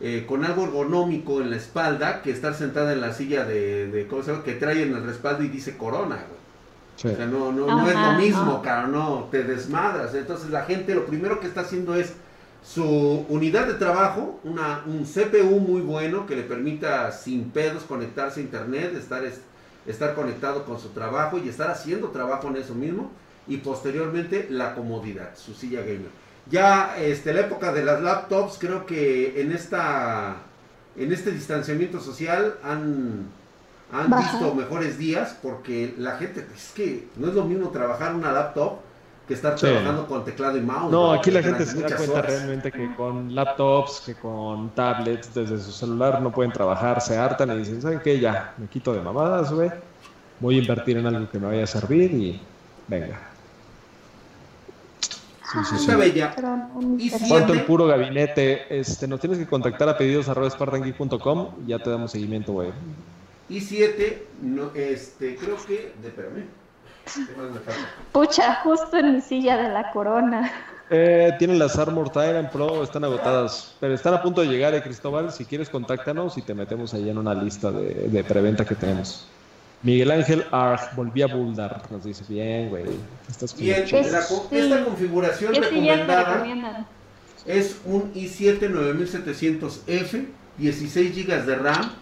eh, 0.00 0.24
con 0.28 0.44
algo 0.44 0.62
ergonómico 0.62 1.40
en 1.40 1.50
la 1.50 1.56
espalda, 1.56 2.22
que 2.22 2.30
estar 2.30 2.54
sentada 2.54 2.92
en 2.92 3.00
la 3.00 3.12
silla 3.12 3.44
de, 3.44 3.88
de 3.88 4.06
¿cómo 4.06 4.22
se 4.22 4.30
llama? 4.30 4.44
que 4.44 4.54
trae 4.54 4.82
en 4.82 4.94
el 4.94 5.02
respaldo 5.02 5.42
y 5.42 5.48
dice 5.48 5.76
corona, 5.76 6.24
O 6.96 6.98
sea, 7.00 7.26
no, 7.26 7.50
no, 7.50 7.66
no 7.66 7.88
es 7.88 7.96
lo 7.96 8.12
mismo, 8.12 8.62
caro, 8.62 8.86
no, 8.86 9.28
te 9.30 9.42
desmadras. 9.42 10.14
Entonces 10.14 10.50
la 10.50 10.64
gente 10.64 10.94
lo 10.94 11.04
primero 11.04 11.40
que 11.40 11.48
está 11.48 11.62
haciendo 11.62 11.96
es 11.96 12.12
su 12.64 13.26
unidad 13.28 13.66
de 13.66 13.74
trabajo, 13.74 14.38
una, 14.44 14.84
un 14.86 15.04
CPU 15.04 15.58
muy 15.58 15.80
bueno 15.80 16.26
que 16.26 16.36
le 16.36 16.42
permita 16.42 17.10
sin 17.10 17.50
pedos 17.50 17.82
conectarse 17.82 18.38
a 18.38 18.44
internet, 18.44 18.94
estar, 18.96 19.24
estar 19.86 20.14
conectado 20.14 20.64
con 20.64 20.78
su 20.78 20.90
trabajo 20.90 21.38
y 21.38 21.48
estar 21.48 21.70
haciendo 21.70 22.10
trabajo 22.10 22.46
en 22.48 22.56
eso 22.56 22.74
mismo. 22.74 23.10
Y 23.48 23.56
posteriormente 23.56 24.46
la 24.50 24.74
comodidad, 24.74 25.30
su 25.34 25.54
silla 25.54 25.80
gamer. 25.80 26.27
Ya 26.50 26.96
este, 26.98 27.32
la 27.34 27.40
época 27.40 27.72
de 27.72 27.84
las 27.84 28.00
laptops, 28.00 28.56
creo 28.58 28.86
que 28.86 29.40
en 29.40 29.52
esta 29.52 30.36
en 30.98 31.12
este 31.12 31.30
distanciamiento 31.30 32.00
social 32.00 32.54
han, 32.62 33.26
han 33.92 34.10
visto 34.10 34.54
mejores 34.54 34.98
días 34.98 35.36
porque 35.40 35.94
la 35.96 36.16
gente, 36.16 36.44
es 36.54 36.72
que 36.74 37.08
no 37.16 37.28
es 37.28 37.34
lo 37.34 37.44
mismo 37.44 37.68
trabajar 37.68 38.14
una 38.14 38.32
laptop 38.32 38.78
que 39.26 39.34
estar 39.34 39.54
trabajando 39.54 40.06
con 40.06 40.24
teclado 40.24 40.56
y 40.56 40.62
mouse. 40.62 40.90
No, 40.90 41.12
aquí 41.12 41.30
la 41.30 41.42
gente 41.42 41.66
se 41.66 41.80
da 41.82 41.94
cuenta 41.94 42.22
realmente 42.22 42.72
que 42.72 42.94
con 42.96 43.34
laptops, 43.34 44.02
que 44.06 44.14
con 44.14 44.70
tablets, 44.70 45.34
desde 45.34 45.58
su 45.58 45.70
celular 45.70 46.22
no 46.22 46.32
pueden 46.32 46.50
trabajar, 46.50 47.00
se 47.02 47.16
hartan 47.16 47.50
y 47.52 47.58
dicen, 47.58 47.82
¿saben 47.82 48.00
qué? 48.00 48.18
Ya, 48.18 48.54
me 48.56 48.66
quito 48.66 48.92
de 48.94 49.00
mamadas, 49.00 49.52
güey. 49.52 49.70
Voy 50.40 50.56
a 50.56 50.58
invertir 50.60 50.96
en 50.96 51.06
algo 51.06 51.30
que 51.30 51.38
me 51.38 51.46
vaya 51.46 51.64
a 51.64 51.66
servir 51.66 52.12
y 52.14 52.40
venga. 52.86 53.27
Sí, 55.52 55.58
sí, 55.70 55.78
sí. 55.78 55.94
bella. 55.94 56.34
¿Cuánto 57.28 57.52
el 57.52 57.64
puro 57.64 57.86
gabinete? 57.86 58.66
Este, 58.78 59.08
nos 59.08 59.20
tienes 59.20 59.38
que 59.38 59.46
contactar 59.46 59.88
a 59.88 59.96
pedidos 59.96 60.28
arroba 60.28 60.48
y 60.48 61.68
ya 61.68 61.78
te 61.78 61.90
damos 61.90 62.12
seguimiento, 62.12 62.52
güey. 62.52 62.70
Y 63.48 63.60
7, 63.60 64.26
no, 64.42 64.70
este, 64.74 65.36
creo 65.36 65.56
que, 65.66 65.92
de, 66.02 66.10
Pucha, 68.12 68.56
justo 68.56 68.98
en 68.98 69.14
mi 69.14 69.20
silla 69.22 69.56
de 69.56 69.70
la 69.70 69.90
corona. 69.90 70.50
Eh, 70.90 71.34
tienen 71.38 71.58
las 71.58 71.78
Armor 71.78 72.10
Tyrant 72.10 72.50
Pro, 72.50 72.82
están 72.82 73.04
agotadas, 73.04 73.74
pero 73.78 73.94
están 73.94 74.14
a 74.14 74.22
punto 74.22 74.40
de 74.40 74.48
llegar, 74.48 74.74
eh, 74.74 74.82
Cristóbal. 74.82 75.32
Si 75.32 75.44
quieres, 75.44 75.68
contáctanos 75.68 76.38
y 76.38 76.42
te 76.42 76.54
metemos 76.54 76.94
ahí 76.94 77.08
en 77.08 77.18
una 77.18 77.34
lista 77.34 77.70
de, 77.70 78.24
preventa 78.24 78.64
que 78.64 78.74
tenemos. 78.74 79.26
Miguel 79.82 80.10
Ángel 80.10 80.44
Arg, 80.50 80.94
volví 80.96 81.22
a 81.22 81.28
Buldar, 81.28 81.82
nos 81.90 82.04
dice, 82.04 82.24
bien, 82.28 82.68
güey. 82.68 82.84
Bien, 83.58 83.82
esta 83.82 84.84
configuración 84.84 85.54
recomendada 85.54 86.86
es 87.46 87.78
un 87.84 88.12
i7 88.14 88.68
9700F, 88.68 90.26
16 90.58 91.16
GB 91.16 91.46
de 91.46 91.54
RAM, 91.54 91.92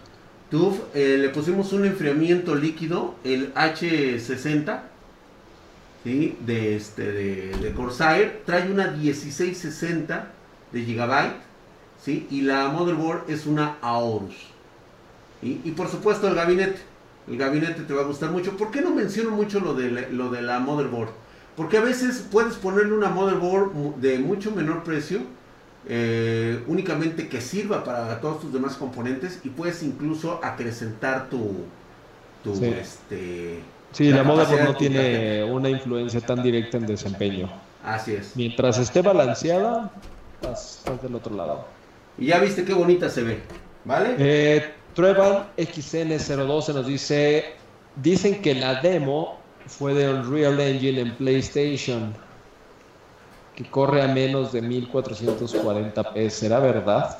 TUF, 0.49 0.79
eh, 0.93 1.17
le 1.19 1.29
pusimos 1.29 1.71
un 1.73 1.85
enfriamiento 1.85 2.55
líquido, 2.55 3.15
el 3.23 3.53
H60, 3.53 4.81
de, 6.03 6.75
este, 6.75 7.11
de, 7.11 7.73
Corsair. 7.75 8.41
Trae 8.45 8.71
una 8.71 8.91
1660 8.91 10.27
de 10.71 10.81
Gigabyte. 10.83 11.35
¿sí? 12.03 12.27
Y 12.29 12.41
la 12.41 12.69
motherboard 12.69 13.29
es 13.29 13.45
una 13.45 13.77
Aorus. 13.81 14.35
Y 15.41 15.71
por 15.71 15.89
supuesto 15.89 16.27
el 16.27 16.35
gabinete. 16.35 16.79
El 17.27 17.37
gabinete 17.37 17.83
te 17.83 17.93
va 17.93 18.01
a 18.01 18.05
gustar 18.05 18.31
mucho. 18.31 18.55
¿Por 18.55 18.71
qué 18.71 18.81
no 18.81 18.91
menciono 18.91 19.31
mucho 19.31 19.59
lo 19.59 19.73
de, 19.73 20.09
lo 20.11 20.29
de 20.29 20.41
la 20.41 20.59
motherboard? 20.59 21.09
Porque 21.55 21.77
a 21.77 21.81
veces 21.81 22.25
puedes 22.31 22.55
ponerle 22.55 22.93
una 22.93 23.09
motherboard 23.09 23.95
de 23.95 24.19
mucho 24.19 24.51
menor 24.51 24.83
precio, 24.83 25.19
eh, 25.89 26.63
únicamente 26.67 27.27
que 27.27 27.41
sirva 27.41 27.83
para 27.83 28.19
todos 28.21 28.41
tus 28.41 28.53
demás 28.53 28.75
componentes 28.75 29.39
y 29.43 29.49
puedes 29.49 29.83
incluso 29.83 30.39
acrecentar 30.43 31.29
tu, 31.29 31.65
tu 32.43 32.63
este, 32.63 33.61
Sí, 33.91 34.09
la, 34.11 34.23
moda 34.23 34.45
no 34.63 34.75
tiene 34.75 35.43
una 35.43 35.69
influencia 35.69 36.21
tan 36.21 36.43
directa 36.43 36.77
en 36.77 36.85
desempeño. 36.85 37.49
Así 37.83 38.13
es. 38.13 38.35
Mientras 38.35 38.77
esté 38.77 39.01
balanceada, 39.01 39.91
estás, 40.41 40.83
del 41.01 41.15
otro 41.15 41.35
lado. 41.35 41.65
Y 42.17 42.27
ya 42.27 42.39
viste 42.39 42.63
qué 42.65 42.73
bonita 42.73 43.09
se 43.09 43.23
ve, 43.23 43.39
¿vale? 43.85 44.15
Eh, 44.19 44.73
Trevan 44.97 45.45
XN012 45.57 46.73
nos 46.73 46.87
dice, 46.87 47.53
dicen 47.97 48.41
que 48.41 48.55
la 48.55 48.81
demo 48.81 49.37
fue 49.67 49.93
de 49.93 50.09
Unreal 50.11 50.59
Engine 50.59 51.01
en 51.01 51.15
PlayStation, 51.17 52.15
que 53.55 53.69
corre 53.69 54.01
a 54.01 54.07
menos 54.07 54.53
de 54.53 54.63
1440p, 54.63 56.29
¿será 56.31 56.59
verdad? 56.59 57.19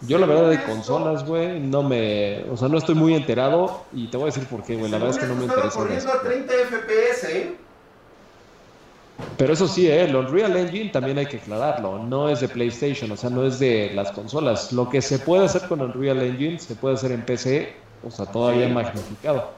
Yo 0.00 0.16
la 0.16 0.24
verdad 0.24 0.48
de 0.48 0.62
consolas, 0.62 1.26
güey, 1.26 1.60
no 1.60 1.82
me... 1.82 2.46
O 2.50 2.56
sea, 2.56 2.68
no 2.68 2.78
estoy 2.78 2.94
muy 2.94 3.14
enterado 3.14 3.84
y 3.92 4.06
te 4.06 4.16
voy 4.16 4.30
a 4.30 4.32
decir 4.32 4.46
por 4.46 4.64
qué, 4.64 4.76
güey. 4.76 4.90
La 4.90 4.96
verdad 4.96 5.14
es 5.14 5.18
que 5.18 5.26
no 5.26 5.34
me 5.34 5.44
interesa. 5.44 5.78
corriendo 5.78 6.10
a 6.10 6.22
30 6.22 6.54
FPS, 6.54 7.24
¿eh? 7.28 7.56
Pero 9.36 9.52
eso 9.52 9.66
sí, 9.66 9.88
¿eh? 9.88 10.04
el 10.04 10.14
Unreal 10.14 10.56
Engine 10.56 10.90
también 10.90 11.18
hay 11.18 11.26
que 11.26 11.38
aclararlo. 11.38 11.98
No 11.98 12.28
es 12.28 12.40
de 12.40 12.48
PlayStation, 12.48 13.10
o 13.10 13.16
sea, 13.16 13.30
no 13.30 13.44
es 13.44 13.58
de 13.58 13.92
las 13.94 14.12
consolas. 14.12 14.72
Lo 14.72 14.88
que 14.88 15.02
se 15.02 15.18
puede 15.18 15.44
hacer 15.44 15.68
con 15.68 15.80
Unreal 15.80 16.22
Engine 16.22 16.58
se 16.58 16.74
puede 16.74 16.94
hacer 16.94 17.12
en 17.12 17.22
PC, 17.22 17.74
o 18.06 18.10
sea, 18.10 18.26
todavía 18.26 18.68
magnificado. 18.68 19.50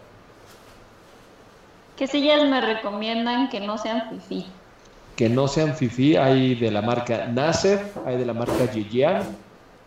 ¿Qué 1.96 2.06
sillas 2.06 2.48
me 2.48 2.60
recomiendan 2.60 3.48
que 3.50 3.60
no 3.60 3.76
sean 3.76 4.08
FIFI? 4.08 4.46
Que 5.16 5.28
no 5.28 5.48
sean 5.48 5.74
FIFI, 5.74 6.16
hay 6.16 6.54
de 6.54 6.70
la 6.70 6.80
marca 6.80 7.26
Nasef, 7.26 7.98
hay 8.06 8.16
de 8.16 8.24
la 8.24 8.32
marca 8.32 8.66
Jijian 8.72 9.22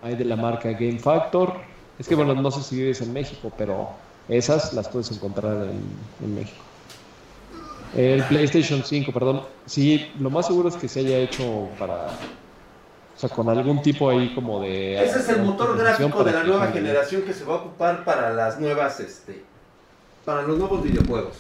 hay 0.04 0.16
de 0.16 0.26
la 0.26 0.36
marca 0.36 0.72
Game 0.72 1.00
Factor. 1.00 1.54
Es 1.98 2.08
que 2.08 2.16
bueno, 2.16 2.36
no 2.36 2.52
sé 2.52 2.62
si 2.62 2.76
vives 2.76 3.02
en 3.02 3.14
México, 3.14 3.52
pero 3.58 3.90
esas 4.28 4.74
las 4.74 4.90
puedes 4.90 5.12
encontrar 5.12 5.70
en, 6.22 6.36
México. 6.36 6.62
El 7.96 8.24
PlayStation 8.24 8.84
5, 8.84 9.12
perdón. 9.12 9.44
Sí, 9.66 10.12
lo 10.20 10.30
más 10.30 10.48
seguro 10.48 10.70
es 10.70 10.76
que 10.76 10.88
se 10.88 11.02
haya 11.02 11.18
hecho 11.18 11.70
para. 11.78 12.08
O 13.16 13.20
sea, 13.20 13.30
con 13.30 13.48
algún 13.50 13.82
tipo 13.82 14.10
ahí 14.10 14.34
como 14.34 14.62
de. 14.62 15.04
Ese 15.04 15.20
es 15.20 15.30
el 15.30 15.44
motor 15.44 15.78
gráfico 15.78 16.24
de 16.24 16.32
la 16.32 16.44
nueva 16.44 16.68
generación 16.68 17.22
que 17.22 17.34
se 17.34 17.46
va 17.46 17.54
a 17.54 17.58
ocupar 17.58 18.04
para 18.04 18.32
las 18.32 18.60
nuevas. 18.60 19.00
este 19.00 19.44
Para 20.26 20.42
los 20.42 20.58
nuevos 20.58 20.84
videojuegos. 20.84 21.38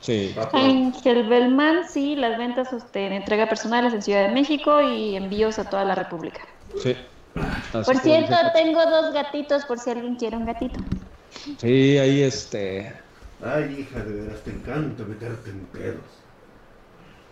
Sí. 0.00 0.34
Ángel 0.52 1.26
Belman, 1.28 1.88
sí, 1.88 2.14
las 2.14 2.36
ventas 2.36 2.68
en 2.92 3.12
entrega 3.12 3.48
personales 3.48 3.94
en 3.94 4.02
Ciudad 4.02 4.28
de 4.28 4.34
México 4.34 4.82
y 4.82 5.16
envíos 5.16 5.58
a 5.58 5.70
toda 5.70 5.84
la 5.84 5.94
República. 5.94 6.40
Sí. 6.82 6.94
Por 7.72 7.96
cierto, 7.98 8.34
tengo 8.52 8.84
dos 8.84 9.14
gatitos 9.14 9.64
por 9.64 9.78
si 9.78 9.90
alguien 9.90 10.16
quiere 10.16 10.36
un 10.36 10.44
gatito. 10.44 10.78
Sí, 11.58 11.98
ahí 11.98 12.22
este. 12.22 13.03
Ay, 13.44 13.80
hija, 13.80 14.02
de 14.02 14.22
veras 14.22 14.40
te 14.40 14.50
encanta 14.50 15.04
meterte 15.04 15.50
en 15.50 15.60
pedos. 15.66 16.00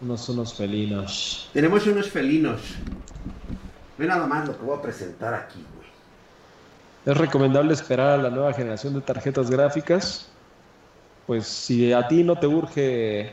Unos, 0.03 0.29
unos 0.29 0.53
felinos. 0.53 1.49
Tenemos 1.55 1.87
unos 1.87 2.11
felinos. 2.11 2.61
Ve 3.97 4.07
nada 4.07 4.27
más 4.27 4.47
lo 4.47 4.59
que 4.59 4.65
voy 4.65 4.79
a 4.79 4.83
presentar 4.83 5.33
aquí, 5.33 5.65
güey. 5.75 5.89
Es 7.07 7.17
recomendable 7.17 7.73
esperar 7.73 8.21
a 8.21 8.23
la 8.23 8.31
nueva 8.31 8.53
generación 8.53 8.95
de 8.95 9.01
tarjetas 9.01 9.51
gráficas. 9.51 10.29
Pues 11.27 11.47
si 11.47 11.93
a 11.93 12.07
ti 12.09 12.23
no 12.25 12.39
te 12.39 12.47
urge, 12.47 13.33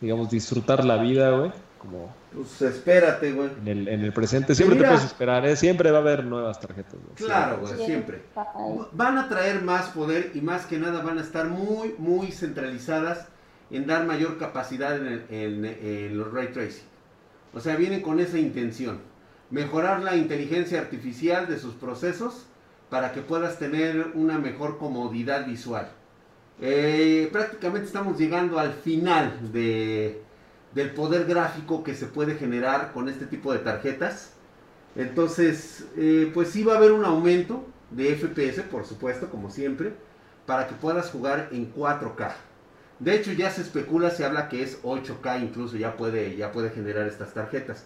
digamos, 0.00 0.30
disfrutar 0.30 0.84
la 0.84 0.98
vida, 0.98 1.30
güey, 1.30 1.52
como 1.84 2.14
Pues 2.34 2.62
espérate, 2.62 3.32
güey. 3.32 3.50
en 3.62 3.68
el, 3.68 3.88
en 3.88 4.00
el 4.00 4.12
presente, 4.12 4.54
siempre 4.54 4.78
te 4.78 4.84
puedes 4.86 5.04
esperar, 5.04 5.46
¿eh? 5.46 5.54
Siempre 5.56 5.90
va 5.90 5.98
a 5.98 6.00
haber 6.00 6.24
nuevas 6.24 6.58
tarjetas. 6.60 6.94
güey. 6.94 7.14
Claro, 7.16 7.58
güey, 7.60 7.74
Sí. 7.76 7.84
siempre. 7.86 8.22
Van 8.92 9.18
a 9.18 9.28
traer 9.28 9.62
más 9.62 9.90
poder 9.90 10.30
y 10.34 10.40
más 10.40 10.66
que 10.66 10.78
nada 10.78 11.02
van 11.02 11.18
a 11.18 11.20
estar 11.22 11.46
muy, 11.48 11.94
muy 11.98 12.32
centralizadas 12.32 13.28
en 13.70 13.86
dar 13.86 14.04
mayor 14.06 14.38
capacidad 14.38 14.96
en, 14.96 15.06
el- 15.06 15.24
en- 15.30 15.64
en 15.64 16.18
los 16.18 16.32
ray 16.32 16.48
tracing. 16.48 16.84
O 17.52 17.60
sea, 17.60 17.76
vienen 17.76 18.00
con 18.02 18.18
esa 18.20 18.38
intención. 18.38 18.98
Mejorar 19.50 20.02
la 20.02 20.16
inteligencia 20.16 20.80
artificial 20.80 21.46
de 21.48 21.58
sus 21.58 21.74
procesos 21.74 22.46
para 22.90 23.12
que 23.12 23.20
puedas 23.20 23.58
tener 23.58 24.08
una 24.14 24.38
mejor 24.38 24.78
comodidad 24.78 25.46
visual. 25.46 25.88
Eh, 26.60 27.28
prácticamente 27.32 27.86
estamos 27.86 28.18
llegando 28.18 28.58
al 28.58 28.72
final 28.72 29.52
de, 29.52 30.22
del 30.74 30.90
poder 30.90 31.26
gráfico 31.26 31.84
que 31.84 31.94
se 31.94 32.06
puede 32.06 32.34
generar 32.34 32.92
con 32.92 33.08
este 33.08 33.26
tipo 33.26 33.52
de 33.52 33.60
tarjetas. 33.60 34.32
Entonces, 34.96 35.86
eh, 35.96 36.30
pues 36.34 36.50
sí 36.50 36.62
va 36.62 36.74
a 36.74 36.76
haber 36.76 36.92
un 36.92 37.04
aumento 37.04 37.64
de 37.90 38.14
FPS, 38.16 38.62
por 38.62 38.84
supuesto, 38.84 39.28
como 39.28 39.50
siempre, 39.50 39.92
para 40.46 40.66
que 40.66 40.74
puedas 40.74 41.10
jugar 41.10 41.48
en 41.52 41.72
4K. 41.72 42.32
De 42.98 43.14
hecho, 43.14 43.32
ya 43.32 43.50
se 43.50 43.62
especula, 43.62 44.10
se 44.10 44.24
habla 44.24 44.48
que 44.48 44.62
es 44.62 44.82
8K, 44.82 45.42
incluso 45.42 45.76
ya 45.76 45.96
puede, 45.96 46.36
ya 46.36 46.52
puede 46.52 46.70
generar 46.70 47.06
estas 47.06 47.34
tarjetas. 47.34 47.84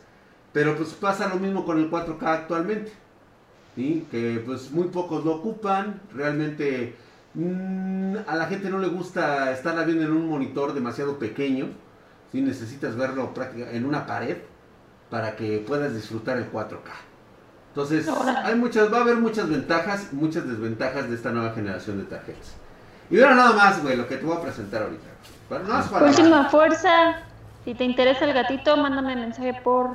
Pero 0.52 0.76
pues 0.76 0.90
pasa 0.90 1.28
lo 1.28 1.36
mismo 1.36 1.64
con 1.64 1.78
el 1.78 1.90
4K 1.90 2.22
actualmente. 2.22 2.92
Que 3.76 4.42
pues 4.44 4.72
muy 4.72 4.88
pocos 4.88 5.24
lo 5.24 5.36
ocupan. 5.36 6.00
Realmente 6.12 6.94
mm, 7.34 8.16
a 8.26 8.34
la 8.34 8.46
gente 8.46 8.70
no 8.70 8.78
le 8.80 8.88
gusta 8.88 9.52
estarla 9.52 9.84
viendo 9.84 10.04
en 10.04 10.12
un 10.12 10.28
monitor 10.28 10.74
demasiado 10.74 11.18
pequeño. 11.18 11.68
Si 12.32 12.40
necesitas 12.40 12.96
verlo 12.96 13.32
práctica- 13.34 13.70
en 13.70 13.84
una 13.86 14.06
pared 14.06 14.36
para 15.10 15.34
que 15.36 15.58
puedas 15.66 15.94
disfrutar 15.94 16.36
el 16.36 16.50
4K. 16.50 16.90
Entonces, 17.68 18.08
hay 18.44 18.54
muchas, 18.56 18.92
va 18.92 18.98
a 18.98 19.00
haber 19.02 19.16
muchas 19.16 19.48
ventajas 19.48 20.08
y 20.12 20.16
muchas 20.16 20.46
desventajas 20.48 21.08
de 21.08 21.14
esta 21.14 21.30
nueva 21.30 21.52
generación 21.52 21.98
de 21.98 22.04
tarjetas. 22.04 22.54
Y 23.10 23.14
mira 23.14 23.34
nada 23.34 23.52
más, 23.52 23.82
güey, 23.82 23.96
lo 23.96 24.06
que 24.06 24.16
te 24.16 24.26
voy 24.26 24.36
a 24.36 24.40
presentar 24.42 24.82
ahorita. 24.82 25.04
No 25.50 25.90
para 25.90 26.06
Última 26.06 26.48
fuerza. 26.50 27.20
Si 27.64 27.74
te 27.74 27.84
interesa 27.84 28.24
el 28.24 28.32
gatito, 28.34 28.76
mándame 28.76 29.16
mensaje 29.16 29.54
por. 29.64 29.92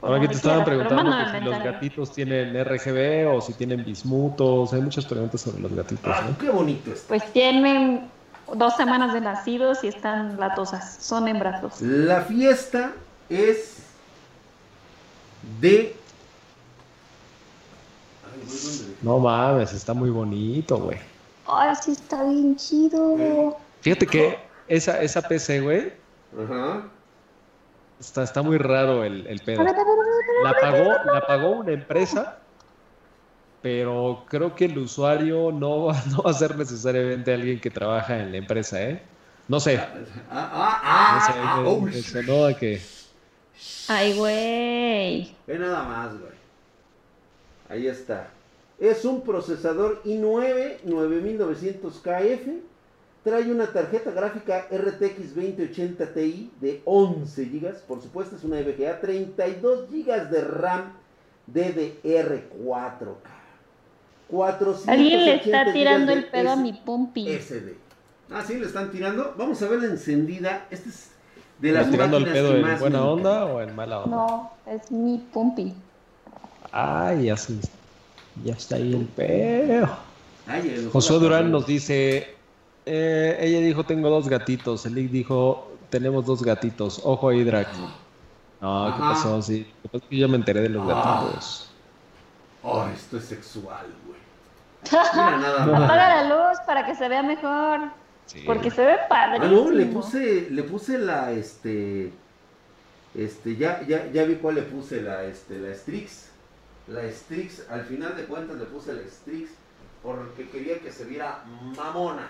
por 0.00 0.10
Ahora 0.10 0.20
que 0.20 0.28
te 0.28 0.34
estaban 0.34 0.64
preguntando 0.64 1.10
que 1.10 1.38
si 1.38 1.44
los 1.44 1.62
gatitos 1.62 2.12
tienen 2.12 2.54
RGB 2.64 3.34
o 3.34 3.40
si 3.40 3.52
tienen 3.54 3.84
bismutos, 3.84 4.72
hay 4.72 4.80
muchas 4.80 5.06
preguntas 5.06 5.40
sobre 5.40 5.60
los 5.60 5.74
gatitos, 5.74 6.12
Ah, 6.14 6.22
¿no? 6.28 6.38
qué 6.38 6.50
bonito 6.50 6.92
es. 6.92 7.04
Pues 7.08 7.24
tienen 7.32 8.08
dos 8.54 8.76
semanas 8.76 9.12
de 9.12 9.20
nacidos 9.20 9.84
y 9.84 9.88
están 9.88 10.38
latosas. 10.38 10.96
Son 11.00 11.28
hembrazos. 11.28 11.80
La 11.80 12.22
fiesta 12.22 12.92
es 13.28 13.78
de... 15.60 15.96
No 19.02 19.18
mames, 19.18 19.72
está 19.72 19.94
muy 19.94 20.10
bonito, 20.10 20.78
güey. 20.78 20.98
Ay, 21.46 21.74
sí 21.80 21.92
está 21.92 22.22
bien 22.24 22.56
chido. 22.56 23.56
Fíjate 23.80 24.06
que 24.06 24.38
esa, 24.68 25.00
esa 25.02 25.22
PC, 25.22 25.60
güey, 25.60 25.92
Ajá. 26.44 26.82
está, 27.98 28.22
está 28.22 28.42
muy 28.42 28.58
raro 28.58 29.04
el, 29.04 29.26
el 29.26 29.40
pedo. 29.40 29.62
La 29.64 30.54
pagó, 30.60 31.12
la 31.12 31.26
pagó 31.26 31.50
una 31.50 31.72
empresa, 31.72 32.38
pero 33.62 34.24
creo 34.28 34.54
que 34.54 34.64
el 34.66 34.78
usuario 34.78 35.52
no, 35.52 35.84
va- 35.86 36.02
no 36.10 36.22
va 36.22 36.30
a 36.30 36.34
ser 36.34 36.56
necesariamente 36.56 37.32
alguien 37.32 37.60
que 37.60 37.70
trabaja 37.70 38.18
en 38.20 38.32
la 38.32 38.38
empresa, 38.38 38.82
¿eh? 38.82 39.02
No 39.48 39.58
sé. 39.60 39.78
Ah, 39.78 39.90
ah, 40.30 41.12
No 41.14 41.20
sé, 41.26 41.32
ah, 41.40 41.54
ah, 41.56 41.60
me- 41.60 41.68
oh, 41.68 41.80
me 41.80 42.56
que... 42.56 42.80
Ay, 43.88 44.16
güey. 44.16 45.34
Ve 45.46 45.58
nada 45.58 45.82
más, 45.82 46.12
güey. 46.18 46.32
Ahí 47.68 47.86
está. 47.88 48.28
Es 48.78 49.04
un 49.04 49.22
procesador 49.22 50.02
i9 50.04 50.82
9900KF. 50.86 52.60
Trae 53.24 53.50
una 53.50 53.66
tarjeta 53.66 54.12
gráfica 54.12 54.66
RTX 54.70 55.34
2080 55.34 56.14
Ti 56.14 56.50
de 56.60 56.80
11 56.86 57.44
GB. 57.44 57.74
Por 57.86 58.00
supuesto, 58.00 58.36
es 58.36 58.44
una 58.44 58.60
EVGA. 58.60 59.00
32 59.00 59.90
GB 59.90 60.30
de 60.30 60.44
RAM 60.44 60.92
DDR4K. 61.52 63.39
480 64.30 64.92
Alguien 64.92 65.24
le 65.26 65.34
está 65.36 65.72
tirando 65.72 66.12
el 66.12 66.24
pedo 66.26 66.50
a 66.52 66.56
mi 66.56 66.72
pumpi. 66.72 67.26
SD. 67.28 67.76
Ah, 68.32 68.42
sí, 68.46 68.54
le 68.58 68.66
están 68.66 68.90
tirando. 68.92 69.34
Vamos 69.36 69.60
a 69.62 69.68
verla 69.68 69.86
encendida. 69.86 70.66
Este 70.70 70.88
es 70.90 71.10
de 71.58 71.72
las 71.72 71.80
¿Estás 71.86 71.92
tirando 71.92 72.16
el 72.18 72.24
pedo 72.24 72.56
en 72.56 72.78
buena 72.78 73.04
onda 73.04 73.44
o 73.46 73.60
en 73.60 73.74
mala 73.74 73.98
onda? 74.00 74.16
No, 74.16 74.50
es 74.66 74.90
mi 74.90 75.18
pumpi. 75.18 75.74
Ay, 76.72 77.24
ya, 77.26 77.36
se- 77.36 77.54
ya 78.44 78.52
está 78.54 78.76
ahí 78.76 78.94
el 78.94 79.04
pedo. 79.06 79.88
Ay, 80.46 80.88
Josué 80.92 81.16
la- 81.16 81.22
Durán 81.22 81.50
nos 81.50 81.66
dice, 81.66 82.34
eh, 82.86 83.36
ella 83.40 83.60
dijo 83.60 83.84
tengo 83.84 84.08
dos 84.08 84.28
gatitos, 84.28 84.86
Elic 84.86 85.10
dijo 85.10 85.66
tenemos 85.90 86.24
dos 86.24 86.42
gatitos, 86.42 87.00
ojo 87.04 87.28
ahí 87.30 87.42
Drac. 87.42 87.68
No, 88.60 88.84
¿qué 88.86 88.92
Ajá. 89.02 89.12
pasó? 89.14 89.42
Sí, 89.42 89.66
lo 89.82 89.82
que 89.82 89.88
pasa 89.88 90.04
es 90.04 90.10
que 90.10 90.16
yo 90.16 90.28
me 90.28 90.36
enteré 90.36 90.60
de 90.60 90.68
los 90.68 90.88
Ah. 90.88 91.22
gatitos. 91.24 91.66
Oh, 92.62 92.86
esto 92.94 93.16
es 93.16 93.24
sexual. 93.24 93.86
Mira 94.84 95.36
nada 95.38 95.66
más. 95.66 95.82
Apaga 95.82 96.22
la 96.22 96.28
luz 96.50 96.58
para 96.66 96.86
que 96.86 96.94
se 96.94 97.08
vea 97.08 97.22
mejor. 97.22 97.80
Sí. 98.26 98.42
Porque 98.46 98.70
se 98.70 98.84
ve 98.84 98.92
Ah, 98.92 99.08
padrísimo. 99.08 99.64
no, 99.64 99.70
le 99.72 99.86
puse, 99.86 100.48
le 100.50 100.62
puse 100.62 100.98
la, 100.98 101.32
este, 101.32 102.12
este, 103.14 103.56
ya, 103.56 103.82
ya, 103.86 104.06
ya 104.12 104.24
vi 104.24 104.36
cuál 104.36 104.54
le 104.56 104.62
puse, 104.62 105.02
la, 105.02 105.24
este, 105.24 105.58
la 105.58 105.74
Strix. 105.74 106.28
La 106.86 107.02
Strix, 107.10 107.68
al 107.70 107.84
final 107.84 108.16
de 108.16 108.24
cuentas 108.24 108.56
le 108.56 108.64
puse 108.66 108.92
la 108.92 109.02
Strix 109.08 109.50
porque 110.02 110.48
quería 110.48 110.78
que 110.78 110.90
se 110.92 111.04
viera 111.04 111.42
mamona. 111.76 112.28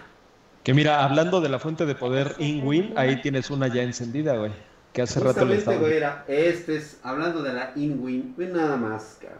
Que 0.64 0.74
mira, 0.74 1.05
hablando 1.05 1.40
de 1.40 1.48
la 1.48 1.59
fuente 1.59 1.86
de 1.86 1.94
poder 1.94 2.35
InWin, 2.39 2.93
ahí 2.97 3.20
tienes 3.22 3.51
una 3.51 3.68
ya 3.68 3.82
encendida, 3.82 4.36
güey. 4.36 4.52
Que 4.93 5.02
hace 5.02 5.20
rato 5.20 5.44
le 5.44 5.56
estaba... 5.56 5.77
güey, 5.78 5.97
era, 5.98 6.24
este 6.28 6.77
es, 6.77 6.98
hablando 7.02 7.43
de 7.43 7.52
la 7.52 7.72
InWin, 7.77 8.35
ve 8.36 8.47
nada 8.48 8.77
más, 8.77 9.18
cabrón. 9.20 9.39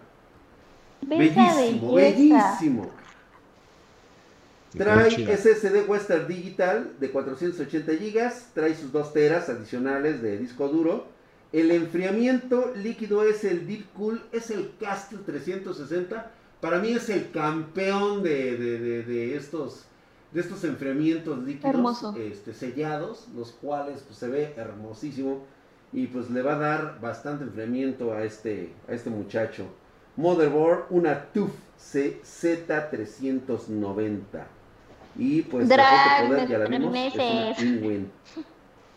Bellísimo, 1.02 1.94
belleza. 1.94 2.56
bellísimo. 2.60 2.90
Trae. 4.77 5.36
SSD 5.36 5.89
Western 5.89 6.28
Digital 6.28 6.93
de 7.01 7.10
480 7.10 7.93
GB, 7.93 8.32
trae 8.55 8.74
sus 8.77 8.93
2 8.93 9.12
teras 9.12 9.48
adicionales 9.48 10.22
de 10.22 10.39
disco 10.39 10.68
duro. 10.68 11.06
El 11.52 11.72
enfriamiento 11.72 12.72
líquido 12.77 13.24
es 13.24 13.43
el 13.43 13.66
Deep 13.66 13.86
Cool, 13.94 14.22
es 14.31 14.51
el 14.52 14.70
Castle 14.78 15.18
360. 15.27 16.31
Para 16.60 16.78
mí 16.78 16.93
es 16.93 17.09
el 17.09 17.31
campeón 17.32 18.22
de, 18.22 18.56
de- 18.56 18.78
de- 18.78 19.02
de 19.02 19.36
estos, 19.36 19.86
de 20.31 20.40
estos 20.43 20.62
enfriamientos 20.62 21.39
líquidos 21.43 21.64
este, 22.18 22.55
sellados, 22.55 23.27
los 23.35 23.51
cuales 23.52 24.02
pues, 24.06 24.18
se 24.18 24.28
ve 24.28 24.55
hermosísimo 24.56 25.44
y 25.93 26.06
pues 26.06 26.31
le 26.31 26.43
va 26.43 26.55
a 26.55 26.59
dar 26.59 27.01
bastante 27.01 27.43
enfriamiento 27.43 28.12
a 28.12 28.22
este, 28.22 28.72
a 28.89 28.93
este 28.93 29.10
muchacho. 29.10 29.64
Motherboard, 30.16 30.86
una 30.90 31.24
TUF 31.32 31.52
Z390. 31.78 34.44
Y 35.16 35.42
pues 35.42 35.68
Drag, 35.68 36.28
poder 36.28 36.48
ya 36.48 36.58
la 36.58 36.66
vimos, 36.66 36.94
es 36.94 37.62
una. 37.62 38.06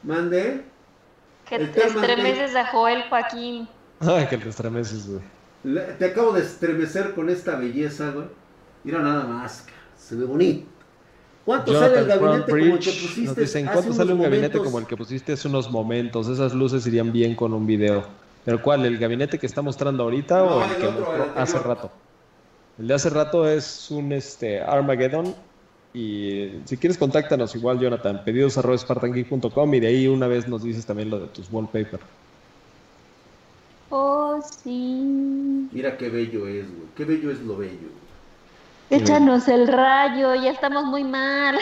Mande. 0.04 0.62
Que 1.48 1.56
El 1.56 1.72
te 1.72 1.88
estremeces 1.88 2.56
a 2.56 2.68
Joel 2.68 3.04
Joaquín. 3.10 3.68
Ay, 4.00 4.28
que 4.28 4.38
te 4.38 4.50
estremeces, 4.50 5.10
güey. 5.10 5.22
Te 5.98 6.06
acabo 6.06 6.34
de 6.34 6.42
estremecer 6.42 7.14
con 7.14 7.30
esta 7.30 7.56
belleza, 7.56 8.12
güey. 8.12 8.28
Mira 8.84 9.00
nada 9.00 9.24
más, 9.26 9.66
se 9.98 10.16
ve 10.16 10.26
bonito. 10.26 10.68
¿Cuánto 11.46 11.78
sale 11.78 12.00
el 12.00 12.08
Jonathan 12.08 12.08
gabinete 12.08 12.52
como 12.52 12.76
el 12.76 12.80
que 12.80 12.92
pusiste? 12.92 13.26
nos 13.26 13.36
dicen, 13.36 13.66
hace 13.66 13.74
¿cuánto 13.74 13.88
unos 13.88 13.94
sale 13.94 14.14
un 14.14 14.22
gabinete 14.22 14.60
como 14.60 14.80
el 14.80 14.86
que 14.86 14.96
pusiste 14.96 15.34
hace 15.34 15.48
unos 15.48 15.70
momentos? 15.70 16.30
Esas 16.30 16.54
luces 16.54 16.88
irían 16.88 17.12
bien 17.12 17.36
con 17.36 17.54
un 17.54 17.66
video. 17.66 18.06
¿Pero 18.44 18.62
cuál? 18.62 18.86
¿El 18.86 18.98
gabinete 19.00 19.40
que 19.40 19.46
está 19.48 19.62
mostrando 19.62 20.04
ahorita 20.04 20.44
No, 20.44 20.58
o 20.58 20.64
el 20.64 20.72
el 20.72 20.78
que 20.78 20.88
otro, 20.88 21.16
el 21.16 21.24
mostró 21.24 21.34
hace 21.36 21.60
rato? 21.60 21.92
El 22.78 22.88
de 22.88 22.94
hace 22.94 23.10
rato 23.10 23.48
es 23.50 23.90
un 23.92 24.12
este 24.14 24.62
Armageddon 24.62 25.36
Y 25.94 26.62
si 26.66 26.78
quieres, 26.78 26.98
contáctanos 26.98 27.56
igual, 27.56 27.80
Jonathan. 27.80 28.24
Pedidos 28.24 28.58
arroba 28.58 28.76
y 29.74 29.80
de 29.80 29.88
ahí 29.88 30.08
una 30.08 30.28
vez 30.28 30.48
nos 30.48 30.64
dices 30.64 30.86
también 30.86 31.10
lo 31.10 31.20
de 31.20 31.28
tus 31.30 31.50
wallpaper. 31.52 32.02
Oh, 33.90 34.42
sí. 34.42 35.70
Mira 35.72 35.98
qué 35.98 36.10
bello 36.10 36.48
es, 36.48 36.76
güey. 36.76 36.90
Qué 36.96 37.06
bello 37.06 37.32
es 37.32 37.42
lo 37.42 37.58
bello. 37.58 37.90
Échanos 38.90 39.48
el 39.48 39.68
rayo, 39.68 40.36
ya 40.36 40.52
estamos 40.52 40.86
muy 40.86 41.04
mal. 41.04 41.58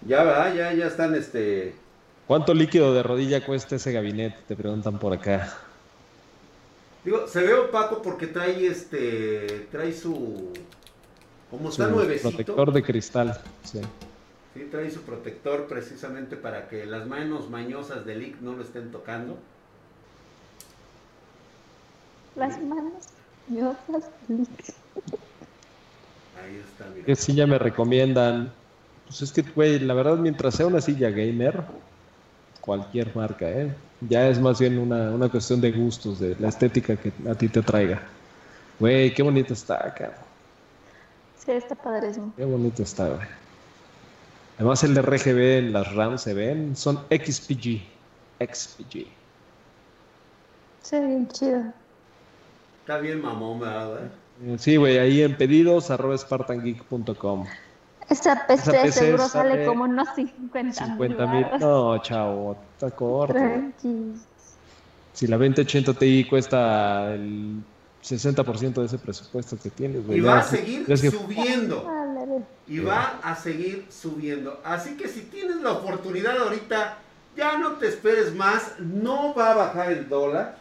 Ya 0.00 0.22
va, 0.24 0.52
ya, 0.54 0.72
ya 0.72 0.86
están 0.86 1.14
este. 1.14 1.81
¿Cuánto 2.26 2.54
líquido 2.54 2.94
de 2.94 3.02
rodilla 3.02 3.44
cuesta 3.44 3.76
ese 3.76 3.92
gabinete? 3.92 4.36
Te 4.48 4.56
preguntan 4.56 4.98
por 4.98 5.12
acá. 5.12 5.52
Digo, 7.04 7.26
se 7.26 7.42
ve 7.42 7.54
opaco 7.54 8.00
porque 8.00 8.28
trae 8.28 8.66
este. 8.66 9.66
Trae 9.70 9.92
su. 9.92 10.52
Como 11.50 11.68
está 11.68 11.88
nuevecito. 11.88 12.30
Protector 12.30 12.72
de 12.72 12.82
cristal, 12.82 13.40
sí. 13.64 13.80
Sí, 14.54 14.68
trae 14.70 14.90
su 14.90 15.02
protector 15.02 15.66
precisamente 15.66 16.36
para 16.36 16.68
que 16.68 16.86
las 16.86 17.06
manos 17.06 17.50
mañosas 17.50 18.06
del 18.06 18.22
IC 18.22 18.40
no 18.40 18.54
lo 18.54 18.62
estén 18.62 18.90
tocando. 18.90 19.36
Las 22.36 22.62
manos 22.62 22.92
mañosas 23.48 24.10
del 24.28 24.40
IC. 24.42 24.74
Ahí 26.42 26.56
está, 26.56 26.86
mira. 26.94 27.04
¿Qué 27.04 27.16
silla 27.16 27.46
me 27.46 27.58
recomiendan? 27.58 28.52
Pues 29.06 29.22
es 29.22 29.32
que, 29.32 29.42
güey, 29.42 29.80
la 29.80 29.94
verdad, 29.94 30.16
mientras 30.16 30.54
sea 30.54 30.66
una 30.66 30.80
silla 30.80 31.10
gamer, 31.10 31.64
cualquier 32.62 33.14
marca, 33.14 33.50
¿eh? 33.50 33.74
Ya 34.08 34.28
es 34.28 34.40
más 34.40 34.58
bien 34.58 34.78
una, 34.78 35.10
una 35.10 35.28
cuestión 35.28 35.60
de 35.60 35.70
gustos, 35.72 36.18
de 36.18 36.34
la 36.38 36.48
estética 36.48 36.96
que 36.96 37.12
a 37.28 37.34
ti 37.34 37.48
te 37.48 37.60
traiga. 37.60 38.02
Güey, 38.78 39.12
qué 39.12 39.22
bonito 39.22 39.52
está 39.52 39.86
acá. 39.86 40.14
Sí, 41.36 41.50
está 41.50 41.74
padrísimo. 41.74 42.32
Qué 42.36 42.44
bonito 42.44 42.82
está, 42.82 43.08
güey. 43.08 43.28
Además 44.56 44.84
el 44.84 44.96
RGB 44.96 45.58
en 45.58 45.72
las 45.72 45.92
RAM 45.94 46.18
se 46.18 46.34
ven, 46.34 46.76
son 46.76 47.00
XPG. 47.10 47.82
XPG. 48.40 49.06
Sí, 50.82 50.98
bien 50.98 51.28
chido. 51.28 51.64
Está 52.80 52.98
bien 52.98 53.20
mamón, 53.20 53.60
¿verdad? 53.60 54.10
Eh, 54.44 54.56
sí, 54.58 54.76
güey, 54.76 54.98
ahí 54.98 55.22
en 55.22 55.36
pedidos 55.36 55.90
arroba 55.90 56.16
spartangeek.com. 56.16 57.46
Esa 58.08 58.46
PC, 58.46 58.92
seguro 58.92 59.28
sale, 59.28 59.64
como 59.64 59.84
unos 59.84 60.08
50 60.14 61.26
mil. 61.26 61.46
No, 61.60 62.00
chavo, 62.02 62.56
está 62.74 62.90
corto. 62.90 63.38
Si 65.12 65.26
la 65.26 65.36
2080 65.36 65.94
Ti 65.94 66.26
cuesta 66.28 67.14
el 67.14 67.62
60% 68.02 68.74
de 68.74 68.84
ese 68.86 68.98
presupuesto 68.98 69.56
que 69.62 69.70
tienes, 69.70 70.06
güey. 70.06 70.18
Y 70.18 70.20
va 70.20 70.38
a 70.38 70.42
seguir 70.42 70.84
subiendo. 70.98 71.86
Y 72.66 72.78
va 72.80 73.20
a 73.22 73.36
seguir 73.36 73.86
subiendo. 73.90 74.60
Así 74.64 74.96
que 74.96 75.08
si 75.08 75.22
tienes 75.22 75.56
la 75.56 75.72
oportunidad 75.72 76.36
ahorita, 76.38 76.98
ya 77.36 77.58
no 77.58 77.72
te 77.72 77.88
esperes 77.88 78.34
más. 78.34 78.78
No 78.78 79.34
va 79.34 79.52
a 79.52 79.54
bajar 79.54 79.92
el 79.92 80.08
dólar. 80.08 80.56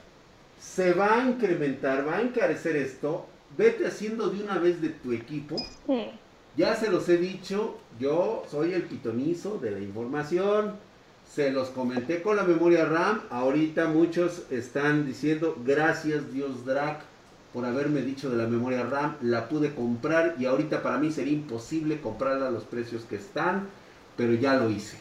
Se 0.60 0.94
va 0.94 1.16
a 1.16 1.26
incrementar, 1.26 2.08
va 2.08 2.18
a 2.18 2.22
encarecer 2.22 2.76
esto. 2.76 3.26
Vete 3.58 3.88
haciendo 3.88 4.30
de 4.30 4.44
una 4.44 4.58
vez 4.58 4.82
de 4.82 4.90
tu 4.90 5.12
equipo. 5.12 5.56
Sí 5.88 6.12
ya 6.58 6.76
se 6.76 6.90
los 6.90 7.08
he 7.10 7.18
dicho, 7.18 7.78
yo 8.00 8.44
soy 8.50 8.74
el 8.74 8.84
pitonizo 8.84 9.58
de 9.62 9.72
la 9.72 9.80
información. 9.80 10.74
Se 11.34 11.50
los 11.52 11.70
comenté 11.70 12.22
con 12.22 12.36
la 12.36 12.44
memoria 12.44 12.86
RAM. 12.86 13.22
Ahorita 13.30 13.88
muchos 13.88 14.44
están 14.52 15.06
diciendo 15.06 15.56
gracias 15.66 16.34
Dios 16.34 16.66
Drac 16.66 17.04
por 17.54 17.66
haberme 17.66 18.02
dicho 18.02 18.30
de 18.30 18.38
la 18.38 18.48
memoria 18.48 18.84
RAM. 18.84 19.16
La 19.22 19.48
pude 19.48 19.74
comprar 19.74 20.36
y 20.40 20.46
ahorita 20.46 20.84
para 20.84 20.98
mí 20.98 21.12
sería 21.12 21.34
imposible 21.34 22.02
comprarla 22.02 22.48
a 22.48 22.52
los 22.52 22.64
precios 22.64 23.04
que 23.04 23.16
están, 23.16 23.68
pero 24.18 24.34
ya 24.34 24.56
lo 24.56 24.70
hice. 24.70 24.98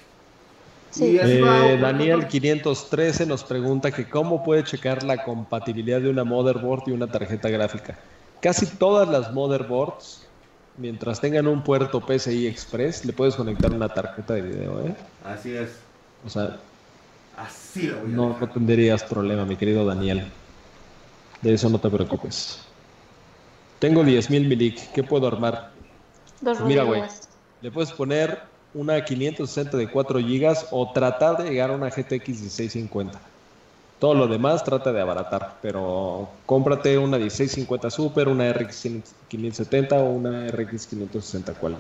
Eh, 1.01 1.79
Daniel 1.81 2.27
513 2.27 3.27
nos 3.27 3.45
pregunta 3.45 3.93
que 3.93 4.09
cómo 4.09 4.43
puede 4.45 4.65
checar 4.65 5.03
la 5.05 5.23
compatibilidad 5.25 6.01
de 6.01 6.11
una 6.11 6.25
motherboard 6.25 6.83
y 6.87 6.93
una 6.93 7.07
tarjeta 7.07 7.49
gráfica. 7.49 7.99
Casi 8.41 8.67
todas 8.67 9.09
las 9.09 9.33
motherboards 9.33 10.30
mientras 10.77 11.21
tengan 11.21 11.47
un 11.47 11.63
puerto 11.63 12.01
PCI 12.01 12.47
Express, 12.47 13.05
le 13.05 13.13
puedes 13.13 13.35
conectar 13.35 13.73
una 13.73 13.89
tarjeta 13.89 14.35
de 14.35 14.43
video, 14.43 14.87
¿eh? 14.87 14.95
Así 15.25 15.55
es. 15.55 15.71
O 16.25 16.29
sea, 16.29 16.59
así 17.37 17.89
lo 17.89 18.01
voy 18.01 18.13
a 18.13 18.17
no, 18.17 18.39
no 18.39 18.49
tendrías 18.49 19.03
problema, 19.05 19.45
mi 19.45 19.57
querido 19.57 19.85
Daniel. 19.85 20.27
De 21.43 21.55
eso 21.55 21.69
no 21.69 21.79
te 21.79 21.89
preocupes. 21.89 22.61
Tengo 23.79 24.03
10.000 24.03 24.47
milic, 24.47 24.93
¿qué 24.93 25.03
puedo 25.03 25.27
armar? 25.27 25.71
Dos 26.41 26.61
Mira, 26.61 26.85
güey, 26.85 27.03
le 27.63 27.71
puedes 27.71 27.93
poner 27.93 28.41
una 28.75 29.03
560 29.05 29.77
de 29.77 29.91
4 29.91 30.19
GB 30.21 30.57
o 30.71 30.93
tratar 30.93 31.39
de 31.39 31.51
llegar 31.51 31.71
a 31.71 31.75
una 31.75 31.89
GTX 31.89 32.29
1650. 32.29 33.30
Todo 34.01 34.15
lo 34.15 34.27
demás 34.27 34.65
trata 34.65 34.93
de 34.95 35.01
abaratar, 35.03 35.59
pero 35.61 36.31
cómprate 36.47 36.97
una 36.97 37.19
1650 37.19 37.91
Super, 37.91 38.29
una 38.29 38.51
RX 38.51 38.89
570 39.29 39.97
o 39.97 40.11
una 40.11 40.49
RX 40.49 40.87
560 40.87 41.53
cual. 41.55 41.77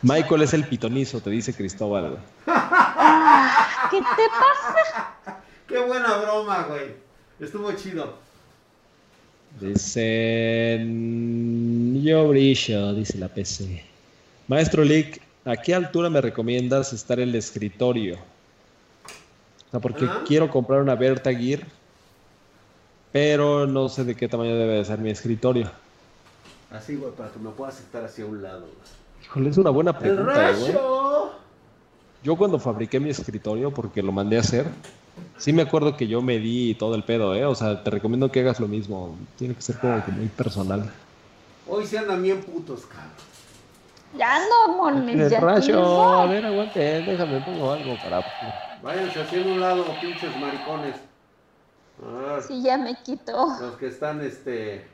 Michael 0.00 0.42
es 0.42 0.54
el 0.54 0.66
pitonizo, 0.66 1.20
te 1.20 1.28
dice 1.28 1.52
Cristóbal, 1.52 2.12
güey. 2.12 2.22
¿Qué 3.90 3.98
te 3.98 4.28
pasa? 4.30 5.38
Qué 5.66 5.78
buena 5.80 6.16
broma, 6.16 6.62
güey. 6.62 6.94
Estuvo 7.38 7.70
chido. 7.72 8.14
Dicen 9.60 10.88
yo 12.02 12.26
brillo, 12.26 12.94
dice 12.94 13.18
la 13.18 13.28
PC. 13.28 13.84
Maestro 14.46 14.82
Lick, 14.82 15.20
¿a 15.44 15.58
qué 15.58 15.74
altura 15.74 16.08
me 16.08 16.22
recomiendas 16.22 16.94
estar 16.94 17.20
en 17.20 17.28
el 17.28 17.34
escritorio? 17.34 18.16
O 19.68 19.70
sea, 19.70 19.80
porque 19.80 20.08
quiero 20.26 20.50
comprar 20.50 20.80
una 20.80 20.94
Berta 20.94 21.32
Gear, 21.32 21.60
pero 23.12 23.66
no 23.66 23.88
sé 23.88 24.04
de 24.04 24.14
qué 24.14 24.26
tamaño 24.28 24.56
debe 24.56 24.74
de 24.78 24.84
ser 24.84 24.98
mi 24.98 25.10
escritorio. 25.10 25.70
Así, 26.70 26.96
güey, 26.96 27.12
para 27.12 27.30
que 27.30 27.38
me 27.38 27.50
pueda 27.50 27.70
aceptar 27.70 28.04
hacia 28.04 28.24
un 28.24 28.42
lado. 28.42 28.66
Híjole, 29.22 29.50
es 29.50 29.58
una 29.58 29.70
buena 29.70 29.98
pregunta, 29.98 30.52
güey. 30.52 30.74
Yo 32.22 32.36
cuando 32.36 32.58
fabriqué 32.58 32.98
mi 32.98 33.10
escritorio, 33.10 33.70
porque 33.72 34.02
lo 34.02 34.10
mandé 34.10 34.38
a 34.38 34.40
hacer, 34.40 34.66
sí 35.36 35.52
me 35.52 35.62
acuerdo 35.62 35.96
que 35.96 36.08
yo 36.08 36.22
medí 36.22 36.74
todo 36.74 36.94
el 36.94 37.04
pedo, 37.04 37.34
¿eh? 37.34 37.44
O 37.44 37.54
sea, 37.54 37.84
te 37.84 37.90
recomiendo 37.90 38.32
que 38.32 38.40
hagas 38.40 38.60
lo 38.60 38.68
mismo. 38.68 39.16
Tiene 39.36 39.54
que 39.54 39.62
ser 39.62 39.78
como 39.78 40.04
que 40.04 40.12
muy 40.12 40.26
personal. 40.28 40.90
Hoy 41.68 41.86
se 41.86 41.98
andan 41.98 42.22
bien 42.22 42.42
putos, 42.42 42.86
cabrón. 42.86 43.10
Ya 44.16 44.40
no, 44.48 44.76
mones, 44.76 45.30
ya. 45.30 45.40
Rayo, 45.40 46.02
a 46.02 46.26
ver, 46.26 46.46
aguante, 46.46 46.80
déjame, 46.80 47.40
pongo 47.40 47.72
algo 47.72 47.94
para... 48.02 48.24
Váyanse 48.82 49.20
hacia 49.20 49.42
un 49.42 49.60
lado, 49.60 49.84
pinches 50.00 50.36
maricones. 50.40 50.96
sí, 52.46 52.62
ya 52.62 52.78
me 52.78 52.96
quito. 53.02 53.48
Los 53.60 53.76
que 53.76 53.88
están, 53.88 54.20
este. 54.20 54.86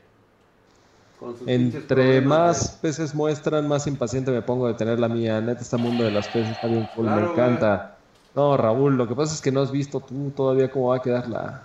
Con 1.19 1.37
sus 1.37 1.47
Entre 1.47 2.19
más 2.21 2.77
peces 2.81 3.15
muestran, 3.15 3.67
más 3.67 3.87
impaciente 3.87 4.31
me 4.31 4.41
pongo 4.41 4.67
de 4.67 4.73
tener 4.73 4.99
la 4.99 5.07
mía. 5.07 5.39
Neta, 5.39 5.61
este 5.61 5.77
mundo 5.77 6.03
de 6.03 6.11
las 6.11 6.27
peces 6.27 6.51
está 6.51 6.67
bien 6.67 6.87
cool, 6.93 7.05
me 7.05 7.21
encanta. 7.21 7.97
No, 8.35 8.57
Raúl, 8.57 8.97
lo 8.97 9.07
que 9.07 9.15
pasa 9.15 9.33
es 9.33 9.41
que 9.41 9.51
no 9.51 9.61
has 9.61 9.71
visto 9.71 10.01
tú 10.01 10.31
todavía 10.35 10.69
cómo 10.69 10.89
va 10.89 10.97
a 10.97 11.01
quedar 11.01 11.29
la, 11.29 11.63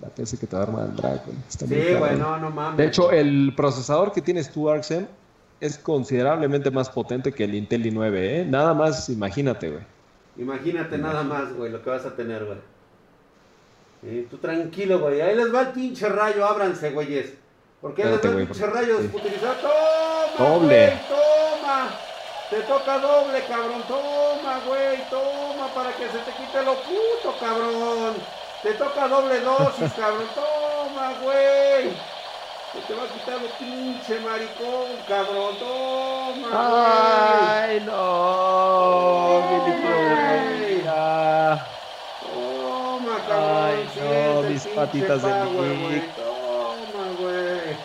la 0.00 0.08
PC 0.08 0.38
que 0.38 0.46
te 0.46 0.56
va 0.56 0.62
a 0.62 0.64
armar 0.64 0.86
el 0.86 0.96
Dragon. 0.96 1.44
sí, 1.48 1.66
güey, 1.98 2.16
no, 2.16 2.38
no 2.38 2.50
mames. 2.50 2.78
De 2.78 2.86
hecho, 2.86 3.10
el 3.12 3.52
procesador 3.54 4.12
que 4.12 4.22
tienes 4.22 4.50
tú, 4.50 4.70
Arxen, 4.70 5.08
es 5.60 5.76
considerablemente 5.76 6.70
más 6.70 6.88
potente 6.88 7.32
que 7.32 7.44
el 7.44 7.54
Intel 7.54 7.84
i9, 7.84 8.14
¿eh? 8.14 8.46
Nada 8.48 8.72
más, 8.72 9.10
imagínate, 9.10 9.70
güey. 9.70 9.95
Imagínate 10.38 10.98
nada 10.98 11.22
más, 11.22 11.54
güey, 11.54 11.72
lo 11.72 11.82
que 11.82 11.90
vas 11.90 12.04
a 12.04 12.14
tener, 12.14 12.44
güey. 12.44 14.24
tú 14.26 14.38
tranquilo, 14.38 14.98
güey. 15.00 15.20
Ahí 15.20 15.34
les 15.34 15.54
va 15.54 15.62
el 15.62 15.68
pinche 15.68 16.08
rayo, 16.08 16.46
ábranse, 16.46 16.90
güeyes. 16.90 17.34
Porque 17.80 18.02
ahí 18.02 18.10
les 18.10 18.24
va 18.24 18.28
el 18.28 18.46
pinche 18.46 18.66
rayo 18.66 18.98
sí. 19.00 19.10
¡Toma! 19.62 20.36
Doble. 20.38 21.00
toma. 21.08 21.88
Te 22.50 22.60
toca 22.60 22.98
doble, 22.98 23.44
cabrón. 23.48 23.82
Toma, 23.88 24.60
güey. 24.66 24.98
Toma 25.10 25.68
para 25.74 25.92
que 25.96 26.06
se 26.08 26.18
te 26.18 26.30
quite 26.32 26.62
lo 26.62 26.74
puto, 26.74 27.34
cabrón. 27.40 28.14
Te 28.62 28.72
toca 28.74 29.08
doble 29.08 29.40
dosis, 29.40 29.92
cabrón. 29.96 30.28
Toma, 30.34 31.14
güey. 31.22 31.90
Se 32.72 32.80
te 32.86 32.94
va 32.94 33.04
a 33.04 33.08
quitar 33.08 33.40
lo 33.40 33.48
pinche 33.58 34.20
maricón, 34.20 34.96
cabrón. 35.08 35.56
Toma, 35.58 36.48
Ay, 37.62 37.80
no. 37.80 37.96
Toma, 42.20 43.16
cabrón. 43.26 43.66
Ay, 43.66 43.88
no, 43.96 44.42
mis 44.48 44.62
patitas 44.76 45.22
de 45.22 45.28
mi. 45.28 46.00
Toma, 46.14 47.04
güey. 47.18 47.76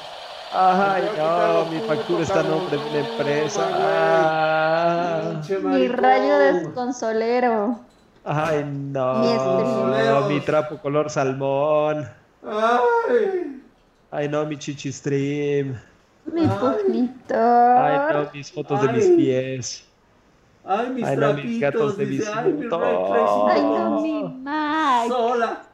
Ay, 0.54 1.04
no, 1.18 1.66
mi 1.72 1.80
factura 1.88 2.24
está 2.24 2.42
a 2.42 2.44
nombre 2.44 2.78
de 2.78 2.84
una 2.90 3.00
empresa. 3.00 3.68
Ah. 3.72 5.42
Mi 5.64 5.88
rayo 5.88 6.38
desconsolero. 6.40 7.80
Ay, 8.26 8.66
no. 8.66 10.28
Mi, 10.28 10.34
mi 10.34 10.42
trapo 10.42 10.78
color 10.78 11.10
salmón. 11.10 12.08
Ay. 12.46 13.62
Ay, 14.12 14.28
no, 14.28 14.46
mi 14.46 14.58
chichi 14.58 14.92
stream. 14.92 15.80
Mi 16.26 16.46
pujito. 16.48 17.36
Ay, 17.36 18.14
no, 18.14 18.30
mis 18.34 18.52
fotos 18.52 18.82
de 18.82 18.88
mis 18.90 19.08
pies. 19.12 19.88
Ay, 20.66 20.90
mis 20.90 21.06
Ay, 21.06 21.16
no, 21.16 21.20
trapitos, 21.22 21.50
mis 21.50 21.60
gatos 21.60 21.98
de 21.98 22.06
dice, 22.06 22.30
mis 22.30 22.38
ay, 22.38 22.54
mi 22.54 22.64
Ay, 22.64 23.62
no, 23.64 23.90
no, 23.90 24.02
mi 24.02 24.24
Mac. 24.24 25.08
sola. 25.08 25.71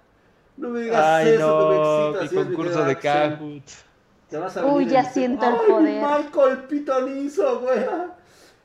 No 0.58 0.70
me 0.70 0.82
digas 0.82 1.06
Ay, 1.06 1.30
eso, 1.30 1.70
me 1.70 1.76
no, 1.76 2.08
excita, 2.08 2.20
mi 2.20 2.26
así 2.26 2.36
es, 2.38 2.46
concurso 2.46 2.84
de. 2.84 2.96
Kahoot. 2.98 3.64
Te 4.30 4.38
vas 4.38 4.58
a 4.58 4.66
Uy, 4.66 4.86
ya 4.88 5.00
en- 5.02 5.06
siento 5.14 5.46
el 5.46 5.54
Ay, 5.54 5.60
poder. 5.70 6.04
Michael 6.06 6.58
Pitonizo, 6.64 7.60
güey. 7.62 7.80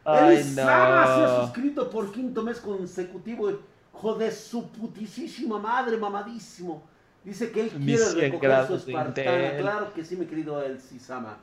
Ay, 0.04 0.36
Él 0.36 0.44
Sama 0.44 1.04
se 1.06 1.12
ha 1.22 1.26
no. 1.28 1.44
suscrito 1.44 1.88
por 1.90 2.10
quinto 2.10 2.42
mes 2.42 2.58
consecutivo. 2.58 3.50
Hijo 3.94 4.14
de 4.14 4.32
su 4.32 4.68
putisísima 4.72 5.58
madre, 5.60 5.96
mamadísimo. 5.96 6.82
Dice 7.22 7.52
que 7.52 7.60
él 7.60 7.70
quiere 7.70 7.98
100 7.98 8.20
recoger 8.32 8.66
su 8.66 8.74
espartana. 8.74 9.56
Claro 9.58 9.92
que 9.94 10.04
sí, 10.04 10.16
mi 10.16 10.26
querido 10.26 10.60
El 10.60 10.80
Sama. 10.80 11.36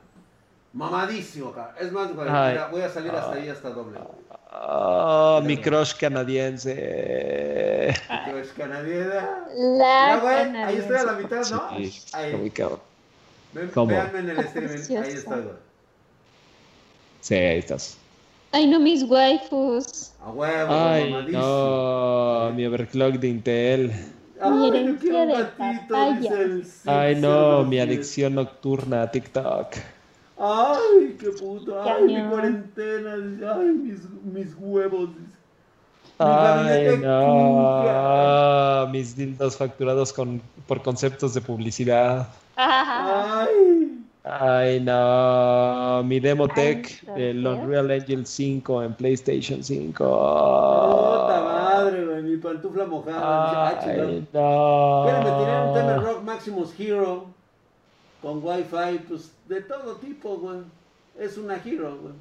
Mamadísimo 0.72 1.48
acá. 1.48 1.74
Es 1.80 1.90
más, 1.90 2.14
güey, 2.14 2.28
Ay. 2.30 2.52
mira, 2.52 2.66
voy 2.68 2.82
a 2.82 2.88
salir 2.88 3.10
hasta 3.12 3.32
ahí, 3.32 3.48
hasta 3.48 3.70
doble. 3.70 3.98
Ah, 4.52 5.40
mi 5.44 5.56
crush 5.56 5.94
canadiense. 5.94 7.88
Es 7.88 8.48
canadiense. 8.56 9.20
La 9.56 10.08
Ya, 10.08 10.20
güey, 10.20 10.56
ahí 10.62 10.76
estoy 10.76 10.96
a 10.96 11.02
la 11.04 11.12
mitad, 11.14 11.42
¿no? 11.50 11.76
Sí, 11.76 11.82
está 11.84 12.18
Ahí. 12.18 12.36
muy 12.36 12.50
cabrón. 12.50 12.80
Ven, 13.52 13.68
¿Cómo? 13.74 13.86
véanme 13.88 14.18
en 14.20 14.30
el 14.30 14.38
streaming. 14.40 15.02
Ahí 15.02 15.12
estoy, 15.12 15.40
güey. 15.42 15.54
Sí, 17.20 17.34
ahí 17.34 17.58
estás. 17.58 17.96
Ay, 18.52 18.66
no, 18.66 18.80
mis 18.80 19.02
waifus. 19.04 20.12
A 20.24 20.30
huevo, 20.30 20.72
Ay, 20.72 21.10
mamadísimo. 21.10 21.42
no, 21.42 22.52
mi 22.54 22.66
overclock 22.66 23.14
de 23.14 23.28
Intel. 23.28 23.92
Ay, 24.40 24.50
Mi 24.50 24.68
herencia 24.68 24.98
quiero 25.00 25.18
un 25.22 25.28
de 25.28 25.34
gatito, 25.34 25.58
papaya. 25.88 26.18
dice 26.20 26.42
el 26.42 26.64
sí, 26.66 26.80
Ay, 26.86 27.14
no, 27.16 27.62
mi 27.64 27.78
adicción 27.78 28.34
nocturna 28.36 29.02
a 29.02 29.10
TikTok. 29.10 29.74
Ay, 30.42 31.16
qué 31.20 31.30
puto. 31.38 31.82
Ay, 31.82 32.02
mi 32.04 32.28
cuarentena. 32.30 33.14
Ay, 33.54 33.66
mis, 33.68 34.00
mis 34.24 34.54
huevos. 34.58 35.10
Mi 35.10 35.26
Ay, 36.18 36.98
no, 36.98 38.86
mis 38.90 39.16
dildos 39.16 39.56
facturados 39.56 40.12
con, 40.12 40.40
por 40.66 40.82
conceptos 40.82 41.34
de 41.34 41.40
publicidad. 41.42 42.28
Ah, 42.56 43.46
Ay. 43.48 43.96
Ay, 44.22 44.80
no, 44.80 46.02
mi 46.04 46.20
Demotech, 46.20 47.02
Ay, 47.14 47.22
el 47.22 47.42
¿qué? 47.42 47.48
Unreal 47.48 47.90
Engine 47.90 48.26
5 48.26 48.82
en 48.82 48.94
PlayStation 48.94 49.64
5. 49.64 50.04
Puta 50.04 51.40
madre, 51.42 52.04
güey. 52.04 52.22
Mi 52.22 52.36
pantufla 52.36 52.84
mojada. 52.86 53.74
dice, 53.76 53.90
Ay. 53.90 54.26
¿Qué 54.32 55.12
le 55.12 55.18
meterían 55.24 55.68
un 55.68 55.74
no. 55.74 56.00
Rock 56.02 56.22
Maximus 56.22 56.78
Hero? 56.78 57.26
Con 58.22 58.44
Wi-Fi, 58.44 58.98
pues 59.08 59.32
de 59.48 59.62
todo 59.62 59.96
tipo, 59.96 60.36
güey. 60.36 60.60
Es 61.18 61.36
una 61.38 61.56
Hero, 61.56 61.98
güey. 62.00 62.14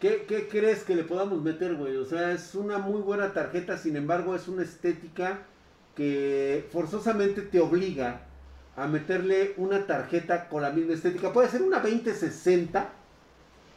¿Qué, 0.00 0.24
¿Qué 0.28 0.48
crees 0.48 0.84
que 0.84 0.94
le 0.94 1.04
podamos 1.04 1.42
meter, 1.42 1.74
güey? 1.74 1.96
O 1.96 2.04
sea, 2.04 2.32
es 2.32 2.54
una 2.54 2.78
muy 2.78 3.00
buena 3.00 3.32
tarjeta, 3.32 3.76
sin 3.76 3.96
embargo, 3.96 4.34
es 4.36 4.46
una 4.46 4.62
estética 4.62 5.40
que 5.96 6.68
forzosamente 6.72 7.42
te 7.42 7.60
obliga 7.60 8.20
a 8.76 8.86
meterle 8.86 9.54
una 9.56 9.86
tarjeta 9.86 10.48
con 10.48 10.62
la 10.62 10.70
misma 10.70 10.94
estética. 10.94 11.32
Puede 11.32 11.48
ser 11.48 11.62
una 11.62 11.80
2060, 11.80 12.88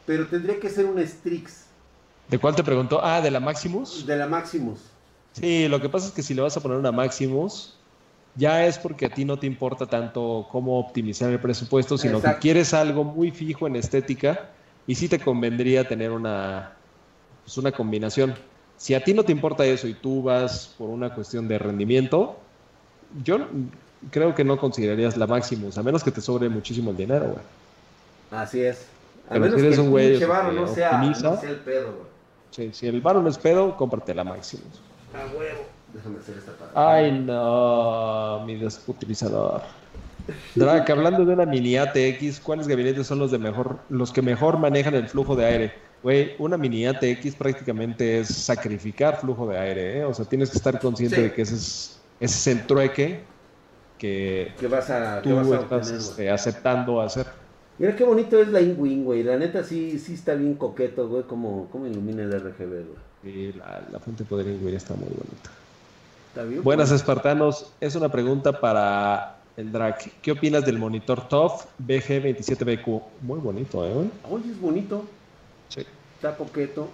pero 0.06 0.26
tendría 0.28 0.60
que 0.60 0.70
ser 0.70 0.86
una 0.86 1.04
Strix 1.04 1.66
¿De 2.28 2.38
cuál 2.38 2.54
te 2.54 2.62
preguntó? 2.62 3.04
Ah, 3.04 3.20
de 3.20 3.30
la 3.30 3.40
Maximus. 3.40 4.06
de 4.06 4.16
la 4.16 4.26
Maximus. 4.26 4.78
Sí, 5.32 5.66
lo 5.68 5.80
que 5.80 5.88
pasa 5.88 6.06
es 6.06 6.12
que 6.12 6.22
si 6.22 6.34
le 6.34 6.42
vas 6.42 6.56
a 6.56 6.60
poner 6.60 6.78
una 6.78 6.92
Maximus, 6.92 7.76
ya 8.34 8.66
es 8.66 8.78
porque 8.78 9.06
a 9.06 9.10
ti 9.10 9.24
no 9.24 9.38
te 9.38 9.46
importa 9.46 9.86
tanto 9.86 10.46
cómo 10.50 10.78
optimizar 10.78 11.30
el 11.30 11.38
presupuesto, 11.40 11.98
sino 11.98 12.18
Exacto. 12.18 12.36
que 12.36 12.42
quieres 12.42 12.72
algo 12.74 13.04
muy 13.04 13.30
fijo 13.30 13.66
en 13.66 13.76
estética 13.76 14.50
y 14.86 14.94
sí 14.94 15.08
te 15.08 15.18
convendría 15.18 15.86
tener 15.86 16.10
una, 16.10 16.72
pues 17.44 17.56
una 17.58 17.72
combinación. 17.72 18.34
Si 18.76 18.94
a 18.94 19.04
ti 19.04 19.14
no 19.14 19.22
te 19.22 19.32
importa 19.32 19.64
eso 19.64 19.86
y 19.86 19.94
tú 19.94 20.22
vas 20.22 20.74
por 20.78 20.90
una 20.90 21.14
cuestión 21.14 21.46
de 21.46 21.58
rendimiento, 21.58 22.36
yo 23.24 23.38
creo 24.10 24.34
que 24.34 24.44
no 24.44 24.58
considerarías 24.58 25.16
la 25.16 25.26
Maximus, 25.26 25.78
a 25.78 25.82
menos 25.82 26.02
que 26.02 26.10
te 26.10 26.20
sobre 26.20 26.48
muchísimo 26.48 26.90
el 26.90 26.96
dinero, 26.96 27.26
güey. 27.26 28.42
Así 28.42 28.62
es. 28.62 28.86
A 29.28 29.34
Pero 29.34 29.44
menos 29.44 29.60
si 29.60 29.66
eres 29.66 29.76
que 29.76 29.80
el 29.80 29.86
un 29.86 29.90
güey 29.92 30.18
que 30.18 30.26
no 30.26 30.68
sea, 30.68 30.90
optimiza. 30.96 31.30
no 31.30 31.40
sea 31.40 31.50
el 31.50 31.56
pedo, 31.56 31.92
güey. 31.92 32.12
Sí, 32.50 32.70
si 32.72 32.86
el 32.86 33.00
varo 33.00 33.22
no 33.22 33.28
es 33.28 33.38
pedo, 33.38 33.76
cómprate 33.76 34.14
la 34.14 34.24
Maximus. 34.24 34.80
A 35.14 35.26
huevo. 35.36 35.71
Déjame 35.94 36.18
hacer 36.18 36.36
esta 36.38 36.52
para. 36.52 36.94
Ay, 36.94 37.12
no, 37.12 38.44
mi 38.46 38.56
desutilizador. 38.56 39.62
Drac, 40.54 40.88
hablando 40.88 41.24
de 41.24 41.32
una 41.34 41.44
mini 41.46 41.76
ATX, 41.76 42.40
¿cuáles 42.40 42.68
gabinetes 42.68 43.06
son 43.06 43.18
los 43.18 43.30
de 43.30 43.38
mejor, 43.38 43.78
los 43.88 44.12
que 44.12 44.22
mejor 44.22 44.58
manejan 44.58 44.94
el 44.94 45.08
flujo 45.08 45.34
de 45.34 45.44
aire? 45.44 45.72
Güey, 46.02 46.32
una 46.38 46.56
mini 46.56 46.86
ATX 46.86 47.34
prácticamente 47.36 48.20
es 48.20 48.28
sacrificar 48.28 49.20
flujo 49.20 49.46
de 49.48 49.58
aire, 49.58 49.98
¿eh? 49.98 50.04
O 50.04 50.14
sea, 50.14 50.24
tienes 50.24 50.50
que 50.50 50.58
estar 50.58 50.78
consciente 50.80 51.16
Sí. 51.16 51.22
de 51.22 51.32
que 51.32 51.42
ese 51.42 51.54
es, 51.54 52.00
ese 52.20 52.50
es 52.50 52.56
el 52.58 52.66
trueque 52.66 53.20
que 53.98 54.52
Que 54.58 54.66
vas 54.66 54.90
a, 54.90 55.20
que 55.22 55.28
tú 55.30 55.36
vas 55.36 55.48
a 55.50 55.54
estás 55.60 55.72
obtener, 55.72 56.00
este, 56.00 56.30
aceptando 56.30 57.00
hacer. 57.00 57.26
Mira 57.78 57.96
qué 57.96 58.04
bonito 58.04 58.40
es 58.40 58.48
la 58.48 58.60
Inwing, 58.60 59.04
güey. 59.04 59.22
La 59.22 59.36
neta 59.36 59.64
sí, 59.64 59.98
sí 59.98 60.14
está 60.14 60.34
bien 60.34 60.54
coqueto, 60.54 61.08
güey. 61.08 61.22
Como, 61.24 61.68
como 61.70 61.86
ilumina 61.86 62.22
el 62.22 62.32
RGB, 62.32 62.68
güey. 62.68 62.98
Y 63.24 63.52
la, 63.52 63.82
la 63.90 63.98
fuente 64.00 64.24
de 64.24 64.28
poder 64.28 64.46
Ingrid 64.48 64.74
está 64.74 64.94
muy 64.94 65.08
bonita. 65.08 65.50
Buenas 66.62 66.88
güey. 66.88 66.96
espartanos, 66.96 67.72
es 67.80 67.94
una 67.94 68.10
pregunta 68.10 68.58
para 68.58 69.36
el 69.56 69.70
Drac. 69.70 70.10
¿Qué 70.22 70.32
opinas 70.32 70.64
del 70.64 70.78
monitor 70.78 71.28
TOF 71.28 71.66
BG27BQ? 71.86 73.02
Muy 73.20 73.38
bonito, 73.38 73.86
¿eh? 73.86 74.08
Oye, 74.30 74.50
es 74.50 74.60
bonito. 74.60 75.04
Sí. 75.68 75.84
Está 76.16 76.36
coqueto. 76.36 76.88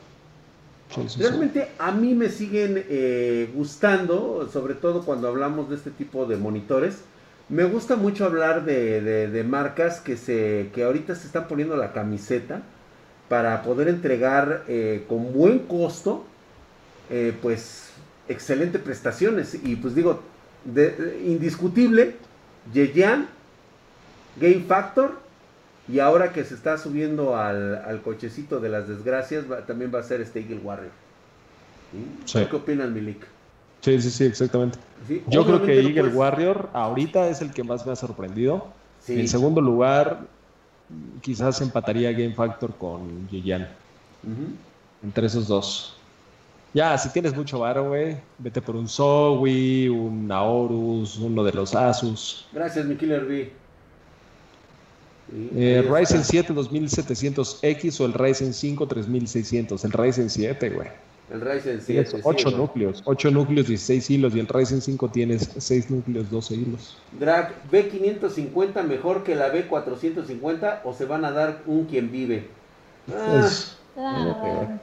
Sí, 0.95 1.03
sí, 1.03 1.09
sí. 1.11 1.23
Realmente 1.23 1.69
a 1.79 1.93
mí 1.93 2.15
me 2.15 2.31
siguen 2.31 2.85
eh, 2.89 3.49
gustando, 3.55 4.49
sobre 4.53 4.75
todo 4.75 5.03
cuando 5.05 5.29
hablamos 5.29 5.69
de 5.69 5.77
este 5.77 5.91
tipo 5.91 6.27
de 6.27 6.37
monitores. 6.37 7.03
Me 7.49 7.65
gusta 7.65 7.97
mucho 7.97 8.25
hablar 8.25 8.65
de, 8.65 9.01
de- 9.01 9.29
de 9.29 9.45
marcas 9.45 10.01
que, 10.01 10.17
se, 10.17 10.71
que 10.75 10.83
ahorita 10.85 11.15
se 11.15 11.27
están 11.27 11.47
poniendo 11.47 11.77
la 11.77 11.93
camiseta 11.93 12.61
para 13.29 13.63
poder 13.63 13.89
entregar 13.89 14.65
eh, 14.69 15.05
con 15.09 15.33
buen 15.33 15.61
costo, 15.61 16.25
eh, 17.11 17.35
pues, 17.41 17.88
excelentes 18.29 18.81
prestaciones. 18.83 19.55
Y 19.63 19.77
pues 19.77 19.95
digo, 19.95 20.21
de- 20.65 20.91
de- 20.91 21.23
indiscutible, 21.27 22.17
Yeyan, 22.73 23.29
Game 24.41 24.65
Factor, 24.69 25.19
y 25.91 26.01
ahora 26.01 26.33
que 26.33 26.45
se 26.45 26.55
está 26.55 26.77
subiendo 26.79 27.37
al, 27.37 27.77
al 27.77 28.03
cochecito 28.03 28.61
de 28.61 28.69
las 28.69 28.87
desgracias, 28.89 29.51
va- 29.51 29.65
también 29.65 29.91
va 29.95 30.01
a 30.01 30.03
ser 30.03 30.21
este 30.21 30.41
Eagle 30.41 30.59
Warrior. 30.59 30.91
¿Sí? 32.27 32.39
Sí. 32.41 32.47
¿Qué 32.51 32.57
opinan, 32.57 32.93
Milik? 32.93 33.25
Sí, 33.81 34.01
sí, 34.03 34.11
sí, 34.11 34.25
exactamente. 34.25 34.79
Sí, 35.07 35.23
Yo 35.29 35.47
creo 35.47 35.63
que 35.65 35.79
Eagle 35.81 36.01
puedes- 36.03 36.17
Warrior 36.17 36.69
ahorita 36.75 37.29
es 37.29 37.41
el 37.41 37.53
que 37.53 37.63
más 37.65 37.87
me 37.87 37.93
ha 37.93 37.97
sorprendido. 37.97 38.67
En 39.07 39.27
segundo 39.29 39.61
lugar, 39.63 40.21
quizás 41.23 41.61
empataría 41.63 42.13
Game 42.13 42.35
Factor 42.35 42.75
con 42.77 43.27
Giyan. 43.31 43.63
Ujú. 44.23 44.53
Entre 45.03 45.27
esos 45.27 45.47
dos. 45.49 45.97
Ya, 46.79 46.97
si 46.97 47.09
tienes 47.09 47.35
mucho 47.35 47.59
varo, 47.59 47.89
güey, 47.89 48.17
vete 48.39 48.63
por 48.63 48.77
un 48.77 48.87
Zowie, 48.89 49.91
un 49.91 50.31
Aorus, 50.31 51.17
uno 51.19 51.43
de 51.43 51.51
los 51.53 51.75
Asus. 51.75 52.47
Gracias, 52.53 52.87
mi 52.87 52.95
Killer 52.95 53.25
B. 53.25 53.51
Sí, 55.29 55.51
Eh. 55.57 55.85
Ryzen 55.91 56.23
7 56.25 56.53
2700X 56.55 58.01
o 58.01 58.05
el 58.07 58.13
Ryzen 58.13 58.55
5 58.55 58.87
3600. 58.87 59.85
El 59.85 59.91
Ryzen 59.93 60.31
7, 60.31 60.71
güey. 60.71 60.87
El 61.33 61.41
Ryzen 61.41 61.81
7. 61.81 61.85
Tienes 61.87 62.11
sí, 62.11 62.17
8 62.23 62.45
güey. 62.51 62.57
núcleos. 62.63 63.03
8 63.05 63.31
núcleos, 63.33 63.67
16 63.67 64.09
hilos. 64.11 64.37
Y 64.37 64.39
el 64.39 64.47
Ryzen 64.47 64.81
5 64.81 65.09
tienes 65.09 65.51
6 65.59 65.91
núcleos, 65.91 66.31
12 66.31 66.55
hilos. 66.55 66.97
Drag, 67.19 67.55
¿B550 67.73 68.85
mejor 68.85 69.25
que 69.25 69.35
la 69.35 69.53
B450 69.53 70.83
o 70.85 70.95
se 70.95 71.07
van 71.07 71.25
a 71.25 71.33
dar 71.33 71.61
un 71.67 71.87
quien 71.87 72.13
vive? 72.13 72.47
Ah, 73.13 73.43
Es- 73.45 73.75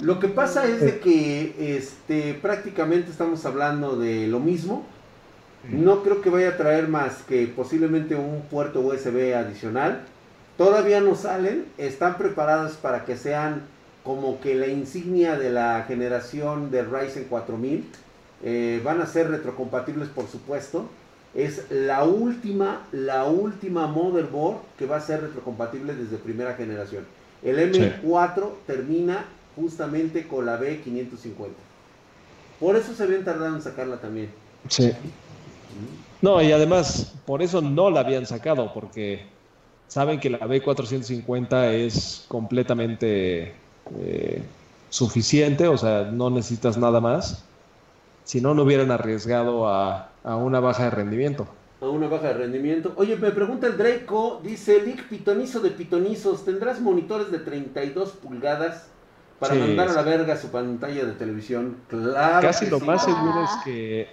Lo 0.02 0.20
que 0.20 0.28
pasa 0.28 0.66
es 0.66 0.82
de 0.82 1.00
que 1.00 1.78
este, 1.78 2.34
prácticamente 2.34 3.12
estamos 3.12 3.46
hablando 3.46 3.96
de 3.96 4.28
lo 4.28 4.40
mismo. 4.40 4.86
No 5.70 6.04
creo 6.04 6.22
que 6.22 6.30
vaya 6.30 6.50
a 6.50 6.58
traer 6.58 6.90
más 6.90 7.24
que 7.24 7.48
posiblemente 7.48 8.16
un 8.16 8.42
puerto 8.52 8.82
USB 8.82 9.34
adicional. 9.36 10.02
Todavía 10.58 11.02
no 11.02 11.16
salen, 11.16 11.66
están 11.78 12.18
preparadas 12.18 12.74
para 12.74 13.06
que 13.06 13.18
sean 13.18 13.64
como 14.04 14.40
que 14.42 14.54
la 14.54 14.68
insignia 14.68 15.38
de 15.38 15.50
la 15.50 15.84
generación 15.88 16.70
de 16.70 16.84
Ryzen 16.84 17.26
4000. 17.26 17.90
Eh, 18.44 18.82
van 18.84 19.02
a 19.02 19.08
ser 19.08 19.30
retrocompatibles, 19.32 20.10
por 20.10 20.28
supuesto. 20.28 20.88
Es 21.34 21.72
la 21.72 22.04
última, 22.04 22.86
la 22.92 23.26
última 23.26 23.88
motherboard 23.88 24.58
que 24.78 24.86
va 24.86 24.98
a 24.98 25.02
ser 25.02 25.22
retrocompatible 25.22 25.96
desde 25.96 26.18
primera 26.18 26.54
generación. 26.54 27.06
El 27.46 27.72
M4 27.72 28.50
termina 28.68 29.26
justamente 29.56 30.28
con 30.28 30.46
la 30.46 30.60
B550. 30.60 31.48
Por 32.60 32.76
eso 32.76 32.94
se 32.94 33.04
habían 33.04 33.24
tardado 33.24 33.56
en 33.56 33.62
sacarla 33.62 33.98
también. 33.98 34.30
Sí. 34.68 34.92
No, 36.22 36.42
y 36.42 36.52
además, 36.52 37.14
por 37.26 37.42
eso 37.42 37.62
no 37.62 37.90
la 37.90 38.00
habían 38.02 38.26
sacado, 38.26 38.74
porque 38.74 39.28
saben 39.88 40.20
que 40.20 40.30
la 40.30 40.40
B450 40.40 41.72
es 41.72 42.26
completamente 42.28 43.54
eh, 44.00 44.42
suficiente, 44.90 45.68
o 45.68 45.78
sea, 45.78 46.10
no 46.12 46.30
necesitas 46.30 46.78
nada 46.78 47.00
más. 47.00 47.44
Si 48.24 48.42
no, 48.42 48.56
no 48.56 48.64
hubieran 48.64 48.90
arriesgado 48.92 49.68
a, 49.68 50.10
una 50.24 50.60
baja 50.60 50.86
de 50.86 50.90
rendimiento. 50.90 51.48
A 51.86 51.90
una 51.90 52.08
baja 52.08 52.30
de 52.30 52.34
rendimiento. 52.34 52.94
Oye, 52.96 53.16
me 53.16 53.30
pregunta 53.30 53.68
el 53.68 53.78
Draco, 53.78 54.42
dice, 54.44 54.82
Lick 54.82 55.08
Pitonizo 55.08 55.60
de 55.60 55.70
Pitonizos, 55.70 56.44
¿tendrás 56.44 56.82
monitores 56.82 57.30
de 57.32 57.38
32 57.38 58.10
pulgadas 58.14 58.88
para 59.38 59.54
mandar 59.54 59.90
a 59.90 59.94
la 59.94 60.02
verga 60.02 60.36
su 60.36 60.48
pantalla 60.48 61.06
de 61.06 61.12
televisión? 61.12 61.78
Claro. 61.88 62.42
Casi 62.42 62.66
lo 62.72 62.80
más 62.80 63.06
seguro 63.06 63.44
es 63.44 63.52
que 63.64 64.08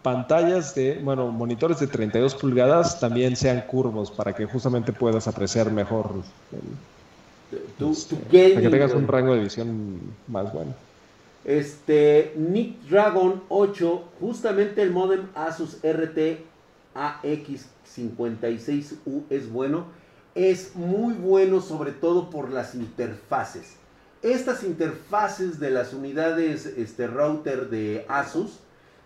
pantallas 0.00 0.74
de, 0.74 1.00
bueno, 1.02 1.28
monitores 1.28 1.78
de 1.80 1.86
32 1.86 2.34
pulgadas 2.34 2.98
también 2.98 3.36
sean 3.36 3.60
curvos 3.60 4.10
para 4.10 4.34
que 4.34 4.46
justamente 4.46 4.94
puedas 4.94 5.28
apreciar 5.28 5.70
mejor. 5.70 6.10
tu, 7.78 7.90
este, 7.90 8.16
para 8.16 8.62
que 8.62 8.70
tengas 8.70 8.94
un 8.94 9.06
rango 9.06 9.34
de 9.34 9.40
visión 9.40 10.00
más 10.28 10.50
bueno. 10.50 10.72
Este, 11.44 12.32
Nick 12.36 12.80
Dragon 12.88 13.42
8, 13.50 14.04
justamente 14.18 14.80
el 14.80 14.92
modem 14.92 15.26
Asus 15.34 15.76
RT 15.82 16.56
AX56U 16.94 19.24
es 19.30 19.50
bueno. 19.50 19.86
Es 20.34 20.76
muy 20.76 21.14
bueno 21.14 21.60
sobre 21.60 21.92
todo 21.92 22.30
por 22.30 22.50
las 22.50 22.74
interfaces. 22.74 23.76
Estas 24.22 24.64
interfaces 24.64 25.60
de 25.60 25.70
las 25.70 25.92
unidades 25.92 26.66
este, 26.66 27.06
router 27.06 27.70
de 27.70 28.04
Asus 28.08 28.58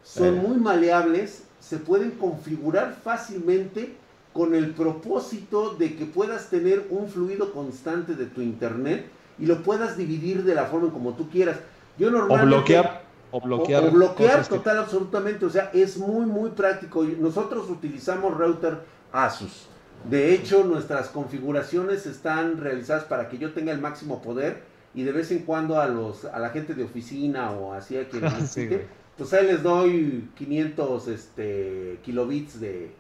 son 0.03 0.39
muy 0.39 0.57
maleables, 0.57 1.45
se 1.61 1.79
pueden 1.79 2.13
configurar 2.13 2.97
fácilmente 3.03 3.95
con 4.33 4.55
el 4.55 4.71
propósito 4.71 5.75
de 5.75 5.97
que 5.97 6.07
puedas 6.07 6.49
tener 6.49 6.87
un 6.91 7.09
fluido 7.09 7.53
constante 7.53 8.15
de 8.15 8.27
tu 8.27 8.41
internet 8.41 9.07
y 9.39 9.47
lo 9.47 9.63
puedas 9.63 9.97
dividir 9.97 10.45
de 10.45 10.55
la 10.55 10.65
forma 10.65 10.93
como 10.93 11.15
tú 11.15 11.29
quieras. 11.29 11.59
Yo 11.99 12.11
normalmente, 12.11 12.55
o 12.55 12.59
bloquear. 12.59 13.02
O 13.33 13.41
bloquear, 13.41 13.85
o, 13.85 13.91
bloquear 13.91 14.47
total, 14.47 14.79
absolutamente. 14.79 15.45
O 15.45 15.51
sea, 15.51 15.71
es 15.73 15.97
muy, 15.97 16.27
muy 16.27 16.51
práctico. 16.51 17.03
Nosotros 17.03 17.69
utilizamos 17.69 18.37
router 18.37 18.79
Asus. 19.11 19.67
De 20.09 20.35
hecho, 20.35 20.65
nuestras 20.65 21.09
configuraciones 21.09 22.07
están 22.07 22.59
realizadas 22.59 23.05
para 23.05 23.29
que 23.29 23.39
yo 23.39 23.53
tenga 23.53 23.73
el 23.73 23.81
máximo 23.81 24.21
poder 24.21 24.63
y 24.95 25.05
de 25.05 25.13
vez 25.13 25.31
en 25.31 25.41
cuando 25.41 25.81
a 25.81 25.87
los 25.87 26.25
a 26.25 26.39
la 26.39 26.51
gente 26.51 26.75
de 26.75 26.85
oficina 26.85 27.53
o 27.53 27.73
así 27.73 27.97
a 27.97 28.09
quien 28.09 28.23
necesite, 28.23 28.87
pues 29.17 29.33
ahí 29.33 29.47
les 29.47 29.63
doy 29.63 30.29
500 30.35 31.09
este, 31.09 31.99
kilobits 32.03 32.61
de, 32.61 32.91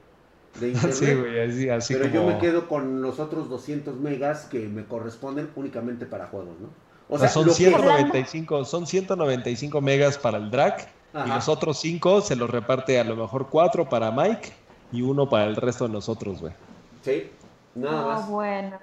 de 0.61 0.69
internet. 0.73 1.81
pero 1.89 2.07
yo 2.07 2.27
me 2.27 2.39
quedo 2.39 2.69
con 2.69 3.03
los 3.03 3.19
otros 3.19 3.49
200 3.49 3.99
megas 3.99 4.47
que 4.47 4.69
me 4.69 4.85
corresponden 4.85 5.51
únicamente 5.57 6.07
para 6.07 6.29
juegos, 6.29 6.59
¿no? 6.61 6.69
O 7.15 7.19
sea, 7.19 7.29
son, 7.29 7.51
195, 7.51 8.65
son 8.65 8.87
195 8.87 9.83
megas 9.83 10.17
para 10.17 10.39
el 10.39 10.51
drag 10.51 10.89
y 11.27 11.29
los 11.29 11.47
otros 11.47 11.79
5 11.79 12.23
se 12.23 12.37
los 12.37 12.49
reparte 12.49 12.99
a 12.99 13.05
lo 13.05 13.17
mejor 13.17 13.49
4 13.51 13.87
para 13.87 14.11
Mike 14.11 14.51
y 14.93 15.03
uno 15.03 15.29
para 15.29 15.45
el 15.45 15.57
resto 15.57 15.87
de 15.87 15.93
nosotros, 15.93 16.41
güey. 16.41 16.55
Sí, 17.03 17.31
nada 17.75 18.01
ah, 18.01 18.07
más. 18.07 18.29
bueno. 18.31 18.79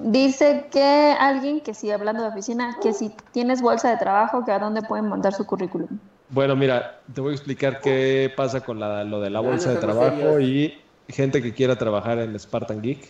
Dice 0.00 0.66
que 0.70 1.16
alguien 1.18 1.62
que 1.62 1.72
sí, 1.72 1.90
hablando 1.90 2.22
de 2.24 2.28
oficina, 2.28 2.76
que 2.82 2.92
si 2.92 3.10
tienes 3.32 3.62
bolsa 3.62 3.88
de 3.88 3.96
trabajo, 3.96 4.44
que 4.44 4.52
a 4.52 4.58
dónde 4.58 4.82
pueden 4.82 5.08
mandar 5.08 5.32
su 5.32 5.46
currículum. 5.46 5.88
Bueno, 6.28 6.54
mira, 6.54 7.00
te 7.14 7.22
voy 7.22 7.30
a 7.30 7.36
explicar 7.36 7.80
qué 7.80 8.30
pasa 8.36 8.60
con 8.60 8.80
lo 8.80 9.20
de 9.22 9.30
la 9.30 9.40
bolsa 9.40 9.70
de 9.70 9.76
trabajo 9.76 10.40
y 10.40 10.74
gente 11.08 11.40
que 11.40 11.54
quiera 11.54 11.76
trabajar 11.76 12.18
en 12.18 12.38
Spartan 12.38 12.82
Geek. 12.82 13.08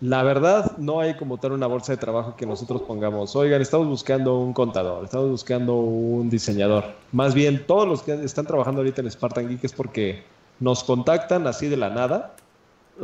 La 0.00 0.22
verdad, 0.22 0.76
no 0.76 1.00
hay 1.00 1.14
como 1.14 1.38
tal 1.38 1.52
una 1.52 1.66
bolsa 1.66 1.92
de 1.92 1.98
trabajo 1.98 2.36
que 2.36 2.46
nosotros 2.46 2.82
pongamos, 2.82 3.34
oigan, 3.36 3.62
estamos 3.62 3.86
buscando 3.86 4.38
un 4.38 4.52
contador, 4.52 5.04
estamos 5.04 5.30
buscando 5.30 5.76
un 5.76 6.28
diseñador. 6.28 6.84
Más 7.12 7.34
bien, 7.34 7.64
todos 7.66 7.88
los 7.88 8.02
que 8.02 8.12
están 8.24 8.46
trabajando 8.46 8.80
ahorita 8.80 9.00
en 9.00 9.10
Spartan 9.10 9.48
Geek 9.48 9.64
es 9.64 9.72
porque 9.72 10.22
nos 10.60 10.84
contactan 10.84 11.46
así 11.46 11.68
de 11.68 11.76
la 11.76 11.90
nada. 11.90 12.34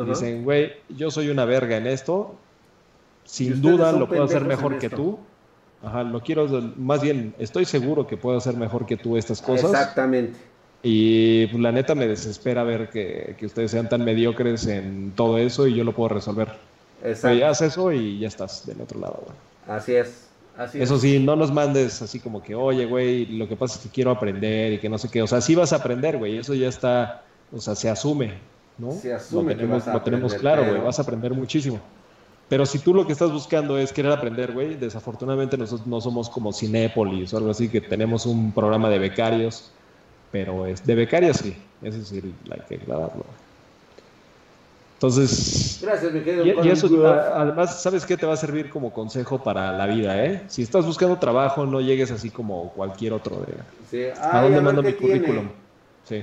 Dicen, 0.06 0.44
güey, 0.44 0.72
yo 0.88 1.10
soy 1.10 1.30
una 1.30 1.44
verga 1.44 1.76
en 1.76 1.86
esto, 1.86 2.34
sin 3.24 3.60
duda 3.62 3.92
lo 3.92 4.08
puedo 4.08 4.24
hacer 4.24 4.44
mejor 4.44 4.78
que 4.78 4.90
tú. 4.90 5.18
Ajá, 5.82 6.02
lo 6.02 6.20
quiero, 6.20 6.46
más 6.76 7.00
bien, 7.00 7.34
estoy 7.38 7.64
seguro 7.64 8.06
que 8.06 8.16
puedo 8.16 8.36
hacer 8.36 8.56
mejor 8.56 8.84
que 8.84 8.96
tú 8.96 9.16
estas 9.16 9.40
cosas. 9.40 9.70
Exactamente. 9.70 10.38
Y 10.82 11.46
pues, 11.46 11.62
la 11.62 11.72
neta 11.72 11.94
me 11.94 12.06
desespera 12.06 12.62
ver 12.64 12.90
que, 12.90 13.36
ustedes 13.42 13.70
sean 13.70 13.88
tan 13.88 14.04
mediocres 14.04 14.66
en 14.66 15.12
todo 15.14 15.38
eso 15.38 15.66
y 15.66 15.74
yo 15.74 15.84
lo 15.84 15.94
puedo 15.94 16.10
resolver. 16.10 16.48
Exacto. 17.02 17.38
ya 17.38 17.50
haz 17.50 17.60
eso 17.62 17.92
y 17.92 18.18
ya 18.18 18.28
estás 18.28 18.66
del 18.66 18.80
otro 18.80 19.00
lado, 19.00 19.24
Así 19.66 19.94
es. 19.94 20.28
Así 20.56 20.82
eso 20.82 20.98
sí, 20.98 21.18
no 21.18 21.36
nos 21.36 21.50
mandes 21.52 22.02
así 22.02 22.20
como 22.20 22.42
que, 22.42 22.54
oye, 22.54 22.84
güey, 22.84 23.26
lo 23.26 23.48
que 23.48 23.56
pasa 23.56 23.76
es 23.76 23.84
que 23.84 23.88
quiero 23.88 24.10
aprender 24.10 24.74
y 24.74 24.78
que 24.78 24.88
no 24.88 24.98
sé 24.98 25.08
qué. 25.08 25.22
O 25.22 25.26
sea, 25.26 25.40
sí 25.40 25.54
vas 25.54 25.72
a 25.72 25.76
aprender, 25.76 26.18
güey. 26.18 26.36
Eso 26.36 26.54
ya 26.54 26.68
está, 26.68 27.22
o 27.50 27.60
sea, 27.60 27.74
se 27.74 27.88
asume, 27.88 28.34
¿no? 28.76 28.92
Se 28.92 29.14
asume. 29.14 29.54
Lo 29.54 29.58
tenemos, 29.58 29.86
lo 29.86 30.02
tenemos 30.02 30.34
claro, 30.34 30.66
güey. 30.66 30.80
Vas 30.80 30.98
a 30.98 31.02
aprender 31.02 31.32
muchísimo. 31.32 31.80
Pero 32.50 32.66
si 32.66 32.80
tú 32.80 32.92
lo 32.92 33.06
que 33.06 33.12
estás 33.12 33.30
buscando 33.30 33.78
es 33.78 33.92
querer 33.92 34.10
aprender, 34.10 34.52
güey, 34.52 34.74
desafortunadamente 34.74 35.56
nosotros 35.56 35.86
no 35.86 36.00
somos 36.00 36.28
como 36.28 36.52
Cinépolis 36.52 37.32
o 37.32 37.36
algo 37.36 37.50
así, 37.50 37.68
que 37.68 37.80
tenemos 37.80 38.26
un 38.26 38.50
programa 38.50 38.90
de 38.90 38.98
becarios, 38.98 39.70
pero 40.32 40.66
es 40.66 40.84
de 40.84 40.96
becarios 40.96 41.36
sí, 41.36 41.56
eso 41.80 42.04
sí 42.04 42.20
hay 42.50 42.60
que 42.68 42.74
aclararlo. 42.74 43.24
Entonces, 45.00 45.78
Gracias, 45.80 46.12
y, 46.44 46.50
y 46.50 46.68
eso, 46.68 47.06
además, 47.06 47.80
¿sabes 47.82 48.04
qué 48.04 48.18
te 48.18 48.26
va 48.26 48.34
a 48.34 48.36
servir 48.36 48.68
como 48.68 48.92
consejo 48.92 49.42
para 49.42 49.72
la 49.72 49.86
vida, 49.86 50.22
eh? 50.22 50.42
Si 50.48 50.60
estás 50.60 50.84
buscando 50.84 51.18
trabajo, 51.18 51.64
no 51.64 51.80
llegues 51.80 52.10
así 52.10 52.28
como 52.28 52.70
cualquier 52.72 53.14
otro 53.14 53.36
de... 53.36 53.54
Sí. 53.90 54.20
¿A 54.20 54.42
dónde 54.42 54.60
mando 54.60 54.82
mi 54.82 54.92
currículum? 54.92 55.48
Sí. 56.04 56.22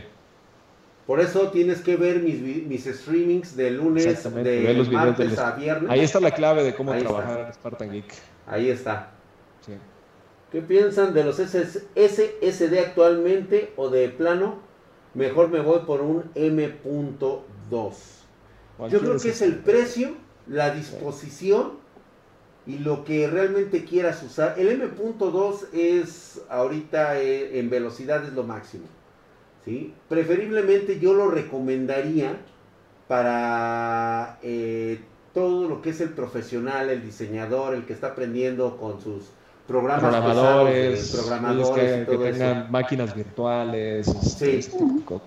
Por 1.07 1.19
eso 1.19 1.49
tienes 1.49 1.81
que 1.81 1.95
ver 1.95 2.21
mis, 2.21 2.39
mis 2.39 2.85
streamings 2.85 3.55
de 3.55 3.71
lunes, 3.71 4.23
de 4.23 4.87
martes 4.91 5.39
a 5.39 5.51
viernes. 5.55 5.89
Ahí 5.89 6.01
está 6.01 6.19
la 6.19 6.29
clave 6.29 6.63
de 6.63 6.75
cómo 6.75 6.95
trabajar 6.95 7.47
en 7.47 7.53
Spartan 7.53 7.91
Geek. 7.91 8.13
Ahí 8.45 8.69
está. 8.69 9.09
¿Qué 10.51 10.61
piensan 10.61 11.15
de 11.15 11.23
los 11.23 11.37
SSD 11.37 12.77
actualmente 12.77 13.73
o 13.75 13.89
de 13.89 14.09
plano? 14.09 14.59
Mejor 15.15 15.49
me 15.49 15.61
voy 15.61 15.79
por 15.79 16.01
un 16.01 16.29
M.2. 16.35 18.16
Yo 18.89 18.99
creo 18.99 19.17
que 19.19 19.29
es 19.29 19.41
el 19.41 19.55
precio, 19.55 20.11
la 20.47 20.71
disposición 20.71 21.73
y 22.65 22.79
lo 22.79 23.03
que 23.03 23.27
realmente 23.27 23.85
quieras 23.85 24.21
usar. 24.23 24.55
El 24.57 24.67
M.2 24.69 25.73
es 25.73 26.41
ahorita 26.49 27.19
eh, 27.19 27.59
en 27.59 27.69
velocidad 27.69 28.23
es 28.25 28.33
lo 28.33 28.43
máximo. 28.43 28.85
Preferiblemente 30.07 30.97
yo 30.99 31.13
lo 31.13 31.29
recomendaría 31.29 32.37
para 33.07 34.39
eh, 34.41 35.01
todo 35.33 35.67
lo 35.67 35.81
que 35.81 35.89
es 35.89 36.01
el 36.01 36.09
profesional, 36.09 36.89
el 36.89 37.03
diseñador, 37.03 37.73
el 37.73 37.85
que 37.85 37.93
está 37.93 38.07
aprendiendo 38.07 38.77
con 38.77 39.01
sus 39.01 39.25
programas 39.67 40.01
programadores, 40.01 41.11
programadores 41.11 42.07
que, 42.07 42.17
tengan 42.17 42.71
máquinas 42.71 43.13
virtuales. 43.13 44.07
Este, 44.07 44.59
este 44.59 44.77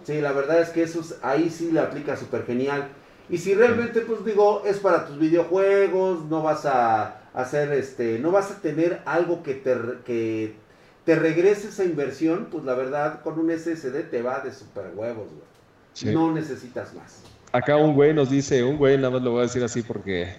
sí, 0.04 0.20
la 0.20 0.32
verdad 0.32 0.62
es 0.62 0.70
que 0.70 0.82
eso 0.82 1.02
ahí 1.22 1.50
sí 1.50 1.70
le 1.70 1.80
aplica 1.80 2.16
súper 2.16 2.46
genial. 2.46 2.88
Y 3.30 3.38
si 3.38 3.54
realmente, 3.54 4.00
pues 4.00 4.24
digo, 4.24 4.62
es 4.66 4.78
para 4.78 5.06
tus 5.06 5.18
videojuegos, 5.18 6.24
no 6.24 6.42
vas 6.42 6.66
a 6.66 7.20
hacer 7.32 7.72
este, 7.72 8.18
no 8.18 8.32
vas 8.32 8.50
a 8.50 8.60
tener 8.60 9.02
algo 9.04 9.42
que 9.44 9.54
te, 9.54 9.76
que 10.04 10.56
te 11.04 11.14
regrese 11.14 11.68
esa 11.68 11.84
inversión, 11.84 12.48
pues 12.50 12.64
la 12.64 12.74
verdad, 12.74 13.22
con 13.22 13.38
un 13.38 13.50
SSD 13.50 14.10
te 14.10 14.22
va 14.22 14.40
de 14.40 14.52
super 14.52 14.92
huevos, 14.94 15.28
güey. 15.28 16.14
No 16.14 16.32
necesitas 16.32 16.92
más. 16.94 17.22
Acá 17.52 17.76
un 17.76 17.94
güey 17.94 18.14
nos 18.14 18.30
dice, 18.30 18.62
un 18.64 18.76
güey, 18.76 18.96
nada 18.96 19.10
más 19.10 19.22
lo 19.22 19.32
voy 19.32 19.40
a 19.40 19.42
decir 19.42 19.62
así 19.62 19.82
porque 19.82 20.34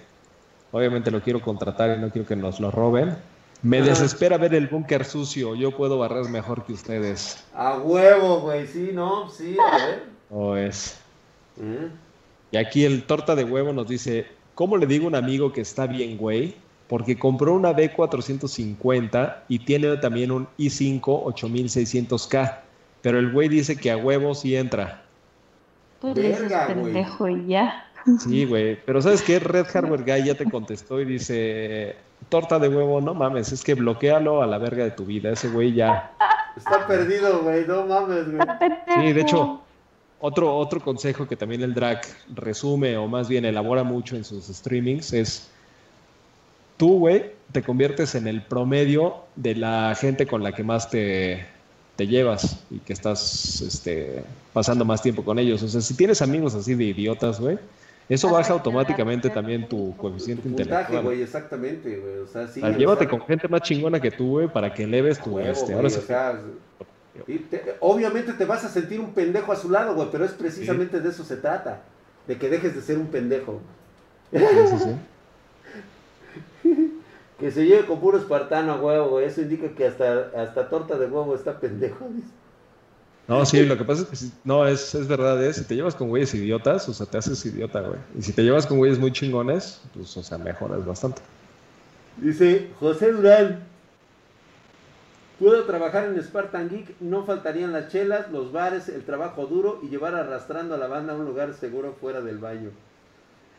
obviamente 0.71 1.11
lo 1.11 1.21
quiero 1.21 1.41
contratar 1.41 1.97
y 1.97 2.01
no 2.01 2.09
quiero 2.09 2.27
que 2.27 2.35
nos 2.35 2.59
lo 2.59 2.71
roben. 2.71 3.15
Me 3.63 3.81
desespera 3.81 4.37
ver 4.37 4.55
el 4.55 4.67
búnker 4.67 5.05
sucio, 5.05 5.55
yo 5.55 5.75
puedo 5.75 5.99
barrer 5.99 6.25
mejor 6.29 6.65
que 6.65 6.73
ustedes. 6.73 7.43
A 7.53 7.77
huevo, 7.77 8.41
güey, 8.41 8.65
sí, 8.65 8.89
no, 8.91 9.29
sí, 9.29 9.55
a 9.59 9.77
ver. 9.77 10.03
O 10.31 10.55
es. 10.55 10.97
¿Eh? 11.61 11.89
Y 12.51 12.57
aquí 12.57 12.85
el 12.85 13.03
torta 13.03 13.35
de 13.35 13.43
huevo 13.43 13.73
nos 13.73 13.87
dice, 13.87 14.27
¿cómo 14.55 14.77
le 14.77 14.85
digo 14.85 15.05
a 15.05 15.07
un 15.09 15.15
amigo 15.15 15.51
que 15.53 15.61
está 15.61 15.87
bien, 15.87 16.17
güey? 16.17 16.55
porque 16.91 17.17
compró 17.17 17.53
una 17.53 17.71
B450 17.71 19.35
y 19.47 19.59
tiene 19.59 19.95
también 19.95 20.29
un 20.29 20.45
i5 20.57 21.01
8600K, 21.01 22.57
pero 23.01 23.17
el 23.17 23.31
güey 23.31 23.47
dice 23.47 23.77
que 23.77 23.91
a 23.91 23.95
huevo 23.95 24.35
sí 24.35 24.57
entra. 24.57 25.01
Verga, 26.03 26.67
pendejo 26.67 27.29
y 27.29 27.47
ya. 27.47 27.87
Sí, 28.19 28.43
güey, 28.43 28.77
pero 28.85 29.01
¿sabes 29.01 29.21
qué? 29.21 29.39
Red 29.39 29.67
Hardware 29.67 30.03
Guy 30.03 30.25
ya 30.25 30.35
te 30.35 30.43
contestó 30.43 30.99
y 30.99 31.05
dice, 31.05 31.95
torta 32.27 32.59
de 32.59 32.67
huevo, 32.67 32.99
no 32.99 33.13
mames, 33.13 33.53
es 33.53 33.63
que 33.63 33.75
bloquealo 33.75 34.41
a 34.41 34.45
la 34.45 34.57
verga 34.57 34.83
de 34.83 34.91
tu 34.91 35.05
vida, 35.05 35.31
ese 35.31 35.47
güey 35.47 35.71
ya... 35.71 36.11
Está 36.57 36.85
perdido, 36.87 37.39
güey, 37.43 37.65
no 37.65 37.85
mames, 37.85 38.29
güey. 38.29 38.45
Sí, 38.95 39.13
de 39.13 39.21
hecho, 39.21 39.61
otro, 40.21 40.55
otro 40.55 40.79
consejo 40.79 41.27
que 41.27 41.35
también 41.35 41.63
el 41.63 41.73
drag 41.73 42.01
resume 42.35 42.95
o 42.95 43.07
más 43.07 43.27
bien 43.27 43.43
elabora 43.43 43.83
mucho 43.83 44.15
en 44.15 44.23
sus 44.23 44.45
streamings 44.45 45.13
es 45.13 45.49
tú, 46.77 46.99
güey, 46.99 47.31
te 47.51 47.61
conviertes 47.63 48.15
en 48.15 48.27
el 48.27 48.41
promedio 48.41 49.23
de 49.35 49.55
la 49.55 49.95
gente 49.99 50.25
con 50.25 50.43
la 50.43 50.51
que 50.53 50.63
más 50.63 50.89
te, 50.89 51.45
te 51.95 52.07
llevas 52.07 52.63
y 52.69 52.79
que 52.79 52.93
estás 52.93 53.61
este, 53.61 54.23
pasando 54.53 54.85
más 54.85 55.01
tiempo 55.01 55.23
con 55.23 55.39
ellos. 55.39 55.61
O 55.63 55.67
sea, 55.67 55.81
si 55.81 55.95
tienes 55.95 56.21
amigos 56.21 56.55
así 56.55 56.75
de 56.75 56.85
idiotas, 56.85 57.39
güey, 57.39 57.57
eso 58.07 58.29
baja 58.31 58.53
automáticamente 58.53 59.29
también 59.29 59.67
tu 59.67 59.95
coeficiente 59.97 60.47
intelectual. 60.47 61.03
güey, 61.03 61.21
exactamente, 61.21 61.97
güey. 61.97 62.17
O 62.19 62.27
sea, 62.27 62.47
sí, 62.47 62.61
llévate 62.77 63.07
con 63.07 63.21
gente 63.21 63.47
más 63.47 63.61
chingona 63.61 63.99
que 63.99 64.11
tú, 64.11 64.31
güey, 64.31 64.47
para 64.47 64.73
que 64.73 64.83
eleves 64.83 65.21
tu... 65.21 65.39
este, 65.39 65.73
ahora 65.73 65.89
obviamente 67.79 68.33
te 68.33 68.45
vas 68.45 68.63
a 68.63 68.69
sentir 68.69 68.99
un 68.99 69.13
pendejo 69.13 69.51
a 69.51 69.55
su 69.55 69.69
lado, 69.69 69.95
güey, 69.95 70.09
pero 70.11 70.25
es 70.25 70.31
precisamente 70.31 70.99
de 70.99 71.09
eso 71.09 71.23
se 71.23 71.37
trata. 71.37 71.81
De 72.27 72.37
que 72.37 72.49
dejes 72.49 72.75
de 72.75 72.81
ser 72.81 72.97
un 72.97 73.07
pendejo. 73.07 73.59
Sí, 74.31 74.39
que 77.39 77.51
se 77.51 77.65
lleve 77.65 77.85
con 77.87 77.99
puro 77.99 78.17
espartano 78.17 78.73
a 78.73 78.75
huevo, 78.75 79.09
güey. 79.09 79.25
Eso 79.25 79.41
indica 79.41 79.69
que 79.69 79.87
hasta, 79.87 80.31
hasta 80.37 80.69
torta 80.69 80.97
de 80.97 81.07
huevo 81.07 81.35
está 81.35 81.59
pendejo. 81.59 82.07
No, 83.27 83.45
sí, 83.45 83.65
lo 83.65 83.77
que 83.77 83.83
pasa 83.83 84.05
es 84.11 84.19
que 84.19 84.27
no, 84.43 84.67
es, 84.67 84.93
es 84.93 85.07
verdad, 85.07 85.43
es, 85.43 85.55
si 85.57 85.63
te 85.63 85.75
llevas 85.75 85.95
con 85.95 86.09
güeyes 86.09 86.33
idiotas, 86.33 86.87
o 86.89 86.93
sea, 86.93 87.05
te 87.05 87.17
haces 87.17 87.45
idiota, 87.45 87.81
güey. 87.81 87.99
Y 88.17 88.21
si 88.21 88.33
te 88.33 88.43
llevas 88.43 88.67
con 88.67 88.77
güeyes 88.77 88.99
muy 88.99 89.11
chingones, 89.11 89.81
pues, 89.93 90.15
o 90.17 90.23
sea, 90.23 90.37
mejoras 90.37 90.85
bastante. 90.85 91.21
Dice 92.17 92.69
José 92.79 93.11
Durán, 93.11 93.63
puedo 95.41 95.63
trabajar 95.63 96.05
en 96.05 96.21
Spartan 96.21 96.69
Geek, 96.69 97.01
no 97.01 97.25
faltarían 97.25 97.73
las 97.73 97.87
chelas, 97.87 98.29
los 98.31 98.51
bares, 98.51 98.87
el 98.87 99.03
trabajo 99.03 99.47
duro 99.47 99.79
y 99.81 99.89
llevar 99.89 100.13
arrastrando 100.13 100.75
a 100.75 100.77
la 100.77 100.87
banda 100.87 101.13
a 101.13 101.15
un 101.15 101.25
lugar 101.25 101.53
seguro 101.55 101.95
fuera 101.99 102.21
del 102.21 102.37
baño. 102.37 102.69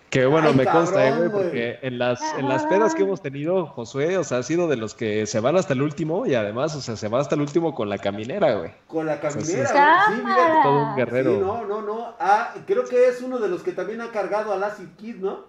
Que 0.09 0.27
bueno, 0.27 0.53
me 0.53 0.65
consta, 0.65 1.09
eh, 1.09 1.17
güey, 1.17 1.31
porque 1.31 1.79
en 1.83 1.99
las, 1.99 2.21
en 2.39 2.49
las 2.49 2.67
pedas 2.67 2.95
que 2.95 3.03
hemos 3.03 3.21
tenido, 3.21 3.67
Josué, 3.67 4.17
o 4.19 4.25
sea, 4.25 4.39
ha 4.39 4.43
sido 4.43 4.69
de 4.69 4.77
los 4.77 4.95
que 4.95 5.27
se 5.27 5.41
van 5.41 5.57
hasta 5.57 5.73
el 5.73 5.83
último 5.83 6.27
y 6.27 6.35
además, 6.35 6.77
o 6.77 6.81
sea, 6.83 6.97
se 6.97 7.09
va 7.09 7.19
hasta 7.19 7.35
el 7.35 7.41
último 7.41 7.75
con 7.75 7.89
la 7.89 7.99
caminera, 7.99 8.55
güey. 8.55 8.71
Con 8.87 9.07
la 9.07 9.19
caminera, 9.19 10.05
sí, 10.09 10.23
mira. 10.23 10.61
Todo 10.63 10.85
un 10.85 10.97
guerrero. 10.97 11.33
Sí, 11.33 11.41
no, 11.41 11.67
no, 11.67 11.83
no. 11.83 12.15
Ah, 12.21 12.55
creo 12.67 12.85
que 12.85 13.09
es 13.09 13.23
uno 13.23 13.39
de 13.39 13.49
los 13.49 13.63
que 13.63 13.73
también 13.73 14.03
ha 14.03 14.13
cargado 14.13 14.53
al 14.53 14.63
Acid 14.63 14.89
Kid, 14.99 15.17
¿no? 15.17 15.47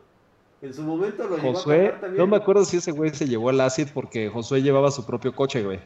En 0.62 0.74
su 0.74 0.82
momento 0.82 1.28
lo 1.28 1.38
Josué, 1.38 1.78
llevó 1.78 1.90
a 1.90 2.00
también. 2.00 2.18
No 2.18 2.28
me 2.28 2.38
acuerdo 2.38 2.64
si 2.64 2.78
ese 2.78 2.92
güey 2.92 3.14
se 3.14 3.28
llevó 3.28 3.50
al 3.50 3.60
Acid 3.60 3.90
porque 3.94 4.30
Josué 4.30 4.62
llevaba 4.62 4.90
su 4.92 5.06
propio 5.06 5.36
coche, 5.36 5.62
güey. 5.62 5.82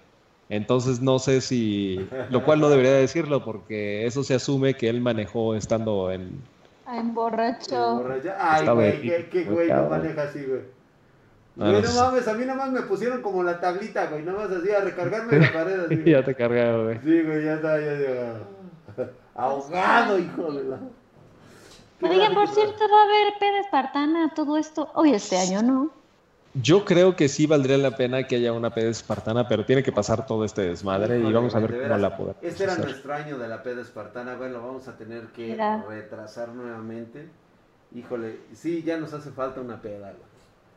Entonces 0.50 1.02
no 1.02 1.20
sé 1.20 1.42
si, 1.42 2.08
lo 2.30 2.44
cual 2.46 2.62
no 2.62 2.70
debería 2.70 2.94
decirlo 2.94 3.44
porque 3.44 4.06
eso 4.06 4.24
se 4.24 4.36
asume 4.36 4.76
que 4.76 4.88
él 4.88 5.02
manejó 5.02 5.56
estando 5.56 6.10
en 6.12 6.42
Ay, 6.86 7.00
emborracho. 7.00 8.02
Ay, 8.40 8.66
güey, 8.66 9.30
qué, 9.30 9.44
güey 9.44 9.68
no 9.68 9.90
maneja 9.90 10.24
así, 10.24 10.46
güey. 10.46 10.62
No, 11.58 11.82
no 11.82 11.94
mames, 11.96 12.28
a 12.28 12.34
mí 12.34 12.46
nomás 12.46 12.70
me 12.70 12.82
pusieron 12.84 13.22
como 13.22 13.44
la 13.44 13.60
tablita, 13.60 14.06
güey, 14.06 14.24
nomás 14.24 14.50
así 14.52 14.72
a 14.72 14.82
recargarme 14.82 15.40
la 15.40 15.52
pared 15.52 15.80
así. 15.82 16.04
ya 16.06 16.24
te 16.24 16.36
cargaron, 16.36 16.86
güey. 16.86 17.00
Sí, 17.04 17.24
güey, 17.24 17.44
ya 17.44 17.56
está, 17.56 17.80
ya, 17.80 18.00
ya. 18.00 19.04
Ahogado, 19.36 20.18
hijo 20.18 20.52
de 20.54 20.64
la. 20.64 20.80
Oiga, 22.02 22.30
por 22.34 22.48
cierto, 22.48 22.84
va 22.90 23.02
a 23.02 23.06
haber 23.06 23.34
peda 23.40 23.60
espartana, 23.60 24.34
todo 24.36 24.56
esto. 24.56 24.90
Hoy 24.94 25.14
este 25.14 25.38
año, 25.38 25.64
¿no? 25.64 25.92
Yo 26.62 26.86
creo 26.86 27.16
que 27.16 27.30
sí 27.30 27.46
valdría 27.46 27.78
la 27.78 27.96
pena 27.96 28.24
que 28.24 28.38
haya 28.38 28.52
una 28.52 28.74
peda 28.74 28.90
espartana, 28.90 29.48
pero 29.48 29.66
tiene 29.66 29.84
que 29.84 29.92
pasar 29.92 30.26
todo 30.26 30.44
este 30.44 30.64
desmadre 30.64 31.20
y 31.20 31.32
vamos 31.32 31.54
a 31.54 31.60
ver 31.60 31.82
cómo 31.82 31.98
la 31.98 32.18
podemos 32.18 32.38
Este 32.42 32.64
era 32.64 32.76
nuestro 32.76 33.14
año 33.14 33.38
de 33.38 33.48
la 33.48 33.62
peda 33.62 33.82
espartana, 33.82 34.36
bueno, 34.36 34.62
vamos 34.62 34.88
a 34.88 34.98
tener 34.98 35.28
que 35.28 35.56
retrasar 35.88 36.50
nuevamente. 36.50 37.28
Híjole, 37.94 38.40
sí, 38.54 38.84
ya 38.84 38.98
nos 38.98 39.14
hace 39.14 39.32
falta 39.32 39.62
una 39.62 39.82
peda, 39.82 40.12
güey. 40.12 40.28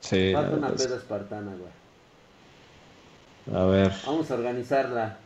Sí. 0.00 0.32
Falta 0.32 0.56
una 0.56 0.68
peda 0.68 0.96
espartana, 0.96 1.52
güey. 3.46 3.58
A 3.58 3.64
ver. 3.64 3.92
Vamos 4.06 4.30
a 4.30 4.34
organizarla. 4.34 5.16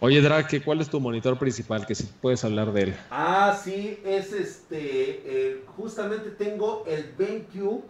Oye, 0.00 0.20
Drake, 0.22 0.62
¿cuál 0.62 0.80
es 0.80 0.88
tu 0.88 1.00
monitor 1.00 1.38
principal? 1.38 1.84
Que 1.84 1.94
si 1.94 2.04
puedes 2.04 2.44
hablar 2.44 2.72
de 2.72 2.82
él. 2.82 2.96
Ah, 3.10 3.58
sí, 3.62 4.00
es 4.04 4.32
este. 4.32 4.78
Eh, 4.78 5.64
justamente 5.76 6.30
tengo 6.30 6.84
el 6.86 7.12
BenQ 7.16 7.82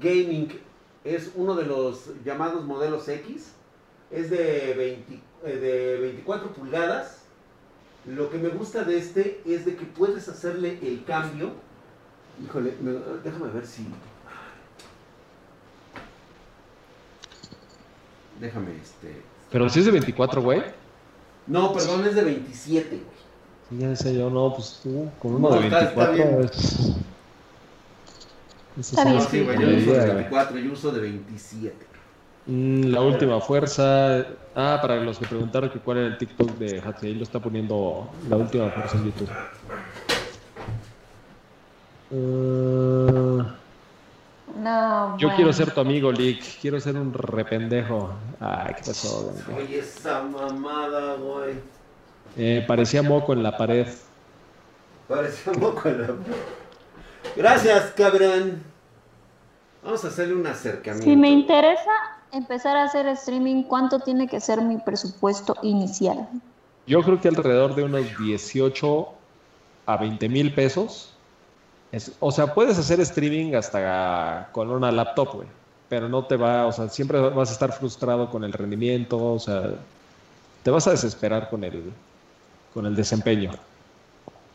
Gaming 0.00 0.48
es 1.04 1.32
uno 1.34 1.54
de 1.54 1.64
los 1.64 2.10
llamados 2.24 2.64
modelos 2.64 3.08
X, 3.08 3.52
es 4.10 4.30
de, 4.30 4.72
eh, 5.44 5.56
de 5.56 5.98
24 6.00 6.52
pulgadas. 6.52 7.18
Lo 8.06 8.30
que 8.30 8.38
me 8.38 8.48
gusta 8.48 8.84
de 8.84 8.98
este 8.98 9.40
es 9.46 9.64
de 9.64 9.76
que 9.76 9.84
puedes 9.84 10.28
hacerle 10.28 10.78
el 10.82 11.04
cambio. 11.04 11.52
Híjole, 12.44 12.74
déjame 13.22 13.50
ver 13.52 13.66
si... 13.66 13.86
Déjame 18.40 18.76
este... 18.82 19.22
Pero 19.50 19.68
si 19.68 19.80
es 19.80 19.86
de 19.86 19.92
24, 19.92 20.42
güey. 20.42 20.62
No, 21.46 21.72
perdón, 21.72 22.04
es 22.06 22.14
de 22.14 22.24
27, 22.24 22.88
güey. 22.88 23.02
Sí, 23.68 23.78
ya 23.78 23.94
sé 23.94 24.14
yo, 24.14 24.30
no, 24.30 24.52
pues 24.54 24.80
tú 24.82 25.08
con 25.20 25.34
uno 25.36 25.50
de 25.50 25.68
24 25.68 26.40
es... 26.40 26.50
Está 26.50 27.11
bien. 28.76 29.20
Sí, 29.20 29.42
güey, 29.42 29.58
yo 29.58 29.68
uso 29.68 29.92
de 29.92 30.14
24, 30.14 30.58
yo 30.58 30.72
uso 30.72 30.92
de 30.92 31.00
27. 31.00 31.86
Mm, 32.46 32.84
la 32.86 33.00
última 33.00 33.40
fuerza. 33.40 34.26
Ah, 34.54 34.78
para 34.82 34.96
los 34.96 35.18
que 35.18 35.26
preguntaron 35.26 35.70
que 35.70 35.78
cuál 35.78 35.98
era 35.98 36.06
el 36.08 36.18
TikTok 36.18 36.50
de 36.58 36.80
Hatsei, 36.80 37.14
lo 37.14 37.22
está 37.22 37.40
poniendo 37.40 38.10
la 38.28 38.36
última 38.36 38.70
fuerza 38.70 38.96
en 38.98 39.04
YouTube. 39.04 39.30
Uh, 42.10 43.42
no, 44.58 45.16
yo 45.18 45.34
quiero 45.34 45.52
ser 45.52 45.72
tu 45.72 45.80
amigo, 45.80 46.12
Lick. 46.12 46.60
Quiero 46.60 46.78
ser 46.78 46.96
un 46.96 47.14
rependejo. 47.14 48.12
Ay, 48.38 48.74
¿qué 48.76 48.82
pasó? 48.86 49.32
Oye, 49.56 49.78
esa 49.78 50.22
mamada, 50.22 51.14
güey. 51.14 51.54
Eh, 52.36 52.64
parecía 52.66 53.02
moco 53.02 53.32
en 53.32 53.42
la 53.42 53.56
pared. 53.56 53.86
Parecía 55.08 55.52
moco 55.54 55.88
en 55.88 56.00
la 56.02 56.08
pared. 56.08 56.61
Gracias, 57.36 57.92
cabrón. 57.96 58.62
Vamos 59.82 60.04
a 60.04 60.08
hacerle 60.08 60.34
un 60.34 60.46
acercamiento. 60.46 61.10
Si 61.10 61.16
me 61.16 61.30
interesa 61.30 61.90
empezar 62.32 62.76
a 62.76 62.84
hacer 62.84 63.06
streaming, 63.08 63.64
¿cuánto 63.64 64.00
tiene 64.00 64.28
que 64.28 64.40
ser 64.40 64.60
mi 64.62 64.78
presupuesto 64.78 65.56
inicial? 65.62 66.28
Yo 66.86 67.02
creo 67.02 67.20
que 67.20 67.28
alrededor 67.28 67.74
de 67.74 67.84
unos 67.84 68.06
18 68.18 69.08
a 69.86 69.96
20 69.96 70.28
mil 70.28 70.54
pesos. 70.54 71.12
o 72.20 72.32
sea, 72.32 72.54
puedes 72.54 72.78
hacer 72.78 73.00
streaming 73.00 73.54
hasta 73.54 74.48
con 74.52 74.70
una 74.70 74.90
laptop, 74.92 75.34
güey. 75.34 75.48
Pero 75.88 76.08
no 76.08 76.24
te 76.24 76.36
va, 76.36 76.66
o 76.66 76.72
sea, 76.72 76.88
siempre 76.88 77.20
vas 77.20 77.50
a 77.50 77.52
estar 77.52 77.72
frustrado 77.72 78.30
con 78.30 78.44
el 78.44 78.52
rendimiento, 78.52 79.34
o 79.34 79.38
sea, 79.38 79.74
te 80.62 80.70
vas 80.70 80.86
a 80.86 80.92
desesperar 80.92 81.50
con 81.50 81.64
el, 81.64 81.92
con 82.72 82.86
el 82.86 82.96
desempeño. 82.96 83.50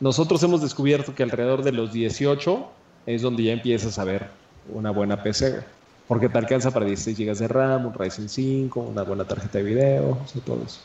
Nosotros 0.00 0.42
hemos 0.42 0.62
descubierto 0.62 1.14
que 1.14 1.22
alrededor 1.22 1.62
de 1.62 1.72
los 1.72 1.92
18 1.92 2.68
es 3.06 3.22
donde 3.22 3.42
ya 3.44 3.52
empiezas 3.52 3.98
a 3.98 4.04
ver 4.04 4.28
una 4.72 4.90
buena 4.90 5.22
PC, 5.22 5.64
porque 6.06 6.28
te 6.28 6.38
alcanza 6.38 6.70
para 6.70 6.86
16 6.86 7.18
GB 7.18 7.36
de 7.36 7.48
RAM, 7.48 7.86
un 7.86 7.94
Ryzen 7.94 8.28
5, 8.28 8.80
una 8.80 9.02
buena 9.02 9.24
tarjeta 9.24 9.58
de 9.58 9.64
video, 9.64 10.10
o 10.22 10.28
sea, 10.28 10.42
todo 10.42 10.62
eso. 10.64 10.80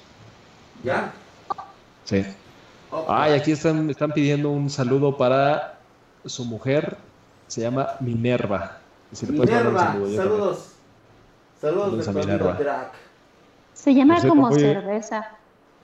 ¿Ya? 0.83 1.11
Sí. 2.05 2.25
Ay, 3.07 3.33
aquí 3.33 3.51
están, 3.51 3.89
están 3.89 4.11
pidiendo 4.11 4.49
un 4.49 4.69
saludo 4.69 5.17
para 5.17 5.79
su 6.25 6.45
mujer, 6.45 6.97
se 7.47 7.61
llama 7.61 7.89
Minerva. 7.99 8.79
Minerva, 9.21 9.93
saludos. 10.15 10.69
Saludos, 11.59 12.05
de 12.05 12.13
Minerva. 12.13 12.91
Se 13.73 13.93
llama 13.93 14.21
como 14.27 14.51
cerveza. 14.51 15.37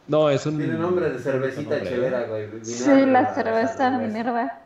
No, 0.09 0.27
es 0.27 0.43
un. 0.47 0.57
Tiene 0.57 0.73
nombre 0.73 1.11
de 1.11 1.19
cervecita 1.19 1.83
chelera, 1.83 2.25
güey. 2.25 2.49
sí, 2.63 3.05
la 3.05 3.33
cerveza 3.35 3.91
Minerva. 3.91 4.59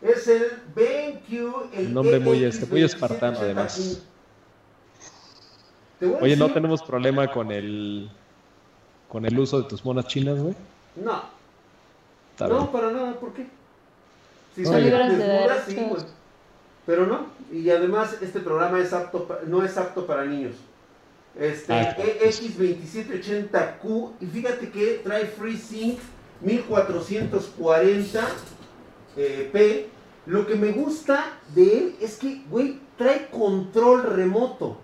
Es 0.00 0.26
el 0.26 0.44
BenQ. 0.74 1.74
El 1.74 1.86
un 1.88 1.94
nombre 1.94 2.18
muy, 2.18 2.42
este, 2.42 2.64
muy 2.64 2.82
espartano, 2.82 3.38
además. 3.38 4.02
Oye, 6.20 6.36
¿no 6.36 6.50
tenemos 6.50 6.82
problema 6.82 7.30
con 7.30 7.52
el. 7.52 8.10
con 9.08 9.26
el 9.26 9.38
uso 9.38 9.60
de 9.60 9.68
tus 9.68 9.84
monas 9.84 10.06
chinas, 10.06 10.38
güey? 10.38 10.54
No. 10.96 11.22
no, 12.40 12.72
para 12.72 12.90
nada, 12.90 13.12
¿por 13.20 13.34
qué? 13.34 13.46
Si 14.54 14.64
son 14.64 14.82
desnudas, 14.82 15.64
sí, 15.66 15.74
güey. 15.74 16.02
Pero 16.86 17.06
no. 17.06 17.26
Y 17.52 17.68
además, 17.68 18.16
este 18.22 18.40
programa 18.40 18.80
es 18.80 18.94
apto 18.94 19.38
no 19.46 19.62
es 19.62 19.76
apto 19.76 20.06
para 20.06 20.24
niños. 20.24 20.54
Este, 21.38 21.72
ah, 21.72 21.96
X2780Q, 21.96 24.12
y 24.20 24.26
fíjate 24.26 24.70
que 24.70 25.00
trae 25.02 25.24
FreeSync 25.26 25.98
1440 26.42 28.28
eh, 29.16 29.48
P. 29.52 29.88
Lo 30.26 30.46
que 30.46 30.54
me 30.54 30.70
gusta 30.72 31.38
de 31.54 31.78
él 31.78 31.96
es 32.00 32.16
que, 32.16 32.42
güey, 32.48 32.80
trae 32.96 33.28
control 33.30 34.14
remoto. 34.14 34.78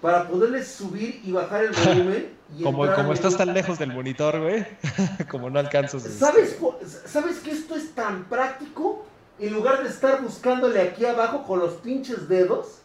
para 0.00 0.26
poderle 0.28 0.64
subir 0.64 1.20
y 1.24 1.32
bajar 1.32 1.64
el 1.64 1.72
volumen. 1.72 2.38
Y 2.58 2.64
como 2.64 2.84
como 2.92 3.12
estás 3.12 3.36
tan 3.36 3.54
lejos 3.54 3.78
del 3.78 3.92
monitor, 3.92 4.40
güey. 4.40 4.66
como 5.30 5.48
no 5.50 5.60
alcanzas. 5.60 6.02
¿Sabes, 6.02 6.58
¿Sabes 7.06 7.38
que 7.38 7.52
esto 7.52 7.76
es 7.76 7.94
tan 7.94 8.24
práctico? 8.24 9.04
En 9.38 9.52
lugar 9.52 9.84
de 9.84 9.88
estar 9.88 10.20
buscándole 10.20 10.82
aquí 10.82 11.04
abajo 11.04 11.44
con 11.44 11.60
los 11.60 11.74
pinches 11.74 12.28
dedos, 12.28 12.79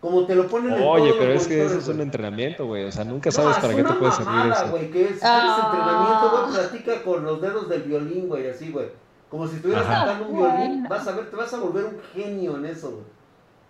como 0.00 0.24
te 0.26 0.34
lo 0.34 0.46
ponen 0.48 0.72
en 0.74 0.82
Oye, 0.82 1.14
pero 1.18 1.32
es 1.34 1.46
que 1.46 1.64
eso 1.64 1.78
es 1.78 1.88
un 1.88 2.00
entrenamiento, 2.00 2.66
güey. 2.66 2.84
O 2.84 2.92
sea, 2.92 3.04
nunca 3.04 3.28
No, 3.28 3.32
sabes 3.32 3.56
es 3.56 3.62
para 3.62 3.74
qué 3.76 3.84
te 3.84 3.92
puede 3.94 4.12
servir 4.12 4.52
eso. 4.52 4.68
güey, 4.70 4.90
que 4.90 5.04
es, 5.10 5.20
Ah. 5.22 5.56
es 5.58 5.64
entrenamiento, 5.64 6.30
güey, 6.30 6.52
platica 6.54 7.02
con 7.02 7.24
los 7.24 7.40
dedos 7.42 7.68
del 7.68 7.82
violín, 7.82 8.28
güey, 8.28 8.48
así, 8.48 8.70
güey. 8.72 8.86
Como 9.30 9.46
si 9.46 9.56
estuvieras 9.56 9.86
Ajá. 9.86 10.06
tocando 10.06 10.28
un 10.28 10.36
violín, 10.38 10.88
vas 10.88 11.06
a 11.06 11.12
ver, 11.12 11.30
te 11.30 11.36
vas 11.36 11.52
a 11.54 11.58
volver 11.60 11.84
un 11.84 11.98
genio 12.14 12.56
en 12.56 12.66
eso, 12.66 12.90
güey. 12.90 13.02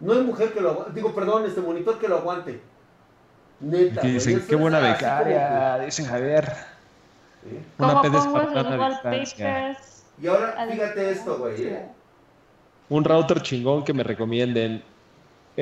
No 0.00 0.12
hay 0.14 0.20
mujer 0.22 0.52
que 0.52 0.60
lo 0.60 0.70
aguante, 0.70 0.92
digo, 0.94 1.14
perdón, 1.14 1.44
este 1.44 1.60
monitor 1.60 1.98
que 1.98 2.08
lo 2.08 2.16
aguante. 2.18 2.60
Neta, 3.60 4.00
güey, 4.00 4.14
dicen, 4.14 4.42
qué 4.48 4.54
es 4.54 4.60
buena 4.60 4.78
como 4.80 4.92
becaria, 4.92 5.78
dice 5.84 6.04
Javier. 6.04 6.44
¿eh? 7.44 7.62
Una 7.78 7.88
¿Cómo 7.88 8.02
P 8.02 8.08
de 8.10 8.18
pongo 8.18 8.38
esos 8.38 8.48
espartana 8.48 8.86
a 8.86 8.88
distancia. 8.90 9.46
wallpapers? 9.46 10.04
Y 10.22 10.26
ahora, 10.28 10.66
fíjate 10.70 11.10
esto, 11.10 11.38
güey, 11.38 11.62
¿eh? 11.64 11.86
Un 12.88 13.04
router 13.04 13.42
chingón 13.42 13.84
que 13.84 13.92
me 13.92 14.02
recomienden. 14.02 14.82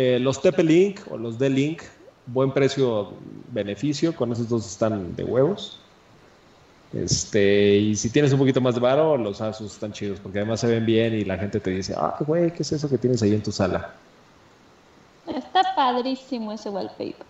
Eh, 0.01 0.21
los 0.21 0.41
TP-Link 0.41 1.01
o 1.11 1.19
los 1.19 1.41
D-Link, 1.41 1.83
buen 2.27 2.53
precio-beneficio, 2.53 4.15
con 4.15 4.31
esos 4.31 4.49
dos 4.49 4.65
están 4.65 5.17
de 5.17 5.25
huevos. 5.25 5.81
Este, 6.93 7.79
y 7.79 7.97
si 7.97 8.09
tienes 8.09 8.33
un 8.33 8.39
poquito 8.39 8.61
más 8.61 8.77
de 8.77 8.81
varo, 8.81 9.17
los 9.17 9.41
Asus 9.41 9.73
están 9.73 9.93
chidos, 9.93 10.21
porque 10.21 10.39
además 10.39 10.61
se 10.61 10.69
ven 10.69 10.87
bien 10.87 11.15
y 11.15 11.25
la 11.25 11.37
gente 11.37 11.59
te 11.59 11.71
dice, 11.71 11.97
ah, 11.97 12.15
güey, 12.21 12.53
¿qué 12.53 12.63
es 12.63 12.71
eso 12.71 12.89
que 12.89 12.97
tienes 12.97 13.21
ahí 13.25 13.35
en 13.35 13.43
tu 13.43 13.51
sala? 13.51 13.93
Está 15.27 15.75
padrísimo 15.75 16.53
ese 16.53 16.71
wallpaper. 16.71 17.27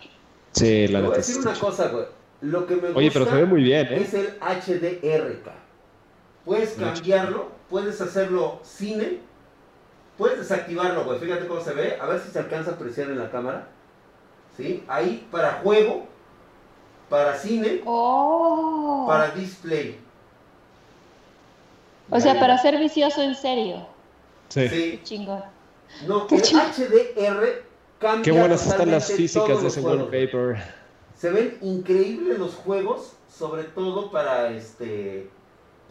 Sí, 0.51 0.87
la 0.89 0.99
Te 0.99 1.05
voy 1.07 1.13
a 1.15 1.17
decir 1.17 1.37
una 1.39 1.53
chido. 1.55 1.65
cosa, 1.65 1.87
güey. 1.87 2.05
Lo 2.41 2.67
que 2.67 2.75
me 2.75 2.81
gusta 2.81 2.99
Oye, 2.99 3.09
pero 3.11 3.25
se 3.25 3.35
ve 3.35 3.45
muy 3.45 3.63
bien, 3.63 3.87
¿eh? 3.87 4.01
es 4.03 4.13
el 4.13 4.27
HDRK. 4.41 5.49
Puedes 6.45 6.73
cambiarlo, 6.73 7.47
puedes 7.67 7.99
hacerlo 7.99 8.59
cine, 8.61 9.17
puedes 10.19 10.37
desactivarlo, 10.37 11.05
güey. 11.05 11.17
Fíjate 11.17 11.47
cómo 11.47 11.61
se 11.61 11.73
ve. 11.73 11.97
A 11.99 12.05
ver 12.05 12.19
si 12.19 12.29
se 12.29 12.37
alcanza 12.37 12.71
a 12.71 12.73
apreciar 12.75 13.09
en 13.09 13.17
la 13.17 13.31
cámara. 13.31 13.67
¿Sí? 14.55 14.83
Ahí 14.87 15.25
para 15.31 15.53
juego, 15.63 16.05
para 17.09 17.35
cine, 17.35 17.81
Oh. 17.85 19.05
para 19.07 19.31
display. 19.31 19.97
O 22.11 22.19
sea, 22.19 22.39
para 22.39 22.57
ser 22.57 22.77
vicioso 22.77 23.21
en 23.21 23.33
serio. 23.35 23.87
Sí. 24.49 24.67
Sí. 24.67 24.99
Chingón. 25.03 25.43
No, 26.05 26.27
Qué 26.27 26.35
el. 26.35 26.43
HDR 26.43 27.63
cambia 27.99 28.23
Qué 28.23 28.31
buenas 28.37 28.67
están 28.67 28.91
las 28.91 29.11
físicas 29.11 29.61
de 29.61 29.67
ese 29.69 29.81
wallpaper. 29.81 30.57
Se 31.17 31.29
ven 31.29 31.57
increíbles 31.61 32.37
los 32.37 32.55
juegos, 32.55 33.13
sobre 33.31 33.63
todo 33.63 34.11
para 34.11 34.49
este 34.49 35.29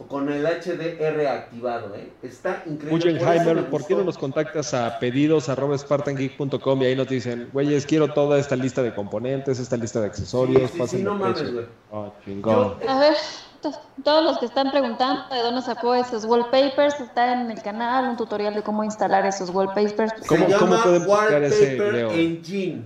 con 0.07 0.31
el 0.31 0.45
HDR 0.45 1.27
activado, 1.27 1.93
¿eh? 1.95 2.11
Está 2.23 2.63
increíble. 2.65 2.89
Por 2.89 2.99
eso 2.99 3.07
me 3.07 3.13
Guggenheimer, 3.19 3.69
¿por 3.69 3.85
qué 3.85 3.95
no 3.95 4.03
nos 4.03 4.17
contactas 4.17 4.73
a 4.73 4.97
pedidos 4.99 5.49
arroba 5.49 5.77
spartangeek.com 5.77 6.81
y 6.81 6.85
ahí 6.85 6.95
nos 6.95 7.07
dicen, 7.09 7.49
güeyes, 7.51 7.85
quiero 7.85 8.13
toda 8.13 8.39
esta 8.39 8.55
lista 8.55 8.81
de 8.81 8.93
componentes, 8.95 9.59
esta 9.59 9.77
lista 9.77 9.99
de 9.99 10.07
accesorios, 10.07 10.71
Sí, 10.71 10.81
sí, 10.87 11.03
no 11.03 11.15
mames, 11.15 11.37
precio". 11.39 11.53
güey. 11.53 11.65
Ah, 11.91 12.11
chingón. 12.25 12.79
Yo- 12.79 12.89
A 12.89 12.99
ver, 12.99 13.13
to- 13.61 13.71
todos 14.03 14.23
los 14.23 14.37
que 14.39 14.45
están 14.45 14.71
preguntando 14.71 15.23
de 15.35 15.41
dónde 15.41 15.61
sacó 15.61 15.93
esos 15.93 16.23
wallpapers, 16.25 16.99
está 17.01 17.33
en 17.33 17.51
el 17.51 17.61
canal 17.61 18.09
un 18.09 18.17
tutorial 18.17 18.53
de 18.55 18.63
cómo 18.63 18.83
instalar 18.83 19.25
esos 19.25 19.49
wallpapers. 19.49 20.13
¿Cómo- 20.27 20.47
Se 20.47 20.53
cómo 20.57 20.75
llama 20.75 20.83
pueden 20.83 21.05
buscar 21.05 21.43
ese 21.43 21.63
Wallpaper 21.77 21.93
video? 21.93 22.11
Engine. 22.11 22.83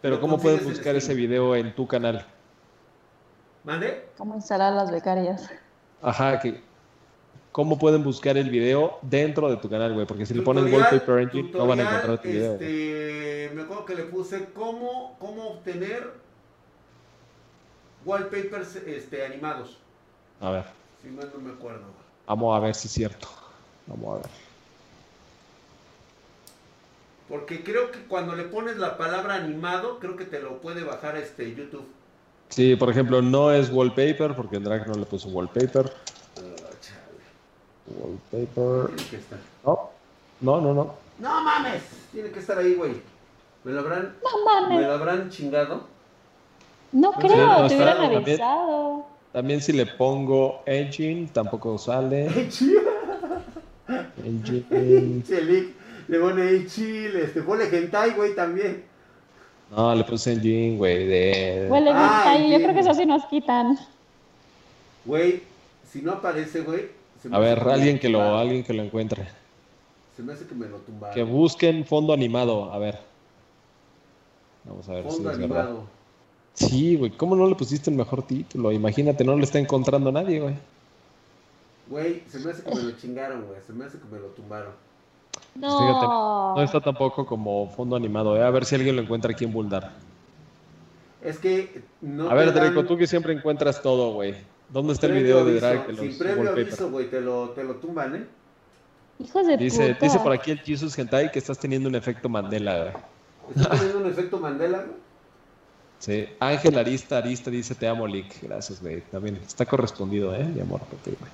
Pero 0.00 0.20
¿cómo 0.20 0.38
pueden 0.38 0.64
buscar 0.64 0.96
ese 0.96 1.12
video 1.14 1.54
en 1.56 1.74
tu 1.74 1.86
canal? 1.86 2.24
¿Mande? 3.64 4.08
Cómo 4.16 4.34
instalar 4.34 4.72
las 4.72 4.90
becarias. 4.90 5.50
Ajá, 6.02 6.38
que 6.40 6.60
¿cómo 7.52 7.78
pueden 7.78 8.04
buscar 8.04 8.36
el 8.36 8.50
video 8.50 8.98
dentro 9.02 9.50
de 9.50 9.56
tu 9.56 9.68
canal, 9.68 9.92
güey? 9.94 10.06
Porque 10.06 10.26
si 10.26 10.34
le 10.34 10.42
ponen 10.42 10.64
Tutorial- 10.66 10.90
Wallpaper 10.92 11.18
Engine 11.20 11.50
no 11.52 11.66
van 11.66 11.80
a 11.80 11.82
tutorial, 11.84 11.94
encontrar 12.04 12.22
tu 12.22 12.28
video. 12.28 12.52
Este, 12.54 13.50
me 13.54 13.62
acuerdo 13.62 13.84
que 13.84 13.94
le 13.96 14.02
puse 14.04 14.44
cómo, 14.54 15.16
cómo 15.18 15.48
obtener 15.48 16.12
wallpapers 18.04 18.76
este, 18.76 19.24
animados. 19.26 19.78
A 20.40 20.50
ver, 20.50 20.64
Si 21.02 21.08
mal 21.08 21.30
no 21.34 21.40
me 21.40 21.52
acuerdo. 21.52 21.82
vamos 22.26 22.56
a 22.56 22.60
ver 22.60 22.74
si 22.74 22.86
es 22.86 22.94
cierto. 22.94 23.28
Vamos 23.86 24.18
a 24.18 24.22
ver. 24.22 24.30
Porque 27.28 27.62
creo 27.62 27.90
que 27.90 27.98
cuando 28.04 28.34
le 28.36 28.44
pones 28.44 28.78
la 28.78 28.96
palabra 28.96 29.34
animado, 29.34 29.98
creo 29.98 30.16
que 30.16 30.24
te 30.24 30.40
lo 30.40 30.60
puede 30.60 30.82
bajar 30.84 31.16
este 31.16 31.54
YouTube. 31.54 31.86
Sí, 32.48 32.76
por 32.76 32.90
ejemplo, 32.90 33.20
no 33.22 33.52
es 33.52 33.70
wallpaper 33.70 34.34
porque 34.34 34.56
en 34.56 34.64
Drag 34.64 34.86
no 34.88 34.94
le 34.94 35.06
puso 35.06 35.28
wallpaper. 35.28 35.92
Wallpaper. 37.86 38.94
Tiene 38.96 39.10
que 39.10 39.16
estar. 39.16 39.38
No, 39.64 39.90
no, 40.40 40.60
no, 40.60 40.74
no. 40.74 40.94
No 41.18 41.42
mames, 41.42 41.82
tiene 42.12 42.30
que 42.30 42.38
estar 42.40 42.58
ahí, 42.58 42.74
güey. 42.74 42.92
¿Me 43.64 43.72
lo 43.72 43.80
habrán, 43.80 44.14
No 44.22 44.38
me 44.38 44.68
mames, 44.68 44.86
lo 44.86 44.92
habrán 44.92 45.30
chingado? 45.30 45.82
no 46.92 47.12
Sí, 47.14 47.18
creo, 47.26 47.46
no, 47.46 47.66
te 47.66 47.74
hubieran 47.74 47.96
también- 47.98 48.22
avisado. 48.22 49.06
También 49.32 49.60
si 49.60 49.72
le 49.72 49.84
pongo 49.86 50.62
engine, 50.64 51.28
tampoco 51.32 51.76
sale. 51.78 52.26
Engine. 54.24 55.22
Le 56.08 56.18
pone 56.18 56.66
chile, 56.66 57.24
este, 57.24 57.42
ponle 57.42 57.64
hentai, 57.68 58.12
güey, 58.12 58.34
también. 58.34 58.82
No, 59.70 59.94
le 59.94 60.04
puse 60.04 60.32
engine, 60.32 60.76
güey. 60.76 61.06
De... 61.06 61.66
Huele 61.70 61.86
bien 61.92 61.96
Ah, 61.96 62.30
ahí, 62.32 62.50
yo 62.50 62.58
creo 62.58 62.72
que 62.74 62.80
eso 62.80 62.94
sí 62.94 63.04
nos 63.04 63.24
quitan. 63.26 63.78
Güey, 65.04 65.42
si 65.90 66.00
no 66.02 66.12
aparece, 66.12 66.60
güey. 66.62 66.88
se 67.22 67.28
me 67.28 67.36
A 67.36 67.38
hace 67.40 67.48
ver, 67.48 67.62
que 67.64 67.70
alguien 67.72 67.98
que 67.98 68.08
lo, 68.08 68.18
tumbaron. 68.18 68.40
alguien 68.40 68.64
que 68.64 68.72
lo 68.72 68.82
encuentre. 68.82 69.28
Se 70.16 70.22
me 70.22 70.32
hace 70.32 70.46
que 70.46 70.54
me 70.54 70.66
lo 70.66 70.78
tumbaron. 70.78 71.14
Que 71.14 71.22
busquen 71.22 71.84
fondo 71.84 72.12
animado. 72.12 72.72
A 72.72 72.78
ver. 72.78 72.98
Vamos 74.64 74.88
a 74.88 74.92
ver 74.92 75.04
si 75.04 75.10
Fondo 75.10 75.30
es 75.30 75.38
verdad. 75.38 75.60
animado. 75.60 75.86
Sí, 76.54 76.96
güey. 76.96 77.10
¿Cómo 77.12 77.36
no 77.36 77.46
le 77.46 77.54
pusiste 77.54 77.90
el 77.90 77.96
mejor 77.96 78.22
título? 78.26 78.72
Imagínate, 78.72 79.22
no 79.24 79.36
lo 79.36 79.44
está 79.44 79.58
encontrando 79.58 80.10
nadie, 80.10 80.40
güey. 80.40 80.54
Güey, 81.88 82.22
se 82.28 82.38
me 82.40 82.50
hace 82.50 82.62
que 82.64 82.74
me 82.74 82.82
lo 82.82 82.90
chingaron, 82.92 83.46
güey. 83.46 83.60
Se 83.66 83.72
me 83.72 83.84
hace 83.84 83.98
que 83.98 84.04
me 84.12 84.18
lo 84.18 84.26
tumbaron. 84.28 84.72
No. 85.54 85.78
Fíjate, 85.78 86.06
No 86.06 86.62
está 86.62 86.80
tampoco 86.80 87.26
como 87.26 87.68
fondo 87.70 87.96
animado, 87.96 88.36
¿eh? 88.36 88.42
A 88.42 88.50
ver 88.50 88.64
si 88.64 88.74
alguien 88.76 88.96
lo 88.96 89.02
encuentra 89.02 89.32
aquí 89.32 89.44
en 89.44 89.52
Buldar. 89.52 89.92
Es 91.22 91.38
que 91.38 91.82
no 92.00 92.30
A 92.30 92.34
ver, 92.34 92.54
dan 92.54 92.72
Draco, 92.72 92.84
tú 92.86 92.96
que 92.96 93.06
siempre 93.06 93.32
encuentras 93.32 93.82
todo, 93.82 94.12
güey. 94.12 94.36
¿Dónde 94.68 94.92
está 94.92 95.06
el 95.06 95.14
video 95.14 95.44
de. 95.44 95.54
Drag 95.60 95.88
los 95.88 95.98
Sin 95.98 96.16
previo 96.18 96.38
wallpaper? 96.38 96.66
aviso, 96.68 96.90
güey, 96.90 97.10
te 97.10 97.20
lo, 97.20 97.50
te 97.50 97.64
lo 97.64 97.76
tumban, 97.76 98.14
¿eh? 98.16 98.26
Hijos 99.18 99.46
de 99.46 99.56
Dice, 99.56 99.94
puta. 99.94 100.04
dice 100.06 100.18
por 100.20 100.32
aquí 100.32 100.52
el 100.52 100.60
Jesus 100.60 100.96
Hentai 100.96 101.32
que 101.32 101.40
estás 101.40 101.58
teniendo 101.58 101.88
un 101.88 101.94
efecto 101.96 102.28
Mandela, 102.28 102.78
güey. 102.82 102.92
¿Está 103.56 103.70
teniendo 103.70 103.98
un 103.98 104.06
efecto 104.06 104.38
Mandela, 104.38 104.78
güey? 104.78 104.96
Sí. 105.98 106.26
Ángel 106.38 106.78
Arista, 106.78 107.18
Arista 107.18 107.50
dice 107.50 107.74
te 107.74 107.88
amo, 107.88 108.06
Lick. 108.06 108.40
Gracias, 108.42 108.80
güey. 108.80 109.00
También 109.10 109.36
está 109.44 109.66
correspondido, 109.66 110.32
¿eh? 110.36 110.44
Mi 110.44 110.60
amor, 110.60 110.80
por 110.82 110.98
ti, 111.00 111.10
güey. 111.18 111.32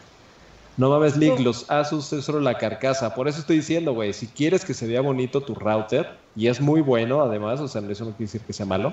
No 0.76 0.90
mames, 0.90 1.16
Lick, 1.16 1.38
los 1.38 1.70
Asus 1.70 2.12
es 2.12 2.24
solo 2.24 2.40
la 2.40 2.59
carcasa. 2.59 3.14
Por 3.14 3.28
eso 3.28 3.38
estoy 3.38 3.56
diciendo, 3.56 3.92
güey, 3.92 4.12
si 4.12 4.26
quieres 4.26 4.64
que 4.64 4.74
se 4.74 4.86
vea 4.86 5.01
bonito 5.01 5.40
tu 5.40 5.55
router, 5.55 6.09
y 6.34 6.48
es 6.48 6.60
muy 6.60 6.80
bueno 6.80 7.22
además, 7.22 7.60
o 7.60 7.68
sea, 7.68 7.80
eso 7.88 8.05
no 8.05 8.10
quiere 8.10 8.24
decir 8.24 8.40
que 8.40 8.52
sea 8.52 8.66
malo. 8.66 8.92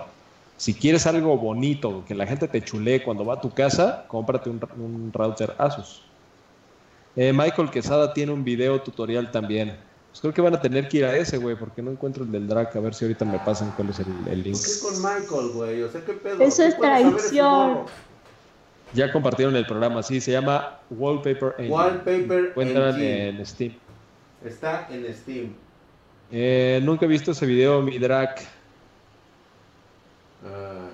Si 0.58 0.76
quieres 0.76 1.08
algo 1.08 1.36
bonito, 1.38 2.04
que 2.08 2.14
la 2.14 2.28
gente 2.28 2.48
te 2.48 2.62
chulee 2.62 3.04
cuando 3.04 3.26
va 3.26 3.36
a 3.36 3.42
tu 3.42 3.50
casa, 3.50 4.06
cómprate 4.08 4.50
un, 4.50 4.62
un 4.78 5.12
router 5.12 5.56
Asus. 5.58 6.04
Eh, 7.16 7.34
Michael 7.34 7.72
Quesada 7.72 8.14
tiene 8.14 8.32
un 8.32 8.44
video 8.44 8.80
tutorial 8.82 9.32
también. 9.32 9.76
Pues 10.12 10.22
creo 10.22 10.34
que 10.34 10.42
van 10.42 10.56
a 10.56 10.62
tener 10.62 10.88
que 10.88 10.98
ir 10.98 11.06
a 11.06 11.16
ese, 11.16 11.38
güey, 11.38 11.56
porque 11.56 11.82
no 11.82 11.92
encuentro 11.92 12.24
el 12.24 12.32
del 12.32 12.48
drag. 12.48 12.76
A 12.76 12.80
ver 12.80 12.94
si 12.94 13.06
ahorita 13.06 13.26
me 13.26 13.40
pasan 13.40 13.72
cuál 13.76 13.90
es 13.90 14.00
el, 14.00 14.08
el 14.30 14.44
link. 14.44 14.58
¿Por 14.58 14.66
qué 14.66 14.80
con 14.82 15.02
Michael, 15.02 15.52
güey? 15.54 15.82
O 15.84 15.92
sea, 15.92 16.02
¿qué 16.06 16.14
pedo? 16.14 16.42
Eso 16.42 16.64
¿Qué 16.64 16.70
es 16.70 16.78
traición. 16.78 17.80
Ya 18.94 19.12
compartieron 19.12 19.56
el 19.56 19.66
programa, 19.66 20.04
sí, 20.04 20.20
se 20.20 20.32
llama 20.32 20.80
Wallpaper 20.90 21.56
Engine. 21.58 21.74
Wallpaper 21.74 22.46
Encuentran 22.48 22.90
Engine. 22.96 23.30
en 23.30 23.46
Steam. 23.46 23.74
Está 24.44 24.88
en 24.90 25.14
Steam. 25.14 25.54
Eh, 26.32 26.80
nunca 26.84 27.06
he 27.06 27.08
visto 27.08 27.32
ese 27.32 27.46
video, 27.46 27.82
mi 27.82 27.98
drag. 27.98 28.36
Ah. 30.46 30.90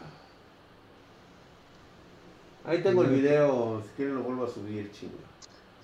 Ahí 2.67 2.83
tengo 2.83 3.03
el 3.03 3.09
video, 3.09 3.81
si 3.83 3.89
quieren 3.95 4.15
lo 4.15 4.21
vuelvo 4.23 4.43
a 4.45 4.49
subir, 4.49 4.91
chingo. 4.91 5.13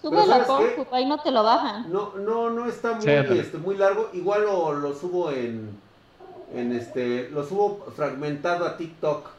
Sube 0.01 0.27
la 0.27 0.43
compu, 0.43 0.85
ahí 0.91 1.05
no 1.05 1.17
te 1.19 1.31
lo 1.31 1.43
bajan. 1.43 1.91
No, 1.91 2.13
no, 2.17 2.49
no 2.49 2.67
está 2.67 2.93
muy, 2.93 3.01
Sí, 3.03 3.09
este, 3.09 3.57
muy 3.57 3.77
largo. 3.77 4.09
Igual 4.11 4.43
lo, 4.43 4.73
lo 4.73 4.93
subo 4.93 5.31
en, 5.31 5.69
en 6.53 6.73
este, 6.73 7.29
lo 7.29 7.45
subo 7.45 7.85
fragmentado 7.95 8.65
a 8.65 8.75
TikTok. 8.75 9.29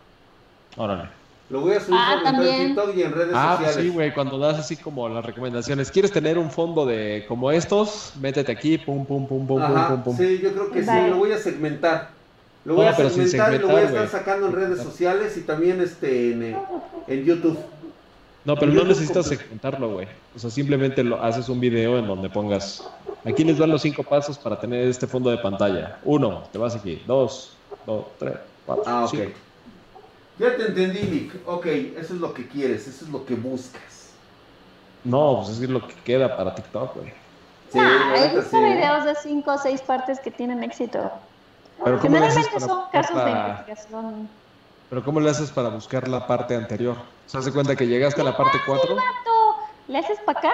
Órale. 0.79 1.11
Lo 1.51 1.61
voy 1.61 1.75
a 1.75 1.81
subir 1.81 1.99
Ah, 2.01 2.15
en 2.19 2.25
también. 2.25 2.67
TikTok 2.69 2.97
y 2.97 3.03
en 3.03 3.13
redes 3.13 3.33
Ah, 3.35 3.57
pues 3.59 3.69
sociales. 3.71 3.91
sí, 3.91 3.95
güey, 3.95 4.15
cuando 4.15 4.39
das 4.39 4.59
así 4.59 4.77
como 4.77 5.09
las 5.09 5.25
recomendaciones. 5.25 5.91
¿Quieres 5.91 6.11
tener 6.11 6.39
un 6.39 6.51
fondo 6.51 6.87
de 6.87 7.25
como 7.29 7.51
estos? 7.51 8.13
Métete 8.21 8.51
aquí, 8.51 8.79
pum, 8.79 9.05
pum, 9.05 9.27
pum, 9.27 9.47
pum, 9.47 9.61
Ajá, 9.61 9.89
pum, 9.89 10.03
pum, 10.03 10.17
pum. 10.17 10.27
sí, 10.27 10.41
yo 10.43 10.53
creo 10.53 10.71
que 10.71 10.83
sí, 10.83 10.91
lo 11.11 11.17
voy 11.17 11.33
a 11.33 11.39
segmentar. 11.39 12.11
Lo 12.65 12.77
voy 12.77 12.87
a 12.87 12.95
segmentar 12.95 13.53
y 13.55 13.59
lo 13.59 13.69
voy 13.69 13.83
a 13.83 13.85
estar 13.85 14.09
sacando 14.09 14.47
en 14.47 14.53
redes 14.55 14.83
sociales 14.83 15.37
y 15.37 15.43
también 15.43 15.83
este 15.83 16.33
en, 16.33 16.57
en 17.09 17.25
YouTube. 17.25 17.59
No, 18.47 18.57
pero 18.57 18.73
no 18.73 18.85
necesitas 18.85 19.27
segmentarlo, 19.27 19.91
güey. 19.93 20.07
O 20.35 20.39
sea, 20.39 20.51
simplemente 20.51 21.03
lo, 21.05 21.23
haces 21.23 21.49
un 21.51 21.61
video 21.61 21.99
en 21.99 22.07
donde 22.07 22.29
pongas. 22.31 22.83
Aquí 23.25 23.45
les 23.45 23.59
dan 23.59 23.71
los 23.71 23.83
cinco 23.83 24.03
pasos 24.03 24.39
para 24.39 24.59
tener 24.59 24.87
este 24.89 25.07
fondo 25.07 25.31
de 25.31 25.39
pantalla. 25.39 25.99
Uno, 26.05 26.45
te 26.53 26.59
vas 26.59 26.75
aquí. 26.75 27.03
Dos, 27.07 27.53
dos, 27.87 28.05
tres, 28.19 28.35
cuatro. 28.67 28.85
Ah, 28.87 29.05
ok. 29.05 29.15
Ya 30.39 30.57
te 30.57 30.67
entendí, 30.67 31.03
Nick. 31.03 31.49
Ok, 31.49 31.67
eso 31.67 32.15
es 32.15 32.21
lo 32.21 32.35
que 32.35 32.49
quieres, 32.49 32.87
eso 32.89 33.05
es 33.05 33.11
lo 33.11 33.25
que 33.25 33.35
buscas. 33.35 34.11
No, 35.05 35.43
pues 35.45 35.61
es 35.61 35.69
lo 35.69 35.87
que 35.87 35.95
queda 35.97 36.37
para 36.37 36.55
TikTok, 36.55 36.97
güey. 36.97 37.13
Sí, 37.71 37.79
ah, 37.81 38.15
he 38.17 38.37
visto 38.37 38.61
videos 38.61 39.05
de 39.05 39.15
cinco 39.17 39.53
o 39.53 39.59
seis 39.59 39.83
partes 39.83 40.19
que 40.21 40.31
tienen 40.31 40.63
éxito. 40.63 41.11
Pero 41.83 42.01
Generalmente 42.01 42.61
son 42.61 42.83
casos 42.91 43.25
de 43.25 43.31
investigación. 43.31 44.29
Pero 44.91 45.05
¿cómo 45.05 45.21
le 45.21 45.31
haces 45.31 45.51
para 45.51 45.69
buscar 45.69 46.07
la 46.09 46.27
parte 46.27 46.55
anterior? 46.55 46.97
¿Se 47.27 47.39
hace 47.39 47.53
cuenta 47.53 47.75
que 47.75 47.87
llegaste 47.87 48.21
a 48.21 48.25
la 48.25 48.37
parte 48.37 48.59
4? 48.67 48.97
Le 49.89 49.99
haces 49.99 50.19
para 50.21 50.39
acá, 50.39 50.53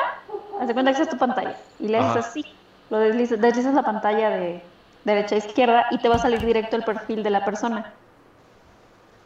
hace 0.61 0.73
cuenta 0.73 0.95
que 0.95 1.03
es 1.03 1.09
tu 1.09 1.19
pantalla. 1.19 1.57
Y 1.79 1.89
le 1.89 1.99
haces 1.99 2.27
así. 2.27 2.45
Lo 2.89 2.99
deslizas, 2.99 3.41
deslizas 3.41 3.75
la 3.75 3.83
pantalla 3.83 4.31
de 4.31 4.63
derecha 5.05 5.37
a 5.37 5.39
izquierda 5.39 5.87
y 5.91 5.99
te 5.99 6.09
va 6.09 6.17
a 6.17 6.19
salir 6.19 6.45
directo 6.45 6.77
el 6.77 6.85
perfil 6.85 7.23
de 7.23 7.31
la 7.31 7.45
persona. 7.45 7.93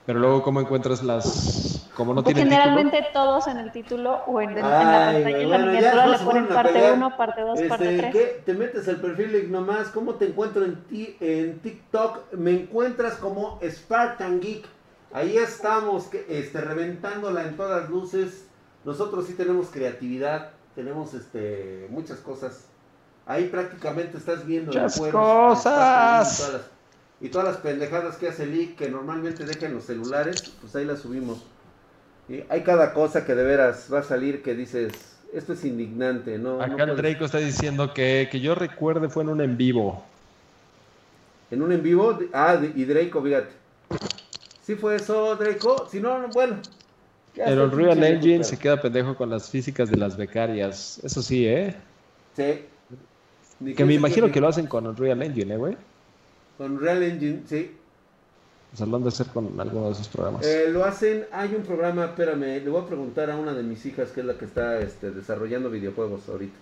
Pero 0.06 0.18
luego, 0.18 0.42
¿cómo 0.42 0.60
encuentras 0.60 1.02
las...? 1.02 1.90
Como 1.94 2.12
no 2.12 2.24
Porque 2.24 2.40
generalmente 2.40 3.06
todos 3.12 3.46
en 3.46 3.56
el 3.58 3.70
título 3.70 4.22
o 4.26 4.40
en, 4.40 4.54
la 4.56 4.62
pantalla 4.62 5.18
en 5.18 5.50
la 5.50 5.58
miniatura 5.58 6.06
le 6.08 6.18
ponen 6.18 6.48
parte 6.48 6.92
1, 6.92 7.16
parte 7.16 7.40
2, 7.40 7.62
parte 7.62 7.98
3. 7.98 8.12
¿qué? 8.12 8.42
Te 8.44 8.54
metes 8.54 8.88
al 8.88 8.96
perfil 8.96 9.36
y 9.36 9.46
nomás, 9.50 9.88
¿cómo 9.88 10.14
te 10.14 10.26
encuentro 10.26 10.64
en, 10.64 10.82
ti, 10.86 11.16
en 11.20 11.60
TikTok? 11.60 12.32
Me 12.32 12.50
encuentras 12.50 13.14
como 13.14 13.60
Spartan 13.62 14.40
Geek. 14.40 14.66
Ahí 15.12 15.36
estamos, 15.36 16.08
este, 16.28 16.60
reventándola 16.60 17.44
en 17.44 17.56
todas 17.56 17.88
luces. 17.88 18.48
Nosotros 18.84 19.26
sí 19.26 19.34
tenemos 19.34 19.68
creatividad, 19.68 20.50
tenemos 20.74 21.14
este, 21.14 21.86
muchas 21.90 22.18
cosas. 22.18 22.66
Ahí 23.24 23.46
prácticamente 23.46 24.18
estás 24.18 24.44
viendo 24.44 24.72
muchas 24.72 24.98
cosas. 24.98 26.70
Y 27.20 27.28
todas 27.28 27.48
las 27.48 27.56
pendejadas 27.58 28.16
que 28.16 28.28
hace 28.28 28.46
Lee, 28.46 28.74
que 28.76 28.88
normalmente 28.88 29.44
deja 29.44 29.66
en 29.66 29.74
los 29.74 29.84
celulares, 29.84 30.52
pues 30.60 30.74
ahí 30.76 30.84
las 30.84 31.00
subimos. 31.00 31.44
Y 32.28 32.42
hay 32.48 32.62
cada 32.62 32.92
cosa 32.94 33.24
que 33.24 33.34
de 33.34 33.44
veras 33.44 33.88
va 33.92 34.00
a 34.00 34.02
salir 34.02 34.42
que 34.42 34.54
dices, 34.54 34.92
esto 35.32 35.52
es 35.52 35.64
indignante, 35.64 36.38
¿no? 36.38 36.60
Acá 36.60 36.84
el 36.84 36.96
Draco 36.96 37.24
está 37.24 37.38
diciendo 37.38 37.92
que, 37.92 38.28
que 38.30 38.40
yo 38.40 38.54
recuerde 38.54 39.08
fue 39.08 39.22
en 39.22 39.28
un 39.30 39.40
en 39.40 39.56
vivo. 39.56 40.04
¿En 41.50 41.62
un 41.62 41.72
en 41.72 41.82
vivo? 41.82 42.18
Ah, 42.32 42.58
y 42.74 42.84
Draco, 42.84 43.22
fíjate. 43.22 43.50
Si 44.62 44.74
fue 44.76 44.96
eso, 44.96 45.36
Draco. 45.36 45.86
Si 45.90 46.00
no, 46.00 46.28
bueno. 46.28 46.56
Pero 47.34 47.64
el 47.64 47.70
Real 47.72 48.02
Engine 48.02 48.44
se 48.44 48.56
queda 48.56 48.80
pendejo 48.80 49.16
con 49.16 49.28
las 49.28 49.50
físicas 49.50 49.90
de 49.90 49.96
las 49.96 50.16
becarias. 50.16 51.00
Eso 51.02 51.20
sí, 51.20 51.46
¿eh? 51.46 51.74
Sí. 52.36 53.74
que 53.74 53.84
me 53.84 53.94
imagino 53.94 54.30
que, 54.30 54.40
lo 54.40 54.48
hacen 54.48 54.66
con 54.66 54.86
el 54.86 54.96
Real 54.96 55.22
Engine, 55.22 55.54
¿eh, 55.54 55.56
güey? 55.56 55.76
Con 56.58 56.80
Real 56.80 57.02
Engine, 57.02 57.42
sí. 57.48 57.76
O 58.72 58.76
sea, 58.76 58.86
lo 58.86 58.96
han 58.96 59.02
de 59.02 59.08
hacer 59.08 59.26
con 59.28 59.60
alguno 59.60 59.86
de 59.86 59.92
esos 59.92 60.08
programas. 60.08 60.44
Eh, 60.44 60.68
lo 60.70 60.84
hacen, 60.84 61.26
hay 61.30 61.54
un 61.54 61.62
programa, 61.62 62.06
espérame, 62.06 62.60
le 62.62 62.68
voy 62.68 62.82
a 62.82 62.86
preguntar 62.86 63.30
a 63.30 63.36
una 63.36 63.52
de 63.54 63.62
mis 63.62 63.86
hijas 63.86 64.10
que 64.10 64.20
es 64.20 64.26
la 64.26 64.34
que 64.34 64.46
está 64.46 64.80
este, 64.80 65.12
desarrollando 65.12 65.70
videojuegos 65.70 66.28
ahorita. 66.28 66.56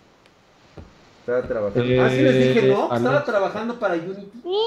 Estaba 1.20 1.42
trabajando. 1.42 2.02
ah, 2.02 2.10
sí 2.10 2.20
les 2.20 2.54
dije, 2.54 2.68
¿no? 2.68 2.88
Ah, 2.90 2.96
Estaba 2.96 3.24
trabajando 3.24 3.78
para 3.78 3.94
Unity. 3.94 4.28
Sí, 4.42 4.58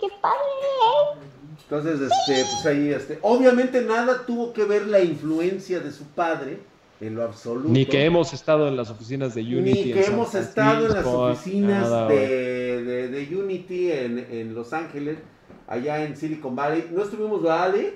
qué 0.00 0.08
padre. 0.20 1.20
Entonces, 1.62 2.00
este, 2.00 2.44
pues 2.50 2.66
ahí, 2.66 2.88
este, 2.88 3.18
obviamente 3.22 3.82
nada 3.82 4.24
tuvo 4.26 4.52
que 4.52 4.64
ver 4.64 4.86
la 4.88 5.00
influencia 5.00 5.78
de 5.78 5.92
su 5.92 6.04
padre 6.04 6.58
en 7.00 7.14
lo 7.14 7.24
absoluto. 7.24 7.68
Ni 7.68 7.86
que 7.86 8.04
hemos 8.04 8.32
estado 8.32 8.68
en 8.68 8.76
las 8.76 8.90
oficinas 8.90 9.34
de 9.34 9.42
Unity. 9.42 9.84
Ni 9.84 9.92
que 9.92 10.04
hemos 10.04 10.34
estado 10.34 10.86
en 10.86 10.92
las 10.92 11.06
oficinas 11.06 12.08
de, 12.08 13.08
de, 13.08 13.36
Unity 13.36 13.92
en, 13.92 14.18
en, 14.30 14.54
Los 14.54 14.72
Ángeles, 14.72 15.18
allá 15.66 16.04
en 16.04 16.16
Silicon 16.16 16.54
Valley. 16.54 16.90
¿No 16.92 17.02
estuvimos, 17.02 17.42
¿vale? 17.42 17.94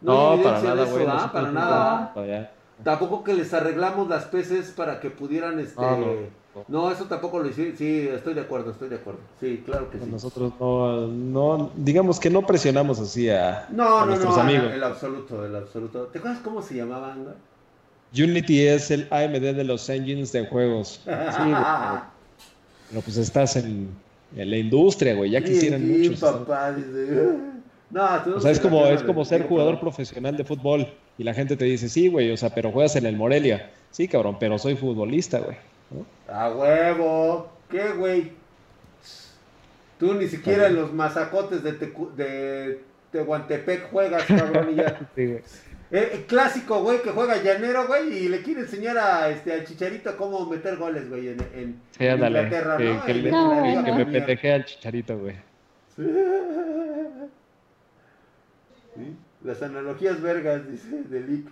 No, 0.00 0.36
no 0.36 0.42
para 0.42 0.62
nada, 0.62 0.84
güey. 0.86 1.06
para 1.06 1.52
nada. 1.52 2.52
Tampoco 2.82 3.22
que 3.22 3.34
les 3.34 3.52
arreglamos 3.52 4.08
las 4.08 4.24
peces 4.24 4.70
para 4.70 5.00
que 5.00 5.10
pudieran, 5.10 5.58
este... 5.60 5.82
No, 6.66 6.90
eso 6.90 7.04
tampoco 7.04 7.38
lo 7.38 7.48
hicimos. 7.48 7.78
Sí, 7.78 8.08
estoy 8.08 8.34
de 8.34 8.40
acuerdo, 8.40 8.72
estoy 8.72 8.88
de 8.88 8.96
acuerdo. 8.96 9.20
Sí, 9.38 9.62
claro 9.64 9.88
que 9.88 9.98
sí. 9.98 10.06
Nosotros 10.10 10.52
no, 10.58 11.06
no, 11.06 11.70
digamos 11.76 12.18
que 12.18 12.28
no 12.28 12.44
presionamos 12.44 12.98
así 12.98 13.30
a, 13.30 13.68
no, 13.70 14.00
no, 14.00 14.06
nuestros 14.06 14.34
no, 14.34 14.42
amigos. 14.42 14.72
El 14.72 14.82
absoluto, 14.82 15.44
el 15.46 15.54
absoluto. 15.54 16.06
¿Te 16.06 16.18
acuerdas 16.18 16.40
cómo 16.42 16.60
se 16.60 16.74
llamaban? 16.74 17.34
Unity 18.12 18.66
es 18.66 18.90
el 18.90 19.06
AMD 19.10 19.54
de 19.54 19.64
los 19.64 19.88
engines 19.88 20.32
de 20.32 20.46
juegos. 20.46 21.00
Sí, 21.06 22.96
pero 22.96 23.02
pues 23.02 23.16
estás 23.18 23.54
en, 23.54 23.88
en, 24.36 24.50
la 24.50 24.56
industria, 24.56 25.14
güey. 25.14 25.30
Ya 25.30 25.40
quisieran 25.40 25.80
sí, 25.80 26.08
muchos. 26.08 26.20
papá, 26.20 26.74
No, 27.90 28.04
o 28.34 28.40
sea, 28.40 28.50
es 28.50 28.58
como, 28.58 28.84
es 28.86 29.00
como 29.04 29.24
ser 29.24 29.46
jugador 29.46 29.78
profesional 29.78 30.36
de 30.36 30.42
fútbol 30.42 30.88
y 31.16 31.22
la 31.22 31.32
gente 31.32 31.56
te 31.56 31.66
dice, 31.66 31.88
sí, 31.88 32.08
güey, 32.08 32.32
o 32.32 32.36
sea, 32.36 32.52
pero 32.52 32.72
juegas 32.72 32.96
en 32.96 33.06
el 33.06 33.16
Morelia. 33.16 33.70
Sí, 33.92 34.08
cabrón, 34.08 34.38
pero 34.40 34.58
soy 34.58 34.74
futbolista, 34.74 35.38
güey. 35.38 35.56
A 36.28 36.50
huevo. 36.50 37.48
¿Qué, 37.68 37.92
güey? 37.92 38.32
Tú 39.98 40.14
ni 40.14 40.26
siquiera 40.26 40.66
en 40.66 40.76
los 40.76 40.92
mazacotes 40.92 41.62
de, 41.62 41.72
de 41.72 42.80
Tehuantepec 43.12 43.90
juegas, 43.90 44.24
cabrón, 44.24 44.70
y 44.72 44.76
ya. 44.76 44.98
Eh, 45.92 46.24
clásico, 46.28 46.82
güey, 46.82 47.02
que 47.02 47.10
juega 47.10 47.42
llanero, 47.42 47.88
güey, 47.88 48.16
y 48.16 48.28
le 48.28 48.42
quiere 48.42 48.60
enseñar 48.60 48.96
a 48.96 49.28
este 49.28 49.52
al 49.52 49.64
Chicharito 49.64 50.16
cómo 50.16 50.46
meter 50.46 50.76
goles, 50.76 51.08
güey, 51.08 51.28
en, 51.28 51.40
en, 51.52 51.80
sí, 51.98 52.04
Inglaterra, 52.04 52.76
que, 52.76 52.84
¿no? 52.84 53.04
Que, 53.04 53.14
le, 53.14 53.30
que, 53.30 53.92
me 53.92 54.06
pendejea 54.06 54.54
al 54.54 54.64
Chicharito, 54.64 55.18
güey. 55.18 55.34
Sí. 55.96 56.04
Las 59.42 59.62
analogías 59.62 60.20
vergas, 60.20 60.70
dice 60.70 61.02
Delic. 61.08 61.48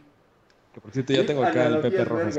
Que 0.73 0.81
por 0.81 0.93
cierto, 0.93 1.13
ya 1.13 1.27
tengo 1.27 1.45
acá 1.45 1.67
el 1.67 1.81
Pepe 1.81 2.05
Rojas. 2.05 2.39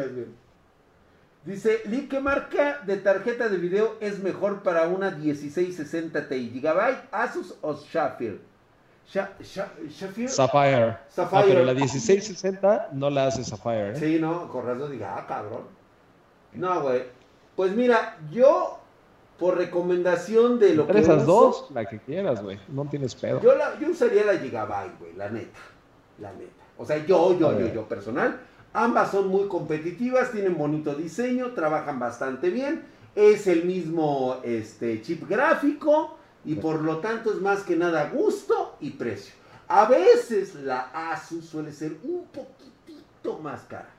Dice, 1.46 1.82
Lee, 1.86 2.08
¿qué 2.10 2.20
marca 2.20 2.82
de 2.86 2.98
tarjeta 2.98 3.50
de 3.50 3.58
video 3.58 3.98
es 4.02 4.22
mejor 4.22 4.62
para 4.62 4.88
una 4.88 5.12
1660 5.12 6.28
Ti? 6.28 6.50
¿Gigabyte, 6.54 7.08
Asus 7.12 7.56
o 7.62 7.76
Sapphire? 9.12 10.30
Sapphire. 10.30 10.98
Sapphire. 11.10 11.42
Ah, 11.42 11.44
pero 11.48 11.66
la 11.66 11.74
1660 11.74 12.90
no 12.94 13.10
la 13.10 13.28
hace 13.28 13.44
Sapphire. 13.44 13.92
¿eh? 13.92 13.96
Sí, 13.96 14.18
no, 14.20 14.48
razón 14.62 14.92
diga, 14.92 15.16
ah, 15.18 15.26
cabrón. 15.26 15.64
No, 16.54 16.82
güey. 16.82 17.04
Pues 17.56 17.76
mira, 17.76 18.18
yo, 18.32 18.80
por 19.40 19.58
recomendación 19.58 20.60
de 20.60 20.76
lo 20.76 20.86
que. 20.86 21.00
Esas 21.00 21.26
dos, 21.26 21.72
la 21.74 21.86
que 21.86 21.98
quieras, 22.00 22.44
güey. 22.44 22.60
No 22.68 22.86
tienes 22.86 23.16
pedo. 23.16 23.42
Yo, 23.42 23.56
la, 23.56 23.80
yo 23.80 23.90
usaría 23.90 24.26
la 24.26 24.38
Gigabyte, 24.38 25.00
güey, 25.00 25.14
la 25.16 25.30
neta. 25.30 25.60
La 26.20 26.32
neta. 26.34 26.64
O 26.78 26.86
sea, 26.86 26.98
yo, 26.98 27.38
yo, 27.38 27.60
yo, 27.60 27.74
yo, 27.74 27.88
personal 27.88 28.40
Ambas 28.74 29.12
son 29.12 29.30
muy 29.30 29.48
competitivas, 29.48 30.32
tienen 30.32 30.56
bonito 30.56 30.94
diseño, 30.94 31.54
trabajan 31.54 31.98
bastante 31.98 32.52
bien. 32.52 32.84
Es 33.16 33.48
el 33.48 33.66
mismo 33.66 34.38
este, 34.44 35.02
chip 35.02 35.28
gráfico 35.28 36.19
y 36.46 36.56
por 36.56 36.82
lo 36.82 37.00
tanto 37.00 37.32
es 37.32 37.42
más 37.42 37.64
que 37.64 37.76
nada 37.76 38.10
gusto 38.10 38.76
y 38.80 38.92
precio. 38.92 39.34
A 39.68 39.86
veces 39.86 40.56
la 40.56 40.90
Asus 40.94 41.46
suele 41.46 41.72
ser 41.72 41.98
un 42.04 42.26
poquitito 42.26 43.38
más 43.40 43.62
cara. 43.64 43.90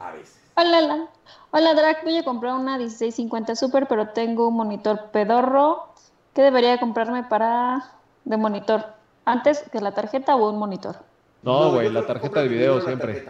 A 0.00 0.12
veces. 0.12 0.40
Hola, 0.56 0.78
hola. 0.78 1.08
Hola, 1.52 1.74
Drac. 1.74 2.02
Voy 2.02 2.16
a 2.16 2.24
comprar 2.24 2.54
una 2.54 2.78
1650 2.78 3.54
Super, 3.54 3.86
pero 3.86 4.08
tengo 4.08 4.48
un 4.48 4.56
monitor 4.56 5.10
pedorro. 5.12 5.88
¿Qué 6.34 6.42
debería 6.42 6.80
comprarme 6.80 7.22
para 7.22 7.92
de 8.24 8.36
monitor? 8.36 8.84
¿Antes 9.24 9.64
que 9.70 9.80
la 9.80 9.92
tarjeta 9.92 10.34
o 10.34 10.50
un 10.50 10.58
monitor? 10.58 10.96
No, 11.42 11.70
güey, 11.72 11.90
la 11.90 12.06
tarjeta 12.06 12.40
de 12.40 12.48
video 12.48 12.80
siempre. 12.80 13.28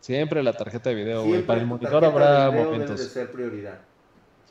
Siempre 0.00 0.42
la 0.42 0.52
tarjeta 0.52 0.90
de 0.90 0.96
video, 0.96 1.24
güey. 1.24 1.42
Para 1.42 1.60
el 1.60 1.66
monitor 1.66 2.04
habrá 2.04 2.50
momentos. 2.50 2.98
Debe 2.98 3.10
ser 3.10 3.30
prioridad. 3.30 3.78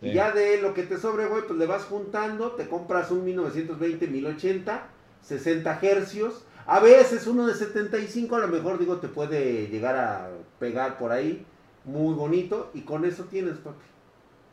Y 0.02 0.14
ya 0.14 0.32
de 0.32 0.62
lo 0.62 0.74
que 0.74 0.84
te 0.84 0.98
sobre, 0.98 1.26
güey, 1.28 1.44
pues 1.48 1.58
le 1.58 1.66
vas 1.66 1.84
juntando, 1.84 2.52
te 2.52 2.68
compras 2.68 3.12
un 3.12 3.24
1920, 3.24 4.08
1080, 4.08 4.88
60 5.22 5.80
hercios. 5.82 6.44
A 6.68 6.80
veces 6.80 7.28
uno 7.28 7.48
de 7.48 7.54
75, 7.54 8.36
a 8.36 8.40
lo 8.40 8.48
mejor 8.48 8.78
digo, 8.78 8.98
te 8.98 9.08
puede 9.08 9.68
llegar 9.68 9.96
a 9.96 10.30
pegar 10.60 10.98
por 10.98 11.12
ahí. 11.12 11.46
Muy 11.86 12.14
bonito. 12.14 12.72
Y 12.74 12.82
con 12.82 13.06
eso 13.06 13.24
tienes, 13.26 13.58
papi. 13.58 13.86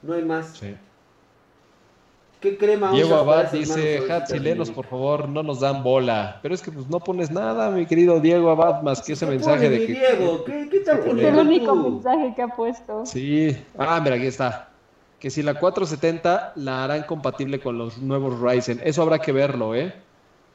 No 0.02 0.14
hay 0.14 0.24
más. 0.24 0.56
Sí. 0.56 0.76
¿Qué 2.40 2.58
crema 2.58 2.90
Diego 2.90 3.14
Abad 3.14 3.52
dice, 3.52 4.02
Hatzilenos, 4.10 4.72
por 4.72 4.84
favor, 4.86 5.28
no 5.28 5.44
nos 5.44 5.60
dan 5.60 5.84
bola. 5.84 6.40
Pero 6.42 6.54
es 6.54 6.60
que 6.60 6.72
pues 6.72 6.88
no 6.88 6.98
pones 6.98 7.30
nada, 7.30 7.70
mi 7.70 7.86
querido 7.86 8.18
Diego 8.18 8.50
Abad, 8.50 8.82
más 8.82 9.00
que 9.00 9.12
ese 9.12 9.26
mensaje 9.26 9.70
de 9.70 9.86
que... 9.86 9.92
Diego? 9.92 10.44
¿Qué, 10.44 10.68
qué 10.68 10.80
te 10.80 10.90
Es 10.92 11.06
el 11.06 11.38
único 11.38 11.76
mensaje 11.76 12.32
que 12.34 12.42
ha 12.42 12.48
puesto. 12.48 13.06
Sí. 13.06 13.56
Ah, 13.78 14.00
mira, 14.02 14.16
aquí 14.16 14.26
está. 14.26 14.71
Que 15.22 15.30
si 15.30 15.40
la 15.44 15.54
470 15.54 16.54
la 16.56 16.82
harán 16.82 17.04
compatible 17.04 17.60
con 17.60 17.78
los 17.78 17.98
nuevos 17.98 18.40
Ryzen. 18.40 18.80
Eso 18.82 19.02
habrá 19.02 19.20
que 19.20 19.30
verlo, 19.30 19.72
¿eh? 19.72 19.94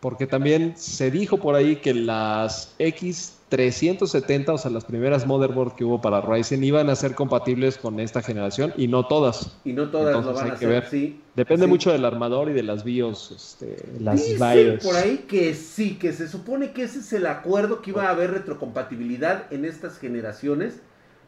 Porque 0.02 0.28
también 0.28 0.74
se 0.76 1.10
dijo 1.10 1.38
por 1.38 1.56
ahí 1.56 1.78
que 1.78 1.94
las 1.94 2.76
X370, 2.78 4.50
o 4.50 4.58
sea, 4.58 4.70
las 4.70 4.84
primeras 4.84 5.26
motherboard 5.26 5.76
que 5.76 5.86
hubo 5.86 6.02
para 6.02 6.20
Ryzen, 6.20 6.66
iban 6.66 6.90
a 6.90 6.98
ser 6.98 7.16
compatibles 7.16 7.78
con 7.78 8.02
esta 8.02 8.22
generación 8.22 8.74
y 8.76 8.90
no 8.90 9.08
todas. 9.08 9.58
Y 9.64 9.72
no 9.72 9.88
todas 9.88 10.14
lo 10.26 10.34
van 10.34 10.50
a 10.50 10.54
hacer, 10.56 10.86
sí. 10.92 11.22
Depende 11.34 11.66
mucho 11.66 11.94
del 11.94 12.04
armador 12.04 12.50
y 12.50 12.54
de 12.54 12.64
las 12.64 12.84
BIOS, 12.84 13.32
este, 13.32 13.78
las 14.02 14.22
BIOS. 14.22 14.84
por 14.84 14.98
ahí 14.98 15.20
que 15.30 15.54
sí, 15.54 15.96
que 15.96 16.12
se 16.12 16.28
supone 16.28 16.74
que 16.74 16.84
ese 16.84 17.00
es 17.00 17.14
el 17.14 17.26
acuerdo 17.28 17.82
que 17.82 17.92
iba 17.92 18.08
a 18.08 18.10
haber 18.10 18.32
retrocompatibilidad 18.32 19.46
en 19.50 19.64
estas 19.64 19.98
generaciones 19.98 20.82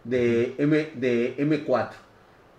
de, 0.03 0.55
M, 0.57 0.89
de 0.95 1.37
M4. 1.37 2.08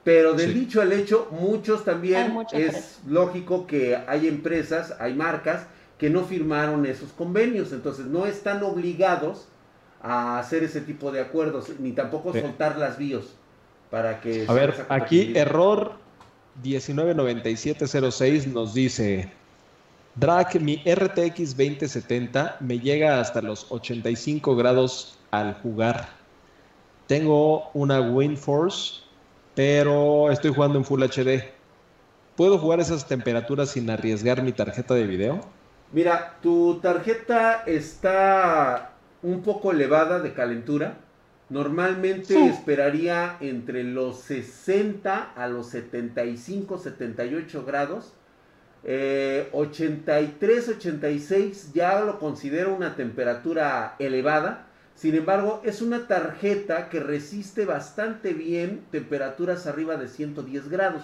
Pero 0.03 0.33
del 0.33 0.55
dicho 0.55 0.81
al 0.81 0.93
hecho, 0.93 1.29
muchos 1.31 1.85
también 1.85 2.35
es 2.53 3.01
lógico 3.07 3.67
que 3.67 3.97
hay 4.07 4.29
empresas, 4.29 4.95
hay 4.99 5.13
marcas 5.15 5.67
que 5.99 6.09
no 6.09 6.25
firmaron 6.25 6.87
esos 6.87 7.13
convenios, 7.13 7.73
entonces 7.73 8.07
no 8.07 8.25
están 8.27 8.63
obligados 8.63 9.47
a 10.03 10.39
hacer 10.39 10.65
ese 10.65 10.81
tipo 10.81 11.13
de 11.13 11.21
acuerdos, 11.21 11.67
ni 11.79 11.93
tampoco 11.93 12.33
soltar 12.33 12.79
las 12.79 12.97
BIOS 12.97 13.35
para 13.91 14.23
que... 14.23 14.47
A 14.49 14.55
ver, 14.55 14.87
aquí 14.89 15.33
error 15.37 15.93
199706 16.63 18.47
nos 18.47 18.73
dice, 18.73 19.31
Drag, 20.15 20.61
mi 20.61 20.77
RTX 20.77 21.57
2070 21.57 22.57
me 22.61 22.79
llega 22.79 23.21
hasta 23.21 23.43
los 23.43 23.67
85 23.71 24.57
grados 24.57 25.19
al 25.31 25.55
jugar. 25.63 26.09
Tengo 27.07 27.71
una 27.75 28.01
WinForce, 28.01 29.03
pero 29.55 30.31
estoy 30.31 30.53
jugando 30.53 30.79
en 30.79 30.85
Full 30.85 31.03
HD. 31.03 31.45
¿Puedo 32.37 32.59
jugar 32.59 32.81
esas 32.81 33.07
temperaturas 33.07 33.71
sin 33.71 33.91
arriesgar 33.91 34.43
mi 34.43 34.53
tarjeta 34.53 34.95
de 34.95 35.07
video? 35.07 35.41
Mira, 35.93 36.37
tu 36.41 36.79
tarjeta 36.81 37.65
está 37.67 38.93
un 39.23 39.43
poco 39.43 39.73
elevada 39.73 40.21
de 40.21 40.33
calentura. 40.33 40.99
Normalmente 41.49 42.47
esperaría 42.47 43.37
entre 43.41 43.83
los 43.83 44.21
60 44.21 45.33
a 45.35 45.49
los 45.49 45.67
75, 45.67 46.79
78 46.79 47.65
grados. 47.65 48.15
83, 48.83 50.69
eh, 50.69 50.73
86 50.77 51.73
ya 51.75 52.01
lo 52.01 52.19
considero 52.19 52.75
una 52.75 52.95
temperatura 52.97 53.97
elevada. 53.99 54.70
Sin 54.95 55.15
embargo, 55.15 55.63
es 55.65 55.81
una 55.81 56.07
tarjeta 56.07 56.89
que 56.89 57.01
resiste 57.01 57.65
bastante 57.65 58.35
bien 58.35 58.85
temperaturas 58.91 59.67
arriba 59.67 59.97
de 59.97 60.09
110 60.09 60.69
grados. 60.69 61.03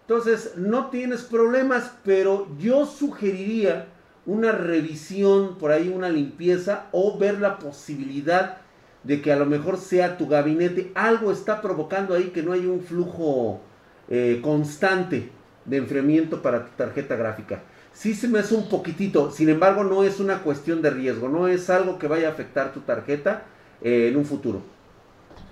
Entonces, 0.00 0.54
no 0.56 0.90
tienes 0.90 1.22
problemas, 1.22 1.92
pero 2.04 2.48
yo 2.58 2.86
sugeriría 2.86 3.86
una 4.26 4.52
revisión, 4.52 5.56
por 5.58 5.70
ahí 5.70 5.88
una 5.88 6.08
limpieza 6.08 6.86
o 6.92 7.16
ver 7.18 7.40
la 7.40 7.58
posibilidad 7.58 8.58
de 9.04 9.22
que 9.22 9.32
a 9.32 9.36
lo 9.36 9.46
mejor 9.46 9.78
sea 9.78 10.18
tu 10.18 10.28
gabinete. 10.28 10.92
Algo 10.94 11.32
está 11.32 11.62
provocando 11.62 12.14
ahí 12.14 12.24
que 12.24 12.42
no 12.42 12.52
hay 12.52 12.66
un 12.66 12.82
flujo 12.82 13.60
eh, 14.08 14.40
constante 14.42 15.30
de 15.64 15.76
enfriamiento 15.76 16.42
para 16.42 16.64
tu 16.64 16.70
tarjeta 16.76 17.16
gráfica. 17.16 17.62
Sí 17.98 18.14
se 18.14 18.28
me 18.28 18.38
hace 18.38 18.54
un 18.54 18.68
poquitito, 18.68 19.32
sin 19.32 19.48
embargo 19.48 19.82
no 19.82 20.04
es 20.04 20.20
una 20.20 20.38
cuestión 20.44 20.82
de 20.82 20.90
riesgo, 20.90 21.28
no 21.28 21.48
es 21.48 21.68
algo 21.68 21.98
que 21.98 22.06
vaya 22.06 22.28
a 22.28 22.30
afectar 22.30 22.72
tu 22.72 22.78
tarjeta 22.82 23.42
eh, 23.82 24.06
en 24.08 24.16
un 24.16 24.24
futuro. 24.24 24.62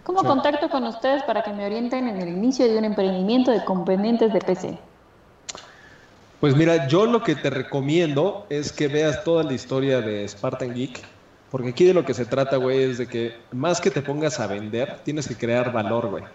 ¿Cómo 0.04 0.22
contacto 0.22 0.70
con 0.70 0.84
ustedes 0.84 1.24
para 1.24 1.42
que 1.42 1.52
me 1.52 1.66
orienten 1.66 2.06
en 2.06 2.18
el 2.18 2.28
inicio 2.28 2.68
de 2.68 2.78
un 2.78 2.84
emprendimiento 2.84 3.50
de 3.50 3.64
componentes 3.64 4.32
de 4.32 4.38
PC? 4.38 4.78
Pues 6.38 6.54
mira, 6.54 6.86
yo 6.86 7.06
lo 7.06 7.20
que 7.24 7.34
te 7.34 7.50
recomiendo 7.50 8.46
es 8.48 8.70
que 8.70 8.86
veas 8.86 9.24
toda 9.24 9.42
la 9.42 9.52
historia 9.52 10.00
de 10.00 10.28
Spartan 10.28 10.72
Geek, 10.72 11.02
porque 11.50 11.70
aquí 11.70 11.84
de 11.84 11.94
lo 11.94 12.04
que 12.04 12.14
se 12.14 12.26
trata, 12.26 12.58
güey, 12.58 12.84
es 12.84 12.98
de 12.98 13.08
que 13.08 13.34
más 13.50 13.80
que 13.80 13.90
te 13.90 14.02
pongas 14.02 14.38
a 14.38 14.46
vender, 14.46 15.00
tienes 15.02 15.26
que 15.26 15.34
crear 15.34 15.72
valor, 15.72 16.10
güey. 16.10 16.22
O 16.22 16.28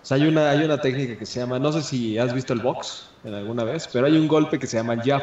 sea, 0.00 0.16
hay 0.16 0.28
una, 0.28 0.48
hay 0.48 0.64
una 0.64 0.80
técnica 0.80 1.18
que 1.18 1.26
se 1.26 1.40
llama, 1.40 1.58
no 1.58 1.72
sé 1.72 1.82
si 1.82 2.16
has 2.16 2.32
visto 2.32 2.54
el 2.54 2.60
box 2.60 3.10
en 3.22 3.34
alguna 3.34 3.64
vez, 3.64 3.86
pero 3.92 4.06
hay 4.06 4.16
un 4.16 4.28
golpe 4.28 4.58
que 4.58 4.66
se 4.66 4.78
llama 4.78 4.96
jab. 5.04 5.22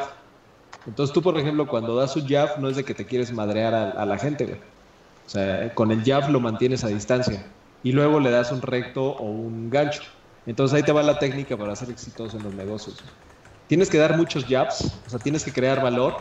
Entonces 0.85 1.13
tú, 1.13 1.21
por 1.21 1.37
ejemplo, 1.37 1.67
cuando 1.67 1.95
das 1.95 2.15
un 2.15 2.27
jab, 2.27 2.59
no 2.59 2.69
es 2.69 2.75
de 2.75 2.85
que 2.85 2.93
te 2.95 3.05
quieres 3.05 3.31
madrear 3.33 3.73
a, 3.73 3.91
a 3.91 4.05
la 4.05 4.17
gente, 4.19 4.45
güey. 4.45 4.59
O 5.25 5.29
sea, 5.29 5.73
con 5.73 5.91
el 5.91 6.03
jab 6.03 6.29
lo 6.29 6.39
mantienes 6.39 6.83
a 6.83 6.87
distancia 6.89 7.55
y 7.81 7.91
luego 7.91 8.19
le 8.19 8.31
das 8.31 8.51
un 8.51 8.61
recto 8.61 9.03
o 9.03 9.25
un 9.31 9.69
gancho. 9.69 10.01
Entonces 10.45 10.75
ahí 10.75 10.83
te 10.83 10.91
va 10.91 11.03
la 11.03 11.19
técnica 11.19 11.57
para 11.57 11.75
ser 11.75 11.89
exitoso 11.89 12.37
en 12.37 12.43
los 12.43 12.53
negocios 12.53 13.03
tienes 13.67 13.89
que 13.89 13.97
dar 13.97 14.17
muchos 14.17 14.45
jabs, 14.45 15.01
o 15.05 15.09
sea, 15.09 15.19
tienes 15.19 15.43
que 15.43 15.53
crear 15.53 15.81
valor, 15.81 16.15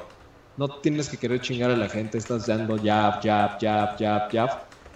no 0.57 0.81
tienes 0.81 1.09
que 1.09 1.19
querer 1.19 1.41
chingar 1.41 1.71
a 1.71 1.77
la 1.77 1.89
gente, 1.89 2.19
estás 2.19 2.47
dando 2.47 2.77
jab, 2.83 3.23
jab, 3.23 3.59
jab, 3.61 3.99
jab, 3.99 4.31
jab. 4.31 4.51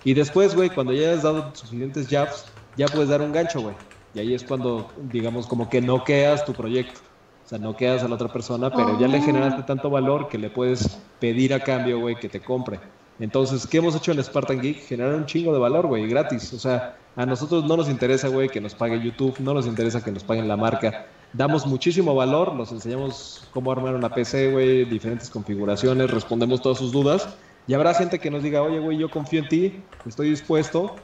Y 0.05 0.15
después, 0.15 0.55
güey, 0.55 0.70
cuando 0.70 0.93
ya 0.93 1.12
has 1.12 1.23
dado 1.23 1.55
suficientes 1.55 2.09
jabs, 2.09 2.47
ya 2.74 2.86
puedes 2.89 3.09
dar 3.09 3.23
un 3.23 3.32
gancho, 3.32 3.61
güey. 3.61 3.77
Y 4.12 4.20
ahí 4.20 4.35
es 4.35 4.45
cuando, 4.45 4.95
digamos, 4.97 5.47
como 5.47 5.69
que 5.69 5.81
no 5.81 6.05
quedas 6.05 6.45
tu 6.45 6.55
proyecto. 6.55 7.01
O 7.49 7.51
sea, 7.51 7.59
no 7.59 7.75
quedas 7.77 8.03
a 8.03 8.09
la 8.09 8.16
otra 8.16 8.29
persona, 8.29 8.70
pero 8.70 9.01
ya 9.01 9.09
le 9.09 9.23
generaste 9.23 9.62
tanto 9.62 9.89
valor 9.89 10.29
que 10.29 10.37
le 10.37 10.51
puedes 10.51 10.99
pedir 11.19 11.55
a 11.55 11.61
cambio, 11.61 11.99
güey, 11.99 12.16
que 12.16 12.29
te 12.29 12.41
compre. 12.41 12.79
Entonces, 13.19 13.66
¿qué 13.66 13.79
hemos 13.79 13.97
hecho 13.97 14.12
en 14.12 14.23
Spartan 14.23 14.61
Geek? 14.61 14.87
Generar 14.87 15.15
un 15.15 15.27
chingo 15.27 15.53
de 15.53 15.59
valor, 15.59 15.87
güey, 15.87 16.07
gratis. 16.07 16.53
O 16.53 16.59
sea, 16.59 16.97
a 17.16 17.25
nosotros 17.25 17.65
no 17.65 17.77
nos 17.77 17.89
interesa, 17.89 18.29
güey, 18.29 18.49
que 18.51 18.61
nos 18.61 18.75
pague 18.75 19.01
YouTube, 19.01 19.39
no 19.41 19.55
nos 19.55 19.66
interesa 19.66 20.05
que 20.05 20.12
nos 20.12 20.23
paguen 20.25 20.47
la 20.47 20.57
marca 20.57 21.07
damos 21.33 21.66
muchísimo 21.66 22.15
valor, 22.15 22.55
nos 22.55 22.73
enseñamos 22.73 23.47
cómo 23.53 23.73
armar 23.73 23.95
una 23.95 24.09
PC, 24.09 24.53
güey, 24.53 24.85
diferentes 24.85 25.31
configuraciones, 25.31 26.11
respondemos 26.11 26.62
todas 26.62 26.79
sus 26.79 26.93
dudas. 26.93 27.29
Y 27.66 27.75
habrá 27.75 27.93
gente 27.95 28.19
que 28.19 28.31
nos 28.31 28.43
diga, 28.43 28.62
oye, 28.62 28.79
güey, 28.79 28.97
yo 28.97 29.11
confío 29.11 29.41
en 29.41 29.49
ti, 29.49 29.83
estoy 30.07 30.31
dispuesto 30.31 30.97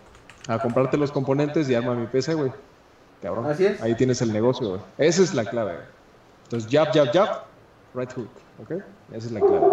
a 0.49 0.59
comprarte 0.59 0.97
los 0.97 1.13
componentes 1.13 1.69
y 1.69 1.75
arma 1.75 1.95
mi 1.95 2.07
PC, 2.07 2.35
güey. 2.35 2.53
Cabrón. 3.21 3.47
Así 3.47 3.67
es. 3.67 3.83
Ahí 3.83 3.95
tienes 3.95 4.23
el 4.23 4.33
negocio, 4.33 4.71
güey. 4.71 4.81
Esa 4.99 5.23
es 5.23 5.35
la 5.35 5.45
clave, 5.45 5.75
güey. 5.75 5.94
Entonces, 6.45 6.71
jab, 6.71 6.93
jab, 6.93 7.13
jab, 7.13 7.45
right 7.95 8.13
hook, 8.13 8.31
¿ok? 8.63 8.71
Esa 9.13 9.27
es 9.27 9.33
la 9.33 9.41
clave. 9.41 9.67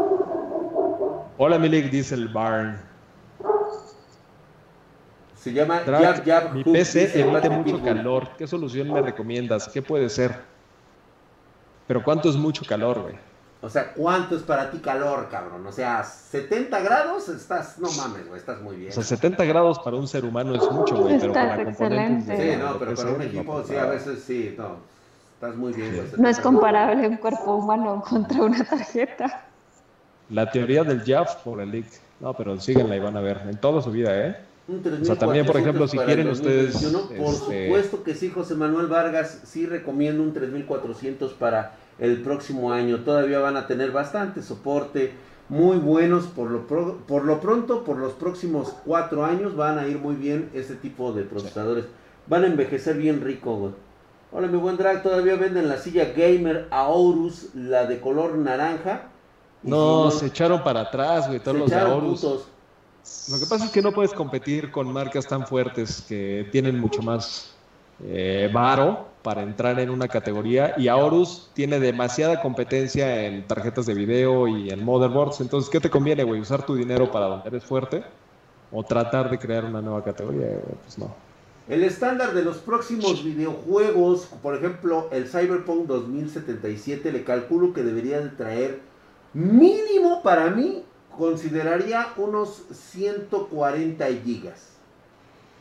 Hola, 1.38 1.60
Milik, 1.60 1.90
dice 1.90 2.16
el 2.16 2.28
Barn. 2.28 2.80
Se 5.36 5.52
llama 5.52 5.82
Jab 5.86 6.24
Jab 6.24 6.54
Mi 6.54 6.64
PC 6.64 7.20
emite 7.20 7.50
mucho 7.50 7.84
calor. 7.84 8.30
¿Qué 8.38 8.46
solución 8.46 8.94
me 8.94 9.02
recomiendas? 9.02 9.68
¿Qué 9.70 9.82
puede 9.82 10.08
ser? 10.08 10.36
Pero 11.88 12.04
¿cuánto 12.04 12.30
es 12.30 12.36
mucho 12.36 12.64
calor, 12.64 13.02
güey? 13.02 13.16
O 13.64 13.70
sea, 13.70 13.94
¿cuánto 13.94 14.36
es 14.36 14.44
para 14.44 14.72
ti 14.72 14.80
calor, 14.80 15.30
cabrón? 15.30 15.66
O 15.68 15.72
sea, 15.72 16.04
70 16.04 16.80
grados 16.82 17.30
estás, 17.30 17.78
no 17.80 17.90
mames, 17.92 18.28
güey, 18.28 18.40
estás 18.40 18.62
muy 18.62 18.76
bien. 18.76 18.90
O 18.90 18.94
sea, 18.94 19.04
70 19.04 19.44
grados 19.46 19.80
para 19.80 19.98
un 19.98 20.08
ser 20.08 20.26
humano 20.26 20.56
es 20.56 20.72
mucho, 20.72 20.96
güey, 20.96 21.20
pero 21.20 21.34
para 21.34 21.64
componentes. 21.64 22.40
Sí, 22.40 22.58
no, 22.60 22.78
pero 22.80 22.96
para 22.96 23.12
un 23.12 23.22
equipo, 23.22 23.64
sí, 23.64 23.76
a 23.76 23.86
veces 23.86 24.24
sí, 24.24 24.56
no. 24.58 24.91
Estás 25.42 25.56
muy 25.56 25.74
bien, 25.74 25.96
güey. 25.96 26.08
No 26.18 26.30
es 26.30 26.40
comparable 26.40 27.08
un 27.08 27.18
cuerpo 27.18 27.56
humano 27.56 28.04
contra 28.08 28.44
una 28.44 28.64
tarjeta. 28.64 29.44
La 30.30 30.52
teoría 30.52 30.84
del 30.84 31.04
JAF 31.04 31.38
por 31.38 31.60
el 31.62 31.72
leak. 31.72 31.88
No, 32.20 32.36
pero 32.36 32.60
síguenla 32.60 32.96
y 32.96 33.00
van 33.00 33.18
a 33.18 33.22
ver. 33.22 33.42
En 33.50 33.58
toda 33.58 33.82
su 33.82 33.90
vida, 33.90 34.16
¿eh? 34.16 34.38
o 34.70 35.04
sea, 35.04 35.16
también, 35.16 35.48
por 35.48 35.58
ejemplo, 35.58 35.88
si 35.88 35.98
quieren 35.98 36.28
ustedes... 36.28 36.76
Por 36.84 37.34
este, 37.34 37.66
supuesto 37.66 38.04
que 38.04 38.14
sí, 38.14 38.30
José 38.30 38.54
Manuel 38.54 38.86
Vargas, 38.86 39.42
sí 39.46 39.66
recomiendo 39.66 40.22
un 40.22 40.32
3400 40.32 41.34
para 41.34 41.74
el 41.98 42.22
próximo 42.22 42.72
año. 42.72 43.00
Todavía 43.00 43.40
van 43.40 43.58
a 43.58 43.66
tener 43.66 43.92
bastante 43.92 44.44
soporte, 44.44 45.12
muy 45.50 45.78
buenos 45.78 46.28
por 46.28 46.52
lo, 46.52 46.68
por 46.68 47.26
lo 47.26 47.42
pronto, 47.42 47.84
por 47.84 47.98
los 47.98 48.14
próximos 48.14 48.76
cuatro 48.86 49.26
años 49.26 49.56
van 49.56 49.80
a 49.80 49.88
ir 49.88 49.98
muy 49.98 50.14
bien 50.14 50.52
ese 50.54 50.76
tipo 50.76 51.14
de 51.14 51.24
procesadores. 51.24 51.86
Van 52.28 52.44
a 52.44 52.48
envejecer 52.48 52.96
bien 52.96 53.22
rico, 53.22 53.56
güey. 53.56 53.74
Hola, 54.34 54.48
mi 54.48 54.58
buen 54.58 54.78
drag, 54.78 55.04
todavía 55.04 55.36
venden 55.36 55.68
la 55.68 55.78
silla 55.78 56.14
gamer 56.16 56.68
Aorus, 56.72 57.54
la 57.54 57.86
de 57.86 58.00
color 58.00 58.38
naranja. 58.38 59.10
No, 59.62 60.10
se 60.10 60.28
echaron 60.28 60.64
para 60.64 60.82
atrás, 60.82 61.28
güey, 61.28 61.42
todos 61.42 61.58
los 61.58 61.72
Aorus. 61.74 62.24
Lo 62.24 63.40
que 63.40 63.46
pasa 63.46 63.66
es 63.66 63.72
que 63.72 63.82
no 63.82 63.92
puedes 63.92 64.14
competir 64.14 64.72
con 64.72 64.92
marcas 64.94 65.28
tan 65.28 65.46
fuertes 65.46 66.06
que 66.08 66.48
tienen 66.50 66.80
mucho 66.80 67.02
más 67.02 67.54
eh, 68.04 68.50
varo 68.54 69.10
para 69.22 69.44
entrar 69.44 69.80
en 69.82 69.90
una 69.90 70.08
categoría 70.08 70.76
y 70.78 70.88
Aorus 70.88 71.52
tiene 71.54 71.80
demasiada 71.80 72.42
competencia 72.42 73.26
en 73.26 73.46
tarjetas 73.48 73.86
de 73.86 73.94
video 73.94 74.48
y 74.48 74.70
en 74.70 74.82
motherboards. 74.82 75.42
Entonces, 75.42 75.70
¿qué 75.70 75.82
te 75.82 75.90
conviene, 75.90 76.24
güey? 76.24 76.40
¿Usar 76.40 76.66
tu 76.66 76.74
dinero 76.76 77.12
para 77.12 77.26
donde 77.26 77.50
eres 77.50 77.66
fuerte 77.66 78.06
o 78.72 78.82
tratar 78.86 79.30
de 79.30 79.38
crear 79.38 79.66
una 79.66 79.82
nueva 79.82 80.04
categoría? 80.06 80.58
Pues 80.84 80.98
no. 80.98 81.31
El 81.68 81.84
estándar 81.84 82.34
de 82.34 82.44
los 82.44 82.58
próximos 82.58 83.24
videojuegos, 83.24 84.28
por 84.42 84.56
ejemplo, 84.56 85.10
el 85.12 85.28
Cyberpunk 85.28 85.86
2077, 85.86 87.12
le 87.12 87.24
calculo 87.24 87.72
que 87.72 87.84
debería 87.84 88.20
de 88.20 88.30
traer 88.30 88.80
mínimo 89.34 90.24
para 90.24 90.50
mí 90.50 90.84
consideraría 91.16 92.08
unos 92.18 92.64
140 92.72 94.06
gigas 94.24 94.72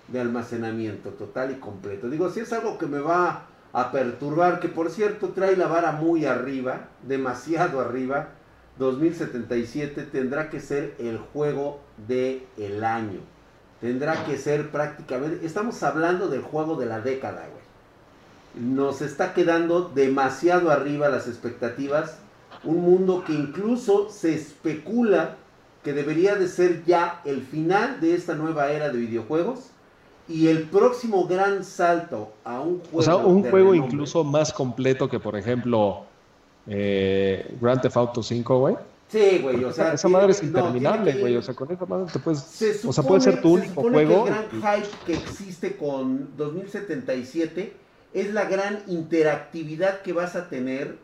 de 0.08 0.20
almacenamiento 0.20 1.10
total 1.10 1.52
y 1.52 1.54
completo. 1.56 2.08
Digo, 2.08 2.30
si 2.30 2.40
es 2.40 2.52
algo 2.52 2.78
que 2.78 2.86
me 2.86 3.00
va 3.00 3.46
a 3.72 3.92
perturbar, 3.92 4.58
que 4.58 4.68
por 4.68 4.90
cierto 4.90 5.28
trae 5.28 5.56
la 5.56 5.68
vara 5.68 5.92
muy 5.92 6.24
arriba, 6.24 6.88
demasiado 7.06 7.78
arriba, 7.78 8.30
2077 8.78 10.04
tendrá 10.04 10.48
que 10.48 10.60
ser 10.60 10.94
el 10.98 11.18
juego 11.18 11.80
del 12.08 12.46
el 12.56 12.82
año. 12.84 13.20
Tendrá 13.80 14.24
que 14.24 14.36
ser 14.36 14.70
prácticamente, 14.70 15.44
estamos 15.46 15.82
hablando 15.82 16.28
del 16.28 16.42
juego 16.42 16.76
de 16.76 16.86
la 16.86 17.00
década, 17.00 17.48
güey. 17.50 18.70
Nos 18.74 19.00
está 19.00 19.32
quedando 19.32 19.88
demasiado 19.88 20.70
arriba 20.70 21.08
las 21.08 21.28
expectativas. 21.28 22.18
Un 22.64 22.82
mundo 22.82 23.24
que 23.24 23.32
incluso 23.32 24.10
se 24.10 24.34
especula 24.34 25.36
que 25.82 25.92
debería 25.92 26.34
de 26.34 26.48
ser 26.48 26.84
ya 26.84 27.22
el 27.24 27.42
final 27.42 28.00
de 28.00 28.14
esta 28.14 28.34
nueva 28.34 28.70
era 28.70 28.90
de 28.90 28.98
videojuegos 28.98 29.70
y 30.28 30.48
el 30.48 30.64
próximo 30.64 31.26
gran 31.26 31.64
salto 31.64 32.32
a 32.44 32.60
un 32.60 32.80
juego. 32.80 32.98
O 32.98 33.02
sea, 33.02 33.16
un 33.16 33.48
juego 33.48 33.74
incluso 33.74 34.24
más 34.24 34.52
completo 34.52 35.08
que, 35.08 35.18
por 35.18 35.36
ejemplo, 35.36 36.04
eh, 36.66 37.56
Grand 37.60 37.80
Theft 37.80 37.96
Auto 37.96 38.22
5, 38.22 38.58
güey. 38.58 38.76
Sí, 39.10 39.40
güey, 39.42 39.64
o 39.64 39.72
sea. 39.72 39.94
Esa 39.94 40.08
madre 40.08 40.30
es 40.30 40.42
interminable, 40.42 41.14
güey. 41.14 41.36
o 41.36 41.42
sea, 41.42 41.54
con 41.54 41.70
esa 41.72 41.84
madre 41.84 42.06
te 42.12 42.18
puedes. 42.20 42.84
o 42.84 42.92
sea, 42.92 43.04
puede 43.04 43.20
ser 43.20 43.40
tu 43.40 43.54
único 43.54 43.82
juego. 43.82 44.24
Que 44.24 44.30
el 44.30 44.36
gran 44.36 44.50
hype 44.50 44.88
que 45.04 45.14
existe 45.14 45.76
con 45.76 46.36
2077 46.36 47.74
es 48.14 48.32
la 48.32 48.44
gran 48.44 48.82
interactividad 48.86 50.02
que 50.02 50.12
vas 50.12 50.36
a 50.36 50.48
tener 50.48 50.98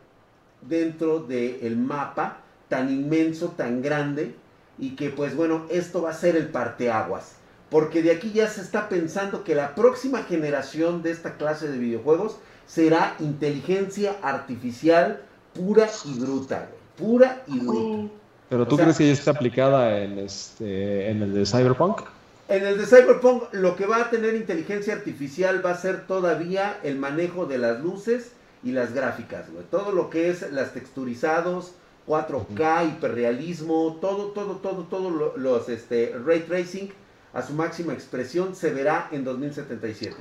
dentro 0.62 1.20
del 1.20 1.76
mapa 1.76 2.42
tan 2.68 2.90
inmenso, 2.90 3.48
tan 3.56 3.82
grande, 3.82 4.34
y 4.78 4.96
que, 4.96 5.10
pues 5.10 5.34
bueno, 5.34 5.66
esto 5.70 6.02
va 6.02 6.10
a 6.10 6.14
ser 6.14 6.36
el 6.36 6.48
parteaguas. 6.48 7.36
Porque 7.70 8.02
de 8.02 8.12
aquí 8.12 8.32
ya 8.32 8.48
se 8.48 8.60
está 8.60 8.88
pensando 8.88 9.42
que 9.42 9.54
la 9.54 9.74
próxima 9.74 10.22
generación 10.22 11.02
de 11.02 11.10
esta 11.10 11.36
clase 11.36 11.68
de 11.68 11.78
videojuegos 11.78 12.36
será 12.66 13.16
inteligencia 13.18 14.16
artificial 14.22 15.22
pura 15.54 15.88
y 16.04 16.18
bruta, 16.18 16.68
Pura 16.96 17.42
y 17.46 17.58
bruta. 17.58 18.12
¿Pero 18.48 18.66
tú 18.66 18.76
crees 18.76 18.96
que 18.96 19.06
ya 19.06 19.12
está 19.12 19.32
aplicada 19.32 20.02
en, 20.02 20.18
este, 20.18 21.10
en 21.10 21.22
el 21.22 21.34
de 21.34 21.46
Cyberpunk? 21.46 22.02
En 22.48 22.64
el 22.64 22.78
de 22.78 22.86
Cyberpunk 22.86 23.52
lo 23.52 23.74
que 23.74 23.86
va 23.86 24.02
a 24.02 24.10
tener 24.10 24.34
inteligencia 24.34 24.94
artificial 24.94 25.64
va 25.64 25.72
a 25.72 25.76
ser 25.76 26.06
todavía 26.06 26.78
el 26.84 26.96
manejo 26.96 27.46
de 27.46 27.58
las 27.58 27.80
luces 27.80 28.32
y 28.62 28.70
las 28.70 28.94
gráficas, 28.94 29.50
güey. 29.50 29.64
Todo 29.70 29.90
lo 29.92 30.10
que 30.10 30.30
es 30.30 30.52
las 30.52 30.72
texturizados, 30.72 31.72
4K, 32.06 32.88
hiperrealismo, 32.88 33.98
todo, 34.00 34.26
todo, 34.26 34.56
todo, 34.56 34.84
todo 34.84 35.32
los 35.36 35.68
este, 35.68 36.14
ray 36.24 36.40
tracing 36.40 36.92
a 37.32 37.42
su 37.42 37.52
máxima 37.52 37.92
expresión 37.92 38.54
se 38.54 38.70
verá 38.70 39.08
en 39.10 39.24
2077. 39.24 40.16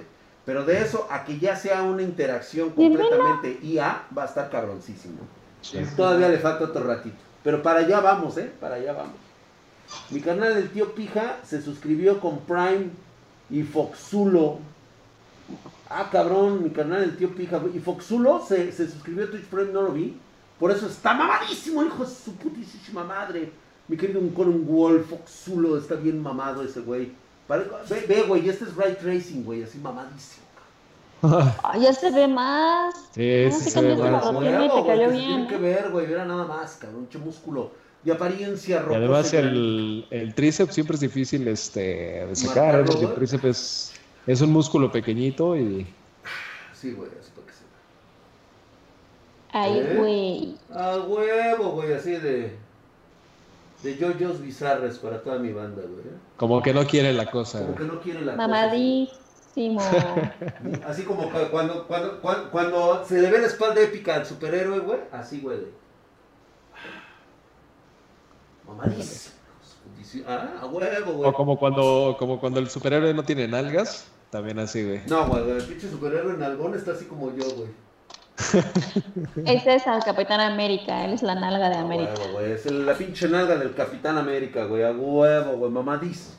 Pero 0.45 0.65
de 0.65 0.81
eso 0.81 1.07
a 1.09 1.25
que 1.25 1.39
ya 1.39 1.55
sea 1.55 1.83
una 1.83 2.01
interacción 2.01 2.71
completamente 2.71 3.59
IA, 3.63 4.07
va 4.15 4.23
a 4.23 4.25
estar 4.25 4.49
cabroncísimo. 4.49 5.19
Todavía 5.95 6.29
le 6.29 6.39
falta 6.39 6.65
otro 6.65 6.85
ratito. 6.85 7.15
Pero 7.43 7.61
para 7.61 7.79
allá 7.79 7.99
vamos, 7.99 8.37
¿eh? 8.37 8.51
Para 8.59 8.75
allá 8.75 8.93
vamos. 8.93 9.15
Mi 10.09 10.19
canal 10.19 10.55
del 10.55 10.69
tío 10.69 10.93
Pija 10.93 11.37
se 11.43 11.61
suscribió 11.61 12.19
con 12.19 12.39
Prime 12.39 12.89
y 13.49 13.63
Foxulo. 13.63 14.59
Ah, 15.89 16.09
cabrón, 16.11 16.63
mi 16.63 16.71
canal 16.71 17.01
del 17.01 17.17
tío 17.17 17.35
Pija. 17.35 17.61
Y 17.73 17.79
Foxulo 17.79 18.43
se, 18.47 18.71
se 18.71 18.89
suscribió 18.89 19.25
a 19.25 19.29
Twitch 19.29 19.45
Prime, 19.45 19.71
no 19.71 19.83
lo 19.83 19.91
vi. 19.91 20.17
Por 20.59 20.71
eso 20.71 20.87
está 20.87 21.13
mamadísimo, 21.13 21.83
hijo 21.83 22.03
de 22.03 22.11
su 22.11 22.35
putísima 22.35 23.03
madre. 23.03 23.51
Mi 23.87 23.97
querido 23.97 24.19
un 24.19 24.65
Wolf, 24.65 25.09
Foxulo, 25.09 25.77
está 25.77 25.95
bien 25.95 26.21
mamado 26.21 26.63
ese 26.63 26.79
güey. 26.79 27.11
Ve, 27.47 28.23
güey, 28.27 28.49
este 28.49 28.65
es 28.65 28.75
Right 28.75 28.97
Tracing, 28.97 29.43
güey, 29.43 29.63
así 29.63 29.77
mamadísimo. 29.77 30.44
Ay, 31.63 31.81
ya 31.81 31.93
se 31.93 32.11
ve 32.11 32.27
más. 32.27 32.95
Sí, 33.11 33.51
sí 33.51 33.69
se 33.69 33.81
ve 33.81 33.95
más. 33.95 34.23
te 34.23 34.87
cayó 34.87 35.09
bien. 35.09 35.25
Tiene 35.25 35.47
que 35.47 35.57
ver, 35.57 35.91
güey, 35.91 36.11
era 36.11 36.25
nada 36.25 36.45
más, 36.45 36.75
cabrón, 36.75 37.01
mucho 37.01 37.19
músculo 37.19 37.71
de 38.03 38.11
apariencia 38.11 38.81
roja. 38.81 38.93
Y 38.93 38.95
además 38.97 39.33
el, 39.33 40.05
el, 40.11 40.33
tríceps 40.35 40.73
siempre 40.73 40.95
es 40.95 41.01
difícil 41.01 41.47
este, 41.47 42.25
de 42.27 42.35
sacar, 42.35 42.85
porque 42.85 43.05
el 43.05 43.13
tríceps 43.15 43.45
es, 43.45 43.93
es, 44.27 44.41
un 44.41 44.51
músculo 44.51 44.91
pequeñito 44.91 45.57
y... 45.57 45.87
Sí, 46.73 46.93
güey, 46.93 47.09
así 47.19 47.31
para 47.31 47.47
que 47.47 47.53
se 47.53 47.63
Ay, 49.51 49.79
¿Eh? 49.79 49.95
güey. 49.97 50.57
A 50.71 50.97
huevo, 50.97 51.71
güey, 51.71 51.93
así 51.93 52.11
de 52.11 52.65
de 53.85 53.95
JoJo's 53.97 54.41
bizarres 54.41 54.97
para 54.97 55.21
toda 55.21 55.37
mi 55.37 55.53
banda, 55.53 55.83
güey. 55.83 56.05
Como 56.37 56.61
que 56.61 56.73
no 56.73 56.85
quiere 56.85 57.13
la 57.13 57.29
cosa. 57.29 57.59
Como 57.59 57.75
que 57.75 57.83
no 57.83 57.99
quiere 58.01 58.21
la 58.21 58.35
Así 60.85 61.03
como 61.03 61.31
cuando, 61.49 61.87
cuando, 61.87 62.19
cuando, 62.51 63.05
se 63.05 63.21
le 63.21 63.31
ve 63.31 63.39
la 63.39 63.47
espalda 63.47 63.81
épica 63.81 64.15
al 64.15 64.25
superhéroe, 64.25 64.79
güey. 64.79 64.99
Así, 65.13 65.39
güey. 65.39 65.59
Mamadísimo. 68.67 69.35
Ah, 70.27 70.59
a 70.61 70.65
huevo, 70.65 71.13
güey. 71.13 71.29
O 71.29 71.33
como 71.33 71.57
cuando, 71.57 72.15
como 72.19 72.39
cuando 72.39 72.59
el 72.59 72.69
superhéroe 72.69 73.13
no 73.13 73.23
tiene 73.23 73.47
nalgas. 73.47 74.07
También 74.29 74.59
así, 74.59 74.83
güey. 74.83 75.01
No, 75.07 75.27
güey, 75.27 75.49
el 75.49 75.63
pinche 75.63 75.89
superhéroe 75.89 76.37
nalgón 76.37 76.75
está 76.75 76.91
así 76.91 77.05
como 77.05 77.33
yo, 77.33 77.45
güey. 77.55 77.69
Ese 79.45 79.75
es 79.75 79.87
el 79.87 80.03
Capitán 80.03 80.41
América, 80.41 81.05
él 81.05 81.13
es 81.13 81.23
la 81.23 81.35
nalga 81.35 81.69
de 81.69 81.77
América. 81.77 82.11
A 82.11 82.19
huevo, 82.19 82.33
güey, 82.33 82.51
es 82.51 82.65
la 82.65 82.93
pinche 82.93 83.29
nalga 83.29 83.55
del 83.55 83.73
Capitán 83.73 84.17
América, 84.17 84.65
güey, 84.65 84.83
a 84.83 84.91
huevo, 84.91 85.53
güey, 85.53 85.71
mamadís. 85.71 86.37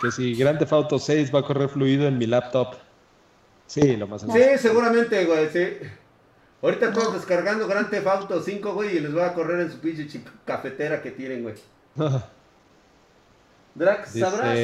Que 0.00 0.10
si 0.10 0.34
Grand 0.34 0.58
Theft 0.58 0.72
Auto 0.72 0.98
6 0.98 1.34
va 1.34 1.40
a 1.40 1.42
correr 1.42 1.68
fluido 1.68 2.06
en 2.06 2.18
mi 2.18 2.26
laptop. 2.26 2.74
Sí, 3.66 3.96
lo 3.96 4.06
más 4.06 4.22
Sí, 4.22 4.58
seguramente, 4.58 5.24
güey, 5.24 5.48
sí. 5.50 5.68
Ahorita 6.62 6.92
todos 6.92 7.14
descargando 7.14 7.66
Grand 7.68 7.90
Theft 7.90 8.06
Auto 8.06 8.42
5, 8.42 8.74
güey, 8.74 8.96
y 8.96 9.00
les 9.00 9.16
va 9.16 9.28
a 9.28 9.34
correr 9.34 9.60
en 9.60 9.70
su 9.70 9.78
pinche 9.78 10.20
cafetera 10.44 11.02
que 11.02 11.10
tienen, 11.10 11.42
güey. 11.42 11.54
Drax, 13.74 14.10
¿sabrás 14.12 14.58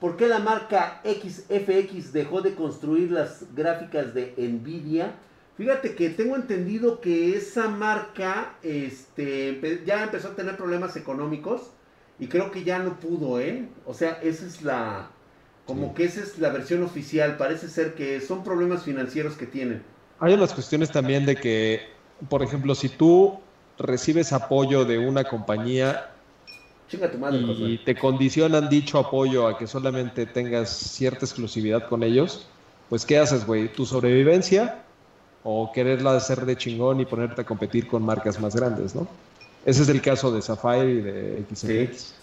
por 0.00 0.16
qué 0.16 0.26
la 0.26 0.40
marca 0.40 1.00
XFX 1.04 2.12
dejó 2.12 2.42
de 2.42 2.54
construir 2.54 3.12
las 3.12 3.54
gráficas 3.54 4.14
de 4.14 4.34
Nvidia? 4.36 5.14
Fíjate 5.56 5.94
que 5.94 6.10
tengo 6.10 6.34
entendido 6.34 7.00
que 7.00 7.36
esa 7.36 7.68
marca 7.68 8.54
este, 8.62 9.82
ya 9.86 10.02
empezó 10.02 10.28
a 10.28 10.34
tener 10.34 10.56
problemas 10.56 10.96
económicos 10.96 11.70
y 12.22 12.28
creo 12.28 12.52
que 12.52 12.62
ya 12.62 12.78
no 12.78 13.00
pudo, 13.00 13.40
¿eh? 13.40 13.64
O 13.84 13.94
sea, 13.94 14.20
esa 14.22 14.46
es 14.46 14.62
la, 14.62 15.10
como 15.66 15.92
que 15.92 16.04
esa 16.04 16.20
es 16.20 16.38
la 16.38 16.50
versión 16.50 16.84
oficial. 16.84 17.36
Parece 17.36 17.68
ser 17.68 17.94
que 17.94 18.20
son 18.20 18.44
problemas 18.44 18.84
financieros 18.84 19.34
que 19.34 19.44
tienen. 19.44 19.82
Hay 20.20 20.32
unas 20.32 20.54
cuestiones 20.54 20.92
también 20.92 21.26
de 21.26 21.34
que, 21.34 21.80
por 22.28 22.44
ejemplo, 22.44 22.76
si 22.76 22.90
tú 22.90 23.40
recibes 23.76 24.32
apoyo 24.32 24.84
de 24.84 25.00
una 25.00 25.24
compañía 25.24 26.12
y 27.58 27.78
te 27.78 27.96
condicionan 27.96 28.68
dicho 28.68 29.00
apoyo 29.00 29.48
a 29.48 29.58
que 29.58 29.66
solamente 29.66 30.24
tengas 30.24 30.70
cierta 30.70 31.24
exclusividad 31.24 31.88
con 31.88 32.04
ellos, 32.04 32.46
pues 32.88 33.04
¿qué 33.04 33.18
haces, 33.18 33.44
güey? 33.44 33.72
¿Tu 33.72 33.84
sobrevivencia 33.84 34.84
o 35.42 35.72
quererla 35.72 36.14
hacer 36.14 36.46
de 36.46 36.56
chingón 36.56 37.00
y 37.00 37.04
ponerte 37.04 37.40
a 37.40 37.44
competir 37.44 37.88
con 37.88 38.04
marcas 38.04 38.38
más 38.38 38.54
grandes, 38.54 38.94
¿no? 38.94 39.08
Ese 39.64 39.82
es 39.82 39.88
el 39.88 40.02
caso 40.02 40.32
de 40.32 40.42
Sapphire 40.42 40.90
y 40.90 41.00
de 41.00 41.44
XFX. 41.48 42.14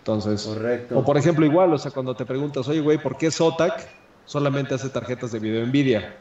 Entonces, 0.00 0.42
Correcto. 0.42 0.98
o 0.98 1.04
por 1.04 1.16
ejemplo, 1.16 1.46
igual, 1.46 1.72
o 1.72 1.78
sea, 1.78 1.90
cuando 1.90 2.14
te 2.14 2.26
preguntas, 2.26 2.68
oye, 2.68 2.80
güey, 2.80 2.98
¿por 2.98 3.16
qué 3.16 3.30
Zotac 3.30 3.88
solamente 4.26 4.74
hace 4.74 4.90
tarjetas 4.90 5.32
de 5.32 5.38
video 5.38 5.66
Nvidia? 5.66 6.14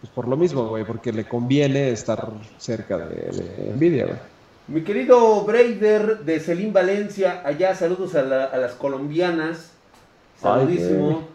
Pues 0.00 0.10
por 0.12 0.26
lo 0.26 0.36
mismo, 0.36 0.66
güey, 0.68 0.84
porque 0.84 1.12
le 1.12 1.24
conviene 1.24 1.90
estar 1.90 2.30
cerca 2.58 2.98
de, 2.98 3.14
de 3.14 3.72
Nvidia, 3.76 4.06
güey. 4.06 4.18
Mi 4.68 4.82
querido 4.82 5.44
Braider 5.44 6.24
de 6.24 6.40
Celín 6.40 6.72
Valencia, 6.72 7.40
allá 7.44 7.72
saludos 7.76 8.16
a, 8.16 8.22
las 8.22 8.72
colombianas. 8.72 9.70
Saludísimo. 10.40 11.28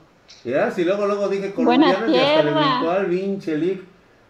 ya, 0.43 0.69
si 0.71 0.83
luego 0.83 1.07
luego 1.07 1.29
dije 1.29 1.53
colombianas 1.53 2.09
y 2.09 2.17
hasta 2.17 2.43
le 2.43 2.51
brincó 2.51 2.89
al 2.91 3.05
pinche 3.07 3.79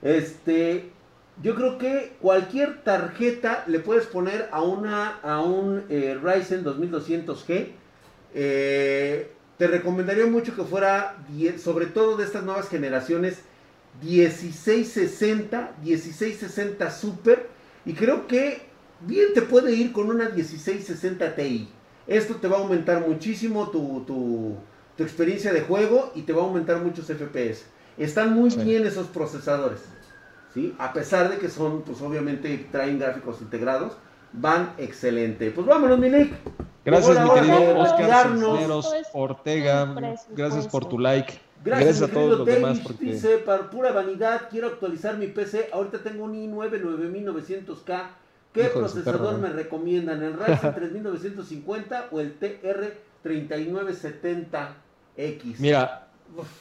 Este, 0.04 0.92
yo 1.42 1.56
creo 1.56 1.78
que 1.78 2.14
cualquier 2.22 2.84
tarjeta 2.84 3.64
le 3.68 3.80
puedes 3.80 4.06
poner 4.06 4.50
a 4.52 4.62
una 4.62 5.20
a 5.24 5.42
un 5.42 5.84
eh, 5.90 6.18
Ryzen 6.22 6.64
2200G. 6.64 7.68
Eh, 8.34 9.32
te 9.58 9.68
recomendaría 9.68 10.26
mucho 10.26 10.56
que 10.56 10.64
fuera, 10.64 11.18
sobre 11.58 11.86
todo 11.88 12.18
de 12.18 12.26
estas 12.26 12.44
nuevas 12.44 12.68
generaciones, 12.68 13.42
1660, 14.02 15.76
1660 15.84 16.92
Super. 16.92 17.48
Y 17.86 17.94
creo 17.94 18.28
que 18.28 18.62
bien 19.02 19.34
te 19.34 19.42
puede 19.42 19.74
ir 19.74 19.92
con 19.92 20.10
una 20.10 20.30
1660 20.30 21.36
Ti. 21.36 21.70
Esto 22.08 22.36
te 22.36 22.48
va 22.48 22.58
a 22.58 22.62
aumentar 22.62 23.08
muchísimo 23.08 23.70
tu, 23.70 24.04
tu, 24.06 24.58
experiencia 25.04 25.52
de 25.52 25.62
juego 25.62 26.12
y 26.14 26.22
te 26.22 26.34
va 26.34 26.44
a 26.44 26.46
aumentar 26.46 26.78
muchos 26.78 27.06
FPS. 27.06 27.64
Están 27.98 28.34
muy 28.34 28.50
bien 28.56 28.86
esos 28.86 29.08
procesadores. 29.08 29.80
¿Sí? 30.54 30.76
A 30.80 30.94
pesar 30.94 31.30
de 31.30 31.38
que 31.38 31.50
son, 31.50 31.82
pues 31.82 32.02
obviamente 32.02 32.68
traen 32.72 33.00
gráficos 33.00 33.42
integrados, 33.42 33.94
van 34.34 34.74
excelente. 34.78 35.52
Pues 35.52 35.68
vámonos, 35.68 36.00
mi 36.00 36.10
Gracias, 36.84 37.24
mi 37.24 37.30
querido 37.32 37.80
Oscar 37.80 38.28
Ortega. 39.14 40.16
Gracias 40.32 40.68
por 40.68 40.86
tu 40.86 40.98
like. 40.98 41.40
Gracias, 41.64 42.02
a 42.02 42.08
todos 42.08 42.40
los 42.40 42.48
demás. 42.48 42.80
Porque... 42.80 43.06
Dice, 43.06 43.38
para 43.38 43.70
pura 43.70 43.92
vanidad, 43.92 44.50
quiero 44.50 44.68
actualizar 44.68 45.18
mi 45.18 45.28
PC. 45.28 45.70
Ahorita 45.72 46.00
tengo 46.00 46.24
un 46.24 46.34
i9 46.34 46.82
9900K 46.82 48.10
¿Qué 48.54 48.66
procesador 48.66 49.38
me 49.38 49.50
recomiendan? 49.50 50.22
¿El 50.24 50.34
Ryzen 50.34 50.74
3950 50.76 52.10
o 52.12 52.20
el 52.20 52.38
TR3970X? 53.24 55.60
Mira, 55.60 56.08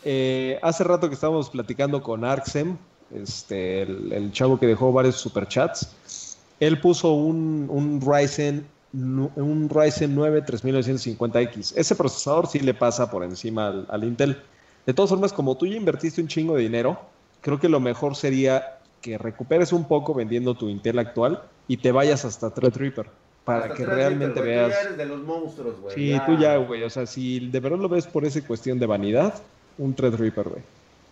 eh, 0.04 0.58
hace 0.62 0.84
rato 0.84 1.08
que 1.08 1.14
estábamos 1.14 1.50
platicando 1.50 2.00
con 2.02 2.24
Arxem, 2.24 2.78
este, 3.15 3.82
el, 3.82 4.31
chavo 4.32 4.59
que 4.59 4.66
dejó 4.66 4.93
varios 4.93 5.16
superchats. 5.16 6.37
Él 6.59 6.81
puso 6.81 7.12
un, 7.12 7.66
un 7.70 8.01
Ryzen 8.01 8.66
un 8.93 9.69
Ryzen 9.69 10.15
9 10.15 10.45
3950X. 10.45 11.74
Ese 11.77 11.95
procesador 11.95 12.49
sí 12.49 12.59
le 12.59 12.74
pasa 12.74 13.11
por 13.11 13.23
encima 13.23 13.69
al, 13.69 13.87
al, 13.89 14.05
Intel. 14.05 14.37
De 14.85 14.93
todas 14.93 15.11
formas, 15.11 15.32
como 15.32 15.57
tú 15.57 15.66
ya 15.66 15.77
invertiste 15.77 16.20
un 16.20 16.27
chingo 16.27 16.57
de 16.57 16.62
dinero, 16.62 17.01
creo 17.41 17.61
que 17.61 17.69
lo 17.69 17.78
mejor 17.78 18.16
sería 18.16 18.78
que 19.01 19.16
recuperes 19.16 19.73
un 19.73 19.85
poco 19.85 20.12
vendiendo 20.12 20.55
tu 20.55 20.69
Intel 20.69 20.99
actual 20.99 21.43
y 21.69 21.77
te 21.77 21.93
vayas 21.93 22.24
hasta 22.24 22.51
Threadripper 22.51 23.07
para 23.45 23.73
que 23.73 23.87
realmente 23.87 24.41
veas. 24.41 24.89
Tú 24.89 24.97
de 24.97 25.07
los 25.07 25.23
monstruos, 25.23 25.81
güey. 25.81 25.95
Sí, 25.95 26.20
tú 26.27 26.37
ya, 26.37 26.57
güey. 26.57 26.82
O 26.82 26.91
sea, 26.91 27.07
si 27.07 27.49
de 27.49 27.61
verdad 27.61 27.78
lo 27.78 27.89
ves 27.89 28.07
por 28.07 28.24
esa 28.24 28.41
cuestión 28.47 28.78
de 28.78 28.87
vanidad, 28.87 29.35
un 29.78 29.95
Threadripper, 29.95 30.49
güey. 30.49 30.62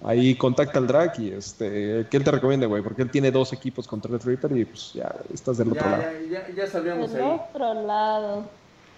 Ahí 0.05 0.37
contacta 0.37 0.79
al 0.79 0.87
drag 0.87 1.19
y 1.19 1.33
este, 1.33 2.07
¿qué 2.09 2.17
él 2.17 2.25
te 2.25 2.31
recomienda, 2.31 2.67
güey? 2.67 2.83
Porque 2.83 3.03
él 3.03 3.11
tiene 3.11 3.33
dos 3.33 3.53
equipos 3.53 3.89
con 3.89 4.01
Threadripper 4.01 4.57
y 4.57 4.65
pues 4.65 4.93
ya 4.95 5.13
estás 5.33 5.59
del 5.59 5.73
otro 5.73 5.91
lado. 5.91 6.03
Ya, 6.31 6.47
ya, 6.47 6.55
ya 6.55 6.67
sabíamos 6.69 7.13
del 7.13 7.23
otro 7.23 7.75
lado. 7.75 8.45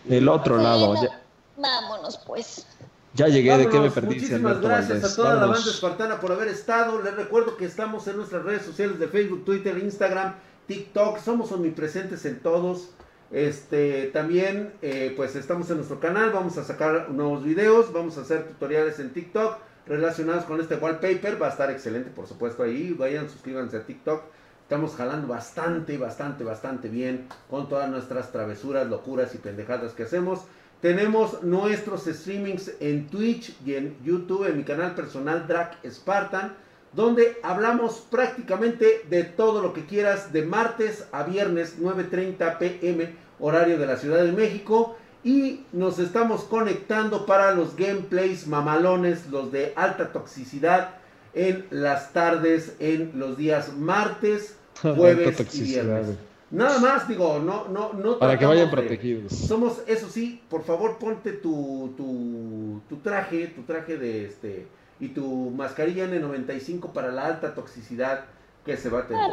Del 0.05 0.29
otro 0.29 0.59
lado. 0.59 0.95
Ya. 1.03 1.23
Vámonos, 1.57 2.19
pues. 2.27 2.67
Ya 3.15 3.29
llegué, 3.29 3.57
¿de 3.57 3.69
qué 3.69 3.81
me 3.81 3.91
perdí? 3.91 4.17
Muchísimas 4.17 4.61
gracias 4.61 5.05
a 5.05 5.17
toda 5.17 5.35
la 5.35 5.47
banda 5.47 5.71
espartana 5.71 6.21
por 6.21 6.33
haber 6.33 6.49
estado. 6.49 7.01
Les 7.03 7.15
recuerdo 7.17 7.57
que 7.57 7.65
estamos 7.65 8.07
en 8.07 8.17
nuestras 8.17 8.45
redes 8.45 8.63
sociales 8.63 8.99
de 8.99 9.09
Facebook, 9.09 9.45
Twitter, 9.45 9.79
Instagram 9.79 10.35
TikTok, 10.71 11.19
somos 11.19 11.51
omnipresentes 11.51 12.25
en 12.27 12.39
todos. 12.41 12.91
Este, 13.33 14.07
también, 14.13 14.73
eh, 14.83 15.13
pues 15.17 15.35
estamos 15.35 15.69
en 15.71 15.77
nuestro 15.77 15.99
canal, 15.99 16.31
vamos 16.31 16.59
a 16.59 16.65
sacar 16.65 17.11
nuevos 17.11 17.43
videos, 17.43 17.93
vamos 17.93 18.19
a 18.19 18.21
hacer 18.21 18.47
tutoriales 18.47 19.01
en 19.01 19.13
TikTok 19.13 19.59
relacionados 19.86 20.44
con 20.44 20.61
este 20.61 20.77
wallpaper, 20.77 21.40
va 21.40 21.47
a 21.47 21.51
estar 21.51 21.70
excelente, 21.70 22.11
por 22.11 22.27
supuesto, 22.27 22.62
ahí, 22.62 22.94
vayan, 22.98 23.28
suscríbanse 23.28 23.77
a 23.77 23.85
TikTok. 23.85 24.23
Estamos 24.62 24.94
jalando 24.94 25.27
bastante, 25.27 25.98
bastante, 25.98 26.44
bastante 26.44 26.89
bien 26.89 27.27
con 27.48 27.69
todas 27.69 27.90
nuestras 27.90 28.31
travesuras, 28.31 28.86
locuras 28.86 29.35
y 29.35 29.39
pendejadas 29.39 29.94
que 29.94 30.05
hacemos. 30.05 30.44
Tenemos 30.81 31.43
nuestros 31.43 32.05
streamings 32.05 32.73
en 32.81 33.09
Twitch 33.09 33.57
y 33.66 33.74
en 33.74 33.97
YouTube, 34.05 34.47
en 34.48 34.57
mi 34.57 34.65
canal 34.65 34.94
personal 34.94 35.47
Drag 35.47 35.77
Spartan 35.85 36.55
donde 36.93 37.36
hablamos 37.43 38.05
prácticamente 38.11 39.05
de 39.09 39.24
todo 39.24 39.62
lo 39.62 39.73
que 39.73 39.85
quieras 39.85 40.32
de 40.32 40.43
martes 40.43 41.07
a 41.12 41.23
viernes 41.23 41.78
9.30 41.81 42.59
pm 42.59 43.15
horario 43.39 43.78
de 43.78 43.86
la 43.86 43.97
Ciudad 43.97 44.24
de 44.24 44.32
México 44.32 44.97
y 45.23 45.65
nos 45.73 45.99
estamos 45.99 46.45
conectando 46.45 47.27
para 47.27 47.53
los 47.53 47.77
gameplays 47.77 48.47
mamalones, 48.47 49.29
los 49.31 49.53
de 49.53 49.73
alta 49.77 50.13
toxicidad 50.13 50.95
en 51.35 51.67
las 51.71 52.13
tardes 52.13 52.75
en 52.79 53.13
los 53.19 53.37
días 53.37 53.77
martes, 53.77 54.57
jueves 54.83 55.55
y 55.55 55.63
viernes. 55.63 56.17
Nada 56.51 56.81
más 56.81 57.07
digo, 57.07 57.39
no 57.39 57.69
no 57.69 57.93
no 57.93 58.19
para 58.19 58.39
que 58.39 58.45
vayan 58.45 58.71
protegidos. 58.71 59.33
Somos 59.33 59.83
eso 59.87 60.09
sí, 60.09 60.43
por 60.49 60.65
favor, 60.65 60.99
ponte 60.99 61.33
tu 61.33 61.95
tu, 61.97 62.81
tu 62.89 62.97
traje, 62.97 63.47
tu 63.49 63.63
traje 63.63 63.97
de 63.97 64.27
este 64.27 64.67
y 64.99 65.09
tu 65.09 65.51
mascarilla 65.51 66.07
N95 66.07 66.93
para 66.93 67.13
la 67.13 67.27
alta 67.27 67.55
toxicidad 67.55 68.25
que 68.65 68.77
se 68.77 68.89
va 68.89 69.01
a 69.01 69.07
tener. 69.07 69.31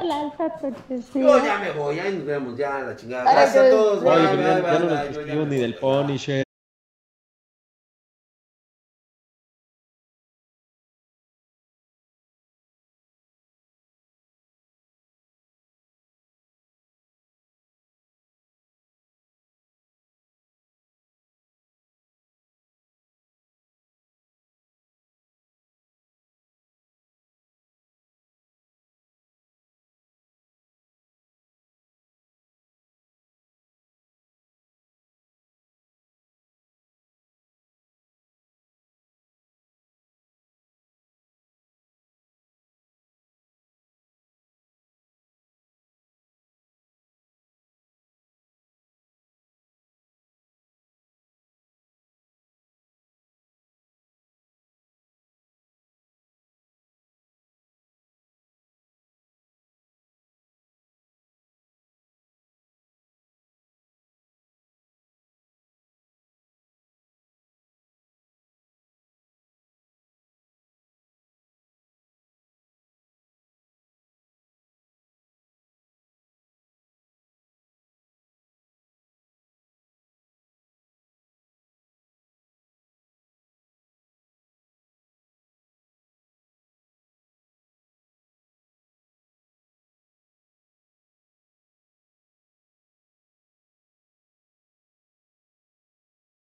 Yo 1.14 1.44
ya 1.44 1.60
me 1.60 1.72
voy, 1.72 2.00
ahí 2.00 2.16
nos 2.16 2.26
vemos, 2.26 2.58
ya 2.58 2.80
la 2.80 2.96
chingada. 2.96 3.32
Gracias 3.32 3.66
a 3.66 3.70
todos. 3.70 4.04
Oye, 4.04 4.24
ya, 4.24 4.80
no 4.80 5.36
nos 5.36 5.48
ni 5.48 5.58
del 5.58 5.76
Punisher. 5.76 6.47